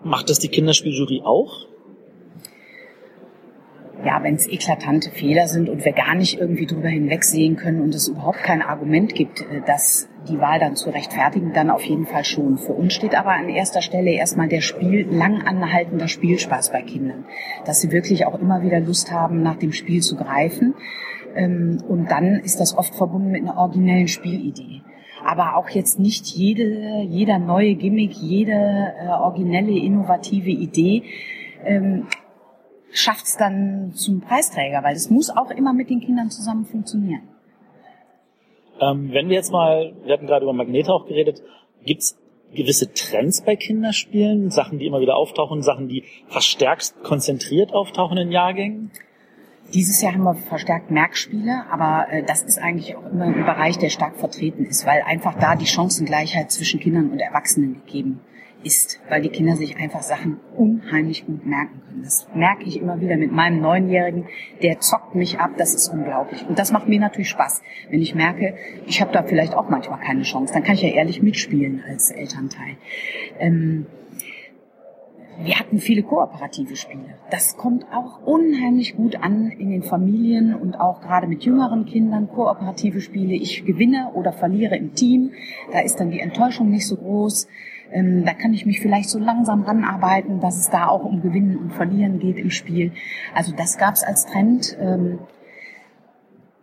Macht 0.03 0.28
das 0.28 0.38
die 0.38 0.49
Kinderspieljury 0.49 1.22
auch? 1.24 1.66
Ja, 4.05 4.23
wenn 4.23 4.35
es 4.35 4.49
eklatante 4.49 5.11
Fehler 5.11 5.47
sind 5.47 5.69
und 5.69 5.85
wir 5.85 5.93
gar 5.93 6.15
nicht 6.15 6.39
irgendwie 6.39 6.67
drüber 6.67 6.89
hinwegsehen 6.89 7.57
können 7.57 7.81
und 7.81 7.95
es 7.95 8.09
überhaupt 8.09 8.43
kein 8.43 8.63
Argument 8.63 9.15
gibt, 9.15 9.41
äh, 9.41 9.63
dass 9.67 10.09
die 10.29 10.41
Wahl 10.41 10.59
dann 10.59 10.77
zu 10.77 10.91
rechtfertigen, 10.91 11.53
dann 11.53 11.71
auf 11.71 11.83
jeden 11.83 12.07
Fall 12.07 12.25
schon. 12.25 12.57
Für 12.59 12.73
uns 12.73 12.95
steht 12.95 13.15
aber 13.15 13.33
an 13.33 13.49
erster 13.49 13.83
Stelle 13.83 14.11
erstmal 14.13 14.49
der 14.49 14.63
Spiel, 14.63 15.07
lang 15.11 15.43
anhaltender 15.43 16.09
Spielspaß 16.09 16.73
bei 16.73 16.83
Kindern. 16.83 17.25
Dass 17.67 17.81
sie 17.81 17.93
wirklich 17.93 18.27
auch 18.27 18.39
immer 18.41 18.63
wieder 18.63 18.81
Lust 18.81 19.13
haben, 19.13 19.43
nach 19.43 19.57
dem 19.57 19.73
Spiel 19.73 20.01
zu 20.01 20.17
greifen. 20.17 20.75
Ähm, 21.35 21.83
und 21.89 22.11
dann 22.11 22.41
ist 22.41 22.61
das 22.61 22.77
oft 22.77 22.95
verbunden 22.95 23.31
mit 23.31 23.43
einer 23.43 23.57
originellen 23.57 24.09
Spielidee 24.09 24.83
aber 25.27 25.57
auch 25.57 25.71
jetzt 25.71 25.99
nicht 25.99 26.27
jede, 26.27 27.01
jeder 27.09 27.39
neue 27.39 27.77
Gimmick, 27.77 28.13
jede 28.13 28.53
äh, 28.53 29.09
originelle, 29.09 29.73
innovative 29.73 30.51
Idee 30.51 31.03
ähm, 31.65 32.07
schafft 32.95 33.26
es 33.26 33.36
dann 33.36 33.92
zum 33.95 34.20
Preisträger, 34.20 34.82
weil 34.82 34.95
es 34.95 35.11
muss 35.11 35.28
auch 35.28 35.51
immer 35.51 35.72
mit 35.72 35.90
den 35.90 36.01
Kindern 36.01 36.30
zusammen 36.30 36.64
funktionieren. 36.64 37.22
Ähm, 38.80 39.11
wenn 39.12 39.28
wir 39.28 39.36
jetzt 39.36 39.53
mal, 39.53 39.92
wir 40.05 40.12
hatten 40.12 40.26
gerade 40.26 40.45
über 40.45 40.53
Magnete 40.53 40.92
auch 40.92 41.07
geredet, 41.07 41.42
gibt's 41.84 42.16
gewisse 42.55 42.92
Trends 42.92 43.42
bei 43.42 43.57
Kinderspielen, 43.57 44.51
Sachen, 44.51 44.78
die 44.78 44.86
immer 44.86 45.01
wieder 45.01 45.16
auftauchen, 45.16 45.62
Sachen, 45.62 45.88
die 45.88 46.05
verstärkt 46.28 46.95
konzentriert 47.03 47.72
auftauchen 47.72 48.16
in 48.16 48.30
Jahrgängen? 48.30 48.90
Dieses 49.72 50.01
Jahr 50.01 50.14
haben 50.14 50.22
wir 50.22 50.34
verstärkt 50.34 50.90
Merkspiele, 50.90 51.64
aber 51.70 52.07
äh, 52.11 52.22
das 52.22 52.42
ist 52.42 52.59
eigentlich 52.59 52.95
auch 52.97 53.11
immer 53.11 53.24
ein 53.24 53.45
Bereich, 53.45 53.78
der 53.78 53.88
stark 53.88 54.16
vertreten 54.16 54.66
ist, 54.66 54.86
weil 54.86 55.03
einfach 55.03 55.34
da 55.38 55.57
die 55.57 55.66
Chancengleichheit 55.66 56.53
zwischen 56.53 56.78
Kindern 56.78 57.11
und 57.11 57.18
Erwachsenen 57.18 57.82
gegeben 57.84 58.20
ist, 58.20 58.34
weil 59.09 59.23
die 59.23 59.29
Kinder 59.29 59.57
sich 59.57 59.77
einfach 59.77 60.03
Sachen 60.03 60.41
unheimlich 60.57 61.27
gut 61.27 61.47
merken 61.47 61.83
können. 61.87 62.03
Das 62.03 62.27
merke 62.35 62.65
ich 62.65 62.81
immer 62.81 63.01
wieder 63.01 63.17
mit 63.17 63.31
meinem 63.31 63.61
Neunjährigen, 63.61 64.27
der 64.62 64.81
zockt 64.81 65.15
mich 65.15 65.39
ab, 65.39 65.53
das 65.59 65.75
ist 65.75 65.89
unglaublich. 65.89 66.47
Und 66.49 66.59
das 66.59 66.73
macht 66.73 66.89
mir 66.89 67.01
natürlich 67.01 67.29
Spaß, 67.31 67.62
wenn 67.91 68.01
ich 68.01 68.15
merke, 68.15 68.55
ich 68.87 69.01
habe 69.01 69.12
da 69.12 69.23
vielleicht 69.23 69.55
auch 69.55 69.69
manchmal 69.69 70.01
keine 70.01 70.23
Chance. 70.23 70.53
Dann 70.53 70.65
kann 70.65 70.75
ich 70.75 70.83
ja 70.83 70.89
ehrlich 70.89 71.23
mitspielen 71.23 71.83
als 71.89 72.11
Elternteil. 72.11 72.77
Ähm, 73.39 73.87
wir 75.43 75.59
hatten 75.59 75.79
viele 75.79 76.03
kooperative 76.03 76.77
Spiele. 76.77 77.19
Das 77.31 77.57
kommt 77.57 77.87
auch 77.93 78.23
unheimlich 78.25 78.97
gut 78.97 79.17
an 79.17 79.51
in 79.51 79.71
den 79.71 79.83
Familien 79.83 80.55
und 80.55 80.79
auch 80.79 81.01
gerade 81.01 81.27
mit 81.27 81.45
jüngeren 81.45 81.87
Kindern. 81.87 82.29
Kooperative 82.29 83.01
Spiele. 83.01 83.35
Ich 83.35 83.65
gewinne 83.65 84.12
oder 84.15 84.33
verliere 84.33 84.77
im 84.77 84.95
Team. 84.95 85.33
Da 85.73 85.81
ist 85.81 85.97
dann 85.97 86.11
die 86.11 86.21
Enttäuschung 86.21 86.71
nicht 86.71 86.87
so 86.87 86.97
groß. 86.97 87.49
Ähm, 87.95 88.24
da 88.24 88.34
kann 88.34 88.53
ich 88.53 88.66
mich 88.66 88.80
vielleicht 88.80 89.09
so 89.09 89.20
langsam 89.20 89.62
ranarbeiten, 89.62 90.40
dass 90.40 90.59
es 90.59 90.68
da 90.68 90.88
auch 90.88 91.05
um 91.05 91.22
Gewinnen 91.22 91.57
und 91.57 91.72
Verlieren 91.72 92.18
geht 92.18 92.36
im 92.38 92.51
Spiel. 92.51 92.90
Also 93.34 93.55
das 93.55 93.78
gab 93.78 93.95
es 93.95 94.03
als 94.03 94.26
Trend. 94.26 94.76
Ähm, 94.80 95.20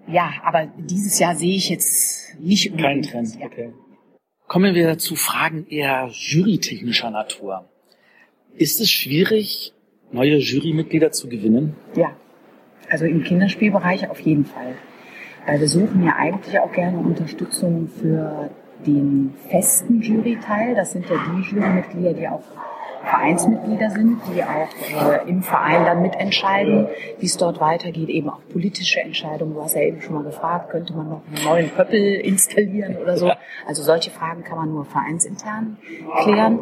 ja, 0.08 0.34
aber 0.44 0.68
dieses 0.78 1.20
Jahr 1.20 1.36
sehe 1.36 1.56
ich 1.56 1.70
jetzt 1.70 2.38
nicht 2.38 2.78
Kein 2.78 3.02
Trend, 3.02 3.40
ja. 3.40 3.46
okay. 3.46 3.74
Kommen 4.48 4.76
wir 4.76 4.98
zu 4.98 5.16
Fragen 5.16 5.66
eher 5.70 6.10
jurytechnischer 6.12 7.10
Natur. 7.12 7.70
Ist 8.58 8.82
es 8.82 8.92
schwierig, 8.92 9.74
neue 10.12 10.36
Jurymitglieder 10.36 11.14
zu 11.14 11.30
gewinnen? 11.30 11.78
Ja, 11.96 12.14
also 12.90 13.06
im 13.06 13.24
Kinderspielbereich 13.24 14.10
auf 14.10 14.20
jeden 14.20 14.44
Fall. 14.44 14.76
Weil 15.46 15.62
wir 15.62 15.70
suchen 15.70 16.04
ja 16.04 16.18
eigentlich 16.18 16.60
auch 16.60 16.74
gerne 16.74 16.98
Unterstützung 16.98 17.88
für 17.88 18.52
den 18.86 19.34
festen 19.50 20.02
Juryteil. 20.02 20.76
Das 20.76 20.92
sind 20.92 21.10
ja 21.10 21.16
die 21.16 21.42
Jurymitglieder, 21.42 22.14
die 22.14 22.28
auch 22.28 22.44
Vereinsmitglieder 23.04 23.90
sind, 23.90 24.22
die 24.34 24.44
auch 24.44 24.70
äh, 25.12 25.28
im 25.28 25.42
Verein 25.42 25.86
dann 25.86 26.02
mitentscheiden, 26.04 26.88
wie 27.20 27.26
es 27.26 27.36
dort 27.36 27.60
weitergeht, 27.60 28.10
eben 28.10 28.30
auch 28.30 28.42
politische 28.52 29.02
Entscheidungen. 29.02 29.56
Du 29.56 29.64
hast 29.64 29.76
ja 29.76 29.82
eben 29.82 30.02
schon 30.02 30.14
mal 30.14 30.24
gefragt, 30.24 30.70
könnte 30.70 30.94
man 30.94 31.10
noch 31.10 31.22
einen 31.28 31.44
neuen 31.44 31.70
Pöppel 31.70 32.00
installieren 32.00 32.98
oder 32.98 33.18
so. 33.18 33.32
Also 33.68 33.84
solche 33.84 34.10
Fragen 34.10 34.44
kann 34.44 34.58
man 34.58 34.70
nur 34.70 34.86
vereinsintern 34.86 35.78
klären 36.24 36.60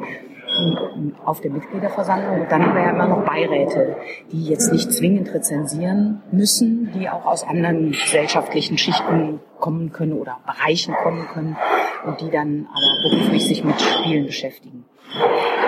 auf 1.25 1.41
der 1.41 1.51
Mitgliederversammlung. 1.51 2.41
Und 2.41 2.51
dann 2.51 2.65
haben 2.65 2.75
wir 2.75 2.81
ja 2.81 2.89
immer 2.89 3.07
noch 3.07 3.25
Beiräte, 3.25 3.97
die 4.31 4.45
jetzt 4.45 4.71
nicht 4.71 4.91
zwingend 4.91 5.33
rezensieren 5.33 6.21
müssen, 6.31 6.91
die 6.93 7.09
auch 7.09 7.25
aus 7.25 7.43
anderen 7.43 7.91
gesellschaftlichen 7.91 8.77
Schichten 8.77 9.39
kommen 9.59 9.91
können 9.91 10.13
oder 10.13 10.39
Bereichen 10.45 10.93
kommen 10.95 11.27
können 11.27 11.57
und 12.05 12.21
die 12.21 12.29
dann 12.29 12.67
aber 12.71 13.09
beruflich 13.09 13.45
sich 13.45 13.63
mit 13.63 13.79
Spielen 13.79 14.25
beschäftigen. 14.25 14.85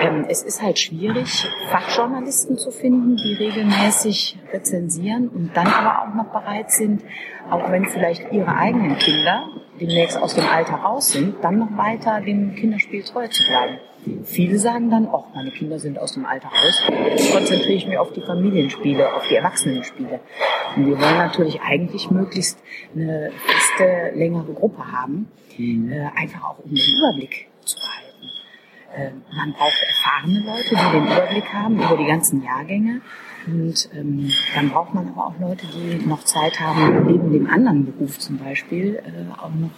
Ähm, 0.00 0.26
es 0.28 0.42
ist 0.42 0.62
halt 0.62 0.78
schwierig, 0.78 1.48
Fachjournalisten 1.70 2.56
zu 2.58 2.70
finden, 2.70 3.16
die 3.16 3.34
regelmäßig 3.34 4.38
rezensieren 4.52 5.28
und 5.28 5.50
dann 5.54 5.66
aber 5.66 6.02
auch 6.02 6.14
noch 6.14 6.32
bereit 6.32 6.70
sind, 6.70 7.02
auch 7.50 7.70
wenn 7.70 7.86
vielleicht 7.86 8.32
ihre 8.32 8.54
eigenen 8.54 8.96
Kinder 8.98 9.48
demnächst 9.80 10.16
aus 10.16 10.34
dem 10.34 10.46
Alter 10.46 10.74
raus 10.74 11.12
sind, 11.12 11.42
dann 11.42 11.58
noch 11.58 11.76
weiter 11.76 12.20
dem 12.20 12.54
Kinderspiel 12.54 13.02
treu 13.02 13.26
zu 13.28 13.42
bleiben. 13.48 13.78
Viele 14.24 14.58
sagen 14.58 14.90
dann, 14.90 15.08
ach, 15.12 15.32
meine 15.34 15.50
Kinder 15.52 15.78
sind 15.78 15.98
aus 15.98 16.14
dem 16.14 16.26
Alter 16.26 16.48
raus, 16.48 16.82
jetzt 17.10 17.32
konzentriere 17.32 17.74
ich 17.74 17.86
mich 17.86 17.98
auf 17.98 18.12
die 18.12 18.20
Familienspiele, 18.20 19.14
auf 19.14 19.28
die 19.28 19.36
Erwachsenenspiele. 19.36 20.20
Und 20.76 20.86
wir 20.86 21.00
wollen 21.00 21.18
natürlich 21.18 21.60
eigentlich 21.60 22.10
möglichst 22.10 22.58
eine 22.94 23.30
feste, 23.46 24.16
längere 24.16 24.52
Gruppe 24.54 24.90
haben, 24.90 25.30
mhm. 25.56 25.92
äh, 25.92 26.08
einfach 26.16 26.42
auch 26.44 26.58
um 26.64 26.70
den 26.70 26.96
Überblick 26.96 27.46
zu 27.64 27.76
behalten. 27.76 28.11
Äh, 28.96 29.10
man 29.34 29.52
braucht 29.52 29.82
erfahrene 29.86 30.40
Leute, 30.40 30.70
die 30.70 30.92
den 30.92 31.06
Überblick 31.06 31.52
haben 31.52 31.76
über 31.76 31.96
die 31.96 32.06
ganzen 32.06 32.42
Jahrgänge. 32.42 33.00
Und 33.46 33.88
ähm, 33.94 34.30
dann 34.54 34.70
braucht 34.70 34.94
man 34.94 35.08
aber 35.08 35.26
auch 35.26 35.40
Leute, 35.40 35.66
die 35.66 36.06
noch 36.06 36.22
Zeit 36.24 36.60
haben, 36.60 37.06
neben 37.06 37.32
dem 37.32 37.50
anderen 37.50 37.86
Beruf 37.86 38.18
zum 38.18 38.38
Beispiel, 38.38 38.96
äh, 38.96 39.32
auch 39.32 39.50
noch 39.50 39.70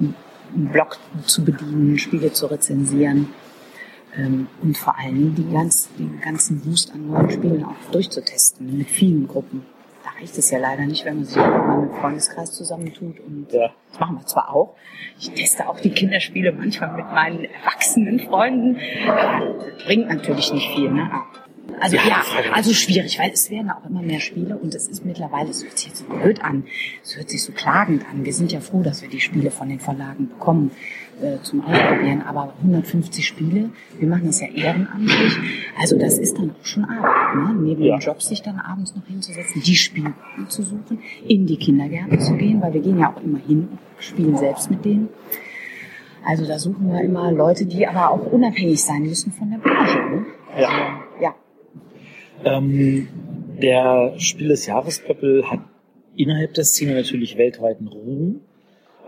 ähm, 0.00 0.14
einen 0.54 0.68
Blog 0.68 0.98
zu 1.26 1.44
bedienen, 1.44 1.98
Spiele 1.98 2.32
zu 2.32 2.46
rezensieren 2.46 3.28
ähm, 4.16 4.48
und 4.62 4.76
vor 4.76 4.98
allen 4.98 5.14
Dingen 5.14 5.34
die 5.34 5.52
ganz, 5.52 5.88
den 5.98 6.20
ganzen 6.20 6.60
Boost 6.60 6.92
an 6.92 7.06
neuen 7.08 7.30
Spielen 7.30 7.64
auch 7.64 7.90
durchzutesten 7.92 8.78
mit 8.78 8.90
vielen 8.90 9.26
Gruppen. 9.26 9.66
Da 10.04 10.10
reicht 10.20 10.36
es 10.36 10.50
ja 10.50 10.58
leider 10.58 10.84
nicht, 10.84 11.06
wenn 11.06 11.16
man 11.16 11.24
sich 11.24 11.36
mal 11.36 11.80
mit 11.80 11.94
Freundeskreis 11.94 12.52
zusammentut 12.52 13.20
und 13.20 13.50
ja. 13.50 13.70
das 13.90 13.98
machen 14.00 14.16
wir 14.18 14.26
zwar 14.26 14.54
auch. 14.54 14.76
Ich 15.18 15.30
teste 15.30 15.66
auch 15.66 15.80
die 15.80 15.90
Kinderspiele 15.90 16.52
manchmal 16.52 16.92
mit 16.92 17.06
meinen 17.06 17.44
erwachsenen 17.44 18.20
Freunden. 18.20 18.76
Äh, 18.76 19.84
bringt 19.86 20.08
natürlich 20.08 20.52
nicht 20.52 20.70
viel, 20.74 20.90
ne? 20.90 21.10
Also 21.80 21.96
ja, 21.96 22.02
ja, 22.06 22.22
also 22.52 22.74
schwierig, 22.74 23.18
weil 23.18 23.30
es 23.30 23.50
werden 23.50 23.70
auch 23.70 23.88
immer 23.88 24.02
mehr 24.02 24.20
Spiele 24.20 24.58
und 24.58 24.74
es 24.74 24.86
ist 24.86 25.06
mittlerweile, 25.06 25.48
es 25.48 25.64
hört 25.64 25.78
sich 25.78 25.88
jetzt 25.88 25.98
so 26.00 26.04
blöd 26.04 26.44
an, 26.44 26.64
es 27.02 27.16
hört 27.16 27.30
sich 27.30 27.42
so 27.42 27.52
klagend 27.52 28.04
an. 28.10 28.26
Wir 28.26 28.34
sind 28.34 28.52
ja 28.52 28.60
froh, 28.60 28.82
dass 28.82 29.00
wir 29.00 29.08
die 29.08 29.20
Spiele 29.20 29.50
von 29.50 29.70
den 29.70 29.80
Verlagen 29.80 30.28
bekommen 30.28 30.70
äh, 31.22 31.42
zum 31.42 31.64
Ausprobieren, 31.64 32.22
aber 32.22 32.54
150 32.62 33.26
Spiele, 33.26 33.70
wir 33.98 34.08
machen 34.08 34.26
das 34.26 34.40
ja 34.40 34.48
ehrenamtlich, 34.48 35.38
also 35.80 35.98
das 35.98 36.18
ist 36.18 36.38
dann 36.38 36.50
auch 36.50 36.64
schon 36.64 36.84
Arbeit, 36.84 37.36
ne? 37.36 37.62
neben 37.62 37.82
ja. 37.82 37.96
dem 37.96 38.00
Job 38.00 38.22
sich 38.22 38.42
dann 38.42 38.58
abends 38.58 38.94
noch 38.94 39.06
hinzusetzen, 39.06 39.62
die 39.62 39.76
Spiele 39.76 40.14
zu 40.48 40.62
suchen, 40.62 41.00
in 41.26 41.46
die 41.46 41.56
Kindergärten 41.56 42.20
zu 42.20 42.34
gehen, 42.34 42.60
weil 42.60 42.74
wir 42.74 42.80
gehen 42.80 42.98
ja 42.98 43.12
auch 43.12 43.22
immer 43.22 43.38
hin 43.38 43.68
und 43.70 43.78
spielen 43.98 44.36
selbst 44.36 44.70
mit 44.70 44.84
denen. 44.84 45.08
Also 46.26 46.46
da 46.46 46.58
suchen 46.58 46.90
wir 46.90 47.02
immer 47.02 47.30
Leute, 47.32 47.66
die 47.66 47.86
aber 47.86 48.10
auch 48.10 48.32
unabhängig 48.32 48.82
sein 48.82 49.02
müssen 49.02 49.32
von 49.32 49.50
der 49.50 49.58
Branche. 49.58 49.98
Ne? 49.98 50.26
Also, 50.54 50.62
ja. 50.62 51.00
ja. 51.20 51.34
Ähm, 52.44 53.08
der 53.60 54.14
Spiel 54.18 54.48
des 54.48 54.66
Jahres 54.66 55.00
Pöppel 55.00 55.50
hat 55.50 55.60
innerhalb 56.16 56.54
der 56.54 56.64
Szene 56.64 56.94
natürlich 56.94 57.36
weltweiten 57.36 57.88
Ruhm. 57.88 58.40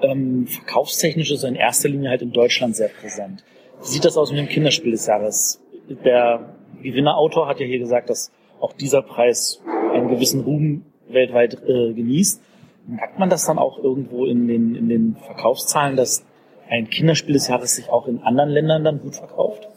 Ähm, 0.02 0.46
verkaufstechnisch 0.46 1.30
ist 1.30 1.42
er 1.42 1.48
in 1.48 1.56
erster 1.56 1.88
Linie 1.88 2.10
halt 2.10 2.22
in 2.22 2.32
Deutschland 2.32 2.76
sehr 2.76 2.88
präsent. 2.88 3.44
Wie 3.80 3.86
sieht 3.86 4.04
das 4.04 4.16
aus 4.16 4.30
mit 4.30 4.38
dem 4.38 4.48
Kinderspiel 4.48 4.92
des 4.92 5.06
Jahres? 5.06 5.60
Der 5.88 6.54
Gewinnerautor 6.82 7.48
hat 7.48 7.60
ja 7.60 7.66
hier 7.66 7.78
gesagt, 7.78 8.10
dass 8.10 8.30
auch 8.60 8.72
dieser 8.72 9.02
Preis 9.02 9.62
einen 9.92 10.08
gewissen 10.08 10.42
Ruhm 10.42 10.84
weltweit 11.08 11.54
äh, 11.54 11.92
genießt. 11.92 12.42
Merkt 12.88 13.18
man 13.18 13.30
das 13.30 13.46
dann 13.46 13.58
auch 13.58 13.78
irgendwo 13.78 14.26
in 14.26 14.46
den, 14.46 14.74
in 14.74 14.88
den 14.88 15.16
Verkaufszahlen, 15.16 15.96
dass 15.96 16.24
ein 16.68 16.88
Kinderspiel 16.88 17.34
des 17.34 17.48
Jahres 17.48 17.74
sich 17.74 17.88
auch 17.90 18.06
in 18.06 18.20
anderen 18.22 18.50
Ländern 18.50 18.84
dann 18.84 19.00
gut 19.00 19.16
verkauft? 19.16 19.68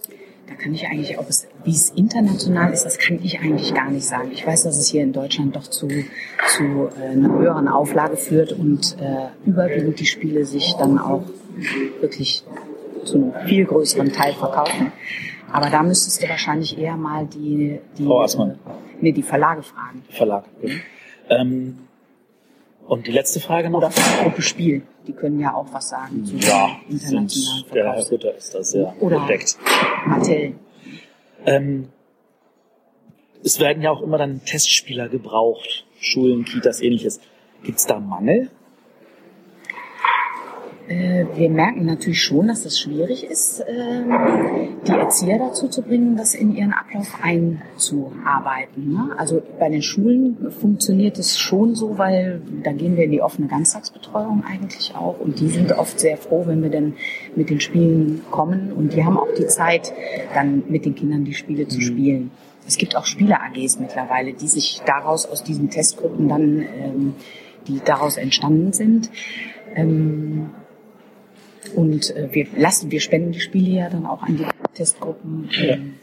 Kann 0.62 0.74
ich 0.74 0.88
eigentlich, 0.88 1.18
ob 1.18 1.30
es, 1.30 1.48
wie 1.64 1.72
es 1.72 1.90
international 1.92 2.74
ist, 2.74 2.84
das 2.84 2.98
kann 2.98 3.20
ich 3.24 3.40
eigentlich 3.40 3.74
gar 3.74 3.90
nicht 3.90 4.06
sagen. 4.06 4.30
Ich 4.34 4.46
weiß, 4.46 4.64
dass 4.64 4.78
es 4.78 4.88
hier 4.88 5.04
in 5.04 5.14
Deutschland 5.14 5.56
doch 5.56 5.64
zu, 5.64 5.88
zu 6.48 6.90
äh, 7.00 7.12
einer 7.12 7.30
höheren 7.30 7.68
Auflage 7.68 8.18
führt 8.18 8.52
und 8.52 8.98
äh, 9.00 9.28
überwiegend 9.46 10.00
die 10.00 10.06
Spiele 10.06 10.46
sich 10.46 10.76
dann 10.78 11.00
auch 11.00 11.24
wirklich 12.02 12.44
zu 13.06 13.16
einem 13.16 13.34
viel 13.48 13.66
größeren 13.66 14.12
Teil 14.12 14.34
verkaufen. 14.34 14.92
Aber 15.52 15.70
da 15.70 15.82
müsstest 15.82 16.22
du 16.22 16.30
wahrscheinlich 16.30 16.78
eher 16.78 16.96
mal 16.96 17.26
die, 17.26 17.80
die, 17.98 18.06
Frau 18.06 18.22
Assmann. 18.22 18.52
äh, 18.52 18.56
nee, 19.02 19.12
die 19.12 19.24
Verlage 19.24 19.64
fragen. 19.64 20.04
Verlag. 20.10 20.44
Gut. 20.62 20.72
Ähm, 21.30 21.78
und 22.90 23.08
die 23.08 23.12
letzte 23.12 23.40
Frage 23.40 23.70
noch? 23.70 23.78
Oder 23.80 23.92
Gruppe 24.24 24.42
Spiel. 24.42 24.82
Die 25.08 25.14
können 25.14 25.40
ja 25.40 25.54
auch 25.54 25.68
was 25.72 25.90
sagen 25.90 26.26
zu 26.26 26.36
Ja, 26.38 26.70
internationalen 26.90 27.30
sind, 27.30 27.74
der 27.74 27.94
Herr. 27.94 28.12
Ritter 28.12 28.36
ist 28.36 28.54
das 28.54 28.74
ja 28.74 28.94
Oder- 29.00 29.18
entdeckt. 29.18 29.58
Mattel. 30.06 30.56
Ähm, 31.46 31.90
es 33.44 33.60
werden 33.60 33.82
ja 33.82 33.92
auch 33.92 34.02
immer 34.02 34.18
dann 34.18 34.44
Testspieler 34.44 35.08
gebraucht, 35.08 35.86
Schulen, 36.00 36.44
Kitas, 36.46 36.82
ähnliches. 36.82 37.22
Gibt 37.64 37.78
es 37.80 37.86
da 37.86 38.00
Mangel? 38.00 38.50
Äh, 40.90 41.28
wir 41.36 41.52
merken 41.52 41.86
natürlich 41.86 42.24
schon, 42.24 42.48
dass 42.48 42.64
das 42.64 42.80
schwierig 42.80 43.24
ist, 43.24 43.64
ähm, 43.68 44.12
die 44.88 44.92
Erzieher 44.92 45.38
dazu 45.38 45.68
zu 45.68 45.84
bringen, 45.84 46.18
das 46.18 46.34
in 46.34 46.56
ihren 46.56 46.74
Ablauf 46.74 47.20
einzuarbeiten. 47.22 48.92
Ne? 48.92 49.12
Also 49.16 49.40
bei 49.60 49.70
den 49.70 49.84
Schulen 49.84 50.52
funktioniert 50.52 51.20
es 51.20 51.38
schon 51.38 51.76
so, 51.76 52.00
weil 52.00 52.42
da 52.64 52.72
gehen 52.72 52.98
wir 52.98 53.04
in 53.04 53.12
die 53.12 53.22
offene 53.22 53.48
Ganztagsbetreuung 53.48 54.44
eigentlich 54.44 54.96
auch 54.96 55.20
und 55.20 55.40
die 55.40 55.50
sind 55.50 55.72
oft 55.74 56.00
sehr 56.00 56.18
froh, 56.18 56.46
wenn 56.48 56.64
wir 56.64 56.72
dann 56.72 56.96
mit 57.36 57.52
den 57.52 57.60
Spielen 57.60 58.24
kommen 58.32 58.74
und 58.74 58.94
die 58.94 59.06
haben 59.06 59.18
auch 59.18 59.32
die 59.38 59.46
Zeit, 59.46 59.94
dann 60.34 60.64
mit 60.70 60.86
den 60.86 60.96
Kindern 60.96 61.24
die 61.24 61.36
Spiele 61.36 61.68
zu 61.68 61.82
spielen. 61.82 62.32
Es 62.66 62.78
gibt 62.78 62.96
auch 62.96 63.06
Spiele-AGs 63.06 63.80
mittlerweile, 63.80 64.34
die 64.34 64.48
sich 64.48 64.82
daraus 64.88 65.28
aus 65.28 65.44
diesen 65.44 65.70
Testgruppen 65.70 66.28
dann, 66.28 66.62
ähm, 66.62 67.14
die 67.68 67.80
daraus 67.86 68.18
entstanden 68.18 68.74
sind. 68.74 69.12
Und 71.76 72.16
äh, 72.16 72.30
wir 72.32 72.48
lassen, 72.56 72.92
wir 72.92 73.00
spenden 73.00 73.32
die 73.32 73.40
Spiele 73.40 73.72
ja 73.72 73.90
dann 73.90 74.06
auch 74.06 74.24
an 74.24 74.38
die 74.38 74.46
Testgruppen. 74.74 75.50
Ähm, 75.62 75.96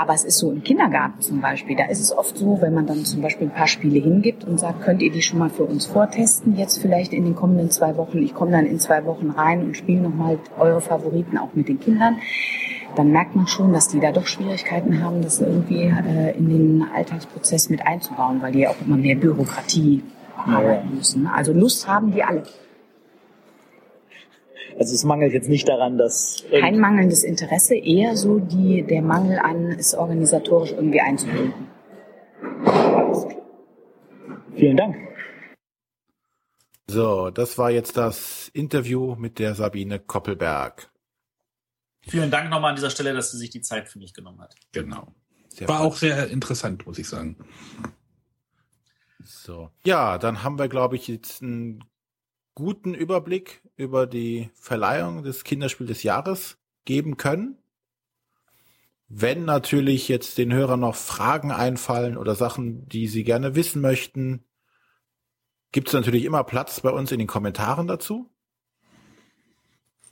aber 0.00 0.14
es 0.14 0.24
ist 0.24 0.38
so 0.38 0.50
im 0.50 0.62
Kindergarten 0.62 1.20
zum 1.20 1.40
Beispiel, 1.42 1.76
da 1.76 1.84
ist 1.86 2.00
es 2.00 2.16
oft 2.16 2.38
so, 2.38 2.62
wenn 2.62 2.72
man 2.72 2.86
dann 2.86 3.04
zum 3.04 3.20
Beispiel 3.20 3.48
ein 3.48 3.54
paar 3.54 3.66
Spiele 3.66 4.00
hingibt 4.00 4.44
und 4.44 4.58
sagt, 4.58 4.82
könnt 4.82 5.02
ihr 5.02 5.10
die 5.10 5.20
schon 5.20 5.38
mal 5.38 5.50
für 5.50 5.64
uns 5.64 5.84
vortesten, 5.84 6.56
jetzt 6.56 6.78
vielleicht 6.78 7.12
in 7.12 7.24
den 7.24 7.34
kommenden 7.34 7.70
zwei 7.70 7.96
Wochen. 7.96 8.22
Ich 8.22 8.32
komme 8.32 8.52
dann 8.52 8.64
in 8.64 8.78
zwei 8.78 9.04
Wochen 9.04 9.30
rein 9.30 9.62
und 9.62 9.76
spiele 9.76 10.00
nochmal 10.00 10.38
eure 10.58 10.80
Favoriten 10.80 11.36
auch 11.36 11.54
mit 11.54 11.68
den 11.68 11.80
Kindern. 11.80 12.16
Dann 12.96 13.12
merkt 13.12 13.36
man 13.36 13.46
schon, 13.46 13.72
dass 13.72 13.88
die 13.88 14.00
da 14.00 14.10
doch 14.10 14.26
Schwierigkeiten 14.26 15.02
haben, 15.02 15.22
das 15.22 15.40
irgendwie 15.40 15.82
äh, 15.82 16.36
in 16.36 16.48
den 16.48 16.86
Alltagsprozess 16.94 17.68
mit 17.68 17.86
einzubauen, 17.86 18.40
weil 18.40 18.52
die 18.52 18.60
ja 18.60 18.70
auch 18.70 18.80
immer 18.84 18.96
mehr 18.96 19.16
Bürokratie 19.16 20.02
arbeiten 20.36 20.94
müssen. 20.96 21.26
Also 21.26 21.52
Lust 21.52 21.86
haben 21.86 22.12
die 22.12 22.22
alle. 22.22 22.44
Also 24.80 24.94
es 24.94 25.04
mangelt 25.04 25.34
jetzt 25.34 25.50
nicht 25.50 25.68
daran, 25.68 25.98
dass 25.98 26.42
Kein 26.48 26.78
mangelndes 26.78 27.22
Interesse, 27.22 27.74
eher 27.74 28.16
so 28.16 28.38
die, 28.38 28.82
der 28.82 29.02
Mangel 29.02 29.38
an, 29.38 29.72
es 29.72 29.94
organisatorisch 29.94 30.70
irgendwie 30.70 31.02
einzubinden. 31.02 31.68
Vielen 34.56 34.78
Dank. 34.78 34.96
So, 36.86 37.28
das 37.28 37.58
war 37.58 37.70
jetzt 37.70 37.98
das 37.98 38.48
Interview 38.54 39.16
mit 39.16 39.38
der 39.38 39.54
Sabine 39.54 39.98
Koppelberg. 39.98 40.90
Vielen 42.00 42.30
Dank 42.30 42.48
nochmal 42.48 42.70
an 42.70 42.76
dieser 42.76 42.88
Stelle, 42.88 43.12
dass 43.12 43.32
sie 43.32 43.36
sich 43.36 43.50
die 43.50 43.60
Zeit 43.60 43.86
für 43.86 43.98
mich 43.98 44.14
genommen 44.14 44.40
hat. 44.40 44.54
Genau. 44.72 45.08
Sehr 45.50 45.68
War 45.68 45.80
auch 45.80 45.96
sehr 45.96 46.28
interessant, 46.28 46.86
muss 46.86 46.98
ich 46.98 47.06
sagen. 47.06 47.36
So. 49.22 49.68
Ja, 49.84 50.16
dann 50.16 50.42
haben 50.42 50.58
wir, 50.58 50.68
glaube 50.68 50.96
ich, 50.96 51.06
jetzt 51.06 51.42
einen 51.42 51.84
guten 52.60 52.94
Überblick 52.94 53.62
über 53.76 54.06
die 54.06 54.50
Verleihung 54.54 55.22
des 55.22 55.44
Kinderspiel 55.44 55.86
des 55.86 56.02
Jahres 56.02 56.58
geben 56.84 57.16
können. 57.16 57.56
Wenn 59.08 59.46
natürlich 59.46 60.08
jetzt 60.08 60.36
den 60.36 60.52
Hörern 60.52 60.80
noch 60.80 60.94
Fragen 60.94 61.52
einfallen 61.52 62.18
oder 62.18 62.34
Sachen, 62.34 62.86
die 62.86 63.08
sie 63.08 63.24
gerne 63.24 63.54
wissen 63.54 63.80
möchten, 63.80 64.44
gibt 65.72 65.88
es 65.88 65.94
natürlich 65.94 66.24
immer 66.24 66.44
Platz 66.44 66.80
bei 66.80 66.90
uns 66.90 67.10
in 67.10 67.18
den 67.18 67.26
Kommentaren 67.26 67.86
dazu. 67.86 68.30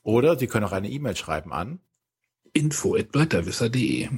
Oder 0.02 0.38
Sie 0.38 0.46
können 0.46 0.64
auch 0.64 0.72
eine 0.72 0.88
E-Mail 0.88 1.16
schreiben 1.16 1.52
an. 1.52 1.80
Info 2.54 2.96
at 2.96 3.12
blätterwisser.de. 3.12 4.08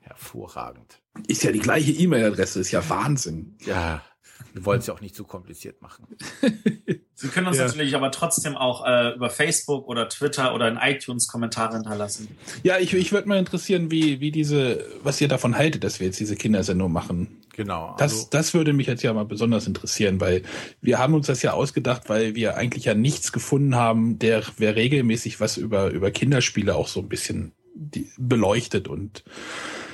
Hervorragend. 0.00 1.00
Ist 1.26 1.42
ja 1.42 1.52
die 1.52 1.60
gleiche 1.60 1.92
E-Mail-Adresse, 1.92 2.60
ist 2.60 2.70
ja 2.70 2.86
Wahnsinn. 2.90 3.56
Ja, 3.64 4.04
wir 4.52 4.64
wollen 4.64 4.80
es 4.80 4.86
ja 4.86 4.94
auch 4.94 5.00
nicht 5.00 5.14
zu 5.14 5.24
kompliziert 5.24 5.80
machen. 5.82 6.06
Sie 7.14 7.28
können 7.28 7.46
uns 7.46 7.58
Ja. 7.58 7.66
natürlich 7.66 7.94
aber 7.94 8.10
trotzdem 8.10 8.56
auch 8.56 8.84
äh, 8.84 9.14
über 9.14 9.30
Facebook 9.30 9.86
oder 9.86 10.08
Twitter 10.08 10.54
oder 10.54 10.66
in 10.68 10.76
iTunes 10.76 11.28
Kommentare 11.28 11.74
hinterlassen. 11.74 12.36
Ja, 12.64 12.78
ich, 12.78 12.94
ich 12.94 13.12
würde 13.12 13.28
mal 13.28 13.38
interessieren, 13.38 13.90
wie, 13.92 14.18
wie 14.20 14.32
diese, 14.32 14.84
was 15.04 15.20
ihr 15.20 15.28
davon 15.28 15.56
haltet, 15.56 15.84
dass 15.84 16.00
wir 16.00 16.06
jetzt 16.08 16.18
diese 16.18 16.34
Kindersendung 16.34 16.90
machen. 16.90 17.38
Genau. 17.54 17.94
Das, 17.98 18.12
also- 18.12 18.28
das 18.30 18.54
würde 18.54 18.72
mich 18.72 18.86
jetzt 18.88 19.02
ja 19.02 19.12
mal 19.12 19.24
besonders 19.24 19.66
interessieren, 19.68 20.20
weil 20.20 20.42
wir 20.80 20.98
haben 20.98 21.14
uns 21.14 21.26
das 21.28 21.42
ja 21.42 21.52
ausgedacht, 21.52 22.08
weil 22.08 22.34
wir 22.34 22.56
eigentlich 22.56 22.86
ja 22.86 22.94
nichts 22.94 23.30
gefunden 23.30 23.76
haben, 23.76 24.18
der 24.18 24.42
wer 24.56 24.74
regelmäßig 24.74 25.38
was 25.38 25.56
über, 25.58 25.90
über 25.90 26.10
Kinderspiele 26.10 26.74
auch 26.74 26.88
so 26.88 27.00
ein 27.00 27.08
bisschen 27.08 27.52
die, 27.74 28.10
beleuchtet 28.18 28.88
und 28.88 29.22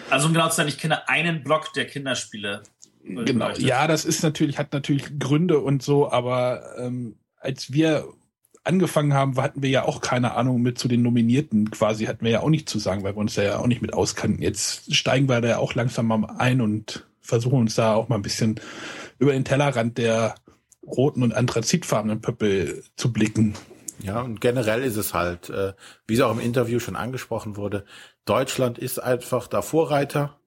Also 0.09 0.29
um 0.29 0.33
genau 0.33 0.49
zu 0.49 0.57
sein, 0.57 0.69
ich 0.69 0.79
kenne 0.79 1.09
einen 1.09 1.43
Blog 1.45 1.73
der 1.75 1.85
Kinderspiele. 1.87 2.63
Genau, 3.09 3.51
ja, 3.51 3.87
das 3.87 4.05
ist 4.05 4.23
natürlich, 4.23 4.59
hat 4.59 4.73
natürlich 4.73 5.19
Gründe 5.19 5.61
und 5.61 5.83
so, 5.83 6.11
aber 6.11 6.63
ähm, 6.79 7.17
als 7.41 7.73
wir 7.73 8.09
angefangen 8.65 9.15
haben, 9.15 9.37
hatten 9.41 9.63
wir 9.63 9.71
ja 9.71 9.85
auch 9.85 10.01
keine 10.01 10.35
Ahnung 10.35 10.61
mit 10.61 10.79
zu 10.79 10.89
den 10.89 11.03
Nominierten 11.03 11.71
quasi, 11.71 12.05
hatten 12.05 12.25
wir 12.25 12.33
ja 12.33 12.41
auch 12.41 12.51
nicht 12.51 12.69
zu 12.69 12.79
sagen, 12.79 13.03
weil 13.03 13.15
wir 13.15 13.21
uns 13.21 13.35
da 13.35 13.43
ja 13.43 13.59
auch 13.59 13.67
nicht 13.67 13.83
mit 13.83 13.95
auskannten. 13.95 14.43
Jetzt 14.43 14.95
steigen 14.95 15.29
wir 15.29 15.41
da 15.41 15.49
ja 15.49 15.59
auch 15.59 15.75
langsam 15.75 16.07
mal 16.07 16.35
ein 16.39 16.61
und 16.61 17.07
versuchen 17.21 17.61
uns 17.61 17.75
da 17.75 17.95
auch 17.95 18.09
mal 18.09 18.17
ein 18.17 18.23
bisschen 18.23 18.61
über 19.19 19.33
den 19.33 19.45
Tellerrand 19.45 19.99
der 19.99 20.35
roten 20.87 21.23
und 21.23 21.35
anthrazitfarbenen 21.35 22.21
Pöppel 22.21 22.83
zu 22.97 23.13
blicken. 23.13 23.55
Ja, 24.01 24.21
und 24.21 24.41
generell 24.41 24.83
ist 24.83 24.97
es 24.97 25.13
halt, 25.13 25.51
äh, 25.51 25.73
wie 26.07 26.15
es 26.15 26.21
auch 26.21 26.33
im 26.33 26.41
Interview 26.41 26.79
schon 26.79 26.97
angesprochen 26.97 27.57
wurde, 27.57 27.85
Deutschland 28.25 28.79
ist 28.79 29.03
einfach 29.03 29.49
da 29.49 29.63
Vorreiter. 29.63 30.38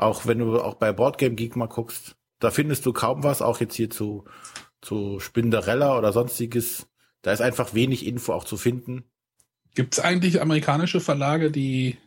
Auch 0.00 0.24
wenn 0.24 0.38
du 0.38 0.58
auch 0.58 0.74
bei 0.74 0.94
Boardgame 0.94 1.34
Geek 1.34 1.56
mal 1.56 1.66
guckst, 1.66 2.16
da 2.38 2.50
findest 2.50 2.86
du 2.86 2.94
kaum 2.94 3.22
was, 3.22 3.42
auch 3.42 3.60
jetzt 3.60 3.74
hier 3.74 3.90
zu, 3.90 4.24
zu 4.80 5.20
Spinderella 5.20 5.98
oder 5.98 6.10
sonstiges. 6.14 6.86
Da 7.20 7.32
ist 7.32 7.42
einfach 7.42 7.74
wenig 7.74 8.06
Info 8.06 8.32
auch 8.32 8.44
zu 8.44 8.56
finden. 8.56 9.04
Gibt 9.74 9.92
es 9.92 10.00
eigentlich 10.00 10.40
amerikanische 10.40 11.00
Verlage, 11.00 11.50
die 11.50 11.98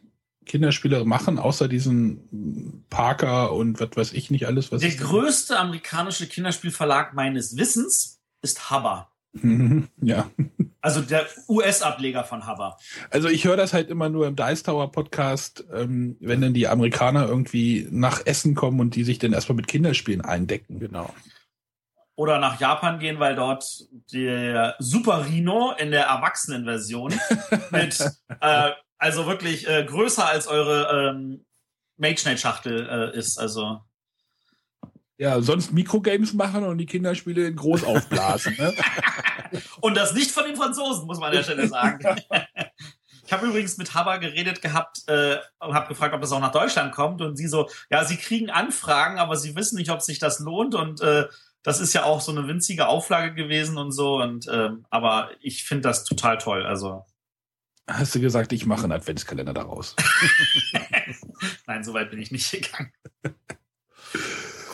Kinderspiele 0.48 1.06
machen, 1.06 1.38
außer 1.38 1.68
diesen 1.68 2.84
Parker 2.90 3.54
und 3.54 3.80
was 3.80 3.96
weiß 3.96 4.14
ich 4.14 4.32
nicht 4.32 4.48
alles, 4.48 4.72
was 4.72 4.82
Der 4.82 4.96
größte 4.96 5.60
amerikanische 5.60 6.26
Kinderspielverlag 6.26 7.14
meines 7.14 7.58
Wissens 7.58 8.24
ist 8.42 8.72
Hubba. 8.72 9.12
ja. 10.02 10.32
Also 10.84 11.00
der 11.00 11.26
US-Ableger 11.48 12.26
von 12.26 12.46
Hubba. 12.46 12.78
Also 13.10 13.30
ich 13.30 13.46
höre 13.46 13.56
das 13.56 13.72
halt 13.72 13.90
immer 13.90 14.10
nur 14.10 14.28
im 14.28 14.36
Dice 14.36 14.64
Tower 14.64 14.92
Podcast, 14.92 15.64
ähm, 15.74 16.18
wenn 16.20 16.42
dann 16.42 16.54
die 16.54 16.68
Amerikaner 16.68 17.26
irgendwie 17.26 17.88
nach 17.90 18.26
Essen 18.26 18.54
kommen 18.54 18.82
und 18.82 18.94
die 18.94 19.06
sich 19.06 19.18
dann 19.18 19.32
erstmal 19.32 19.56
mit 19.56 19.70
Kinderspielen 19.70 20.20
eindecken. 20.20 20.82
Genau. 20.82 21.10
Oder 22.16 22.38
nach 22.38 22.60
Japan 22.60 23.00
gehen, 23.00 23.18
weil 23.22 23.34
dort 23.34 23.66
der 24.12 24.76
Super 24.78 25.26
Rhino 25.26 25.72
in 25.72 25.92
der 25.92 26.08
Erwachsenenversion 26.08 27.14
mit, 27.72 28.02
äh, 28.42 28.72
also 28.98 29.26
wirklich 29.26 29.66
äh, 29.70 29.86
größer 29.86 30.28
als 30.28 30.48
eure 30.48 31.12
ähm, 31.12 31.46
Mage 31.96 32.24
Knight 32.24 32.42
Schachtel 32.42 32.90
äh, 32.90 33.18
ist. 33.18 33.40
Also 33.40 33.80
Ja, 35.18 35.42
sonst 35.42 35.72
Mikrogames 35.72 36.34
machen 36.34 36.64
und 36.64 36.78
die 36.80 36.86
Kinderspiele 36.86 37.48
in 37.48 37.56
groß 37.56 37.84
aufblasen. 37.84 38.56
ne? 38.58 38.74
und 39.82 39.96
das 39.96 40.14
nicht 40.14 40.32
von 40.32 40.46
den 40.46 40.56
Franzosen, 40.56 41.06
muss 41.06 41.20
man 41.20 41.30
an 41.30 41.36
der 41.36 41.44
Stelle 41.44 41.68
sagen. 41.68 42.00
ich 42.18 42.28
Ich 43.26 43.32
habe 43.32 43.48
übrigens 43.48 43.78
mit 43.78 43.94
Haber 43.94 44.18
geredet 44.18 44.62
gehabt 44.62 45.04
äh, 45.08 45.38
und 45.60 45.76
habe 45.76 45.88
gefragt, 45.88 46.14
ob 46.14 46.22
das 46.22 46.32
auch 46.32 46.40
nach 46.40 46.52
Deutschland 46.52 46.94
kommt. 46.94 47.22
Und 47.22 47.38
sie 47.38 47.48
so, 47.48 47.70
ja, 47.90 48.04
sie 48.04 48.18
kriegen 48.18 48.50
Anfragen, 48.50 49.20
aber 49.20 49.36
sie 49.36 49.56
wissen 49.56 49.78
nicht, 49.78 49.92
ob 49.92 50.02
sich 50.02 50.20
das 50.20 50.40
lohnt. 50.40 50.74
Und 50.74 51.02
äh, 51.02 51.28
das 51.62 51.80
ist 51.80 51.94
ja 51.94 52.04
auch 52.04 52.20
so 52.20 52.32
eine 52.32 52.48
winzige 52.48 52.88
Auflage 52.88 53.34
gewesen 53.34 53.78
und 53.78 53.92
so. 53.92 54.22
Und 54.22 54.48
äh, 54.48 54.70
aber 54.90 55.30
ich 55.40 55.64
finde 55.64 55.84
das 55.84 56.04
total 56.04 56.38
toll. 56.38 56.66
Also 56.66 57.06
Hast 57.88 58.16
du 58.16 58.22
gesagt, 58.22 58.54
ich 58.54 58.66
mache 58.66 58.84
einen 58.84 58.94
Adventskalender 58.94 59.54
daraus? 59.54 59.96
Nein, 61.68 61.84
so 61.84 61.94
weit 61.94 62.12
bin 62.12 62.20
ich 62.20 62.32
nicht 62.32 62.50
gegangen. 62.50 62.94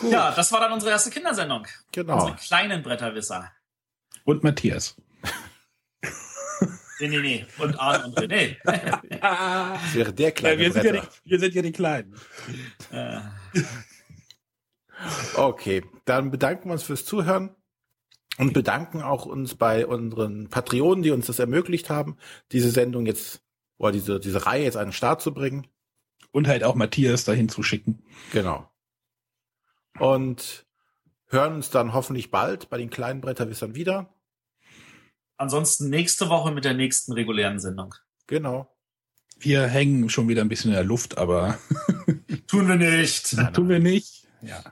Gut. 0.00 0.12
Ja, 0.12 0.32
das 0.32 0.50
war 0.52 0.60
dann 0.60 0.72
unsere 0.72 0.92
erste 0.92 1.10
Kindersendung. 1.10 1.66
Genau. 1.92 2.14
Unsere 2.14 2.36
kleinen 2.36 2.82
Bretterwisser. 2.82 3.50
Und 4.24 4.42
Matthias. 4.42 4.96
Nee, 7.00 7.08
nee, 7.08 7.18
nee. 7.18 7.46
Und 7.58 7.80
Arne 7.80 8.04
und 8.04 8.18
René. 8.18 8.56
Das 8.62 9.94
wäre 9.94 10.12
der 10.12 10.32
kleine 10.32 10.58
wir, 10.58 10.72
sind 10.72 10.84
ja 10.84 10.92
die, 10.92 11.02
wir 11.24 11.40
sind 11.40 11.54
ja 11.54 11.62
die 11.62 11.72
Kleinen. 11.72 12.14
Äh, 12.90 13.20
Okay, 15.34 15.82
dann 16.04 16.30
bedanken 16.30 16.68
wir 16.68 16.72
uns 16.72 16.82
fürs 16.82 17.04
Zuhören 17.04 17.56
und 18.38 18.52
bedanken 18.52 19.02
auch 19.02 19.26
uns 19.26 19.54
bei 19.54 19.86
unseren 19.86 20.48
Patreonen, 20.48 21.02
die 21.02 21.10
uns 21.10 21.26
das 21.26 21.38
ermöglicht 21.38 21.90
haben, 21.90 22.16
diese 22.52 22.70
Sendung 22.70 23.06
jetzt 23.06 23.42
oder 23.78 23.92
diese, 23.92 24.20
diese 24.20 24.44
Reihe 24.44 24.64
jetzt 24.64 24.76
an 24.76 24.88
den 24.88 24.92
Start 24.92 25.22
zu 25.22 25.32
bringen. 25.32 25.66
Und 26.32 26.46
halt 26.46 26.62
auch 26.62 26.76
Matthias 26.76 27.24
dahin 27.24 27.48
zu 27.48 27.62
schicken. 27.62 28.04
Genau. 28.32 28.69
Und 29.98 30.66
hören 31.28 31.54
uns 31.54 31.70
dann 31.70 31.92
hoffentlich 31.92 32.30
bald 32.30 32.70
bei 32.70 32.78
den 32.78 32.90
kleinen 32.90 33.20
Bretterwissern 33.20 33.74
wieder. 33.74 34.12
ansonsten 35.36 35.88
nächste 35.90 36.28
Woche 36.28 36.52
mit 36.52 36.64
der 36.64 36.74
nächsten 36.74 37.12
regulären 37.12 37.58
Sendung. 37.58 37.94
Genau. 38.26 38.74
Wir 39.38 39.66
hängen 39.66 40.10
schon 40.10 40.28
wieder 40.28 40.42
ein 40.42 40.48
bisschen 40.48 40.70
in 40.70 40.74
der 40.76 40.84
Luft, 40.84 41.16
aber 41.18 41.58
Tun 42.46 42.68
wir 42.68 42.76
nicht. 42.76 43.36
tun 43.54 43.68
wir 43.68 43.78
nicht. 43.78 44.26
Ja. 44.42 44.62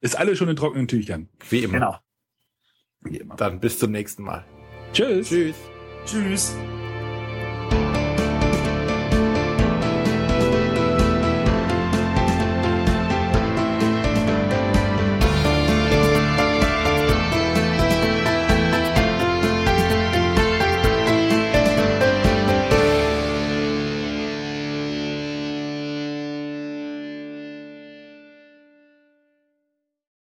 Ist 0.00 0.16
alles 0.16 0.38
schon 0.38 0.48
in 0.48 0.56
trockenen 0.56 0.86
Tüchern. 0.88 1.28
Wie 1.50 1.64
immer. 1.64 1.72
Genau. 1.74 1.98
Wie 3.00 3.16
immer. 3.18 3.34
Dann 3.36 3.58
bis 3.60 3.78
zum 3.78 3.90
nächsten 3.90 4.22
Mal. 4.22 4.44
Tschüss. 4.92 5.28
Tschüss. 5.28 5.56
Tschüss. 6.04 6.54